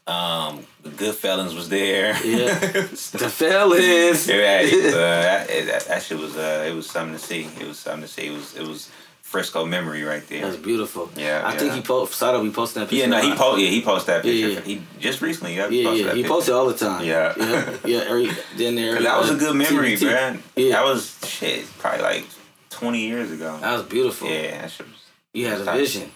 Um, 0.07 0.67
the 0.83 0.91
Goodfellas 0.91 1.55
was 1.55 1.69
there. 1.71 2.15
Yeah. 2.25 2.59
The 3.15 3.29
fellas. 3.31 4.29
Yeah, 4.29 4.35
uh, 4.35 4.93
that, 4.93 5.49
that, 5.49 5.85
that 5.89 6.03
shit 6.03 6.19
was 6.19 6.37
uh, 6.37 6.65
it 6.69 6.75
was 6.75 6.89
something 6.91 7.15
to 7.15 7.19
see. 7.25 7.45
It 7.61 7.67
was 7.67 7.79
something 7.79 8.03
to 8.03 8.09
see. 8.09 8.27
It 8.27 8.33
was 8.33 8.55
it 8.57 8.67
was 8.67 8.91
Frisco 9.23 9.65
memory 9.65 10.03
right 10.03 10.27
there. 10.29 10.43
That's 10.43 10.57
beautiful. 10.63 11.11
Yeah, 11.17 11.43
I 11.45 11.57
think 11.57 11.73
he 11.73 11.81
posted. 11.81 12.17
Saito 12.17 12.43
be 12.43 12.51
posting 12.51 12.81
that 12.81 12.91
picture. 12.91 13.05
Yeah, 13.05 13.11
no, 13.11 13.21
he 13.21 13.29
a 13.29 13.31
lot. 13.31 13.39
po- 13.39 13.57
yeah 13.57 13.69
he 13.71 13.81
posted 13.83 14.15
that 14.15 14.23
picture. 14.23 14.49
Yeah, 14.49 14.55
yeah. 14.57 14.61
He 14.61 14.83
just 15.01 15.23
recently 15.23 15.57
yeah, 15.57 15.71
he 15.71 15.83
Yeah, 15.83 15.89
posted 15.89 16.07
yeah. 16.07 16.13
He 16.15 16.23
picture. 16.23 16.35
posted 16.35 16.55
all 16.55 16.67
the 16.67 16.75
time. 16.77 17.05
Yeah. 17.05 17.33
yeah, 17.39 17.77
yeah. 17.87 17.99
Every, 18.07 18.29
then 18.57 18.75
there. 18.77 19.01
that 19.01 19.19
was 19.19 19.31
a 19.31 19.37
good 19.37 19.57
memory, 19.57 19.95
TBT. 19.97 20.05
man. 20.07 20.43
Yeah. 20.55 20.73
That 20.73 20.85
was 20.85 21.19
shit. 21.27 21.65
probably 21.79 22.03
like 22.03 22.25
twenty 22.69 23.07
years 23.07 23.31
ago. 23.33 23.57
That 23.59 23.73
was 23.73 23.83
beautiful. 23.85 24.29
Yeah, 24.29 24.61
that 24.61 24.71
shit 24.71 24.87
was. 24.87 24.97
You 25.33 25.47
had 25.47 25.61
a 25.63 25.73
vision. 25.73 26.11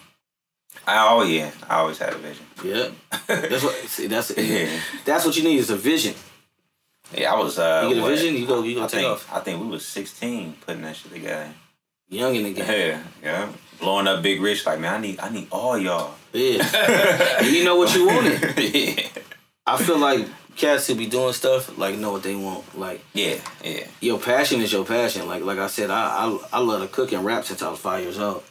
I 0.97 1.07
oh 1.11 1.23
yeah, 1.23 1.51
I 1.69 1.79
always 1.79 1.97
had 1.97 2.13
a 2.13 2.17
vision. 2.17 2.45
Yep. 2.63 2.91
That's 3.27 3.63
what. 3.63 3.75
See, 3.87 4.07
that's 4.07 4.31
Yeah. 4.37 4.69
that's 5.05 5.25
what 5.25 5.35
you 5.37 5.43
need 5.43 5.57
is 5.57 5.69
a 5.69 5.75
vision. 5.77 6.15
Yeah, 7.13 7.33
I 7.33 7.39
was. 7.39 7.57
Uh, 7.57 7.81
You 7.87 7.95
get 7.95 7.99
a 7.99 8.01
what? 8.03 8.09
vision, 8.11 8.35
you 8.35 8.45
go. 8.47 8.61
You 8.63 8.75
go 8.75 8.83
I 8.83 8.87
take 8.87 8.99
think 9.01 9.07
off. 9.11 9.33
I 9.33 9.39
think 9.39 9.61
we 9.61 9.67
was 9.67 9.85
sixteen 9.85 10.53
putting 10.65 10.81
that 10.83 10.95
shit 10.95 11.11
together. 11.11 11.49
Young 12.09 12.35
in 12.35 12.43
the 12.43 12.53
game. 12.53 12.65
Yeah, 12.67 13.03
yeah. 13.23 13.49
Blowing 13.79 14.07
up 14.07 14.21
Big 14.23 14.41
Rich 14.41 14.65
like 14.65 14.79
man, 14.79 14.95
I 14.95 14.97
need 14.99 15.19
I 15.19 15.29
need 15.29 15.47
all 15.51 15.77
y'all. 15.77 16.13
Yeah. 16.33 16.63
and 17.39 17.47
you 17.47 17.63
know 17.63 17.75
what 17.77 17.93
you 17.95 18.07
wanted. 18.07 18.41
yeah, 18.57 19.07
I 19.65 19.77
feel 19.81 19.97
like 19.99 20.27
cats 20.55 20.87
who 20.87 20.95
be 20.95 21.05
doing 21.07 21.33
stuff 21.33 21.77
like 21.77 21.95
know 21.97 22.11
what 22.11 22.23
they 22.23 22.35
want. 22.35 22.77
Like 22.77 23.01
yeah, 23.13 23.37
yeah. 23.63 23.87
your 24.01 24.19
passion 24.19 24.59
is 24.61 24.71
your 24.73 24.85
passion. 24.85 25.27
Like 25.27 25.43
like 25.43 25.59
I 25.59 25.67
said, 25.67 25.89
I 25.89 26.25
I, 26.25 26.39
I 26.53 26.59
love 26.59 26.81
to 26.81 26.87
cook 26.87 27.11
and 27.13 27.23
rap 27.23 27.45
since 27.45 27.61
I 27.61 27.69
was 27.69 27.79
five 27.79 28.03
years 28.03 28.19
old. 28.19 28.43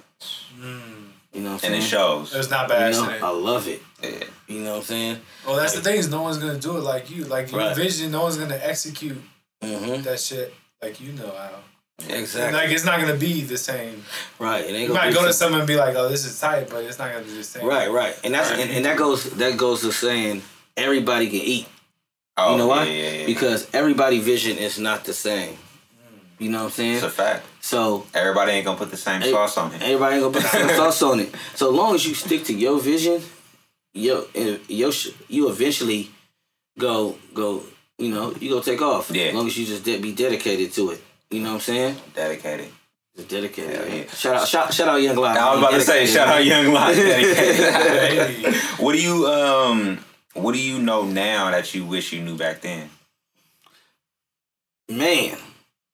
You 1.33 1.43
know 1.43 1.53
what 1.55 1.65
I'm 1.65 1.73
And 1.73 1.75
it 1.83 1.87
saying? 1.87 1.91
shows. 1.91 2.35
It's 2.35 2.51
not 2.51 2.69
bad. 2.69 2.95
You 2.95 3.03
know. 3.03 3.19
I 3.23 3.31
love 3.31 3.69
it. 3.69 3.83
Yeah. 4.03 4.11
You 4.47 4.61
know 4.61 4.71
what 4.73 4.77
I'm 4.79 4.83
saying? 4.85 5.21
Well, 5.47 5.57
that's 5.57 5.75
the 5.75 5.83
thing 5.83 5.97
is 5.99 6.09
no 6.11 6.23
one's 6.23 6.39
gonna 6.39 6.59
do 6.59 6.77
it 6.79 6.81
like 6.83 7.11
you. 7.11 7.25
Like 7.25 7.51
your 7.53 7.61
Right. 7.61 7.77
vision, 7.77 8.11
no 8.11 8.23
one's 8.23 8.37
gonna 8.37 8.59
execute 8.63 9.21
Mm-hmm. 9.63 10.03
that 10.03 10.21
shit 10.21 10.55
like 10.81 11.01
you 11.01 11.13
know 11.13 11.31
how. 11.37 11.51
Exactly. 12.09 12.57
Like 12.59 12.71
it's 12.71 12.85
not 12.85 13.01
gonna 13.01 13.17
be 13.17 13.43
the 13.43 13.59
same. 13.59 14.05
right. 14.39 14.65
It 14.65 14.69
ain't 14.69 14.83
You 14.83 14.89
gonna 14.89 15.01
might 15.07 15.15
go 15.15 15.27
to 15.27 15.33
someone 15.33 15.61
and 15.63 15.67
be 15.69 15.75
like, 15.77 15.97
"Oh, 15.97 16.09
this 16.09 16.25
is 16.25 16.39
tight," 16.39 16.71
but 16.71 16.85
it's 16.85 16.99
not 16.99 17.13
gonna 17.13 17.25
be 17.25 17.33
the 17.35 17.43
same. 17.45 17.67
Right, 17.67 17.91
right. 17.91 18.17
And 18.25 18.33
that's 18.33 18.51
and, 18.53 18.71
and 18.71 18.85
that 18.85 18.97
goes 18.97 19.25
that 19.25 19.57
goes 19.57 19.81
to 19.83 19.93
saying 19.93 20.43
everybody 20.77 21.27
can 21.27 21.41
eat. 21.41 21.67
Oh, 22.37 22.53
you 22.53 22.59
know 22.59 22.69
why? 22.69 22.85
Yeah, 22.85 22.93
yeah, 22.93 23.11
yeah. 23.21 23.27
Because 23.27 23.69
everybody 23.75 24.21
vision 24.21 24.59
is 24.59 24.79
not 24.79 25.05
the 25.05 25.13
same. 25.13 25.57
You 26.39 26.51
know 26.51 26.59
what 26.59 26.65
I'm 26.67 26.71
saying? 26.71 26.95
it's 26.95 27.03
a 27.03 27.11
fact. 27.11 27.45
So 27.69 28.07
Everybody 28.15 28.53
ain't 28.53 28.65
gonna 28.65 28.79
put 28.79 28.91
the 28.91 28.97
same 28.97 29.21
sauce 29.21 29.59
on 29.59 29.75
it. 29.75 29.83
everybody 29.83 30.15
ain't 30.15 30.25
gonna 30.25 30.33
put 30.33 30.43
the 30.43 30.49
same 30.49 30.69
sauce 30.81 31.03
on 31.03 31.21
it. 31.21 31.35
So 31.55 31.69
long 31.69 31.95
as 31.95 32.07
you 32.07 32.15
stick 32.15 32.45
to 32.45 32.55
your 32.55 32.81
vision, 32.81 33.21
yo, 33.93 34.25
yo, 34.69 34.91
you 35.29 35.51
eventually 35.51 36.09
go 36.79 37.19
go. 37.35 37.63
You 37.99 38.09
know, 38.15 38.35
you 38.41 38.49
go 38.49 38.63
take 38.63 38.81
off. 38.81 39.11
Yeah. 39.11 39.25
As 39.25 39.35
long 39.35 39.47
as 39.49 39.59
you 39.59 39.67
just 39.67 39.85
de- 39.85 40.01
be 40.01 40.13
dedicated 40.15 40.73
to 40.75 40.93
it. 40.93 41.03
You 41.31 41.41
know 41.41 41.49
what 41.49 41.55
I'm 41.57 41.61
saying? 41.61 41.97
Dedicated. 42.15 42.71
Just 43.15 43.29
dedicated. 43.29 43.87
Man. 43.87 43.97
yeah. 43.99 44.11
Shout 44.15 44.37
out, 44.37 44.49
shout, 44.49 44.73
shout 44.73 44.89
out, 44.89 45.03
Young 45.03 45.17
Live. 45.17 45.37
I 45.37 45.51
was 45.51 45.59
about 45.59 45.73
to 45.73 45.81
say, 45.83 46.07
shout 46.07 46.29
out. 46.29 46.43
Young. 46.43 46.73
Dedicated. 46.73 48.55
What 48.79 48.93
do 48.93 49.03
you 49.03 49.27
um? 49.27 49.99
What 50.33 50.55
do 50.55 50.63
you 50.63 50.79
know 50.79 51.05
now 51.05 51.51
that 51.51 51.75
you 51.75 51.85
wish 51.85 52.15
you 52.15 52.23
knew 52.23 52.39
back 52.39 52.63
then? 52.63 52.89
Man, 54.89 55.37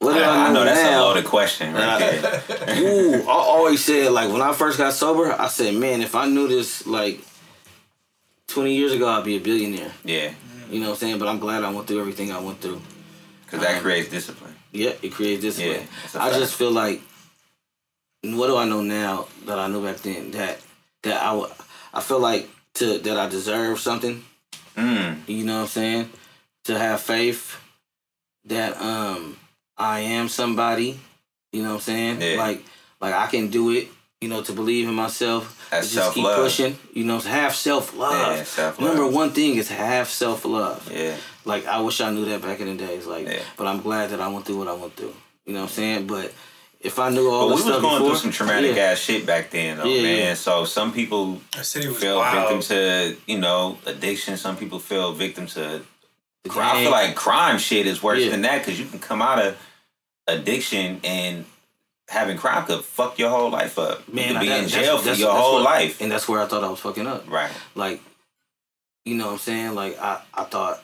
what 0.04 0.14
do 0.14 0.20
I 0.20 0.24
know, 0.24 0.30
I 0.30 0.52
know 0.52 0.64
that's 0.64 0.82
now? 0.82 1.00
a 1.00 1.04
loaded 1.06 1.24
question 1.24 1.72
right 1.74 1.98
there. 1.98 2.78
Ooh, 2.80 3.22
I 3.22 3.32
always 3.32 3.84
said 3.84 4.12
like 4.12 4.30
when 4.30 4.42
I 4.42 4.52
first 4.52 4.78
got 4.78 4.92
sober, 4.92 5.32
I 5.32 5.48
said, 5.48 5.74
man, 5.74 6.02
if 6.02 6.14
I 6.14 6.26
knew 6.26 6.46
this 6.48 6.86
like 6.86 7.20
twenty 8.46 8.74
years 8.74 8.92
ago, 8.92 9.08
I'd 9.08 9.24
be 9.24 9.36
a 9.36 9.40
billionaire. 9.40 9.92
Yeah, 10.04 10.32
You 10.70 10.80
know 10.80 10.86
what 10.86 10.92
I'm 10.94 10.98
saying? 10.98 11.18
But 11.18 11.28
I'm 11.28 11.38
glad 11.38 11.64
I 11.64 11.70
went 11.72 11.86
through 11.86 12.00
everything 12.00 12.30
I 12.32 12.40
went 12.40 12.60
through. 12.60 12.80
because 13.44 13.60
that 13.60 13.82
creates 13.82 14.10
discipline. 14.10 14.54
Yeah, 14.72 14.92
it 15.02 15.12
creates 15.12 15.40
discipline. 15.42 15.86
Yeah, 16.14 16.22
I 16.22 16.30
just 16.30 16.54
feel 16.56 16.70
like 16.72 17.00
what 18.22 18.46
do 18.48 18.56
I 18.56 18.64
know 18.64 18.80
now 18.82 19.26
that 19.46 19.58
I 19.58 19.66
knew 19.68 19.84
back 19.84 19.98
then 19.98 20.30
that 20.32 20.58
that 21.02 21.22
I 21.22 21.46
I 21.92 22.00
feel 22.00 22.18
like 22.20 22.48
to 22.74 22.98
that 22.98 23.16
I 23.18 23.28
deserve 23.28 23.78
something. 23.78 24.24
Mm. 24.76 25.28
You 25.28 25.44
know 25.44 25.56
what 25.56 25.62
I'm 25.62 25.68
saying? 25.68 26.10
To 26.64 26.78
have 26.78 27.00
faith 27.00 27.60
that 28.46 28.76
um 28.80 29.36
I 29.76 30.00
am 30.00 30.28
somebody. 30.28 30.98
You 31.52 31.62
know 31.62 31.70
what 31.70 31.74
I'm 31.76 31.80
saying? 31.80 32.20
Yeah. 32.20 32.36
Like 32.38 32.64
like 33.00 33.14
I 33.14 33.26
can 33.26 33.48
do 33.48 33.70
it. 33.70 33.88
You 34.20 34.30
know, 34.30 34.42
to 34.42 34.52
believe 34.52 34.88
in 34.88 34.94
myself. 34.94 35.68
That's 35.70 35.88
to 35.90 35.94
just 35.96 36.14
keep 36.14 36.24
self-love. 36.24 36.44
pushing. 36.46 36.78
You 36.94 37.04
know, 37.04 37.20
to 37.20 37.28
have 37.28 37.54
self 37.54 37.94
love. 37.96 38.48
Yeah. 38.56 38.72
Number 38.86 39.06
one 39.06 39.30
thing 39.30 39.56
is 39.56 39.68
have 39.68 40.08
self 40.08 40.44
love. 40.46 40.90
Yeah, 40.92 41.16
Like 41.44 41.66
I 41.66 41.80
wish 41.80 42.00
I 42.00 42.10
knew 42.10 42.24
that 42.26 42.40
back 42.40 42.60
in 42.60 42.68
the 42.68 42.86
days. 42.86 43.06
Like, 43.06 43.26
Yeah. 43.26 43.40
but 43.58 43.66
I'm 43.66 43.80
glad 43.82 44.10
that 44.10 44.20
I 44.20 44.28
went 44.28 44.46
through 44.46 44.58
what 44.58 44.68
I 44.68 44.72
went 44.74 44.94
through. 44.96 45.14
You 45.44 45.52
know 45.52 45.60
what 45.60 45.66
I'm 45.70 45.72
saying? 45.74 46.06
But 46.06 46.32
if 46.80 46.98
I 46.98 47.10
knew 47.10 47.28
all 47.30 47.48
but 47.50 47.56
this 47.56 47.64
we 47.66 47.70
was 47.72 47.78
stuff 47.80 47.82
going 47.82 47.94
before, 48.02 48.10
through 48.16 48.18
some 48.20 48.30
traumatic 48.30 48.76
yeah, 48.76 48.82
ass 48.92 48.98
shit 48.98 49.26
back 49.26 49.50
then, 49.50 49.76
though, 49.78 49.84
Yeah, 49.84 50.02
man. 50.02 50.18
yeah. 50.18 50.34
So 50.34 50.64
some 50.64 50.92
people 50.92 51.40
The 51.56 51.64
city 51.64 51.88
was 51.88 51.98
fell 51.98 52.18
wild. 52.18 52.48
victim 52.48 52.60
to 52.76 53.16
you 53.26 53.38
know 53.38 53.76
addiction. 53.84 54.36
Some 54.38 54.56
people 54.56 54.78
fell 54.78 55.12
victim 55.12 55.46
to. 55.48 55.82
I 56.50 56.82
feel 56.82 56.90
like 56.90 57.14
crime 57.14 57.58
shit 57.58 57.86
is 57.86 58.02
worse 58.02 58.20
Yeah. 58.20 58.30
than 58.30 58.42
that 58.42 58.58
because 58.58 58.78
you 58.78 58.86
can 58.86 58.98
come 58.98 59.22
out 59.22 59.38
of 59.38 59.56
addiction 60.26 61.00
and 61.04 61.44
having 62.08 62.36
crime 62.36 62.64
could 62.66 62.84
fuck 62.84 63.18
your 63.18 63.30
whole 63.30 63.50
life 63.50 63.78
up. 63.78 64.06
man, 64.12 64.28
you 64.28 64.32
could 64.34 64.40
be 64.40 64.46
in 64.46 64.52
that's- 64.64 64.70
jail 64.70 64.98
for 64.98 65.12
your 65.12 65.32
whole 65.32 65.54
where- 65.56 65.62
life. 65.64 66.00
and 66.00 66.12
that's 66.12 66.28
where 66.28 66.40
I 66.42 66.46
thought 66.46 66.62
I 66.64 66.68
was 66.68 66.80
fucking 66.80 67.06
up. 67.06 67.28
Right. 67.28 67.50
Like, 67.74 68.02
you 69.04 69.14
know 69.16 69.26
what 69.26 69.32
I'm 69.32 69.38
saying? 69.38 69.74
Like 69.74 69.98
I, 70.00 70.20
I 70.34 70.44
thought 70.44 70.82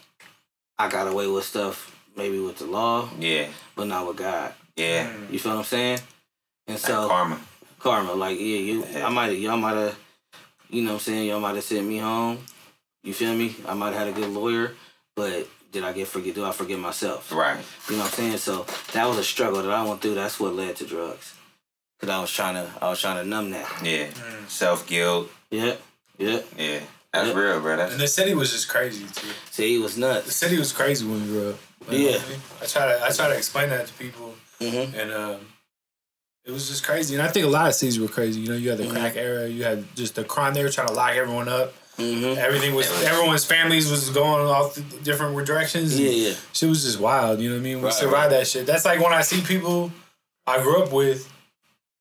I 0.78 0.88
got 0.88 1.08
away 1.08 1.26
with 1.26 1.44
stuff 1.44 1.94
maybe 2.16 2.38
with 2.40 2.58
the 2.58 2.64
law, 2.66 3.08
Yeah. 3.18 3.48
but 3.76 3.86
not 3.86 4.06
with 4.06 4.16
God. 4.16 4.54
Yeah. 4.76 5.10
You 5.30 5.38
feel 5.38 5.52
what 5.52 5.58
I'm 5.58 5.64
saying? 5.64 6.00
And 6.66 6.78
so 6.78 7.08
karma. 7.08 7.38
karma, 7.78 8.14
like 8.14 8.38
yeah, 8.38 8.44
you, 8.44 8.84
Yeah. 8.90 9.06
I 9.06 9.10
might, 9.10 9.32
y'all 9.38 9.56
might 9.58 9.74
have, 9.76 9.98
you 10.70 10.82
know 10.82 10.92
what 10.92 10.94
I'm 10.94 11.00
saying? 11.00 11.28
Y'all 11.28 11.40
might 11.40 11.54
have 11.54 11.64
sent 11.64 11.86
me 11.86 11.98
home. 11.98 12.38
You 13.02 13.12
feel 13.14 13.34
me? 13.34 13.56
I 13.66 13.74
might 13.74 13.92
have 13.94 14.06
had 14.06 14.08
a 14.08 14.12
good 14.12 14.28
lawyer, 14.30 14.74
but 15.20 15.48
did 15.72 15.84
I 15.84 15.92
get 15.92 16.08
forget? 16.08 16.34
Do 16.34 16.44
I 16.44 16.52
forget 16.52 16.78
myself? 16.78 17.30
Right. 17.32 17.62
You 17.88 17.96
know 17.96 18.02
what 18.02 18.06
I'm 18.06 18.12
saying? 18.12 18.36
So 18.38 18.66
that 18.92 19.06
was 19.06 19.18
a 19.18 19.24
struggle 19.24 19.62
that 19.62 19.70
I 19.70 19.84
went 19.86 20.00
through. 20.00 20.14
That's 20.14 20.40
what 20.40 20.54
led 20.54 20.76
to 20.76 20.86
drugs. 20.86 21.34
Cause 22.00 22.08
I 22.08 22.18
was 22.20 22.30
trying 22.32 22.54
to, 22.54 22.66
I 22.80 22.88
was 22.88 22.98
trying 23.00 23.22
to 23.22 23.28
numb 23.28 23.50
that. 23.50 23.68
Yeah. 23.84 24.06
Mm. 24.06 24.48
Self 24.48 24.86
guilt. 24.86 25.30
Yeah, 25.50 25.74
yeah. 26.18 26.40
Yeah. 26.56 26.80
That's 27.12 27.26
Yep. 27.28 27.36
real, 27.36 27.60
bro. 27.60 27.76
That's 27.76 27.92
And 27.92 28.00
the 28.00 28.08
city 28.08 28.32
was 28.34 28.50
just 28.52 28.68
crazy 28.70 29.04
too. 29.04 29.28
See, 29.50 29.72
he 29.72 29.78
was 29.78 29.98
nuts. 29.98 30.26
The 30.26 30.32
city 30.32 30.58
was 30.58 30.72
crazy 30.72 31.06
when 31.06 31.20
we 31.22 31.26
grew 31.28 31.50
up. 31.50 31.56
Like, 31.88 31.98
Yeah. 31.98 32.18
I 32.62 32.66
try 32.66 32.86
to 32.86 33.04
I 33.04 33.10
try 33.10 33.28
to 33.28 33.36
explain 33.36 33.68
that 33.70 33.86
to 33.88 33.92
people, 33.94 34.34
mm-hmm. 34.60 34.98
and 34.98 35.12
um, 35.12 35.40
it 36.46 36.52
was 36.52 36.68
just 36.68 36.84
crazy. 36.84 37.14
And 37.14 37.22
I 37.22 37.28
think 37.28 37.44
a 37.44 37.48
lot 37.48 37.68
of 37.68 37.74
cities 37.74 37.98
were 38.00 38.08
crazy. 38.08 38.40
You 38.40 38.48
know, 38.48 38.56
you 38.56 38.70
had 38.70 38.78
the 38.78 38.84
Mhm. 38.84 38.92
crack 38.92 39.16
era. 39.16 39.46
You 39.48 39.64
had 39.64 39.84
just 39.94 40.14
the 40.14 40.24
crime. 40.24 40.54
They 40.54 40.62
were 40.62 40.70
trying 40.70 40.88
to 40.88 40.94
lock 40.94 41.12
everyone 41.14 41.48
up. 41.48 41.74
Hmm 42.00 42.38
Everything 42.38 42.74
was 42.74 42.90
everyone's 43.04 43.44
families 43.44 43.90
was 43.90 44.10
going 44.10 44.46
off 44.46 44.78
different 45.02 45.36
directions. 45.46 45.98
Yeah, 45.98 46.10
yeah. 46.10 46.34
Shit 46.52 46.68
was 46.68 46.82
just 46.84 46.98
wild. 47.00 47.40
You 47.40 47.50
know 47.50 47.56
what 47.56 47.60
I 47.60 47.64
mean? 47.64 47.78
We 47.78 47.84
Right, 47.84 47.92
survived 47.92 48.32
that 48.32 48.46
shit. 48.46 48.66
That's 48.66 48.84
like 48.84 49.00
when 49.00 49.12
I 49.12 49.22
see 49.22 49.40
people 49.40 49.92
I 50.46 50.60
grew 50.62 50.82
up 50.82 50.92
with 50.92 51.30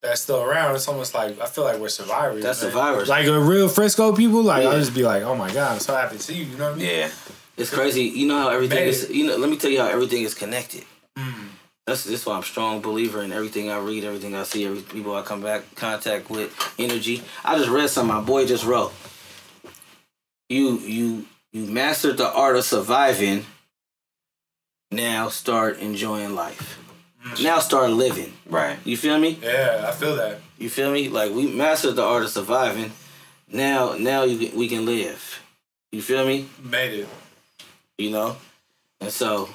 that's 0.01 0.21
still 0.21 0.41
around. 0.41 0.75
It's 0.75 0.87
almost 0.87 1.13
like 1.13 1.39
I 1.39 1.45
feel 1.45 1.63
like 1.65 1.79
we're 1.79 1.89
survivors. 1.89 2.41
That's 2.43 2.61
man. 2.61 2.71
survivors. 2.71 3.09
Like 3.09 3.27
a 3.27 3.39
real 3.39 3.67
Frisco 3.67 4.15
people. 4.15 4.41
Like 4.43 4.63
Yeah. 4.63 4.69
I'll 4.69 4.79
just 4.79 4.95
be 4.95 5.03
like, 5.03 5.23
oh 5.23 5.35
my 5.35 5.51
god, 5.53 5.73
I'm 5.73 5.79
so 5.79 5.95
happy 5.95 6.17
to 6.17 6.23
see 6.23 6.35
you. 6.35 6.45
You 6.45 6.57
know 6.57 6.69
what 6.69 6.75
I 6.75 6.77
mean? 6.77 6.85
yeah. 6.87 7.09
It's 7.57 7.69
crazy. 7.69 8.03
You 8.03 8.25
know 8.27 8.37
how 8.37 8.49
everything 8.49 8.79
Made 8.79 8.87
is. 8.87 9.09
You 9.09 9.27
know, 9.27 9.35
let 9.35 9.49
me 9.49 9.57
tell 9.57 9.69
you 9.69 9.81
how 9.81 9.87
everything 9.87 10.23
is 10.23 10.33
connected. 10.33 10.85
Mm. 11.17 11.49
That's 11.85 12.05
this 12.05 12.25
why 12.25 12.35
I'm 12.35 12.41
a 12.41 12.45
strong 12.45 12.81
believer 12.81 13.21
in 13.23 13.33
everything 13.33 13.69
I 13.69 13.79
read, 13.79 14.05
everything 14.05 14.35
I 14.35 14.43
see, 14.43 14.65
every 14.65 14.81
people 14.81 15.15
I 15.15 15.23
come 15.23 15.41
back 15.41 15.63
contact 15.75 16.29
with, 16.29 16.53
energy. 16.77 17.23
I 17.43 17.57
just 17.57 17.69
read 17.69 17.89
something 17.89 18.15
my 18.15 18.21
boy 18.21 18.45
just 18.45 18.63
wrote. 18.63 18.93
You 20.49 20.79
you 20.79 21.25
you 21.51 21.65
mastered 21.65 22.17
the 22.17 22.29
art 22.31 22.55
of 22.57 22.65
surviving. 22.65 23.45
Now 24.91 25.29
start 25.29 25.77
enjoying 25.79 26.33
life. 26.35 26.79
Now 27.43 27.59
start 27.59 27.91
living. 27.91 28.33
Right. 28.47 28.77
You 28.85 28.97
feel 28.97 29.19
me? 29.19 29.37
Yeah, 29.41 29.85
I 29.87 29.91
feel 29.91 30.15
that. 30.15 30.39
You 30.57 30.69
feel 30.69 30.91
me? 30.91 31.09
Like 31.09 31.31
we 31.31 31.45
mastered 31.47 31.95
the 31.95 32.03
art 32.03 32.23
of 32.23 32.29
surviving. 32.31 32.91
Now 33.51 33.93
now 33.99 34.23
you 34.23 34.49
can, 34.49 34.57
we 34.57 34.67
can 34.67 34.85
live. 34.85 35.41
You 35.91 36.01
feel 36.01 36.25
me? 36.25 36.47
Made 36.63 36.93
it. 37.01 37.07
you 37.97 38.11
know 38.11 38.37
and 39.01 39.11
so 39.11 39.49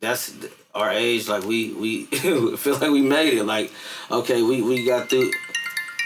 that's 0.00 0.34
our 0.74 0.90
age 0.90 1.28
like 1.28 1.44
we 1.44 1.72
we 1.74 2.04
feel 2.56 2.74
like 2.74 2.90
we 2.90 3.02
made 3.02 3.34
it 3.34 3.44
like 3.44 3.72
okay 4.10 4.42
we 4.42 4.62
we 4.62 4.84
got 4.84 5.08
through 5.08 5.30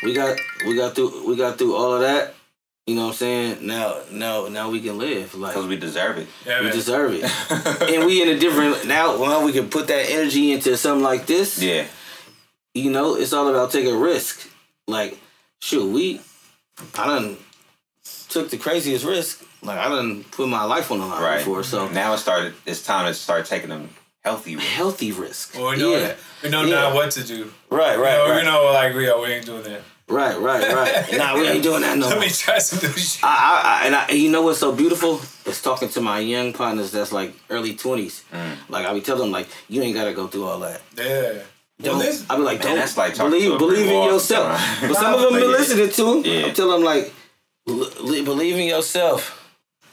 we 0.05 0.13
got 0.15 0.37
we 0.67 0.77
got 0.77 0.95
through 0.95 1.27
we 1.29 1.37
got 1.37 1.59
through 1.59 1.75
all 1.75 1.95
of 1.95 2.01
that 2.03 2.35
you 2.89 2.95
know 2.97 3.03
what 3.03 3.09
i'm 3.09 3.15
saying 3.25 3.67
now 3.67 4.01
now 4.11 4.49
now 4.49 4.71
we 4.71 4.81
can 4.81 4.97
live 4.99 5.35
like 5.35 5.53
Because 5.53 5.69
we 5.69 5.77
deserve 5.77 6.17
it. 6.23 6.27
Yeah, 6.47 6.61
we 6.61 6.67
man. 6.67 6.75
deserve 6.75 7.11
it 7.13 7.25
and 7.95 8.07
we 8.07 8.23
in 8.23 8.29
a 8.35 8.39
different 8.39 8.87
now 8.87 9.19
well 9.23 9.45
we 9.45 9.53
can 9.53 9.69
put 9.69 9.87
that 9.89 10.05
energy 10.17 10.53
into 10.53 10.75
something 10.77 11.05
like 11.13 11.27
this 11.27 11.63
yeah. 11.63 11.85
you 12.75 12.91
know 12.91 13.15
it's 13.17 13.33
all 13.35 13.49
about 13.49 13.71
taking 13.73 13.95
a 13.95 13.99
risk 13.99 14.49
like 14.87 15.19
shoot 15.61 15.87
we 15.97 16.21
i 16.97 17.07
done 17.07 17.37
took 18.31 18.49
the 18.51 18.57
craziest 18.57 19.05
risk 19.05 19.45
like 19.63 19.79
i 19.79 19.89
done 19.89 20.25
put 20.25 20.49
my 20.49 20.65
life 20.65 20.91
on 20.91 20.99
the 21.01 21.07
line 21.07 21.23
Right. 21.23 21.39
before 21.39 21.63
so 21.65 21.89
Now 21.89 22.15
it 22.15 22.19
started. 22.19 22.55
It's 22.65 22.83
time 22.83 23.05
to 23.07 23.13
start 23.15 23.45
taking 23.47 23.69
them 23.75 23.91
healthy. 24.25 24.55
risks. 24.57 24.71
healthy 24.81 25.13
risk 25.13 25.55
Well, 25.57 25.71
we 25.73 25.77
know 25.79 25.91
yeah 25.93 25.99
that. 26.07 26.17
We 26.43 26.49
know 26.55 26.63
Yeah. 26.65 26.75
now 26.89 26.95
what 26.95 27.11
to 27.19 27.25
do. 27.25 27.53
Right, 27.71 27.99
right, 27.99 28.13
you 28.17 28.25
know, 28.25 28.31
right. 28.31 28.37
We 28.39 28.51
know 28.51 28.63
like 28.73 28.95
we, 28.95 29.09
are, 29.11 29.21
we 29.21 29.29
ain't 29.35 29.47
doing 29.47 29.65
that. 29.65 29.83
Right, 30.09 30.39
right, 30.41 30.73
right. 30.73 31.05
nah, 31.19 31.35
we 31.35 31.47
ain't 31.47 31.63
doing 31.63 31.83
that 31.83 31.99
no 31.99 32.07
Let 32.07 32.15
more. 32.17 32.25
me 32.25 32.31
try 32.31 32.59
some 32.59 32.89
new 32.91 32.97
shit. 32.97 33.23
I, 33.23 33.29
I, 33.29 33.83
I, 33.83 33.87
and, 33.87 33.95
I, 33.95 34.09
you 34.11 34.31
know 34.31 34.43
what's 34.43 34.59
so 34.59 34.73
beautiful? 34.73 35.21
It's 35.45 35.61
talking 35.61 35.89
to 35.91 36.01
my 36.01 36.21
young 36.21 36.53
partners 36.55 36.91
that's 36.91 37.13
like 37.13 37.35
early 37.51 37.75
20s. 37.75 38.25
Mm. 38.33 38.57
Like, 38.71 38.87
I 38.87 38.95
be 38.95 39.01
telling 39.03 39.23
them, 39.23 39.33
like, 39.33 39.49
you 39.69 39.83
ain't 39.83 39.95
got 39.95 40.05
to 40.05 40.15
go 40.15 40.27
through 40.27 40.45
all 40.47 40.61
that. 40.61 40.81
Yeah. 40.97 41.41
Don't. 41.81 41.99
this- 41.99 42.25
I 42.29 42.37
be 42.37 42.43
like, 42.43 42.59
Man, 42.59 42.69
don't. 42.69 42.77
that's 42.77 42.97
like 42.97 43.15
talking 43.15 43.33
believe 43.33 43.51
to 43.51 43.55
a 43.57 43.59
believe 43.59 43.87
in 43.87 44.03
yourself. 44.05 44.61
But 44.81 44.95
some 44.95 45.15
of 45.15 45.21
them 45.21 45.31
But 45.33 45.41
been 45.41 45.51
yeah. 45.51 45.57
listening 45.57 45.91
to. 45.91 46.29
Yeah. 46.29 46.47
I'm 46.47 46.55
telling 46.55 46.73
them 46.73 46.85
like, 46.85 47.13
"Bel- 47.67 48.25
believe 48.25 48.57
in 48.57 48.67
yourself. 48.67 49.35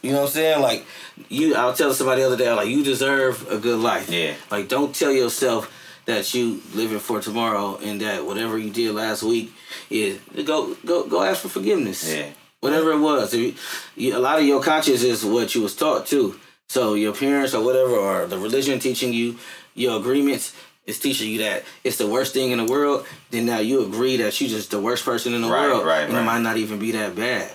You 0.02 0.12
know 0.12 0.22
what 0.22 0.28
I'm 0.28 0.34
saying? 0.34 0.62
Like, 0.62 0.86
you. 1.30 1.56
I 1.56 1.66
was 1.66 1.78
telling 1.78 1.94
somebody 1.94 2.22
the 2.22 2.28
other 2.28 2.38
day, 2.38 2.52
like, 2.54 2.70
you 2.70 2.84
deserve 2.84 3.48
a 3.52 3.58
good 3.58 3.80
life. 3.80 4.10
Yeah. 4.10 4.34
Like, 4.50 4.68
don't 4.68 4.96
tell 4.96 5.12
yourself 5.12 5.70
that 6.06 6.34
you 6.34 6.62
living 6.74 7.00
for 7.00 7.20
tomorrow 7.22 7.78
and 7.78 8.02
that 8.02 8.26
whatever 8.26 8.58
you 8.58 8.70
did 8.70 8.94
last 8.94 9.24
week 9.24 9.54
is 9.90 10.20
go 10.46 10.76
go 10.86 11.08
go 11.08 11.24
ask 11.24 11.42
for 11.42 11.50
forgiveness. 11.50 12.12
Yeah. 12.14 12.30
Whatever 12.62 12.92
it 12.94 13.00
was, 13.00 13.34
if 13.34 13.40
you, 13.42 13.54
you, 13.96 14.18
a 14.18 14.20
lot 14.20 14.40
of 14.40 14.46
your 14.46 14.62
conscience 14.62 15.04
is 15.04 15.24
what 15.24 15.54
you 15.54 15.62
was 15.62 15.76
taught 15.76 16.08
too. 16.08 16.40
So 16.68 16.96
your 16.96 17.14
parents 17.14 17.54
or 17.54 17.64
whatever, 17.64 17.94
or 17.96 18.26
the 18.26 18.40
religion 18.40 18.80
teaching 18.80 19.14
you 19.14 19.38
your 19.76 20.00
agreements 20.00 20.56
is 20.88 20.98
teaching 21.00 21.30
you 21.30 21.40
that 21.40 21.64
it's 21.84 21.98
the 21.98 22.08
worst 22.08 22.34
thing 22.34 22.52
in 22.52 22.58
the 22.58 22.66
world. 22.72 23.06
Then 23.30 23.46
now 23.46 23.60
you 23.60 23.86
agree 23.86 24.18
that 24.18 24.40
you 24.42 24.48
just 24.48 24.72
the 24.72 24.80
worst 24.80 25.06
person 25.06 25.34
in 25.34 25.42
the 25.42 25.48
Right, 25.50 25.68
world, 25.68 25.86
right, 25.86 26.06
and 26.06 26.14
right. 26.14 26.22
it 26.22 26.26
might 26.26 26.42
not 26.42 26.58
even 26.58 26.80
be 26.80 26.92
that 26.92 27.16
bad. 27.16 27.52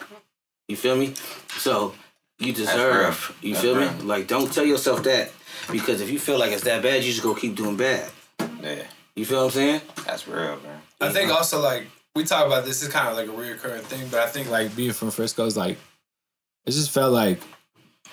You 0.69 0.77
feel 0.77 0.97
me? 0.97 1.15
So 1.59 1.95
you 2.39 2.53
deserve. 2.53 3.37
You 3.43 3.55
That's 3.55 3.65
feel 3.65 3.75
me? 3.77 3.89
Like 4.05 4.29
don't 4.29 4.53
tell 4.53 4.65
yourself 4.65 5.03
that 5.05 5.33
because 5.73 6.01
if 6.01 6.11
you 6.11 6.19
feel 6.21 6.39
like 6.39 6.53
it's 6.53 6.65
that 6.65 6.83
bad, 6.83 7.03
you 7.03 7.11
just 7.11 7.23
go 7.23 7.35
keep 7.35 7.57
doing 7.57 7.77
bad. 7.77 8.09
Yeah. 8.63 8.83
You 9.15 9.25
feel 9.25 9.39
what 9.39 9.45
I'm 9.47 9.51
saying? 9.51 9.81
That's 10.07 10.27
real, 10.27 10.57
bro. 10.57 10.71
I 11.01 11.11
think 11.11 11.31
also 11.31 11.61
like 11.61 11.87
we 12.15 12.25
talk 12.25 12.47
about 12.47 12.65
this 12.65 12.83
is 12.83 12.89
kind 12.89 13.09
of 13.09 13.17
like 13.17 13.29
a 13.29 13.31
reoccurring 13.31 13.83
thing, 13.83 14.09
but 14.11 14.21
I 14.21 14.27
think 14.27 14.51
like 14.51 14.75
being 14.77 14.93
from 14.93 15.11
Frisco 15.11 15.47
is 15.47 15.57
like 15.57 15.79
it 16.67 16.73
just 16.73 16.91
felt 16.91 17.13
like 17.13 17.41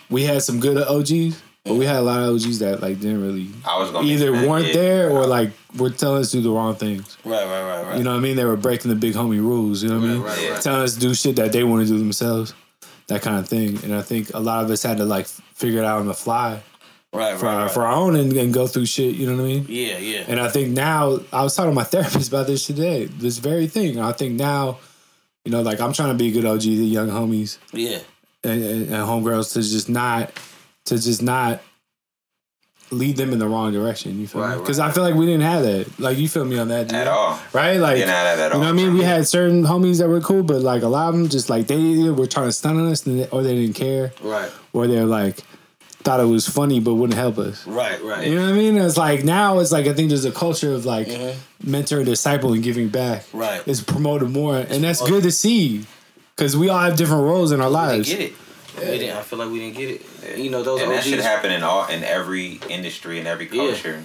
we 0.10 0.24
had 0.24 0.42
some 0.42 0.60
good 0.60 0.78
OGs, 0.78 1.42
but 1.64 1.76
we 1.76 1.86
had 1.86 1.98
a 1.98 2.02
lot 2.02 2.22
of 2.22 2.36
OGs 2.36 2.60
that 2.60 2.82
like 2.82 3.00
didn't 3.00 3.22
really 3.22 3.50
I 3.66 3.78
was 3.78 3.94
either 4.06 4.32
weren't 4.32 4.74
there 4.74 5.12
or 5.12 5.26
like 5.26 5.52
were 5.78 5.90
telling 5.90 6.22
us 6.22 6.32
to 6.32 6.38
do 6.38 6.44
the 6.44 6.52
wrong 6.52 6.76
things. 6.76 7.18
Right, 7.24 7.46
right, 7.46 7.64
right, 7.64 7.86
right. 7.86 7.98
You 7.98 8.04
know 8.04 8.12
what 8.12 8.18
I 8.18 8.22
mean? 8.22 8.36
They 8.36 8.46
were 8.46 8.58
breaking 8.58 8.90
the 8.90 8.96
big 8.96 9.14
homie 9.14 9.40
rules. 9.40 9.84
You 9.84 9.90
know 9.90 10.00
what 10.00 10.06
I 10.06 10.08
mean? 10.08 10.22
Right, 10.22 10.38
right, 10.38 10.52
right. 10.52 10.62
Telling 10.62 10.82
us 10.82 10.94
to 10.96 11.00
do 11.00 11.14
shit 11.14 11.36
that 11.36 11.52
they 11.52 11.64
want 11.64 11.86
to 11.86 11.88
do 11.88 11.98
themselves, 11.98 12.54
that 13.08 13.22
kind 13.22 13.38
of 13.38 13.48
thing. 13.48 13.84
And 13.84 13.94
I 13.94 14.02
think 14.02 14.34
a 14.34 14.40
lot 14.40 14.64
of 14.64 14.72
us 14.72 14.84
had 14.84 14.98
to 14.98 15.06
like 15.06 15.28
figure 15.28 15.80
it 15.80 15.86
out 15.86 16.00
on 16.00 16.08
the 16.08 16.14
fly 16.14 16.62
Right, 17.14 17.38
for 17.38 17.46
right, 17.46 17.54
our, 17.56 17.62
right. 17.64 17.72
for 17.72 17.84
our 17.86 17.94
own 17.96 18.16
and, 18.16 18.34
and 18.34 18.54
go 18.54 18.68
through 18.68 18.86
shit. 18.86 19.16
You 19.16 19.28
know 19.28 19.36
what 19.38 19.44
I 19.44 19.54
mean? 19.54 19.66
Yeah, 19.70 19.98
yeah. 19.98 20.26
And 20.28 20.40
I 20.40 20.50
think 20.50 20.70
now 20.70 21.20
I 21.32 21.42
was 21.44 21.56
talking 21.56 21.72
to 21.72 21.76
my 21.76 21.84
therapist 21.86 22.28
about 22.30 22.48
this 22.48 22.66
today, 22.68 23.06
this 23.06 23.38
very 23.40 23.68
thing. 23.68 24.00
I 24.00 24.12
think 24.12 24.36
now, 24.36 24.80
you 25.46 25.52
know, 25.52 25.62
like 25.62 25.80
I'm 25.80 25.94
trying 25.94 26.10
to 26.10 26.16
be 26.16 26.28
a 26.28 26.32
good 26.32 26.46
OG 26.46 26.62
to 26.62 26.70
young 26.70 27.10
homies 27.10 27.58
Yeah. 27.72 28.00
and, 28.44 28.62
and, 28.62 28.82
and 28.84 28.92
homegirls 29.08 29.54
to 29.54 29.62
just 29.62 29.90
not 29.90 30.32
to 30.86 30.96
just 31.02 31.22
not 31.22 31.62
lead 32.92 33.18
them 33.18 33.34
in 33.34 33.40
the 33.40 33.48
wrong 33.48 33.72
direction. 33.74 34.20
You 34.20 34.28
feel 34.28 34.42
Right, 34.42 34.50
me? 34.50 34.56
right, 34.56 34.62
Because 34.62 34.80
I 34.80 34.92
feel 34.92 35.04
like 35.04 35.16
we 35.16 35.26
didn't 35.26 35.42
have 35.42 35.64
that. 35.64 36.00
Like 36.00 36.18
you 36.18 36.30
feel 36.30 36.46
me 36.46 36.58
on 36.58 36.68
that, 36.70 36.90
G? 36.90 36.96
At 36.96 37.08
all. 37.08 37.38
right? 37.52 37.78
Like 37.78 37.96
Didn't 37.98 38.10
have 38.10 38.38
that 38.38 38.52
at 38.52 38.54
you 38.54 38.60
know 38.62 38.66
what 38.66 38.70
I 38.70 38.72
mean? 38.74 38.94
We 38.94 39.04
had 39.04 39.28
certain 39.28 39.64
homies 39.64 40.00
that 40.00 40.08
were 40.08 40.22
cool, 40.22 40.44
but 40.44 40.62
like 40.62 40.84
a 40.84 40.88
lot 40.88 41.10
of 41.10 41.16
them 41.16 41.28
just 41.30 41.50
like 41.50 41.68
they 41.68 41.78
either 41.78 42.14
were 42.14 42.28
trying 42.28 42.48
to 42.48 42.52
stun 42.54 42.78
on 42.78 42.90
us, 42.92 43.06
or 43.08 43.44
they 43.44 43.56
didn't 43.56 43.76
care, 43.76 44.14
Right, 44.22 44.52
or 44.74 44.88
they're 44.88 45.06
like 45.06 45.40
thought 46.08 46.22
it 46.22 46.24
was 46.26 46.48
funny 46.48 46.80
but 46.80 46.94
wouldn't 46.94 47.20
help 47.20 47.38
us. 47.38 47.68
right, 47.68 48.02
right. 48.02 48.26
You 48.28 48.36
know 48.36 48.44
what 48.44 48.52
I 48.52 48.54
mean? 48.54 48.78
It's 48.78 48.96
like 48.96 49.26
now 49.26 49.60
it's 49.60 49.74
like 49.74 49.88
I 49.88 49.94
think 49.94 50.08
there's 50.08 50.24
a 50.24 50.32
culture 50.32 50.74
of 50.74 50.86
like 50.86 51.08
Mhm. 51.08 51.36
mentor 51.62 51.98
and 51.98 52.06
disciple 52.06 52.54
and 52.54 52.64
giving 52.64 52.88
back. 52.88 53.26
Right. 53.34 53.62
It's 53.66 53.82
promoted 53.82 54.30
more, 54.30 54.56
and 54.58 54.82
that's 54.86 55.02
good 55.02 55.24
to 55.24 55.32
see 55.32 55.86
because 56.34 56.56
we 56.56 56.70
all 56.70 56.80
have 56.80 56.96
different 56.96 57.24
roles 57.24 57.52
in 57.52 57.60
our 57.60 57.68
We 57.68 57.74
lives. 57.74 58.08
get 58.10 58.22
it. 58.22 58.34
We 58.80 58.86
didn't, 59.00 59.18
I 59.18 59.22
feel 59.24 59.40
like 59.40 59.50
we 59.52 59.60
didn't 59.60 59.76
get 59.76 59.90
it. 59.96 60.38
You 60.40 60.50
know, 60.50 60.64
those 60.64 60.82
And 60.82 60.92
that 60.92 61.04
should 61.04 61.20
happen 61.20 61.52
in 61.52 61.62
all 61.64 61.86
in 61.88 62.06
every 62.06 62.62
industry 62.70 63.20
in 63.20 63.28
every 63.28 63.50
Yeah. 63.52 63.64
culture. 63.64 64.04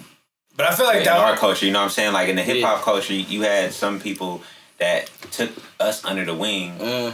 but 0.56 0.66
I 0.66 0.74
feel 0.74 0.86
like 0.86 0.98
in 0.98 1.04
that 1.04 1.16
our 1.16 1.36
culture, 1.36 1.64
you 1.66 1.72
know 1.72 1.78
what 1.78 1.84
I'm 1.84 1.90
saying? 1.90 2.12
Like 2.12 2.28
in 2.28 2.34
the 2.36 2.42
hip 2.42 2.62
hop 2.64 2.78
Yeah. 2.78 2.84
culture, 2.84 3.14
you 3.14 3.42
had 3.42 3.72
some 3.72 4.00
people 4.00 4.42
that 4.78 5.08
took 5.30 5.50
us 5.78 6.04
under 6.04 6.24
the 6.24 6.34
wing. 6.34 6.72
Uh, 6.80 7.12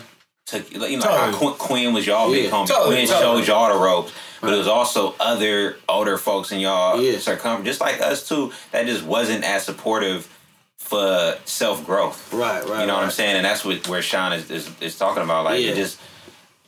Took 0.49 0.73
you 0.73 0.79
know 0.99 1.07
how 1.07 1.27
Totally. 1.31 1.37
Quinn, 1.39 1.55
Quinn 1.59 1.95
was 1.95 2.07
y'all 2.07 2.31
big 2.31 2.51
homie. 2.51 2.67
Totally, 2.67 2.97
Quinn 2.97 3.07
totally. 3.07 3.43
showed 3.43 3.49
y'all 3.49 3.73
the 3.73 3.79
ropes, 3.85 4.13
but 4.41 4.53
it 4.53 4.57
was 4.57 4.67
also 4.69 5.15
other 5.21 5.77
older 5.89 6.17
folks 6.17 6.53
in 6.53 6.59
y'all 6.61 7.01
Yeah. 7.01 7.19
circumference, 7.19 7.67
just 7.67 7.81
like 7.81 8.01
us 8.01 8.27
too, 8.27 8.53
that 8.73 8.87
just 8.87 9.03
wasn't 9.05 9.45
as 9.45 9.65
supportive 9.67 10.27
for 10.79 11.37
self 11.45 11.85
growth. 11.85 12.33
right, 12.33 12.67
right. 12.67 12.81
You 12.81 12.87
know 12.87 12.95
what 12.95 13.05
I'm 13.05 13.11
saying? 13.11 13.37
And 13.37 13.45
that's 13.45 13.63
what 13.65 13.87
where 13.89 14.01
Sean 14.01 14.33
is, 14.33 14.51
is, 14.51 14.71
is 14.81 14.97
talking 14.97 15.23
about. 15.23 15.45
Like 15.45 15.61
Yeah. 15.63 15.73
it 15.73 15.77
just 15.77 16.01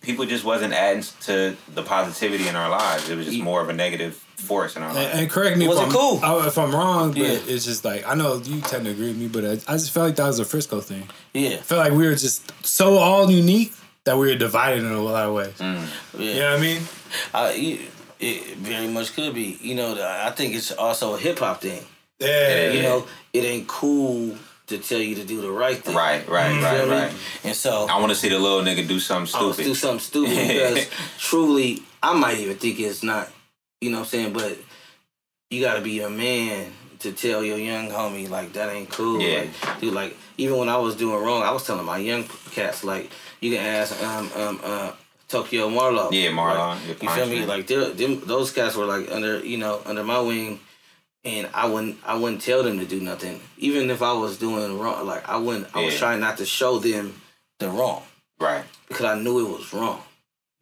people 0.03 0.27
just 0.27 0.45
wasn't 0.45 0.75
adding 0.75 1.05
to 1.23 1.57
the 1.73 1.83
positivity 1.83 2.49
in 2.49 2.57
our 2.57 2.69
lives. 2.69 3.09
It 3.09 3.17
was 3.17 3.27
just 3.27 3.39
more 3.41 3.63
of 3.63 3.69
a 3.71 3.73
negative 3.73 4.23
force 4.41 4.77
in 4.77 4.83
our 4.83 4.91
And, 4.91 4.99
and 5.21 5.31
correct 5.31 5.57
me 5.59 5.69
Was 5.69 5.79
if 5.79 5.85
I'm, 5.87 5.91
cool? 5.93 6.21
oh, 6.23 6.47
if 6.47 6.57
I'm 6.59 6.75
wrong, 6.75 7.11
but 7.13 7.19
Yeah. 7.23 7.39
it's 7.47 7.65
just 7.65 7.85
like 7.85 8.07
I 8.07 8.15
know 8.15 8.37
you 8.39 8.61
tend 8.61 8.85
to 8.87 8.91
agree 8.91 9.09
with 9.09 9.19
me, 9.19 9.29
but 9.29 9.45
I, 9.45 9.53
I 9.73 9.77
just 9.77 9.91
felt 9.93 10.07
like 10.09 10.17
that 10.17 10.27
was 10.27 10.39
a 10.39 10.45
Frisco 10.45 10.81
thing. 10.81 11.09
Yeah, 11.35 11.51
I 11.51 11.57
feel 11.59 11.79
like 11.79 11.93
we 11.93 12.07
were 12.07 12.15
just 12.17 12.51
so 12.67 12.99
all 12.99 13.31
unique 13.31 13.73
that 14.05 14.17
we 14.17 14.29
were 14.29 14.35
divided 14.37 14.83
in 14.83 14.91
a 14.93 15.01
lot 15.03 15.27
of 15.29 15.35
ways. 15.35 15.55
Mm. 15.59 15.87
yeah. 16.19 16.33
You 16.33 16.41
know 16.41 16.51
what 16.51 16.59
I 16.59 16.63
mean? 16.63 16.83
I, 17.35 17.53
you, 17.53 17.79
it 18.19 18.57
very 18.59 18.89
much 18.89 19.15
could 19.15 19.35
be. 19.35 19.59
You 19.61 19.75
know, 19.75 19.95
I 20.01 20.31
think 20.31 20.55
it's 20.55 20.73
also 20.73 21.15
a 21.15 21.19
hip 21.19 21.39
hop 21.39 21.61
thing. 21.63 21.83
yeah, 22.19 22.71
You 22.73 22.83
know, 22.83 23.07
it 23.33 23.45
ain't 23.45 23.69
cool 23.69 24.37
to 24.69 24.79
tell 24.79 24.99
you 25.01 25.17
to 25.17 25.25
do 25.25 25.41
the 25.41 25.51
right 25.51 25.77
thing. 25.83 25.97
Right, 25.97 26.27
right, 26.29 26.55
You 26.55 26.63
right, 26.65 26.77
feel 26.77 26.87
me? 26.87 26.93
right. 26.93 27.13
And 27.45 27.57
so 27.57 27.87
I 27.91 27.99
want 27.99 28.11
to 28.11 28.15
see 28.15 28.29
the 28.29 28.39
little 28.39 28.61
nigga 28.63 28.87
do 28.87 29.01
something 29.01 29.35
I 29.35 29.39
stupid. 29.53 29.65
do 29.65 29.75
something 29.75 29.99
stupid 30.01 30.31
because 30.49 30.89
truly, 31.19 31.83
I 32.03 32.15
might 32.15 32.39
even 32.39 32.57
think 32.57 32.79
it's 32.81 33.03
not. 33.03 33.29
You 33.81 33.91
know 33.91 33.99
what 33.99 34.03
I'm 34.05 34.09
saying? 34.09 34.33
But 34.33 34.59
you 35.51 35.61
got 35.61 35.75
to 35.75 35.81
be 35.81 36.01
a 36.01 36.11
man 36.11 36.73
to 37.01 37.13
tell 37.13 37.43
your 37.43 37.59
young 37.59 37.89
homie 37.89 38.29
like 38.29 38.53
that 38.53 38.71
ain't 38.75 38.91
cool. 38.91 39.21
Yeah. 39.21 39.41
Like, 39.63 39.81
dude, 39.81 39.95
like 39.95 40.17
even 40.37 40.59
when 40.59 40.69
I 40.69 40.77
was 40.77 40.97
doing 40.97 41.23
wrong, 41.23 41.43
I 41.43 41.51
was 41.51 41.67
telling 41.67 41.87
my 41.87 41.99
young 41.99 42.25
cats 42.53 42.85
like 42.85 43.11
you 43.41 43.51
can 43.57 43.65
ask 43.65 44.03
um 44.03 44.31
um 44.37 44.61
uh 44.63 44.93
Tokyo 45.29 45.71
Marlo. 45.71 46.11
Yeah, 46.13 46.31
Marlon, 46.31 46.89
Like, 46.89 47.03
you 47.03 47.09
feel 47.09 47.27
me? 47.27 47.47
Like 47.47 47.67
them, 47.67 48.21
those 48.27 48.53
cats 48.53 48.77
were 48.77 48.85
like 48.85 49.11
under 49.11 49.45
you 49.45 49.59
know 49.59 49.81
under 49.87 50.05
my 50.05 50.21
wing. 50.21 50.61
And 51.23 51.51
I 51.53 51.69
wouldn't, 51.69 51.99
I 52.03 52.17
wouldn't 52.17 52.41
tell 52.41 52.63
them 52.63 52.79
to 52.79 52.87
do 52.87 52.99
nothing, 52.99 53.43
even 53.59 53.91
if 53.91 54.01
I 54.01 54.15
was 54.15 54.39
doing 54.39 54.79
wrong. 54.79 55.07
Like 55.07 55.29
I 55.29 55.37
wouldn't, 55.37 55.69
Yeah. 55.75 55.83
I 55.83 55.85
was 55.85 55.99
trying 55.99 56.19
not 56.19 56.39
to 56.39 56.47
show 56.47 56.79
them 56.79 57.21
the 57.59 57.69
wrong 57.69 58.03
right. 58.41 58.65
because 58.89 59.05
I 59.05 59.19
knew 59.21 59.39
it 59.47 59.51
was 59.59 59.71
wrong. 59.75 60.01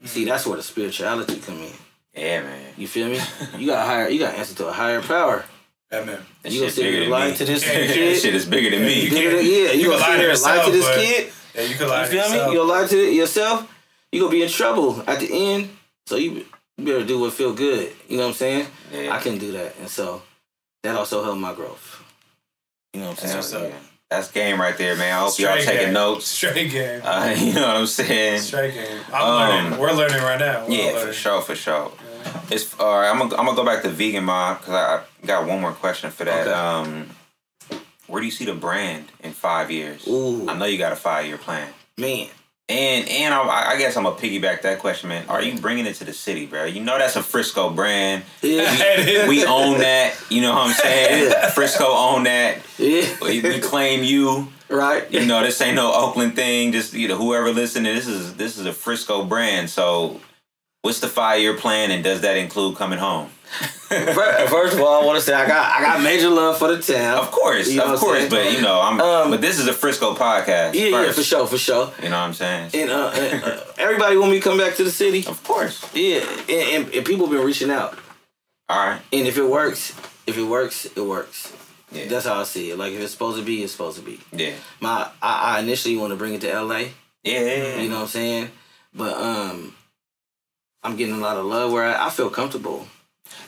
See, 0.04 0.24
that's 0.24 0.46
where 0.46 0.56
the 0.56 0.64
spirituality 0.64 1.38
come 1.38 1.58
in. 1.62 1.72
Yeah, 2.18 2.42
man. 2.42 2.60
You 2.76 2.86
feel 2.88 3.08
me? 3.08 3.20
You 3.58 3.66
got 3.68 3.86
higher. 3.86 4.08
You 4.08 4.18
got 4.18 4.32
to 4.32 4.38
answer 4.38 4.54
to 4.56 4.68
a 4.68 4.72
higher 4.72 5.00
power. 5.02 5.44
yeah, 5.92 6.04
man. 6.04 6.18
That 6.42 6.52
You 6.52 6.60
gonna 6.60 6.70
sit 6.72 6.84
here 6.84 6.92
bigger 6.92 7.04
and 7.04 7.12
than 7.12 7.20
lie 7.30 7.32
to 7.36 7.44
this 7.44 7.66
Yeah, 7.66 7.72
that 7.86 7.94
kid? 7.94 8.20
shit 8.20 8.34
is 8.34 8.46
bigger 8.46 8.70
than 8.70 8.82
me. 8.82 9.04
You 9.04 9.10
Bigger 9.10 9.36
than- 9.36 9.46
yeah, 9.46 9.50
you, 9.72 9.80
you 9.80 9.84
gonna 9.90 9.98
lie 9.98 10.06
sit 10.06 10.12
to 10.12 10.18
here 10.18 10.26
lie 10.26 10.30
yourself, 10.32 10.64
to 10.66 10.70
this 10.72 10.84
but- 10.86 10.94
kid? 10.96 11.32
Yeah, 11.54 11.62
you 11.62 11.74
could 11.76 11.88
lie 11.88 12.00
You 12.02 12.06
to 12.06 12.10
feel 12.10 12.28
me? 12.30 12.34
yourself. 12.36 12.52
You 12.52 12.58
gonna 12.58 12.72
lie 12.72 12.86
to 12.86 12.96
yourself? 13.14 13.74
You 14.12 14.20
gonna 14.20 14.32
be 14.32 14.42
in 14.42 14.48
trouble 14.48 15.02
at 15.06 15.20
the 15.20 15.28
end. 15.32 15.70
So 16.06 16.16
you 16.16 16.44
you 16.76 16.84
better 16.84 17.04
do 17.04 17.18
what 17.20 17.32
feel 17.32 17.52
good. 17.52 17.92
You 18.08 18.16
know 18.18 18.24
what 18.24 18.28
I'm 18.30 18.34
saying? 18.34 18.66
Yeah. 18.92 19.14
I 19.16 19.18
can 19.20 19.38
do 19.38 19.52
that, 19.52 19.74
and 19.80 19.88
so 19.88 20.22
that 20.82 20.94
also 20.94 21.24
helped 21.24 21.40
my 21.40 21.52
growth. 21.54 22.02
You 22.94 23.00
know 23.00 23.10
what 23.10 23.22
I'm 23.24 23.28
saying? 23.28 23.42
so- 23.42 23.72
That's 24.10 24.30
game 24.30 24.58
right 24.60 24.76
there, 24.78 24.94
man. 24.96 25.12
I 25.14 25.18
hope 25.20 25.38
y'all 25.38 25.56
taking 25.58 25.86
game. 25.86 25.92
notes. 25.92 26.26
Straight 26.28 26.70
game. 26.70 27.02
Uh, 27.04 27.34
you 27.36 27.52
know 27.54 27.66
what 27.66 27.76
I'm 27.76 27.86
saying? 27.86 28.40
Straight 28.40 28.74
game. 28.74 29.00
I'm 29.12 29.22
Um, 29.22 29.64
learning. 29.64 29.78
We're 29.80 29.92
learning 29.92 30.22
right 30.22 30.38
now. 30.40 30.64
We're 30.66 30.78
all 30.78 30.92
Yeah, 30.94 31.04
for 31.06 31.12
sure, 31.12 31.42
for 31.42 31.54
sure. 31.54 31.92
It's 32.50 32.78
all 32.78 33.00
right. 33.00 33.10
I'm 33.10 33.18
gonna 33.18 33.36
I'm 33.36 33.44
gonna 33.46 33.56
go 33.56 33.64
back 33.64 33.82
to 33.82 33.88
vegan 33.90 34.24
mob 34.24 34.58
because 34.60 34.74
I, 34.74 34.96
I 35.22 35.26
got 35.26 35.46
one 35.46 35.60
more 35.60 35.72
question 35.72 36.10
for 36.10 36.24
that. 36.24 36.46
Okay. 36.46 36.52
Um, 36.52 37.10
where 38.06 38.20
do 38.20 38.26
you 38.26 38.32
see 38.32 38.44
the 38.46 38.54
brand 38.54 39.06
in 39.22 39.32
five 39.32 39.70
years? 39.70 40.06
Ooh. 40.08 40.48
I 40.48 40.56
know 40.56 40.64
you 40.64 40.78
got 40.78 40.92
a 40.92 40.96
five 40.96 41.26
year 41.26 41.36
plan. 41.36 41.68
Man, 41.98 42.28
And 42.70 43.08
and 43.08 43.34
I, 43.34 43.72
I 43.72 43.76
guess 43.78 43.96
I'm 43.96 44.04
gonna 44.04 44.16
piggyback 44.16 44.62
that 44.62 44.78
question, 44.78 45.08
man. 45.10 45.26
Are 45.28 45.42
you 45.42 45.60
bringing 45.60 45.84
it 45.86 45.94
to 45.96 46.04
the 46.04 46.12
city, 46.14 46.46
bro? 46.46 46.64
You 46.64 46.80
know 46.80 46.96
that's 46.96 47.16
a 47.16 47.22
Frisco 47.22 47.70
brand. 47.70 48.22
yeah, 48.40 49.28
We 49.28 49.44
own 49.44 49.78
that. 49.80 50.14
You 50.30 50.40
know 50.42 50.54
what 50.54 50.68
I'm 50.68 50.74
saying? 50.74 51.50
Frisco 51.52 51.84
own 51.86 52.22
that. 52.24 52.58
yeah, 52.78 53.14
We, 53.20 53.42
we 53.42 53.58
claim 53.60 54.02
you. 54.04 54.48
right. 54.70 55.10
You 55.12 55.26
know 55.26 55.42
this 55.42 55.60
ain't 55.60 55.76
no 55.76 55.92
Oakland 55.92 56.34
thing. 56.36 56.72
Just 56.72 56.94
you 56.94 57.08
know 57.08 57.16
whoever 57.16 57.50
listening, 57.52 57.94
this 57.94 58.06
is 58.06 58.34
this 58.36 58.56
is 58.58 58.64
a 58.64 58.72
Frisco 58.72 59.24
brand. 59.24 59.68
So, 59.68 60.20
what's 60.82 61.00
the 61.00 61.08
five 61.08 61.40
year 61.40 61.54
plan, 61.54 61.90
and 61.90 62.02
does 62.04 62.22
that 62.22 62.36
include 62.36 62.76
coming 62.76 62.98
home? 62.98 63.30
First 63.88 64.74
of 64.74 64.80
all, 64.82 65.02
I 65.02 65.06
want 65.06 65.18
to 65.18 65.24
say 65.24 65.32
I 65.32 65.46
got 65.48 65.78
I 65.78 65.80
got 65.80 66.02
major 66.02 66.28
love 66.28 66.58
for 66.58 66.74
the 66.74 66.82
town. 66.82 67.18
Of 67.18 67.30
course, 67.30 67.70
You 67.70 67.78
know 67.78 67.94
of 67.94 68.00
course, 68.00 68.28
but 68.28 68.52
you 68.52 68.60
know 68.60 68.80
I'm. 68.80 69.00
Um, 69.00 69.30
but 69.30 69.40
this 69.40 69.58
is 69.58 69.66
a 69.66 69.72
Frisco 69.72 70.14
podcast. 70.14 70.74
Yeah, 70.74 70.88
yeah, 70.88 71.12
for 71.12 71.22
sure, 71.22 71.46
for 71.46 71.56
sure. 71.56 71.90
You 72.02 72.10
know 72.10 72.18
what 72.18 72.26
I'm 72.26 72.34
saying? 72.34 72.70
And 72.74 72.90
uh, 72.90 73.06
uh, 73.06 73.40
uh, 73.44 73.60
everybody 73.78 74.18
want 74.18 74.32
me 74.32 74.38
to 74.40 74.44
come 74.44 74.58
back 74.58 74.74
to 74.76 74.84
the 74.84 74.90
city. 74.90 75.26
Of 75.26 75.42
course. 75.42 75.82
Yeah, 75.94 76.20
and, 76.48 76.50
and, 76.84 76.94
and 76.94 77.06
people 77.06 77.26
been 77.26 77.44
reaching 77.44 77.70
out. 77.70 77.98
All 78.68 78.86
right. 78.86 79.00
And 79.12 79.26
if 79.26 79.38
it 79.38 79.48
works, 79.48 79.94
if 80.26 80.36
it 80.36 80.44
works, 80.44 80.84
it 80.84 81.00
works. 81.00 81.54
Yeah. 81.90 82.06
That's 82.06 82.26
how 82.26 82.40
I 82.40 82.44
see 82.44 82.70
it. 82.70 82.76
Like 82.76 82.92
if 82.92 83.00
it's 83.00 83.12
supposed 83.12 83.38
to 83.38 83.44
be, 83.44 83.62
it's 83.62 83.72
supposed 83.72 83.98
to 83.98 84.04
be. 84.04 84.20
Yeah. 84.32 84.52
My 84.80 85.08
I, 85.22 85.56
I 85.56 85.60
initially 85.60 85.96
want 85.96 86.12
to 86.12 86.16
bring 86.16 86.34
it 86.34 86.42
to 86.42 86.62
LA. 86.62 86.88
Yeah. 87.24 87.80
You 87.80 87.88
know 87.88 87.96
what 87.96 88.02
I'm 88.02 88.08
saying? 88.08 88.50
But 88.92 89.14
um, 89.14 89.74
I'm 90.82 90.96
getting 90.96 91.14
a 91.14 91.18
lot 91.18 91.36
of 91.36 91.44
love 91.46 91.72
where 91.72 91.84
I, 91.84 92.06
I 92.06 92.10
feel 92.10 92.30
comfortable. 92.30 92.86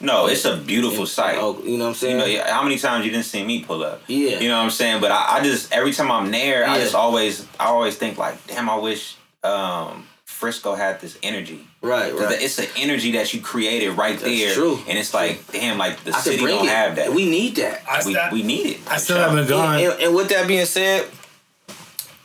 No, 0.01 0.27
it's 0.27 0.45
a 0.45 0.57
beautiful 0.57 1.07
sight. 1.07 1.37
Oh, 1.39 1.59
you 1.65 1.77
know 1.79 1.85
what 1.85 1.89
I'm 1.89 1.89
You 1.91 1.95
saying? 1.95 2.19
know, 2.19 2.25
yeah, 2.27 2.53
how 2.53 2.63
many 2.63 2.79
times 2.79 3.05
you 3.05 3.11
didn't 3.13 3.25
see 3.27 3.45
me 3.45 3.65
pull 3.65 3.83
up? 3.83 4.03
Yeah. 4.09 4.39
You 4.41 4.49
know 4.49 4.59
what 4.59 4.65
I'm 4.65 4.71
saying? 4.71 5.01
But 5.01 5.11
I, 5.11 5.37
I 5.39 5.43
just 5.43 5.73
every 5.73 5.93
time 5.93 6.11
I'm 6.11 6.31
there, 6.31 6.67
I 6.67 6.79
just 6.79 6.95
always 6.95 7.47
I 7.59 7.67
always 7.67 7.97
think 7.97 8.19
like, 8.19 8.47
damn, 8.47 8.69
I 8.69 8.77
wish 8.77 9.17
um, 9.45 10.07
Frisco 10.25 10.75
had 10.75 11.01
this 11.01 11.19
energy. 11.23 11.67
Right, 11.83 12.13
'Cause 12.13 12.21
right. 12.27 12.43
It's 12.43 12.59
an 12.59 12.67
energy 12.77 13.13
that 13.13 13.33
you 13.33 13.41
created 13.41 13.93
right 13.97 14.19
That's 14.19 14.25
there, 14.31 14.55
true. 14.55 14.79
and 14.87 14.99
it's 14.99 15.15
like, 15.15 15.47
damn, 15.51 15.79
like 15.79 16.03
the 16.05 16.15
I 16.15 16.21
city 16.21 16.45
don't 16.45 16.67
it. 16.67 16.71
have 16.71 16.97
that. 16.97 17.13
We 17.15 17.29
need 17.29 17.57
that. 17.57 17.83
I, 17.91 18.03
we, 18.05 18.13
st- 18.15 18.33
we 18.33 18.43
need 18.43 18.67
it. 18.67 18.81
I 18.91 18.99
still 18.99 19.17
haven't 19.17 19.49
gone. 19.49 19.77
And, 19.77 19.93
and, 19.93 20.03
and 20.03 20.15
with 20.15 20.29
that 20.29 20.47
being 20.47 20.67
said, 20.67 21.07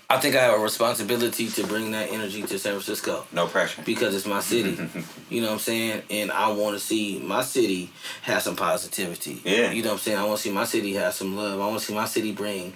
I 0.10 0.20
think 0.20 0.36
I 0.36 0.44
have 0.44 0.60
a 0.60 0.64
responsibility 0.64 1.48
to 1.50 1.66
bring 1.66 1.92
that 1.92 2.12
energy 2.12 2.44
to 2.44 2.60
San 2.60 2.74
Francisco 2.74 3.26
No 3.32 3.48
pressure. 3.48 3.82
because 3.84 4.14
it's 4.16 4.28
my 4.28 4.40
city. 4.40 4.78
you 5.30 5.42
know 5.42 5.48
what 5.48 5.54
I'm 5.54 5.60
saying? 5.60 6.04
And 6.12 6.32
I 6.32 6.52
want 6.52 6.76
to 6.78 6.80
see 6.80 7.20
my 7.20 7.42
city 7.42 7.90
have 8.22 8.44
some 8.44 8.56
positivity. 8.56 9.42
Yeah. 9.44 9.72
You 9.72 9.82
know 9.82 9.90
what 9.90 9.94
I'm 9.96 10.00
saying? 10.00 10.18
I 10.20 10.24
want 10.26 10.38
to 10.38 10.44
see 10.44 10.52
my 10.52 10.66
city 10.66 10.94
have 10.94 11.14
some 11.16 11.36
love. 11.36 11.60
I 11.60 11.66
want 11.68 11.80
to 11.80 11.86
see 11.86 11.96
my 11.96 12.06
city 12.06 12.32
bring. 12.34 12.74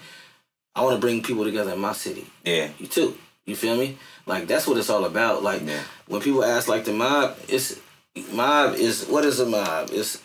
I 0.76 0.84
want 0.84 0.96
to 0.96 1.00
bring 1.00 1.22
people 1.22 1.44
together 1.44 1.74
in 1.74 1.80
my 1.80 1.94
city. 1.94 2.26
Yeah. 2.44 2.70
You 2.80 2.88
too. 2.88 3.16
You 3.46 3.56
feel 3.56 3.76
me? 3.78 3.98
Like 4.26 4.48
that's 4.48 4.66
what 4.66 4.78
it's 4.78 4.90
all 4.90 5.06
about. 5.06 5.44
Like 5.44 5.62
Yeah. 5.66 5.82
when 6.08 6.22
people 6.22 6.44
ask 6.44 6.68
like 6.68 6.86
the 6.86 6.94
mob, 6.94 7.38
it's 7.48 7.80
mob 8.32 8.74
is 8.76 9.06
what 9.06 9.24
is 9.24 9.40
a 9.40 9.46
mob? 9.46 9.90
It's 9.92 10.20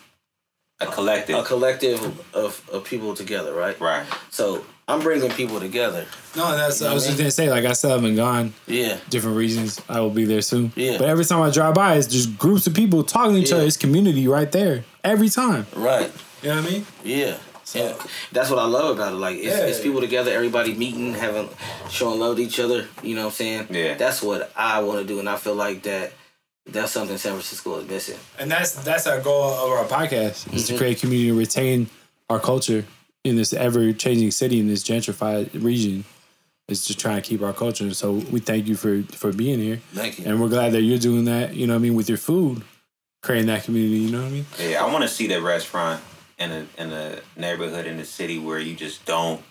A 0.80 0.86
collective. 0.86 1.36
a 1.38 1.42
collective 1.42 2.00
of, 2.34 2.66
of 2.72 2.84
people 2.84 3.14
together, 3.14 3.52
right? 3.54 3.78
Right. 3.80 4.06
So 4.30 4.64
I'm 4.86 5.00
bringing 5.00 5.30
people 5.30 5.60
together. 5.60 6.04
No, 6.36 6.54
that's 6.56 6.82
I 6.82 6.92
was 6.92 7.06
just 7.06 7.16
gonna 7.16 7.30
say. 7.30 7.48
Like 7.50 7.64
I 7.64 7.72
still 7.72 7.90
haven't 7.90 8.16
gone. 8.16 8.52
Yeah. 8.66 8.98
Different 9.08 9.36
reasons. 9.36 9.80
I 9.88 10.00
will 10.00 10.10
be 10.10 10.24
there 10.24 10.42
soon. 10.42 10.72
Yeah. 10.76 10.98
But 10.98 11.08
every 11.08 11.24
time 11.24 11.40
I 11.40 11.50
drive 11.50 11.74
by, 11.74 11.96
it's 11.96 12.06
just 12.06 12.38
groups 12.38 12.66
of 12.66 12.74
people 12.74 13.02
talking 13.02 13.34
to 13.34 13.40
each 13.40 13.50
Yeah. 13.50 13.56
other. 13.56 13.66
It's 13.66 13.76
community 13.78 14.28
right 14.28 14.50
there 14.52 14.84
every 15.02 15.28
time. 15.30 15.66
Right. 15.74 16.12
You 16.42 16.50
know 16.50 16.56
what 16.60 16.66
I 16.66 16.70
mean? 16.70 16.86
Yeah. 17.02 17.36
And 17.74 17.96
that's 18.30 18.50
what 18.50 18.58
I 18.58 18.66
love 18.66 18.94
about 18.96 19.14
it. 19.14 19.16
Like 19.16 19.36
it's, 19.36 19.46
Yeah. 19.46 19.64
it's 19.66 19.80
people 19.80 20.00
together, 20.00 20.30
everybody 20.32 20.74
meeting, 20.74 21.14
having, 21.14 21.48
showing 21.90 22.20
love 22.20 22.36
to 22.36 22.42
each 22.42 22.60
other. 22.60 22.86
You 23.02 23.14
know 23.14 23.22
what 23.22 23.26
I'm 23.28 23.32
saying? 23.34 23.66
Yeah. 23.70 23.94
That's 23.94 24.22
what 24.22 24.52
I 24.54 24.80
want 24.82 25.00
to 25.00 25.06
do, 25.06 25.18
and 25.18 25.28
I 25.28 25.36
feel 25.36 25.54
like 25.54 25.82
that. 25.84 26.12
That's 26.66 26.92
something 26.92 27.18
San 27.18 27.32
Francisco 27.32 27.78
is 27.80 27.88
missing. 27.88 28.18
And 28.38 28.50
that's 28.50 28.72
that's 28.72 29.06
our 29.06 29.20
goal 29.20 29.50
of 29.52 29.70
our 29.70 29.84
podcast 29.84 30.52
is 30.54 30.62
Mm-hmm. 30.64 30.72
to 30.72 30.76
create 30.78 30.98
community 31.00 31.28
and 31.28 31.38
retain 31.38 31.88
our 32.30 32.40
culture 32.40 32.86
in 33.24 33.36
this 33.36 33.52
ever 33.52 33.92
changing 33.92 34.30
city 34.30 34.60
in 34.60 34.68
this 34.68 34.84
gentrified 34.84 35.50
region. 35.64 36.04
Is 36.66 36.86
to 36.86 36.96
try 36.96 37.16
and 37.16 37.22
keep 37.22 37.42
our 37.42 37.52
culture. 37.52 37.92
So 37.92 38.12
we 38.12 38.40
thank 38.40 38.66
you 38.66 38.74
for 38.74 39.02
for 39.14 39.34
being 39.34 39.58
here, 39.58 39.80
Thank 39.92 40.18
you. 40.18 40.24
and 40.24 40.40
we're 40.40 40.48
glad 40.48 40.72
that 40.72 40.80
you're 40.80 40.98
doing 40.98 41.26
that. 41.26 41.54
You 41.54 41.66
know 41.66 41.74
what 41.74 41.80
I 41.80 41.82
mean 41.82 41.94
with 41.94 42.08
your 42.08 42.16
food, 42.16 42.62
creating 43.22 43.48
that 43.48 43.64
community. 43.64 43.96
You 43.96 44.10
know 44.12 44.22
what 44.22 44.28
I 44.28 44.30
mean? 44.30 44.46
Yeah, 44.58 44.82
I 44.82 44.90
want 44.90 45.02
to 45.02 45.08
see 45.08 45.26
that 45.26 45.42
restaurant 45.42 46.00
in 46.38 46.50
a 46.50 46.66
in 46.78 46.90
a 46.90 47.18
neighborhood 47.36 47.84
in 47.86 47.98
the 47.98 48.06
city 48.06 48.38
where 48.38 48.58
you 48.58 48.74
just 48.74 49.04
don't 49.04 49.42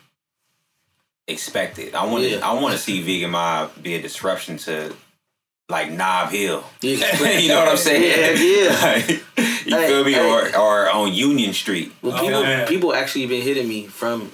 expect 1.27 1.77
it. 1.77 1.93
I 1.93 2.03
want 2.05 2.23
to 2.23 2.29
Yeah. 2.31 2.49
I 2.49 2.59
want 2.59 2.73
to 2.73 2.79
see 2.81 2.99
Vegan 3.03 3.29
Mob 3.29 3.83
be 3.83 3.93
a 3.93 4.01
disruption 4.01 4.57
to 4.57 4.95
like 5.69 5.91
Nob 5.91 6.29
Hill. 6.29 6.63
Yeah. 6.81 7.37
you 7.39 7.47
know 7.49 7.59
what 7.59 7.69
I'm 7.69 7.77
saying? 7.77 8.03
Yeah, 8.03 8.41
yeah. 8.41 9.19
Like, 9.65 9.69
you 9.71 9.77
Hey, 9.77 9.87
feel 9.87 10.03
me? 10.03 10.11
hey. 10.13 10.29
Or 10.29 10.57
or 10.59 10.89
on 10.91 11.13
Union 11.13 11.53
Street. 11.53 11.91
Well, 12.01 12.15
Oh, 12.17 12.19
people 12.21 12.41
yeah. 12.43 12.65
people 12.67 12.93
actually 12.93 13.27
been 13.27 13.41
hitting 13.41 13.67
me 13.67 13.87
from 13.87 14.29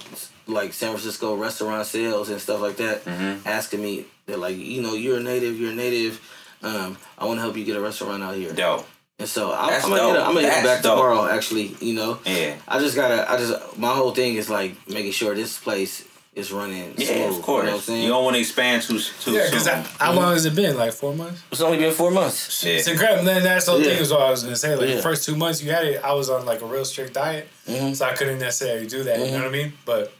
like 0.46 0.72
San 0.72 0.90
Francisco 0.90 1.36
restaurant 1.36 1.86
sales 1.86 2.28
and 2.30 2.40
stuff 2.40 2.60
like 2.60 2.76
that, 2.78 3.04
Mm-hmm. 3.04 3.46
asking 3.46 3.82
me. 3.82 4.04
They're 4.26 4.36
like, 4.36 4.56
you 4.56 4.82
know, 4.82 4.94
you're 4.94 5.18
a 5.18 5.22
native. 5.22 5.58
You're 5.58 5.70
a 5.72 5.74
native. 5.74 6.20
Um, 6.62 6.98
I 7.18 7.24
want 7.26 7.38
to 7.38 7.42
help 7.42 7.56
you 7.56 7.64
get 7.64 7.76
a 7.76 7.80
restaurant 7.80 8.22
out 8.22 8.34
here. 8.36 8.52
Dope. 8.52 8.86
And 9.18 9.28
so 9.28 9.52
I'm, 9.52 9.70
I'm 9.74 9.80
gonna 9.90 9.94
hit, 9.94 10.14
dope. 10.14 10.26
I'm 10.26 10.34
gonna 10.34 10.40
hit 10.40 10.50
That's 10.50 10.66
back 10.66 10.82
dope. 10.82 10.96
tomorrow. 10.96 11.26
Actually, 11.28 11.76
you 11.80 11.94
know, 11.94 12.18
Yeah. 12.26 12.56
I 12.68 12.78
just 12.80 12.96
gotta. 12.96 13.30
I 13.30 13.36
just 13.38 13.78
my 13.78 13.94
whole 13.94 14.10
thing 14.12 14.34
is 14.34 14.50
like 14.50 14.74
making 14.88 15.12
sure 15.12 15.34
this 15.34 15.58
place 15.58 16.04
is 16.34 16.52
running. 16.52 16.94
Yeah, 16.96 17.06
smooth, 17.26 17.38
of 17.38 17.42
course. 17.42 17.66
You 17.66 17.70
know 17.70 17.76
what 17.76 17.88
I'm 17.88 18.02
You, 18.02 18.08
don't 18.08 18.24
want 18.24 18.34
to 18.36 18.40
expand 18.40 18.82
too 18.82 18.98
too 19.00 19.32
Yeah, 19.32 19.46
soon. 19.48 19.50
because 19.50 19.66
how 19.98 20.12
long 20.12 20.32
has 20.32 20.44
it 20.44 20.54
been? 20.54 20.76
Like 20.76 20.92
four 20.92 21.12
months. 21.14 21.42
it's 21.50 21.60
only 21.60 21.78
been 21.78 21.92
four 21.92 22.10
months. 22.12 22.62
Yeah. 22.64 22.74
It's 22.74 22.86
incredible. 22.88 23.28
And 23.28 23.44
that's 23.44 23.66
the 23.66 23.76
Yeah. 23.78 23.84
thing 23.84 23.98
is 23.98 24.10
what 24.12 24.22
I 24.22 24.30
was 24.30 24.42
gonna 24.44 24.54
say. 24.56 24.76
Like 24.76 24.88
Yeah. 24.88 24.96
the 24.96 25.02
first 25.02 25.24
two 25.24 25.34
months 25.36 25.62
you 25.62 25.70
had 25.72 25.84
it, 25.84 26.00
I 26.04 26.12
was 26.12 26.30
on 26.30 26.46
like 26.46 26.62
a 26.62 26.66
real 26.66 26.84
strict 26.84 27.14
diet, 27.14 27.48
Mhm. 27.68 27.96
so 27.96 28.04
I 28.06 28.12
couldn't 28.12 28.38
necessarily 28.38 28.86
do 28.86 29.02
that. 29.04 29.18
You 29.18 29.32
know 29.32 29.38
what 29.38 29.46
I 29.46 29.50
mean? 29.50 29.72
But 29.84 30.12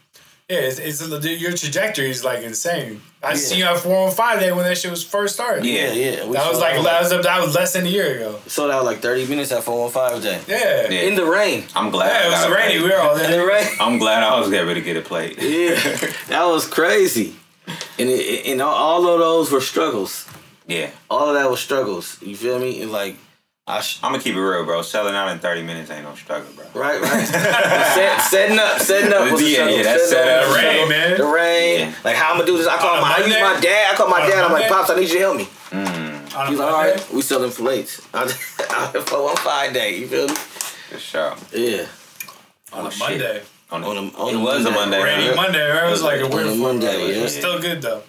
yeah, 0.51 0.59
it's, 0.67 0.79
it's 0.79 1.01
your 1.41 1.53
trajectory 1.53 2.09
is 2.09 2.23
like 2.23 2.41
insane. 2.43 3.01
I 3.23 3.29
Yeah. 3.31 3.35
seen 3.37 3.59
you 3.59 3.65
at 3.65 3.77
four 3.77 4.07
on 4.07 4.11
five 4.11 4.39
day 4.39 4.51
when 4.51 4.63
that 4.65 4.77
shit 4.77 4.91
was 4.91 5.03
first 5.03 5.33
started. 5.35 5.63
Yeah. 5.65 5.93
Yeah, 5.93 5.93
yeah. 5.93 6.25
We 6.25 6.33
that 6.37 6.47
was 6.49 6.57
sold 6.57 6.61
like 6.61 6.83
that 6.83 7.01
was, 7.01 7.09
that 7.29 7.39
was 7.45 7.55
less 7.55 7.73
than 7.73 7.85
a 7.85 7.89
year 7.89 8.15
ago. 8.15 8.39
sold 8.47 8.71
out 8.71 8.83
like 8.83 8.99
thirty 8.99 9.25
minutes 9.27 9.51
at 9.51 9.63
four 9.63 9.77
one 9.83 9.91
five 9.91 10.21
day 10.21 10.39
Yeah, 10.47 10.89
Yeah. 10.89 11.07
in 11.07 11.15
the 11.15 11.25
rain. 11.25 11.65
I'm 11.75 11.89
glad. 11.91 12.09
yeah. 12.09 12.27
It 12.27 12.31
was 12.31 12.57
rainy. 12.57 12.83
We 12.83 12.89
were 12.89 12.97
all 12.99 13.15
In 13.15 13.31
the 13.31 13.45
rain. 13.45 13.67
I'm 13.79 13.97
glad 13.99 14.23
I 14.23 14.39
was 14.39 14.51
able 14.51 14.73
to 14.73 14.81
get 14.81 14.97
a 14.97 15.01
plate. 15.01 15.37
Yeah, 15.41 15.75
that 16.29 16.45
was 16.45 16.67
crazy. 16.67 17.35
And 17.99 18.09
it, 18.09 18.45
and 18.47 18.61
all- 18.61 18.73
all 18.75 19.07
of 19.13 19.19
those 19.19 19.51
were 19.51 19.61
struggles. 19.61 20.25
Yeah. 20.67 20.89
All 21.09 21.27
of 21.29 21.35
that 21.35 21.49
was 21.49 21.59
struggles. 21.59 22.17
You 22.21 22.35
feel 22.35 22.57
me? 22.59 22.81
And 22.81 22.91
like, 22.91 23.15
I 23.67 23.79
sh- 23.81 23.99
I'm 24.03 24.11
gonna 24.11 24.23
keep 24.23 24.35
it 24.35 24.41
real, 24.41 24.65
bro. 24.65 24.81
Selling 24.81 25.15
out 25.15 25.29
in 25.29 25.39
30 25.39 25.63
minutes 25.63 25.91
ain't 25.91 26.03
no 26.03 26.15
struggle, 26.15 26.51
bro. 26.55 26.65
right, 26.81 26.99
right. 26.99 27.25
Set, 27.93 28.19
setting 28.21 28.57
up, 28.59 28.79
setting 28.79 29.13
up 29.13 29.31
was 29.31 29.39
a 29.41 29.43
Yeah, 29.45 29.69
yeah, 29.69 29.83
that's 29.83 30.09
Setting 30.09 30.33
up 30.33 30.43
set 30.43 30.47
was 30.47 30.49
up. 30.49 30.55
a 30.55 30.59
struggle. 30.59 30.79
Rain, 30.81 30.89
man. 30.89 31.17
The 31.17 31.25
rain. 31.25 31.79
Yeah. 31.79 31.95
Like, 32.03 32.15
how 32.15 32.31
I'm 32.31 32.37
gonna 32.37 32.47
do 32.47 32.57
this? 32.57 32.67
I 32.67 32.77
call 32.77 32.91
On 32.95 32.97
a 32.97 33.01
my, 33.01 33.13
I 33.13 33.17
use 33.19 33.27
my 33.29 33.59
dad. 33.61 33.93
I 33.93 33.95
call 33.95 34.09
my 34.09 34.21
On 34.21 34.29
dad. 34.29 34.43
I'm 34.43 34.51
like, 34.51 34.67
pops, 34.67 34.89
I 34.89 34.95
need 34.95 35.09
you 35.09 35.13
to 35.15 35.19
help 35.19 35.37
me. 35.37 35.43
Mm. 35.69 36.35
On 36.35 36.47
a 36.47 36.49
He's 36.49 36.59
like, 36.59 36.67
all 36.71 36.77
Monday? 36.77 36.91
right, 36.93 37.13
we 37.13 37.21
selling 37.21 37.51
plates. 37.51 38.01
I 38.13 38.27
for 39.05 39.23
one 39.23 39.35
five 39.37 39.73
day. 39.73 39.97
You 39.99 40.07
feel 40.07 40.27
me? 40.27 40.33
For 40.35 40.97
sure. 40.99 41.35
Yeah. 41.53 41.85
on 42.73 42.85
a 42.85 42.87
oh, 42.87 42.89
shit. 42.89 42.99
Monday. 42.99 43.41
On, 43.69 43.83
On 43.83 43.95
a, 43.97 44.01
a- 44.01 44.03
on 44.03 44.33
it 44.33 44.37
a 44.37 44.39
was 44.39 44.65
a 44.65 44.71
Monday. 44.71 44.97
Monday. 44.99 45.03
Rainy 45.03 45.27
huh? 45.27 45.35
Monday. 45.35 45.69
Right? 45.69 45.87
It 45.87 45.91
was 45.91 46.03
like 46.03 46.19
a 46.19 46.27
weird. 46.27 46.57
Monday, 46.57 46.87
but 47.07 47.15
It 47.15 47.21
was 47.21 47.35
still 47.37 47.61
good 47.61 47.81
though. 47.81 48.01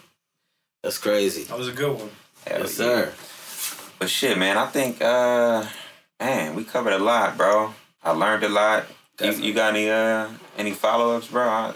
That's 0.82 0.98
crazy. 0.98 1.44
That 1.44 1.58
was 1.58 1.68
a 1.68 1.72
good 1.72 1.96
one. 1.96 2.10
Hell 2.46 2.60
Yes, 2.60 2.78
yeah. 2.78 2.84
sir. 2.86 3.12
But 4.02 4.10
shit, 4.10 4.36
man, 4.36 4.58
I 4.58 4.66
think, 4.66 5.00
uh, 5.00 5.64
man, 6.18 6.56
we 6.56 6.64
covered 6.64 6.92
a 6.92 6.98
lot, 6.98 7.36
bro. 7.36 7.72
I 8.02 8.10
learned 8.10 8.42
a 8.42 8.48
lot. 8.48 8.86
You, 9.22 9.30
you 9.30 9.54
got 9.54 9.76
any 9.76 9.88
uh 9.88 10.28
any 10.58 10.72
follow 10.72 11.16
ups, 11.16 11.28
bro? 11.28 11.48
I, 11.48 11.72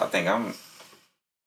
I 0.00 0.06
think 0.06 0.26
I'm 0.26 0.54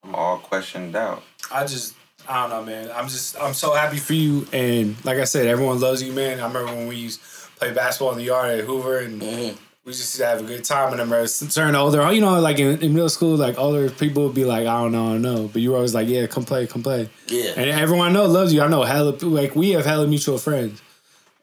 I'm 0.02 0.16
all 0.16 0.38
questioned 0.38 0.96
out. 0.96 1.22
I 1.52 1.66
just 1.66 1.96
I 2.30 2.48
don't 2.48 2.50
know, 2.50 2.64
man. 2.64 2.90
I'm 2.96 3.10
just 3.10 3.38
I'm 3.42 3.54
so 3.54 3.74
happy 3.74 3.98
for 3.98 4.14
you, 4.14 4.48
and 4.54 4.96
like 5.04 5.18
I 5.18 5.26
said, 5.26 5.48
everyone 5.48 5.82
loves 5.82 6.02
you, 6.02 6.14
man. 6.14 6.40
I 6.40 6.48
remember 6.48 6.74
when 6.74 6.88
we 6.88 6.96
used 6.96 7.20
to 7.20 7.52
play 7.60 7.74
basketball 7.74 8.14
in 8.14 8.18
the 8.18 8.24
yard 8.24 8.58
at 8.58 8.64
Hoover, 8.64 9.00
and 9.00 9.22
Mhm. 9.22 9.58
We 9.84 9.92
just 9.94 10.02
used 10.04 10.18
to 10.18 10.26
have 10.26 10.40
a 10.42 10.44
good 10.44 10.64
time. 10.64 10.92
And 10.92 11.02
I 11.02 11.04
remember 11.04 11.26
certain 11.28 11.76
older, 11.76 12.12
you 12.12 12.22
know, 12.22 12.40
like 12.40 12.60
in, 12.60 12.82
in 12.82 12.94
middle 12.94 13.10
school, 13.10 13.36
like 13.36 13.58
older 13.58 13.90
people 13.90 14.26
would 14.26 14.36
be 14.36 14.46
like, 14.46 14.68
I 14.68 14.82
don't 14.82 14.92
know, 14.92 15.08
I 15.08 15.12
don't 15.14 15.22
know, 15.24 15.48
but 15.48 15.62
you 15.62 15.72
were 15.72 15.78
always 15.78 15.96
like, 15.96 16.08
yeah, 16.08 16.28
come 16.28 16.46
play, 16.46 16.68
come 16.68 16.84
play, 16.84 17.10
Yeah. 17.28 17.54
and 17.58 17.70
everyone 17.70 18.10
I 18.10 18.12
know 18.12 18.26
loves 18.26 18.54
you. 18.54 18.62
I 18.62 18.68
know 18.68 18.84
hella 18.84 19.12
like 19.22 19.56
we 19.56 19.72
have 19.72 19.86
hella 19.86 20.06
mutual 20.08 20.38
friends, 20.38 20.82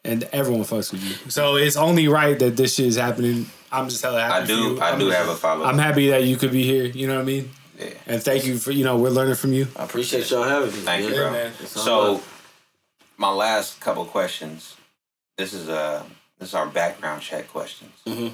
and 0.04 0.22
everyone 0.32 0.62
fucks 0.64 0.92
with 0.92 1.02
you. 1.02 1.30
So 1.30 1.56
it's 1.56 1.76
only 1.76 2.06
right 2.08 2.38
that 2.38 2.56
this 2.56 2.74
shit 2.76 2.86
is 2.86 2.96
happening. 2.96 3.46
I'm 3.72 3.88
just 3.88 4.02
hella 4.02 4.20
happy. 4.20 4.34
I 4.34 4.40
for 4.42 4.46
do 4.46 4.54
you. 4.54 4.80
I 4.80 4.98
do 4.98 5.06
just- 5.06 5.18
have 5.18 5.28
a 5.28 5.34
follow 5.36 5.64
up. 5.64 5.72
I'm 5.72 5.78
happy 5.78 6.08
that 6.10 6.22
you 6.24 6.36
could 6.36 6.52
be 6.52 6.62
here. 6.62 6.84
You 6.84 7.08
know 7.08 7.16
what 7.16 7.22
I 7.22 7.24
mean? 7.24 7.50
Yeah. 7.78 7.90
And 8.06 8.22
thank 8.22 8.44
you 8.44 8.58
for 8.58 8.70
you 8.70 8.84
know 8.84 8.96
we're 8.98 9.10
learning 9.10 9.34
from 9.34 9.52
you. 9.52 9.66
I 9.76 9.84
appreciate 9.84 10.30
y'all 10.30 10.44
having 10.44 10.70
me. 10.70 10.80
Thank 10.82 11.08
you, 11.08 11.14
bro. 11.14 11.30
man. 11.32 11.52
It's 11.60 11.72
So, 11.80 12.22
my 13.16 13.30
last 13.32 13.80
couple 13.80 14.04
questions. 14.04 14.76
This 15.36 15.52
is 15.52 15.68
uh 15.68 16.02
this 16.38 16.48
is 16.50 16.54
our 16.54 16.66
background 16.66 17.22
check 17.22 17.48
questions. 17.48 17.92
Mhm. 18.06 18.32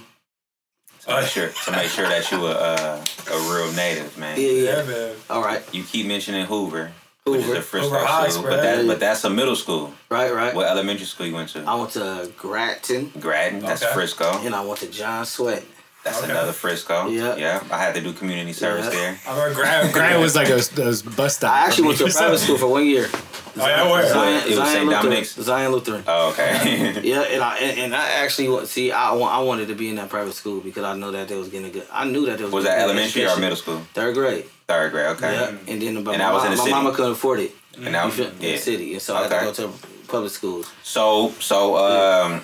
To 1.07 1.11
make 1.21 1.27
sure 1.29 1.49
to 1.65 1.71
make 1.73 1.89
sure 1.91 2.09
that 2.09 2.31
you 2.31 2.47
a 2.47 2.51
uh, 2.53 3.05
a 3.31 3.39
real 3.53 3.71
native, 3.73 4.17
man. 4.17 4.41
Yeah, 4.41 4.49
yeah. 4.51 4.83
man. 4.85 5.15
All 5.29 5.43
right. 5.43 5.63
You 5.75 5.83
keep 5.85 6.07
mentioning 6.07 6.47
Hoover, 6.47 6.93
which 7.25 7.41
is 7.41 7.47
Hoover. 7.47 7.59
a 7.59 7.63
Frisco 7.63 7.89
Hoover 7.91 8.07
High, 8.07 8.29
school, 8.29 8.43
bro. 8.43 8.51
but 8.53 8.63
that 8.63 8.87
but 8.87 9.01
that's 9.01 9.23
a 9.25 9.31
middle 9.31 9.57
school. 9.57 9.93
Right, 10.09 10.33
right. 10.33 10.55
What 10.55 10.67
elementary 10.67 11.05
school 11.07 11.27
you 11.27 11.35
went 11.35 11.51
to? 11.51 11.63
I 11.65 11.75
went 11.75 11.91
to 11.93 12.33
Grattan 12.39 13.13
Grattan, 13.21 13.61
that's 13.61 13.83
Okay. 13.83 13.93
Frisco. 13.93 14.31
and 14.45 14.55
I 14.55 14.65
went 14.65 14.81
to 14.81 14.87
John 14.87 15.27
Swett. 15.27 15.65
That's 16.05 16.23
Okay. 16.23 16.31
another 16.31 16.53
Frisco. 16.53 17.09
Yeah. 17.09 17.35
yeah. 17.37 17.63
I 17.71 17.79
had 17.79 17.95
to 17.95 18.01
do 18.03 18.13
community 18.13 18.53
service 18.53 18.85
Yeah. 18.87 18.91
there. 19.01 19.21
I 19.27 19.31
remember 19.37 19.55
Grant, 19.63 19.93
Grant 19.97 20.21
was 20.21 20.37
like 20.37 20.49
a, 20.51 20.57
a 20.57 21.11
bus 21.17 21.37
stop. 21.37 21.51
I 21.53 21.67
actually 21.67 21.87
went 21.89 21.99
to 21.99 22.05
a 22.07 22.11
private 22.21 22.39
school 22.39 22.59
for 22.59 22.67
one 22.67 22.87
year. 22.87 23.09
Oh, 23.57 23.67
yeah, 23.67 23.91
where? 23.91 24.07
Zion, 24.09 24.43
It 24.43 24.47
was 24.49 24.57
Zion 24.57 24.67
St. 24.69 24.85
Lutheran. 24.87 25.03
Dominic's? 25.05 25.35
Zion 25.35 25.73
Lutheran. 25.73 26.05
Oh, 26.07 26.31
okay. 26.33 27.01
Yeah, 27.05 27.23
and 27.23 27.43
I 27.43 27.57
and, 27.59 27.79
and 27.79 27.95
I 27.95 28.07
actually 28.25 28.67
see 28.67 28.91
I, 28.93 29.15
I 29.15 29.39
wanted 29.43 29.69
to 29.69 29.75
be 29.75 29.89
in 29.89 29.97
that 29.97 30.09
private 30.11 30.35
school 30.35 30.61
because 30.61 30.85
I 30.85 30.95
know 30.97 31.11
that 31.13 31.29
they 31.29 31.37
was 31.37 31.49
getting 31.49 31.69
a 31.69 31.71
good. 31.71 31.87
I 31.93 32.05
knew 32.05 32.27
that 32.27 32.37
they 32.39 32.45
was. 32.45 32.53
was 32.53 32.65
that 32.65 32.77
a 32.79 32.81
good 32.81 32.85
elementary 32.91 33.27
or 33.27 33.37
middle 33.39 33.57
school? 33.57 33.79
Third 33.95 34.15
grade. 34.15 34.45
Third 34.69 34.91
grade. 34.93 35.07
Okay. 35.17 35.33
Yeah, 35.35 35.49
and 35.73 35.81
then 35.81 36.05
but 36.05 36.15
And 36.15 36.23
my, 36.23 36.29
that 36.29 36.33
was 36.35 36.45
in 36.45 36.51
the 36.51 36.57
my 36.57 36.63
city? 36.65 36.75
mama 36.75 36.93
couldn't 36.93 37.13
afford 37.13 37.41
it. 37.41 37.53
And 37.77 37.95
that 37.95 38.01
You 38.03 38.07
was, 38.07 38.15
feel, 38.17 38.27
in 38.29 38.39
the 38.39 38.57
city, 38.59 38.93
and 38.93 39.03
so 39.03 39.17
I 39.17 39.23
had 39.29 39.31
to 39.41 39.45
go 39.47 39.53
to 39.53 39.73
public 40.09 40.33
schools. 40.33 40.71
So 40.83 41.31
so 41.41 41.77
um, 41.77 42.43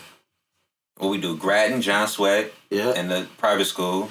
what 1.01 1.09
we 1.11 1.19
do? 1.19 1.37
Grattan, 1.37 1.81
John 1.83 2.07
Swett, 2.07 2.53
Yeah, 2.71 2.91
and 2.91 3.11
the 3.11 3.27
private 3.39 3.65
school, 3.65 4.11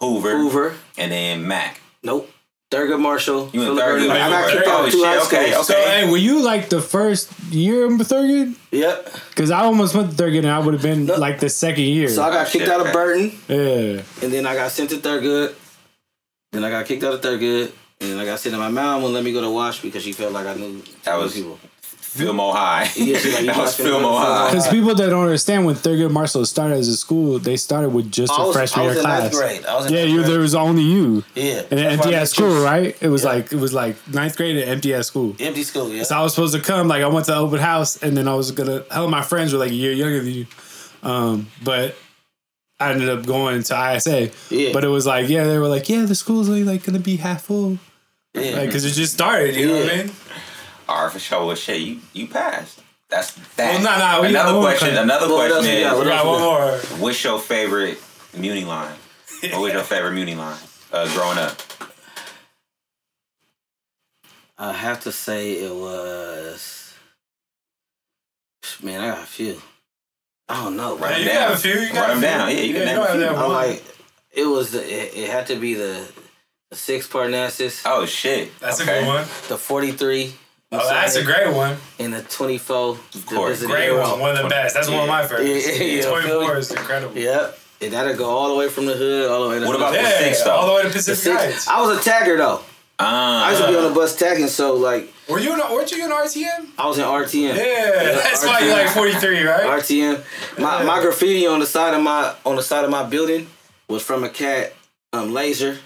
Hoover, 0.00 0.30
Hoover. 0.36 0.74
and 0.96 1.10
then 1.12 1.46
Mac. 1.46 1.80
Nope. 2.02 2.30
Thurgood 2.70 3.00
Marshall. 3.00 3.48
You 3.54 3.62
in 3.62 3.78
Thurgood? 3.78 4.10
I 4.10 4.28
got 4.28 4.50
kicked 4.50 4.64
shit, 4.64 4.68
out 4.68 4.84
of 4.84 4.92
two 4.92 5.02
high 5.02 5.16
okay, 5.26 5.50
schools. 5.52 5.70
okay. 5.70 5.82
So, 5.84 5.90
hey, 5.90 6.10
were 6.10 6.18
you 6.18 6.42
like 6.42 6.68
the 6.68 6.82
first 6.82 7.32
year 7.50 7.86
in 7.86 7.96
Thurgood? 7.98 8.56
Yep. 8.70 9.10
Because 9.30 9.50
I 9.50 9.60
almost 9.62 9.94
went 9.94 10.10
to 10.14 10.22
Thurgood 10.22 10.40
and 10.40 10.50
I 10.50 10.58
would 10.58 10.74
have 10.74 10.82
been 10.82 11.06
No. 11.06 11.16
like 11.16 11.40
the 11.40 11.48
second 11.48 11.84
year. 11.84 12.08
So 12.10 12.22
I 12.22 12.30
got 12.30 12.46
kicked 12.46 12.66
shit, 12.66 12.68
out 12.72 12.80
of 12.80 12.86
okay. 12.88 12.92
Burton, 12.92 13.32
yeah. 13.48 14.02
and 14.22 14.32
then 14.32 14.46
I 14.46 14.54
got 14.54 14.70
sent 14.70 14.90
to 14.90 14.96
Thurgood. 14.96 15.54
Then 16.52 16.62
I 16.62 16.68
got 16.70 16.84
kicked 16.86 17.02
out 17.04 17.14
of 17.14 17.20
Thurgood, 17.22 17.72
and 18.02 18.10
then 18.10 18.18
I 18.18 18.26
got 18.26 18.38
sent 18.38 18.52
to 18.54 18.58
my 18.58 18.68
mom 18.68 19.00
wouldn't 19.00 19.14
let 19.14 19.24
me 19.24 19.32
go 19.32 19.40
to 19.40 19.50
Wash 19.50 19.80
because 19.80 20.02
she 20.02 20.12
felt 20.12 20.32
like 20.34 20.46
I 20.46 20.54
knew 20.54 20.82
That 21.04 21.16
knew 21.16 21.22
was- 21.22 21.34
people. 21.34 21.58
Filmo 22.16 22.52
High. 22.52 22.90
Yeah, 22.96 23.18
she 23.18 23.32
like, 23.32 23.46
that 23.46 23.56
was 23.56 23.78
not 23.78 23.86
finna 23.86 23.90
go 23.90 23.98
to 24.00 24.04
Filmo 24.06 24.18
High. 24.18 24.50
Because 24.50 24.68
people 24.68 24.94
that 24.94 25.06
don't 25.10 25.22
understand 25.24 25.66
when 25.66 25.74
Thurgood 25.74 26.10
Marshall 26.10 26.44
started 26.46 26.76
as 26.78 26.88
a 26.88 26.96
school, 26.96 27.38
they 27.38 27.56
started 27.56 27.90
with 27.90 28.10
just 28.10 28.32
I 28.32 28.42
a 28.42 28.46
was, 28.46 28.56
freshman 28.56 28.84
year 28.86 28.94
class. 29.00 29.22
ninth 29.22 29.32
grade. 29.34 29.66
I 29.66 29.76
was 29.76 29.86
in 29.86 29.92
Yeah, 29.92 30.00
ninth 30.00 30.10
you 30.12 30.18
grade. 30.20 30.30
there 30.32 30.40
was 30.40 30.54
only 30.54 30.82
you. 30.82 31.24
Yeah. 31.34 31.62
And 31.70 31.78
an 31.80 31.86
empty 31.86 32.14
ass 32.14 32.30
school, 32.30 32.48
choose- 32.50 32.64
right? 32.64 32.96
It 33.00 33.08
was 33.08 33.22
Yeah. 33.24 33.28
like 33.30 33.52
it 33.52 33.58
was 33.58 33.72
like 33.74 33.96
ninth 34.12 34.36
grade 34.36 34.56
and 34.56 34.68
empty 34.70 34.94
ass 34.94 35.06
school. 35.06 35.36
Empty 35.38 35.62
school, 35.64 35.92
yeah. 35.92 36.02
So 36.02 36.16
I 36.16 36.22
was 36.22 36.34
supposed 36.34 36.54
to 36.54 36.60
come, 36.60 36.88
like 36.88 37.02
I 37.02 37.06
went 37.08 37.26
to 37.26 37.32
the 37.32 37.38
open 37.38 37.58
house, 37.60 37.96
and 38.02 38.16
then 38.16 38.26
I 38.26 38.34
was 38.34 38.50
gonna. 38.52 38.84
Hell, 38.90 39.08
my 39.08 39.22
friends 39.22 39.52
were 39.52 39.58
like 39.58 39.70
a 39.70 39.74
year 39.74 39.92
younger 39.92 40.20
than 40.22 40.32
you, 40.32 40.46
um, 41.02 41.48
but 41.62 41.94
I 42.80 42.90
ended 42.92 43.08
up 43.10 43.26
going 43.26 43.62
to 43.64 43.74
ISA. 43.96 44.30
Yeah. 44.50 44.72
But 44.72 44.84
it 44.84 44.88
was 44.88 45.04
like, 45.06 45.28
yeah, 45.28 45.44
they 45.44 45.58
were 45.58 45.68
like, 45.68 45.88
yeah, 45.88 46.04
the 46.04 46.14
school's 46.14 46.48
only 46.48 46.64
like 46.64 46.84
gonna 46.84 46.98
be 47.00 47.16
half 47.16 47.42
full, 47.42 47.78
yeah. 48.34 48.52
like 48.56 48.66
because 48.66 48.84
it 48.84 48.92
just 48.92 49.12
started. 49.14 49.54
You 49.56 49.66
know 49.68 49.80
what 49.80 49.92
I 49.92 49.96
mean? 50.04 50.12
All 50.88 51.04
right, 51.04 51.12
for 51.12 51.18
sure. 51.18 51.44
Well, 51.46 51.56
shit, 51.56 51.80
you 51.80 52.00
you 52.12 52.26
passed. 52.28 52.80
That's 53.10 53.32
that. 53.56 53.74
Well, 53.74 53.82
nah, 53.82 53.98
nah, 53.98 54.22
we 54.22 54.28
another 54.28 54.54
one 54.54 54.62
question. 54.62 54.88
question. 54.88 55.02
Another 55.04 55.28
What 55.28 55.50
question 55.50 55.74
we 55.76 55.82
got? 55.82 55.92
is, 55.92 55.98
What 55.98 56.04
We 56.06 56.10
got 56.10 56.26
one 56.26 56.40
more. 56.40 56.78
what's 57.00 57.24
your 57.24 57.38
favorite 57.38 57.98
Muni 58.36 58.64
line? 58.64 58.94
What 59.52 59.60
was 59.60 59.72
your 59.72 59.82
favorite 59.94 60.12
Muni 60.12 60.34
line 60.34 60.58
uh, 60.92 61.12
growing 61.14 61.38
up? 61.38 61.60
I 64.58 64.72
have 64.72 65.00
to 65.04 65.12
say 65.12 65.52
it 65.52 65.74
was. 65.74 66.94
Man, 68.82 69.00
I 69.00 69.08
got 69.08 69.22
a 69.22 69.26
few. 69.26 69.60
I 70.48 70.64
don't 70.64 70.76
know, 70.76 70.96
bro. 70.96 71.08
Write 71.08 71.18
you 71.18 71.24
them 71.24 71.32
can 71.32 71.40
down. 71.40 71.48
have 71.50 71.58
a 71.58 71.60
few. 71.60 71.72
You 71.80 71.86
can 71.88 71.96
Write 71.96 72.08
them 72.08 72.20
down. 72.20 72.48
Yeah, 72.50 72.54
you 72.62 72.72
can 72.74 72.82
Yeah, 72.82 72.86
name 72.86 72.96
you 72.96 73.02
a 73.02 73.06
few. 73.06 73.20
have 73.20 73.30
to 73.30 73.36
have 73.36 73.44
I'm 73.44 73.52
like, 73.52 73.84
it 74.32 74.44
was 74.46 74.72
the. 74.72 74.82
It, 74.82 75.16
it 75.16 75.30
had 75.30 75.46
to 75.48 75.56
be 75.56 75.74
the, 75.74 76.08
the 76.70 76.76
six 76.76 77.06
Parnassus, 77.06 77.82
Oh 77.86 78.04
shit. 78.06 78.58
That's 78.60 78.80
okay. 78.80 78.98
a 78.98 79.00
good 79.02 79.06
one. 79.06 79.24
the 79.48 79.56
forty 79.58 79.92
three. 79.92 80.34
Oh, 80.70 80.86
that's 80.88 81.16
a 81.16 81.24
great 81.24 81.54
one. 81.54 81.76
And 81.98 82.12
the 82.12 82.22
twenty 82.22 82.58
four. 82.58 82.90
Of 83.14 83.26
course. 83.26 83.64
Great 83.64 83.92
one. 83.92 84.20
One 84.20 84.36
of 84.36 84.42
the 84.42 84.48
best. 84.48 84.74
That's 84.74 84.88
one 84.88 85.00
of 85.00 85.08
my 85.08 85.22
favorites. 85.26 85.66
Yeah, 85.78 85.84
yeah, 85.84 86.02
yeah. 86.02 86.10
24 86.10 86.56
is 86.58 86.70
incredible. 86.70 87.16
Yep. 87.16 87.58
And 87.80 87.92
that'll 87.92 88.16
go 88.16 88.26
all 88.28 88.48
the 88.48 88.54
way 88.56 88.68
from 88.68 88.86
the 88.86 88.94
hood 88.94 89.30
all 89.30 89.44
the 89.44 89.50
way 89.50 89.60
to 89.60 89.66
What 89.66 89.76
about 89.76 89.92
the, 89.92 89.98
the 89.98 90.02
Yeah, 90.04 90.18
six, 90.18 90.42
though? 90.42 90.50
all 90.50 90.66
the 90.66 90.74
way 90.74 90.82
to 90.82 90.90
Pacific 90.90 91.16
six? 91.22 91.36
Heights. 91.42 91.68
I 91.68 91.80
was 91.80 91.96
a 92.04 92.10
tagger 92.10 92.36
though. 92.36 92.60
I 92.98 93.50
used 93.52 93.62
to 93.62 93.68
be 93.68 93.76
on 93.76 93.84
Uh, 93.84 93.88
the 93.90 93.94
bus 93.94 94.16
tagging, 94.16 94.48
so 94.48 94.74
like 94.74 95.12
Were 95.28 95.38
you 95.38 95.52
in, 95.54 95.58
weren't 95.72 95.90
you 95.92 96.04
in 96.04 96.10
RTM? 96.10 96.66
I 96.76 96.86
was 96.86 96.98
in 96.98 97.04
RTM. 97.04 97.54
Yeah, 97.56 98.12
that's 98.16 98.44
why 98.44 98.58
you're 98.60 98.72
like 98.76 98.88
43, 98.88 99.42
right? 99.44 99.80
RTM. 99.80 100.22
My 100.58 100.82
my 100.82 101.00
graffiti 101.00 101.46
on 101.46 101.60
the 101.60 101.66
side 101.66 101.94
of 101.94 102.02
my 102.02 102.34
on 102.44 102.56
the 102.56 102.62
side 102.62 102.84
of 102.84 102.90
my 102.90 103.04
building 103.04 103.46
was 103.88 104.02
from 104.02 104.22
a 104.24 104.28
cat, 104.28 104.74
um, 105.14 105.32
Laser. 105.32 105.78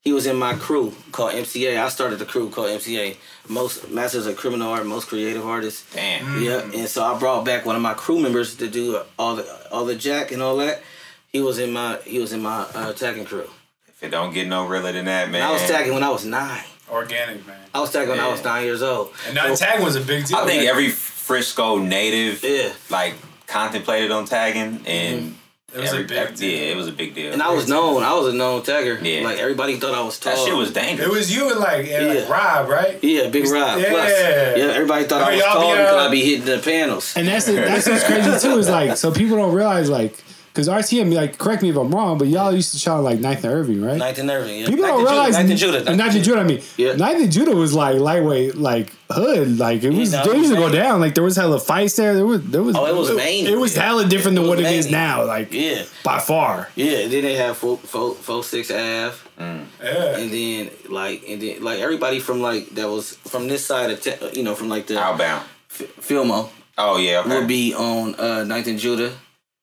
He 0.00 0.12
was 0.12 0.26
in 0.26 0.36
my 0.36 0.54
crew 0.54 0.94
called 1.12 1.32
MCA. 1.32 1.78
I 1.80 1.88
started 1.88 2.18
the 2.18 2.24
crew 2.24 2.48
called 2.50 2.68
MCA. 2.70 3.16
Most 3.48 3.90
Masters 3.90 4.26
of 4.26 4.36
Criminal 4.36 4.70
Art, 4.70 4.86
most 4.86 5.08
creative 5.08 5.44
artists. 5.44 5.84
damn. 5.94 6.42
Yeah, 6.42 6.60
and 6.62 6.88
so 6.88 7.02
I 7.04 7.18
brought 7.18 7.44
back 7.44 7.66
one 7.66 7.74
of 7.76 7.82
my 7.82 7.94
crew 7.94 8.20
members 8.20 8.56
to 8.56 8.68
do 8.68 9.00
all 9.18 9.36
the 9.36 9.68
all 9.72 9.84
the 9.84 9.96
jack 9.96 10.30
and 10.32 10.40
all 10.42 10.56
that. 10.58 10.80
He 11.28 11.40
was 11.40 11.58
in 11.58 11.72
my 11.72 11.98
he 12.04 12.18
was 12.18 12.32
in 12.32 12.42
my 12.42 12.66
uh, 12.74 12.92
tagging 12.92 13.24
crew. 13.24 13.48
If 13.88 14.02
it 14.02 14.10
don't 14.10 14.32
get 14.32 14.46
no 14.48 14.66
realer 14.66 14.92
than 14.92 15.06
that, 15.06 15.30
man. 15.30 15.42
And 15.42 15.44
I 15.44 15.52
was 15.52 15.62
tagging 15.62 15.92
when 15.94 16.02
I 16.02 16.10
was 16.10 16.24
nine. 16.24 16.62
Organic, 16.90 17.46
man. 17.46 17.56
I 17.74 17.80
was 17.80 17.90
tagging 17.90 18.10
when 18.10 18.20
I 18.20 18.28
was 18.28 18.44
nine 18.44 18.64
years 18.64 18.82
old. 18.82 19.12
And 19.26 19.34
now 19.34 19.54
tagging 19.54 19.84
was 19.84 19.96
a 19.96 20.00
big 20.00 20.26
deal. 20.26 20.36
I 20.36 20.46
think 20.46 20.60
man. 20.62 20.68
every 20.68 20.90
Frisco 20.90 21.78
native 21.78 22.42
Yeah. 22.44 22.72
like 22.90 23.14
contemplated 23.46 24.10
on 24.10 24.24
tagging 24.24 24.82
and 24.86 25.36
It 25.74 25.80
was 25.80 25.92
a 25.92 26.02
big 26.04 26.34
deal. 26.36 26.50
yeah, 26.50 26.72
it 26.72 26.76
was 26.76 26.88
a 26.88 26.92
big 26.92 27.14
deal. 27.14 27.32
And 27.32 27.42
I 27.42 27.52
was 27.52 27.66
known. 27.68 28.02
I 28.02 28.14
was 28.14 28.32
a 28.34 28.36
known 28.36 28.62
tagger. 28.62 29.02
Yeah. 29.02 29.24
Like 29.24 29.38
everybody 29.38 29.78
thought 29.78 29.94
I 29.94 30.02
was 30.02 30.18
tall. 30.18 30.34
that 30.34 30.44
shit 30.44 30.54
was 30.54 30.70
dangerous. 30.72 31.08
It 31.08 31.12
was 31.12 31.34
you 31.34 31.50
and 31.50 31.60
like, 31.60 31.86
and 31.88 32.08
like 32.20 32.28
Rob, 32.28 32.68
right? 32.68 32.98
Yeah, 33.02 33.28
Big 33.28 33.48
Rob. 33.48 33.80
Yeah. 33.80 33.90
Plus, 33.90 34.10
yeah, 34.10 34.72
everybody 34.74 35.04
thought 35.04 35.22
I 35.22 35.30
was 35.34 35.40
y'all 35.40 35.52
tall 35.54 35.72
be, 35.74 35.80
uh, 35.80 35.84
because 35.84 36.06
I 36.06 36.10
be 36.10 36.24
hitting 36.24 36.44
the 36.44 36.58
panels. 36.58 37.16
And 37.16 37.26
that's 37.26 37.46
that's 37.46 37.88
what's 37.88 38.04
crazy 38.04 38.38
too 38.48 38.58
is 38.58 38.68
like 38.68 38.96
so 38.96 39.12
people 39.12 39.36
don't 39.36 39.54
realize 39.54 39.88
like 39.88 40.22
because 40.52 40.68
RTM 40.68 41.12
like 41.14 41.38
correct 41.38 41.62
me 41.62 41.70
if 41.70 41.76
I'm 41.76 41.90
wrong, 41.90 42.18
but 42.18 42.28
y'all 42.28 42.52
used 42.52 42.72
to 42.72 42.78
shout 42.78 43.02
like 43.02 43.18
Ninth 43.20 43.44
and 43.44 43.52
Irving, 43.54 43.82
right? 43.82 43.96
Ninth 43.96 44.18
and 44.18 44.30
Irving. 44.30 44.60
Yeah. 44.60 44.66
People 44.66 44.82
Ninth 44.84 44.96
don't 44.96 45.04
realize 45.04 45.26
Judah. 45.36 45.38
Ninth 45.38 45.50
and 45.50 45.58
Judah. 45.58 45.90
Uh, 45.90 45.94
Ninth 45.94 46.14
and 46.16 46.24
Judah. 46.24 46.40
I 46.40 46.44
mean, 46.44 46.62
Yeah. 46.76 46.92
Ninth 46.96 47.22
and 47.22 47.32
Judah 47.32 47.56
was 47.56 47.72
like 47.74 47.98
lightweight, 47.98 48.54
like 48.56 48.92
hood. 49.10 49.58
Like 49.58 49.82
it 49.82 49.90
was, 49.90 50.12
no, 50.12 50.24
they 50.24 50.36
used 50.38 50.50
to 50.50 50.56
it 50.56 50.58
go 50.58 50.64
was 50.64 50.72
down. 50.74 51.00
Like 51.00 51.14
there 51.14 51.24
was 51.24 51.36
hella 51.36 51.58
fights 51.58 51.96
there. 51.96 52.14
There 52.14 52.26
was, 52.26 52.42
there 52.44 52.62
was. 52.62 52.76
Oh, 52.76 52.84
it 52.86 52.94
was 52.94 53.10
veiny. 53.10 53.50
It 53.50 53.56
was 53.58 53.74
hella 53.74 54.06
different 54.06 54.36
than 54.36 54.44
It 54.44 54.48
what 54.48 54.58
was 54.58 54.66
it 54.66 54.74
is 54.74 54.90
now. 54.90 55.24
Like 55.24 55.52
Yeah. 55.52 55.84
by 56.04 56.18
far. 56.18 56.68
Yeah. 56.76 57.08
Then 57.08 57.22
they 57.22 57.34
have 57.36 57.56
four, 57.56 57.78
four, 57.78 58.14
four 58.14 58.44
six 58.44 58.70
Ave, 58.70 59.16
Yeah. 59.38 60.16
and 60.18 60.30
then 60.30 60.70
like 60.90 61.24
and 61.28 61.40
then 61.40 61.62
like 61.62 61.80
everybody 61.80 62.20
from 62.20 62.40
like 62.42 62.68
that 62.74 62.88
was 62.88 63.14
from 63.26 63.48
this 63.48 63.64
side 63.64 63.90
of 63.90 64.00
te- 64.02 64.38
you 64.38 64.42
know 64.42 64.54
from 64.54 64.68
like 64.68 64.86
the 64.86 64.98
Outbound. 65.00 65.44
F- 65.70 65.96
Filmo 66.00 66.50
Oh 66.78 66.96
yeah, 66.98 67.20
okay. 67.20 67.28
would 67.38 67.48
be 67.48 67.74
on 67.74 68.14
uh, 68.16 68.44
Ninth 68.44 68.66
and 68.66 68.78
Judah. 68.78 69.12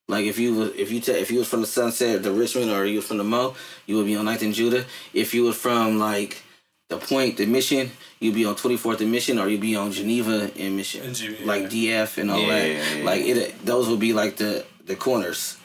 Like 0.10 0.26
if 0.26 0.38
you 0.40 0.56
was 0.56 0.70
if 0.76 0.92
you 0.92 1.00
ta- 1.02 1.12
if 1.24 1.30
you 1.32 1.40
was 1.40 1.48
from 1.48 1.62
the 1.62 1.68
Sunset 1.68 2.24
the 2.24 2.32
Richmond 2.32 2.72
or 2.72 2.84
you 2.86 2.98
was 2.98 3.06
from 3.08 3.18
the 3.20 3.24
Mo, 3.24 3.56
you 3.86 3.96
would 3.98 4.08
be 4.08 4.16
on 4.16 4.26
Ninth 4.26 4.42
and 4.42 4.54
Judah. 4.54 4.84
If 5.14 5.34
you 5.36 5.44
was 5.44 5.56
from 5.56 6.00
like 6.00 6.42
the 6.90 6.98
Point, 6.98 7.38
the 7.38 7.46
Mission, 7.46 7.92
you'd 8.20 8.34
be 8.34 8.44
on 8.46 8.56
Twenty 8.56 8.76
Fourth 8.76 9.02
and 9.02 9.12
Mission, 9.12 9.38
or 9.38 9.48
you'd 9.48 9.62
be 9.62 9.76
on 9.76 9.92
Geneva 9.92 10.50
and 10.58 10.76
Mission, 10.76 11.06
And 11.06 11.16
Geneva, 11.16 11.46
like 11.46 11.64
DF 11.70 12.18
and 12.18 12.32
all 12.32 12.40
Yeah, 12.42 12.48
that. 12.48 12.68
yeah, 12.68 12.96
yeah, 12.98 13.06
like 13.06 13.22
it, 13.22 13.66
those 13.66 13.88
would 13.88 14.00
be 14.00 14.14
like 14.14 14.38
the 14.38 14.66
the 14.86 14.96
corners. 14.96 15.58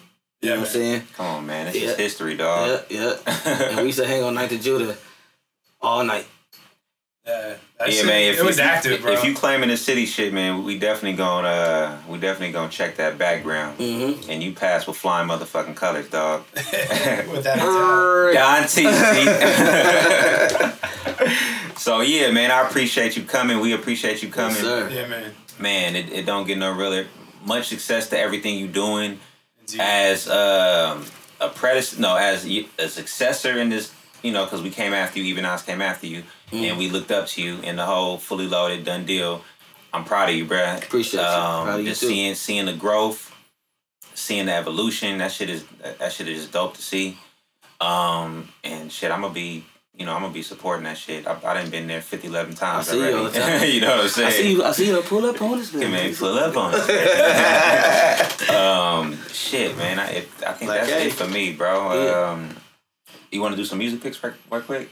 You 0.42 0.50
Yeah, 0.50 0.54
know 0.56 0.60
what 0.60 0.68
I'm 0.68 0.74
saying? 0.74 1.02
Come 1.16 1.26
on, 1.26 1.46
man. 1.46 1.64
That's 1.64 1.78
Yeah. 1.78 1.86
just 1.86 1.98
history, 1.98 2.36
dog. 2.36 2.84
Yeah, 2.90 3.16
yeah. 3.26 3.68
and 3.70 3.76
we 3.78 3.84
used 3.86 3.98
to 3.98 4.06
hang 4.06 4.22
on 4.22 4.34
Ninth 4.34 4.52
and 4.52 4.62
Judah 4.62 4.94
all 5.80 6.04
night. 6.04 6.26
Yeah, 7.26 7.55
Yeah, 7.80 7.86
shit- 7.90 8.06
man. 8.06 8.32
If, 8.34 8.38
it 8.38 8.44
was 8.44 8.59
you- 8.59 8.64
active, 8.64 9.01
bro. 9.02 9.12
If 9.12 9.24
you 9.24 9.34
claiming 9.34 9.68
the 9.70 9.76
city 9.78 10.05
shit, 10.05 10.32
man, 10.34 10.62
we 10.62 10.78
definitely 10.78 11.16
gonna 11.16 11.48
uh, 11.48 11.96
we 12.09 12.18
definitely 12.18 12.52
gonna 12.52 12.70
check 12.70 12.96
that 12.96 13.16
background. 13.16 13.78
Mm-hmm. 13.78 14.30
And 14.30 14.42
you 14.42 14.52
pass 14.52 14.86
with 14.86 14.96
flying 14.98 15.28
motherfucking 15.28 15.74
colors, 15.74 16.09
dog. 16.10 16.44
with 16.55 17.44
that 17.44 17.59
attack. 17.59 18.34
Don 18.34 18.68
T. 18.68 18.84
so 21.78 22.01
yeah, 22.01 22.30
man, 22.30 22.51
I 22.51 22.66
appreciate 22.68 23.16
you 23.16 23.22
coming. 23.22 23.60
We 23.60 23.72
appreciate 23.72 24.22
you 24.22 24.28
coming. 24.28 24.56
Yes, 24.56 24.62
sir. 24.64 24.90
Yeah, 24.90 25.06
man. 25.09 25.32
Man, 25.59 25.96
it, 25.96 26.12
it 26.12 26.26
don't 26.26 26.46
get 26.46 26.59
no 26.59 26.72
realer. 26.72 27.06
Much 27.44 27.68
success 27.68 28.09
to 28.10 28.18
everything 28.18 28.59
you 28.59 28.66
doing 28.68 29.18
Indeed. 29.60 29.80
as 29.80 30.28
um, 30.28 31.06
a 31.40 31.48
predecessor. 31.48 32.01
No, 32.02 32.16
as 32.16 32.44
a 32.46 32.88
successor 32.88 33.59
in 33.59 33.68
this. 33.70 33.93
You 34.24 34.32
know, 34.32 34.44
because 34.44 34.62
we 34.62 34.70
came 34.70 34.94
after 34.94 35.18
you, 35.20 35.26
even 35.26 35.44
us 35.44 35.62
came 35.62 35.82
after 35.82 36.06
you, 36.06 36.22
Mm. 36.51 36.70
and 36.70 36.78
we 36.78 36.88
looked 36.88 37.10
up 37.12 37.26
to 37.28 37.42
you 37.42 37.59
in 37.60 37.76
the 37.76 37.84
whole 37.84 38.16
fully 38.18 38.46
loaded 38.46 38.84
done 38.84 39.05
deal. 39.05 39.44
I'm 39.92 40.05
proud 40.05 40.30
of 40.30 40.34
you, 40.34 40.46
bruh. 40.46 40.82
Appreciate 40.82 41.20
you. 41.20 41.26
Um, 41.26 41.64
Proud 41.66 41.74
of 41.80 41.84
you 41.84 41.90
just 41.90 42.01
too. 42.01 42.09
seeing 42.09 42.34
seeing 42.34 42.64
the 42.66 42.72
growth, 42.72 43.32
seeing 44.14 44.46
the 44.46 44.52
evolution. 44.55 45.18
That 45.18 45.30
shit 45.30 45.51
is 45.51 45.64
that 46.01 46.10
shit 46.12 46.26
is 46.28 46.40
just 46.40 46.52
dope 46.52 46.74
to 46.76 46.82
see. 46.82 47.18
Um, 47.80 48.48
and 48.64 48.90
shit, 48.90 49.10
I'm 49.10 49.20
gonna 49.20 49.34
be, 49.34 49.64
you 49.96 50.06
know, 50.06 50.14
I'm 50.14 50.22
gonna 50.22 50.32
be 50.32 50.42
supporting 50.42 50.84
that 50.84 50.96
shit. 50.96 51.26
I, 51.26 51.36
I 51.44 51.55
done 51.55 51.68
been 51.70 51.86
there 51.86 52.01
50, 52.01 52.28
11 52.28 52.55
times 52.55 52.88
I 52.88 52.92
see 52.92 52.96
you 52.98 53.02
already. 53.05 53.18
all 53.18 53.24
the 53.30 53.38
time. 53.40 53.68
you 53.74 53.80
know 53.82 53.90
what 53.96 54.01
I'm 54.05 54.09
saying? 54.09 54.28
I 54.28 54.30
see 54.32 54.52
you. 54.52 54.64
I 54.64 54.72
see 54.72 54.86
you. 54.88 55.02
Pull 55.02 55.26
up 55.26 55.42
on 55.42 55.59
this 55.59 55.72
Yeah, 55.72 55.80
man. 55.80 55.90
man, 55.92 56.14
pull 56.14 56.38
up 56.38 56.56
on 56.56 56.72
it. 56.76 58.51
um, 58.51 59.18
shit, 59.28 59.76
man. 59.76 59.98
I, 59.98 60.10
it, 60.10 60.28
I 60.46 60.52
think 60.55 60.70
Like, 60.70 60.80
that's 60.80 60.92
hey. 60.92 61.06
it 61.09 61.12
for 61.12 61.26
me, 61.28 61.52
bro. 61.52 62.05
Yeah. 62.05 62.30
Um, 62.30 62.56
you 63.35 63.40
want 63.40 63.52
to 63.52 63.56
do 63.56 63.65
some 63.65 63.78
music 63.78 64.01
picks 64.01 64.23
right, 64.23 64.35
right 64.51 64.65
quick? 64.65 64.89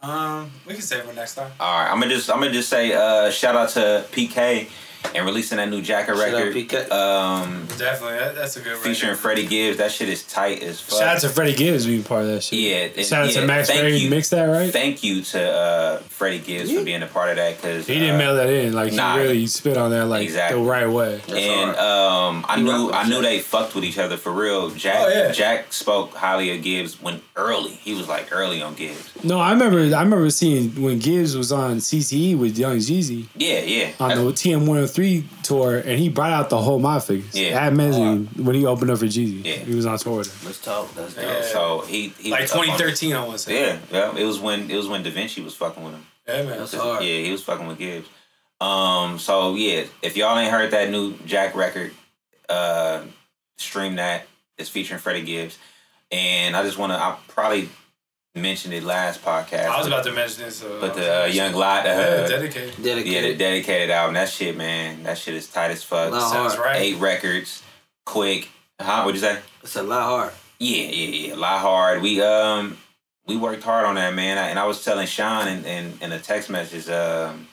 Um, 0.00 0.50
we 0.66 0.74
can 0.74 0.82
save 0.82 1.08
it 1.08 1.14
next 1.14 1.36
time. 1.36 1.52
All 1.60 1.80
right, 1.80 1.90
I'm 1.90 2.00
gonna 2.00 2.12
just 2.12 2.28
I'm 2.28 2.40
gonna 2.40 2.50
just 2.52 2.68
say 2.68 2.92
uh, 2.92 3.30
shout 3.30 3.54
out 3.54 3.68
to 3.70 4.04
PK 4.10 4.68
and 5.14 5.26
releasing 5.26 5.58
that 5.58 5.68
new 5.68 5.82
Jacka 5.82 6.14
Shout 6.16 6.28
out 6.34 6.54
record. 6.54 6.90
Um, 6.92 7.66
Definitely, 7.78 8.18
that, 8.18 8.34
that's 8.34 8.56
a 8.56 8.60
good 8.60 8.76
featuring 8.78 9.10
record. 9.10 9.20
Freddie 9.22 9.46
Gibbs. 9.46 9.78
That 9.78 9.90
shit 9.92 10.08
is 10.08 10.22
tight 10.24 10.62
as 10.62 10.80
fuck. 10.80 10.98
Shout 11.00 11.16
out 11.16 11.20
to 11.22 11.28
Freddie 11.28 11.54
Gibbs 11.54 11.86
being 11.86 12.02
part 12.02 12.22
of 12.22 12.28
that 12.28 12.42
shit. 12.42 12.58
yeah. 12.58 12.76
and- 12.96 13.06
Shout 13.06 13.24
out 13.26 13.34
yeah, 13.34 13.40
to 13.40 13.46
Max 13.46 13.68
thank 13.68 13.80
Berry 13.80 13.96
you. 13.96 14.10
mixed 14.10 14.30
that 14.30 14.44
right. 14.46 14.70
Thank 14.72 15.02
you 15.02 15.22
to 15.22 15.50
uh, 15.52 15.96
Freddie 15.98 16.38
Gibbs 16.38 16.72
for 16.72 16.84
being 16.84 17.02
a 17.02 17.06
part 17.06 17.30
of 17.30 17.36
that 17.36 17.56
because 17.56 17.86
he 17.86 17.98
didn't 17.98 18.18
mail 18.18 18.36
that 18.36 18.48
in. 18.48 18.72
Like 18.72 18.92
nah. 18.92 19.14
he 19.16 19.20
really 19.22 19.46
spit 19.46 19.76
on 19.76 19.90
that 19.90 20.06
like 20.06 20.22
Exactly. 20.22 20.62
the 20.62 20.68
right 20.68 20.88
way. 20.88 21.16
That's 21.26 21.32
and 21.32 21.76
hard. 21.76 22.34
um, 22.34 22.44
I 22.48 22.56
He 22.58 22.62
knew 22.62 22.90
I 22.92 23.08
knew 23.08 23.22
they 23.22 23.40
fucked 23.40 23.74
with 23.74 23.84
each 23.84 23.98
other 23.98 24.16
for 24.16 24.32
real. 24.32 24.70
Jack 24.70 24.96
Oh, 25.00 25.08
yeah. 25.08 25.32
Jack 25.32 25.72
spoke 25.72 26.14
highly 26.14 26.56
of 26.56 26.62
Gibbs 26.62 27.00
when 27.02 27.20
early. 27.36 27.70
He 27.72 27.94
was 27.94 28.08
like 28.08 28.28
early 28.32 28.62
on 28.62 28.74
Gibbs. 28.74 29.10
No, 29.24 29.38
I 29.40 29.52
remember. 29.52 29.78
I 29.80 30.02
remember 30.02 30.30
seeing 30.30 30.80
when 30.82 30.98
Gibbs 30.98 31.36
was 31.36 31.50
on 31.52 31.76
CTE 31.78 32.38
with 32.38 32.56
Young 32.56 32.76
Jeezy 32.76 33.26
Yeah, 33.36 33.60
yeah. 33.60 33.90
on 33.98 34.10
the 34.10 34.32
TM 34.32 34.66
one 34.66 34.86
hundred 34.94 35.24
3 35.24 35.28
tour, 35.42 35.76
and 35.78 35.98
he 35.98 36.08
brought 36.08 36.32
out 36.32 36.50
the 36.50 36.60
whole 36.60 36.78
Mob 36.78 37.02
Figaz. 37.02 37.34
Yeah. 37.34 37.66
At 37.66 37.72
Mezzanine 37.72 38.26
when 38.44 38.54
he 38.54 38.66
opened 38.66 38.90
up 38.90 38.98
for 38.98 39.06
Jeezy. 39.06 39.44
Yeah. 39.44 39.52
He 39.56 39.74
was 39.74 39.86
on 39.86 39.98
tour 39.98 40.18
with 40.18 40.32
him. 40.40 40.46
Let's 40.46 40.60
talk. 40.60 40.94
That's 40.94 41.14
dope. 41.14 41.24
Yeah. 41.24 41.42
So 41.42 41.80
he, 41.82 42.08
he 42.18 42.30
Like 42.30 42.42
was 42.42 42.52
up 42.52 42.58
on- 42.58 42.64
2013, 42.66 43.14
I 43.14 43.20
want 43.24 43.32
to 43.32 43.38
say. 43.38 43.60
Yeah, 43.60 43.78
yeah. 43.90 44.16
It 44.16 44.24
was 44.24 44.38
when 44.40 44.70
it 44.70 44.76
was 44.76 44.88
when 44.88 45.02
Davinci 45.04 45.42
was 45.44 45.54
fucking 45.54 45.82
with 45.82 45.94
him. 45.94 46.06
Yeah, 46.28 46.42
man. 46.42 46.58
That's 46.58 46.74
hard. 46.74 47.04
Yeah, 47.04 47.18
he 47.18 47.32
was 47.32 47.42
fucking 47.42 47.66
with 47.66 47.78
Gibbs. 47.78 48.08
Um, 48.60 49.18
so 49.18 49.54
yeah, 49.56 49.84
if 50.02 50.16
y'all 50.16 50.38
ain't 50.38 50.50
heard 50.52 50.70
that 50.70 50.88
new 50.90 51.14
Jack 51.26 51.54
record, 51.56 51.92
uh, 52.48 53.02
stream 53.58 53.96
that. 53.96 54.26
It's 54.58 54.68
featuring 54.68 55.00
Freddie 55.00 55.22
Gibbs, 55.22 55.58
and 56.12 56.54
I 56.54 56.62
just 56.62 56.78
want 56.78 56.92
to. 56.92 56.96
I 56.98 57.16
probably 57.28 57.68
mentioned 58.40 58.72
it 58.72 58.82
last 58.82 59.22
podcast. 59.22 59.66
I 59.66 59.78
was 59.78 59.86
about 59.86 60.04
to 60.04 60.12
mention 60.12 60.44
this. 60.44 60.62
Uh, 60.64 60.78
but 60.80 60.94
the 60.94 61.24
uh, 61.24 61.26
Young 61.26 61.52
Lot, 61.52 61.86
uh, 61.86 61.90
yeah, 61.90 62.26
dedicated. 62.26 62.74
yeah, 62.78 62.82
the 62.82 62.82
Dedicated. 62.82 63.38
dedicated 63.38 63.90
album. 63.90 64.14
That 64.14 64.28
shit, 64.28 64.56
man. 64.56 65.02
That 65.02 65.18
shit 65.18 65.34
is 65.34 65.48
tight 65.48 65.70
as 65.70 65.82
fuck. 65.84 66.12
Sounds 66.12 66.56
right. 66.56 66.76
Eight 66.80 66.96
records, 66.98 67.62
quick. 68.06 68.48
Huh? 68.80 69.02
What'd 69.02 69.20
you 69.20 69.26
say? 69.26 69.38
It's 69.62 69.76
a 69.76 69.82
lot 69.82 70.02
hard. 70.02 70.32
Yeah, 70.58 70.84
yeah, 70.84 71.08
yeah. 71.28 71.34
A 71.34 71.36
lot 71.36 71.60
hard. 71.60 72.02
We 72.02 72.22
um 72.22 72.78
we 73.26 73.36
worked 73.36 73.62
hard 73.64 73.84
on 73.84 73.96
that, 73.96 74.14
man. 74.14 74.38
I, 74.38 74.48
and 74.48 74.58
I 74.58 74.64
was 74.66 74.82
telling 74.84 75.06
Sean 75.06 75.46
in, 75.46 75.64
in, 75.64 75.92
in 76.00 76.12
a 76.12 76.18
text 76.18 76.48
message 76.50 76.88
um 76.88 77.48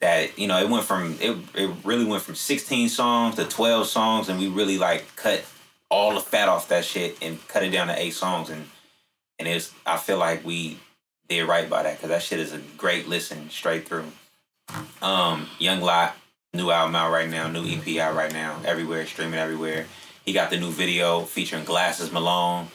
that 0.00 0.38
you 0.38 0.46
know 0.46 0.58
it 0.60 0.68
went 0.68 0.84
from 0.84 1.16
it 1.20 1.36
it 1.54 1.70
really 1.84 2.04
went 2.04 2.22
from 2.22 2.34
sixteen 2.34 2.88
songs 2.90 3.36
to 3.36 3.44
twelve 3.46 3.86
songs, 3.86 4.28
and 4.28 4.38
we 4.38 4.48
really 4.48 4.76
like 4.76 5.16
cut 5.16 5.42
all 5.90 6.14
the 6.14 6.20
fat 6.20 6.48
off 6.48 6.68
that 6.68 6.84
shit 6.84 7.16
and 7.22 7.44
cut 7.48 7.62
it 7.62 7.70
down 7.70 7.86
to 7.86 7.98
eight 7.98 8.12
songs, 8.12 8.50
and 8.50 8.66
and 9.38 9.48
it's 9.48 9.72
I 9.84 9.96
feel 9.96 10.18
like 10.18 10.44
we 10.44 10.78
did 11.28 11.44
right 11.44 11.68
by 11.68 11.82
that 11.82 11.96
because 11.96 12.10
that 12.10 12.22
shit 12.22 12.40
is 12.40 12.52
a 12.52 12.58
great 12.76 13.08
listen 13.08 13.50
straight 13.50 13.88
through. 13.88 14.06
Um, 15.02 15.48
Young 15.58 15.80
Lot, 15.80 16.16
new 16.54 16.70
album 16.70 16.96
out 16.96 17.12
right 17.12 17.28
now, 17.28 17.48
new 17.48 17.64
EP 17.64 17.98
out 17.98 18.14
right 18.14 18.32
now, 18.32 18.60
everywhere 18.64 19.06
streaming 19.06 19.38
everywhere. 19.38 19.86
He 20.24 20.32
got 20.32 20.50
the 20.50 20.58
new 20.58 20.70
video 20.70 21.22
featuring 21.22 21.64
Glasses 21.64 22.10
Malone, 22.10 22.68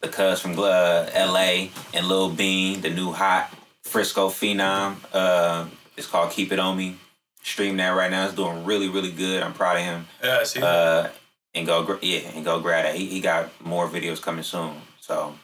the 0.00 0.08
cuz 0.08 0.40
from 0.40 0.58
uh, 0.58 1.06
L.A. 1.12 1.70
and 1.94 2.06
Lil 2.06 2.30
Bean, 2.30 2.82
the 2.82 2.90
new 2.90 3.12
hot 3.12 3.50
Frisco 3.82 4.28
phenom. 4.28 4.96
Uh, 5.12 5.66
it's 5.96 6.06
called 6.06 6.30
Keep 6.30 6.52
It 6.52 6.58
On 6.58 6.76
Me. 6.76 6.96
Stream 7.42 7.78
that 7.78 7.90
right 7.90 8.10
now. 8.10 8.26
It's 8.26 8.34
doing 8.34 8.64
really, 8.64 8.88
really 8.88 9.10
good. 9.10 9.42
I'm 9.42 9.54
proud 9.54 9.78
of 9.78 9.82
him. 9.82 10.06
Yeah, 10.22 10.38
I 10.40 10.44
see. 10.44 10.60
Uh, 10.62 11.08
and 11.54 11.66
go, 11.66 11.98
yeah, 12.02 12.20
and 12.34 12.44
go 12.44 12.60
grab 12.60 12.84
that. 12.84 12.94
He, 12.94 13.06
he 13.06 13.20
got 13.20 13.48
more 13.64 13.88
videos 13.88 14.20
coming 14.20 14.44
soon. 14.44 14.74
So, 15.00 15.34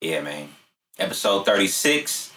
yeah, 0.00 0.20
man. 0.20 0.48
Episode 0.98 1.44
36. 1.44 2.32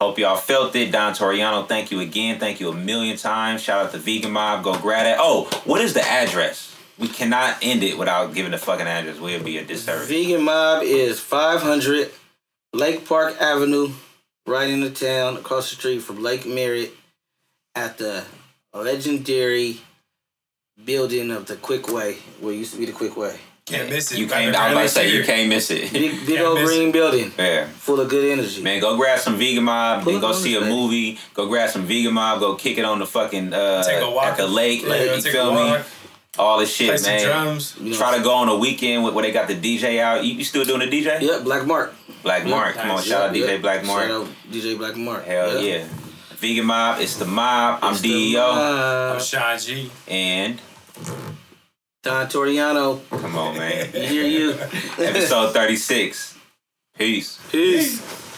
Hope 0.00 0.18
y'all 0.18 0.36
felt 0.36 0.74
it. 0.74 0.90
Don 0.90 1.12
Toriano, 1.12 1.66
thank 1.68 1.90
you 1.90 2.00
again. 2.00 2.38
Thank 2.38 2.60
you 2.60 2.70
a 2.70 2.74
million 2.74 3.16
times. 3.16 3.62
Shout 3.62 3.86
out 3.86 3.92
to 3.92 3.98
Vegan 3.98 4.32
Mob. 4.32 4.64
Go 4.64 4.76
grab 4.78 5.04
that. 5.04 5.18
Oh, 5.20 5.44
what 5.64 5.80
is 5.80 5.94
the 5.94 6.02
address? 6.02 6.74
We 6.98 7.08
cannot 7.08 7.58
end 7.62 7.82
it 7.82 7.96
without 7.96 8.34
giving 8.34 8.50
the 8.50 8.58
fucking 8.58 8.86
address. 8.86 9.18
We'll 9.18 9.42
be 9.42 9.58
a 9.58 9.64
disservice. 9.64 10.08
Vegan 10.08 10.42
Mob 10.42 10.82
is 10.82 11.20
500 11.20 12.10
Lake 12.72 13.06
Park 13.06 13.40
Avenue, 13.40 13.92
right 14.46 14.68
in 14.68 14.80
the 14.80 14.90
town, 14.90 15.36
across 15.36 15.70
the 15.70 15.76
street 15.76 16.00
from 16.00 16.22
Lake 16.22 16.46
Merritt, 16.46 16.92
at 17.74 17.98
the 17.98 18.24
legendary 18.74 19.80
building 20.84 21.30
of 21.30 21.46
the 21.46 21.56
Kwik 21.56 21.92
Way, 21.92 22.16
where 22.40 22.54
used 22.54 22.72
to 22.72 22.78
be 22.78 22.86
the 22.86 22.92
Kwik 22.92 23.16
Way. 23.16 23.38
Can't 23.66 23.88
miss 23.90 24.10
it. 24.10 24.18
You 24.18 24.26
Got 24.26 24.38
can't. 24.40 24.52
the 24.52 24.58
I 24.58 24.64
was 24.64 24.72
about 24.72 24.82
to 24.82 24.88
say 24.88 25.16
you 25.16 25.22
can't 25.24 25.48
miss 25.48 25.70
it. 25.70 25.92
Big, 25.92 26.26
big 26.26 26.40
old 26.40 26.58
miss 26.58 26.68
green 26.68 26.90
building, 26.90 27.32
Yeah. 27.38 27.66
full 27.66 28.00
of 28.00 28.08
good 28.08 28.24
energy. 28.36 28.60
Man, 28.60 28.80
go 28.80 28.96
grab 28.96 29.20
some 29.20 29.36
vegan 29.36 29.62
mob, 29.64 30.02
Pull 30.02 30.12
then 30.12 30.20
go 30.20 30.28
on 30.28 30.34
see 30.34 30.56
a 30.56 30.58
stage. 30.60 30.68
movie. 30.68 31.18
Go 31.32 31.46
grab 31.46 31.70
some 31.70 31.84
vegan 31.86 32.12
mob, 32.12 32.40
go 32.40 32.56
kick 32.56 32.78
it 32.78 32.84
on 32.84 32.98
the 32.98 33.06
fucking 33.06 33.52
uh 33.52 33.84
Take 33.84 34.02
a 34.02 34.10
walk. 34.10 34.24
at 34.26 34.36
the 34.36 34.48
lake. 34.48 34.82
Yeah, 34.82 35.14
you 35.14 35.22
take 35.22 35.32
feel 35.32 35.50
a 35.50 35.54
me? 35.54 35.70
walk. 35.70 35.86
All 36.38 36.58
this 36.58 36.74
shit, 36.74 36.88
Play 36.88 36.96
some 36.96 37.12
man. 37.12 37.24
drums. 37.24 37.76
You 37.80 37.90
know, 37.92 37.96
Try 37.96 38.16
to 38.16 38.24
go 38.24 38.32
on 38.34 38.48
a 38.48 38.56
weekend 38.56 39.04
with, 39.04 39.14
where 39.14 39.22
they 39.22 39.30
got 39.32 39.46
the 39.48 39.54
DJ 39.54 40.00
out. 40.00 40.24
You, 40.24 40.32
you 40.34 40.44
still 40.44 40.64
doing 40.64 40.80
the 40.80 40.86
DJ? 40.88 41.20
Yep, 41.20 41.44
Black 41.44 41.64
Mark. 41.66 41.94
Black 42.22 42.44
Mark. 42.46 42.74
Come 42.74 42.90
on, 42.90 42.96
Nice. 42.96 43.06
shout 43.06 43.28
out 43.28 43.34
DJ 43.34 43.46
yep. 43.48 43.60
Black 43.62 43.84
Mark. 43.84 44.08
Shout 44.08 44.22
out 44.22 44.28
DJ 44.50 44.76
Black 44.78 44.96
Mark. 44.96 45.24
Hell 45.24 45.62
Yep. 45.62 45.82
yeah. 45.90 46.36
Vegan 46.38 46.64
Mob, 46.64 47.00
it's 47.00 47.16
the 47.16 47.26
mob. 47.26 47.78
I'm 47.82 47.92
It's 47.92 48.00
DEO. 48.02 48.40
I'm 48.50 48.56
mob. 49.18 49.20
Sean 49.22 49.58
G. 49.58 49.90
And 50.08 50.58
Don 52.02 52.26
Toriano. 52.26 53.00
come 53.10 53.36
on, 53.36 53.56
man. 53.56 53.88
You 53.94 54.00
hear 54.00 54.26
you. 54.26 54.52
Episode 54.98 55.52
36. 55.52 56.36
Peace. 56.98 57.38
Peace. 57.50 58.31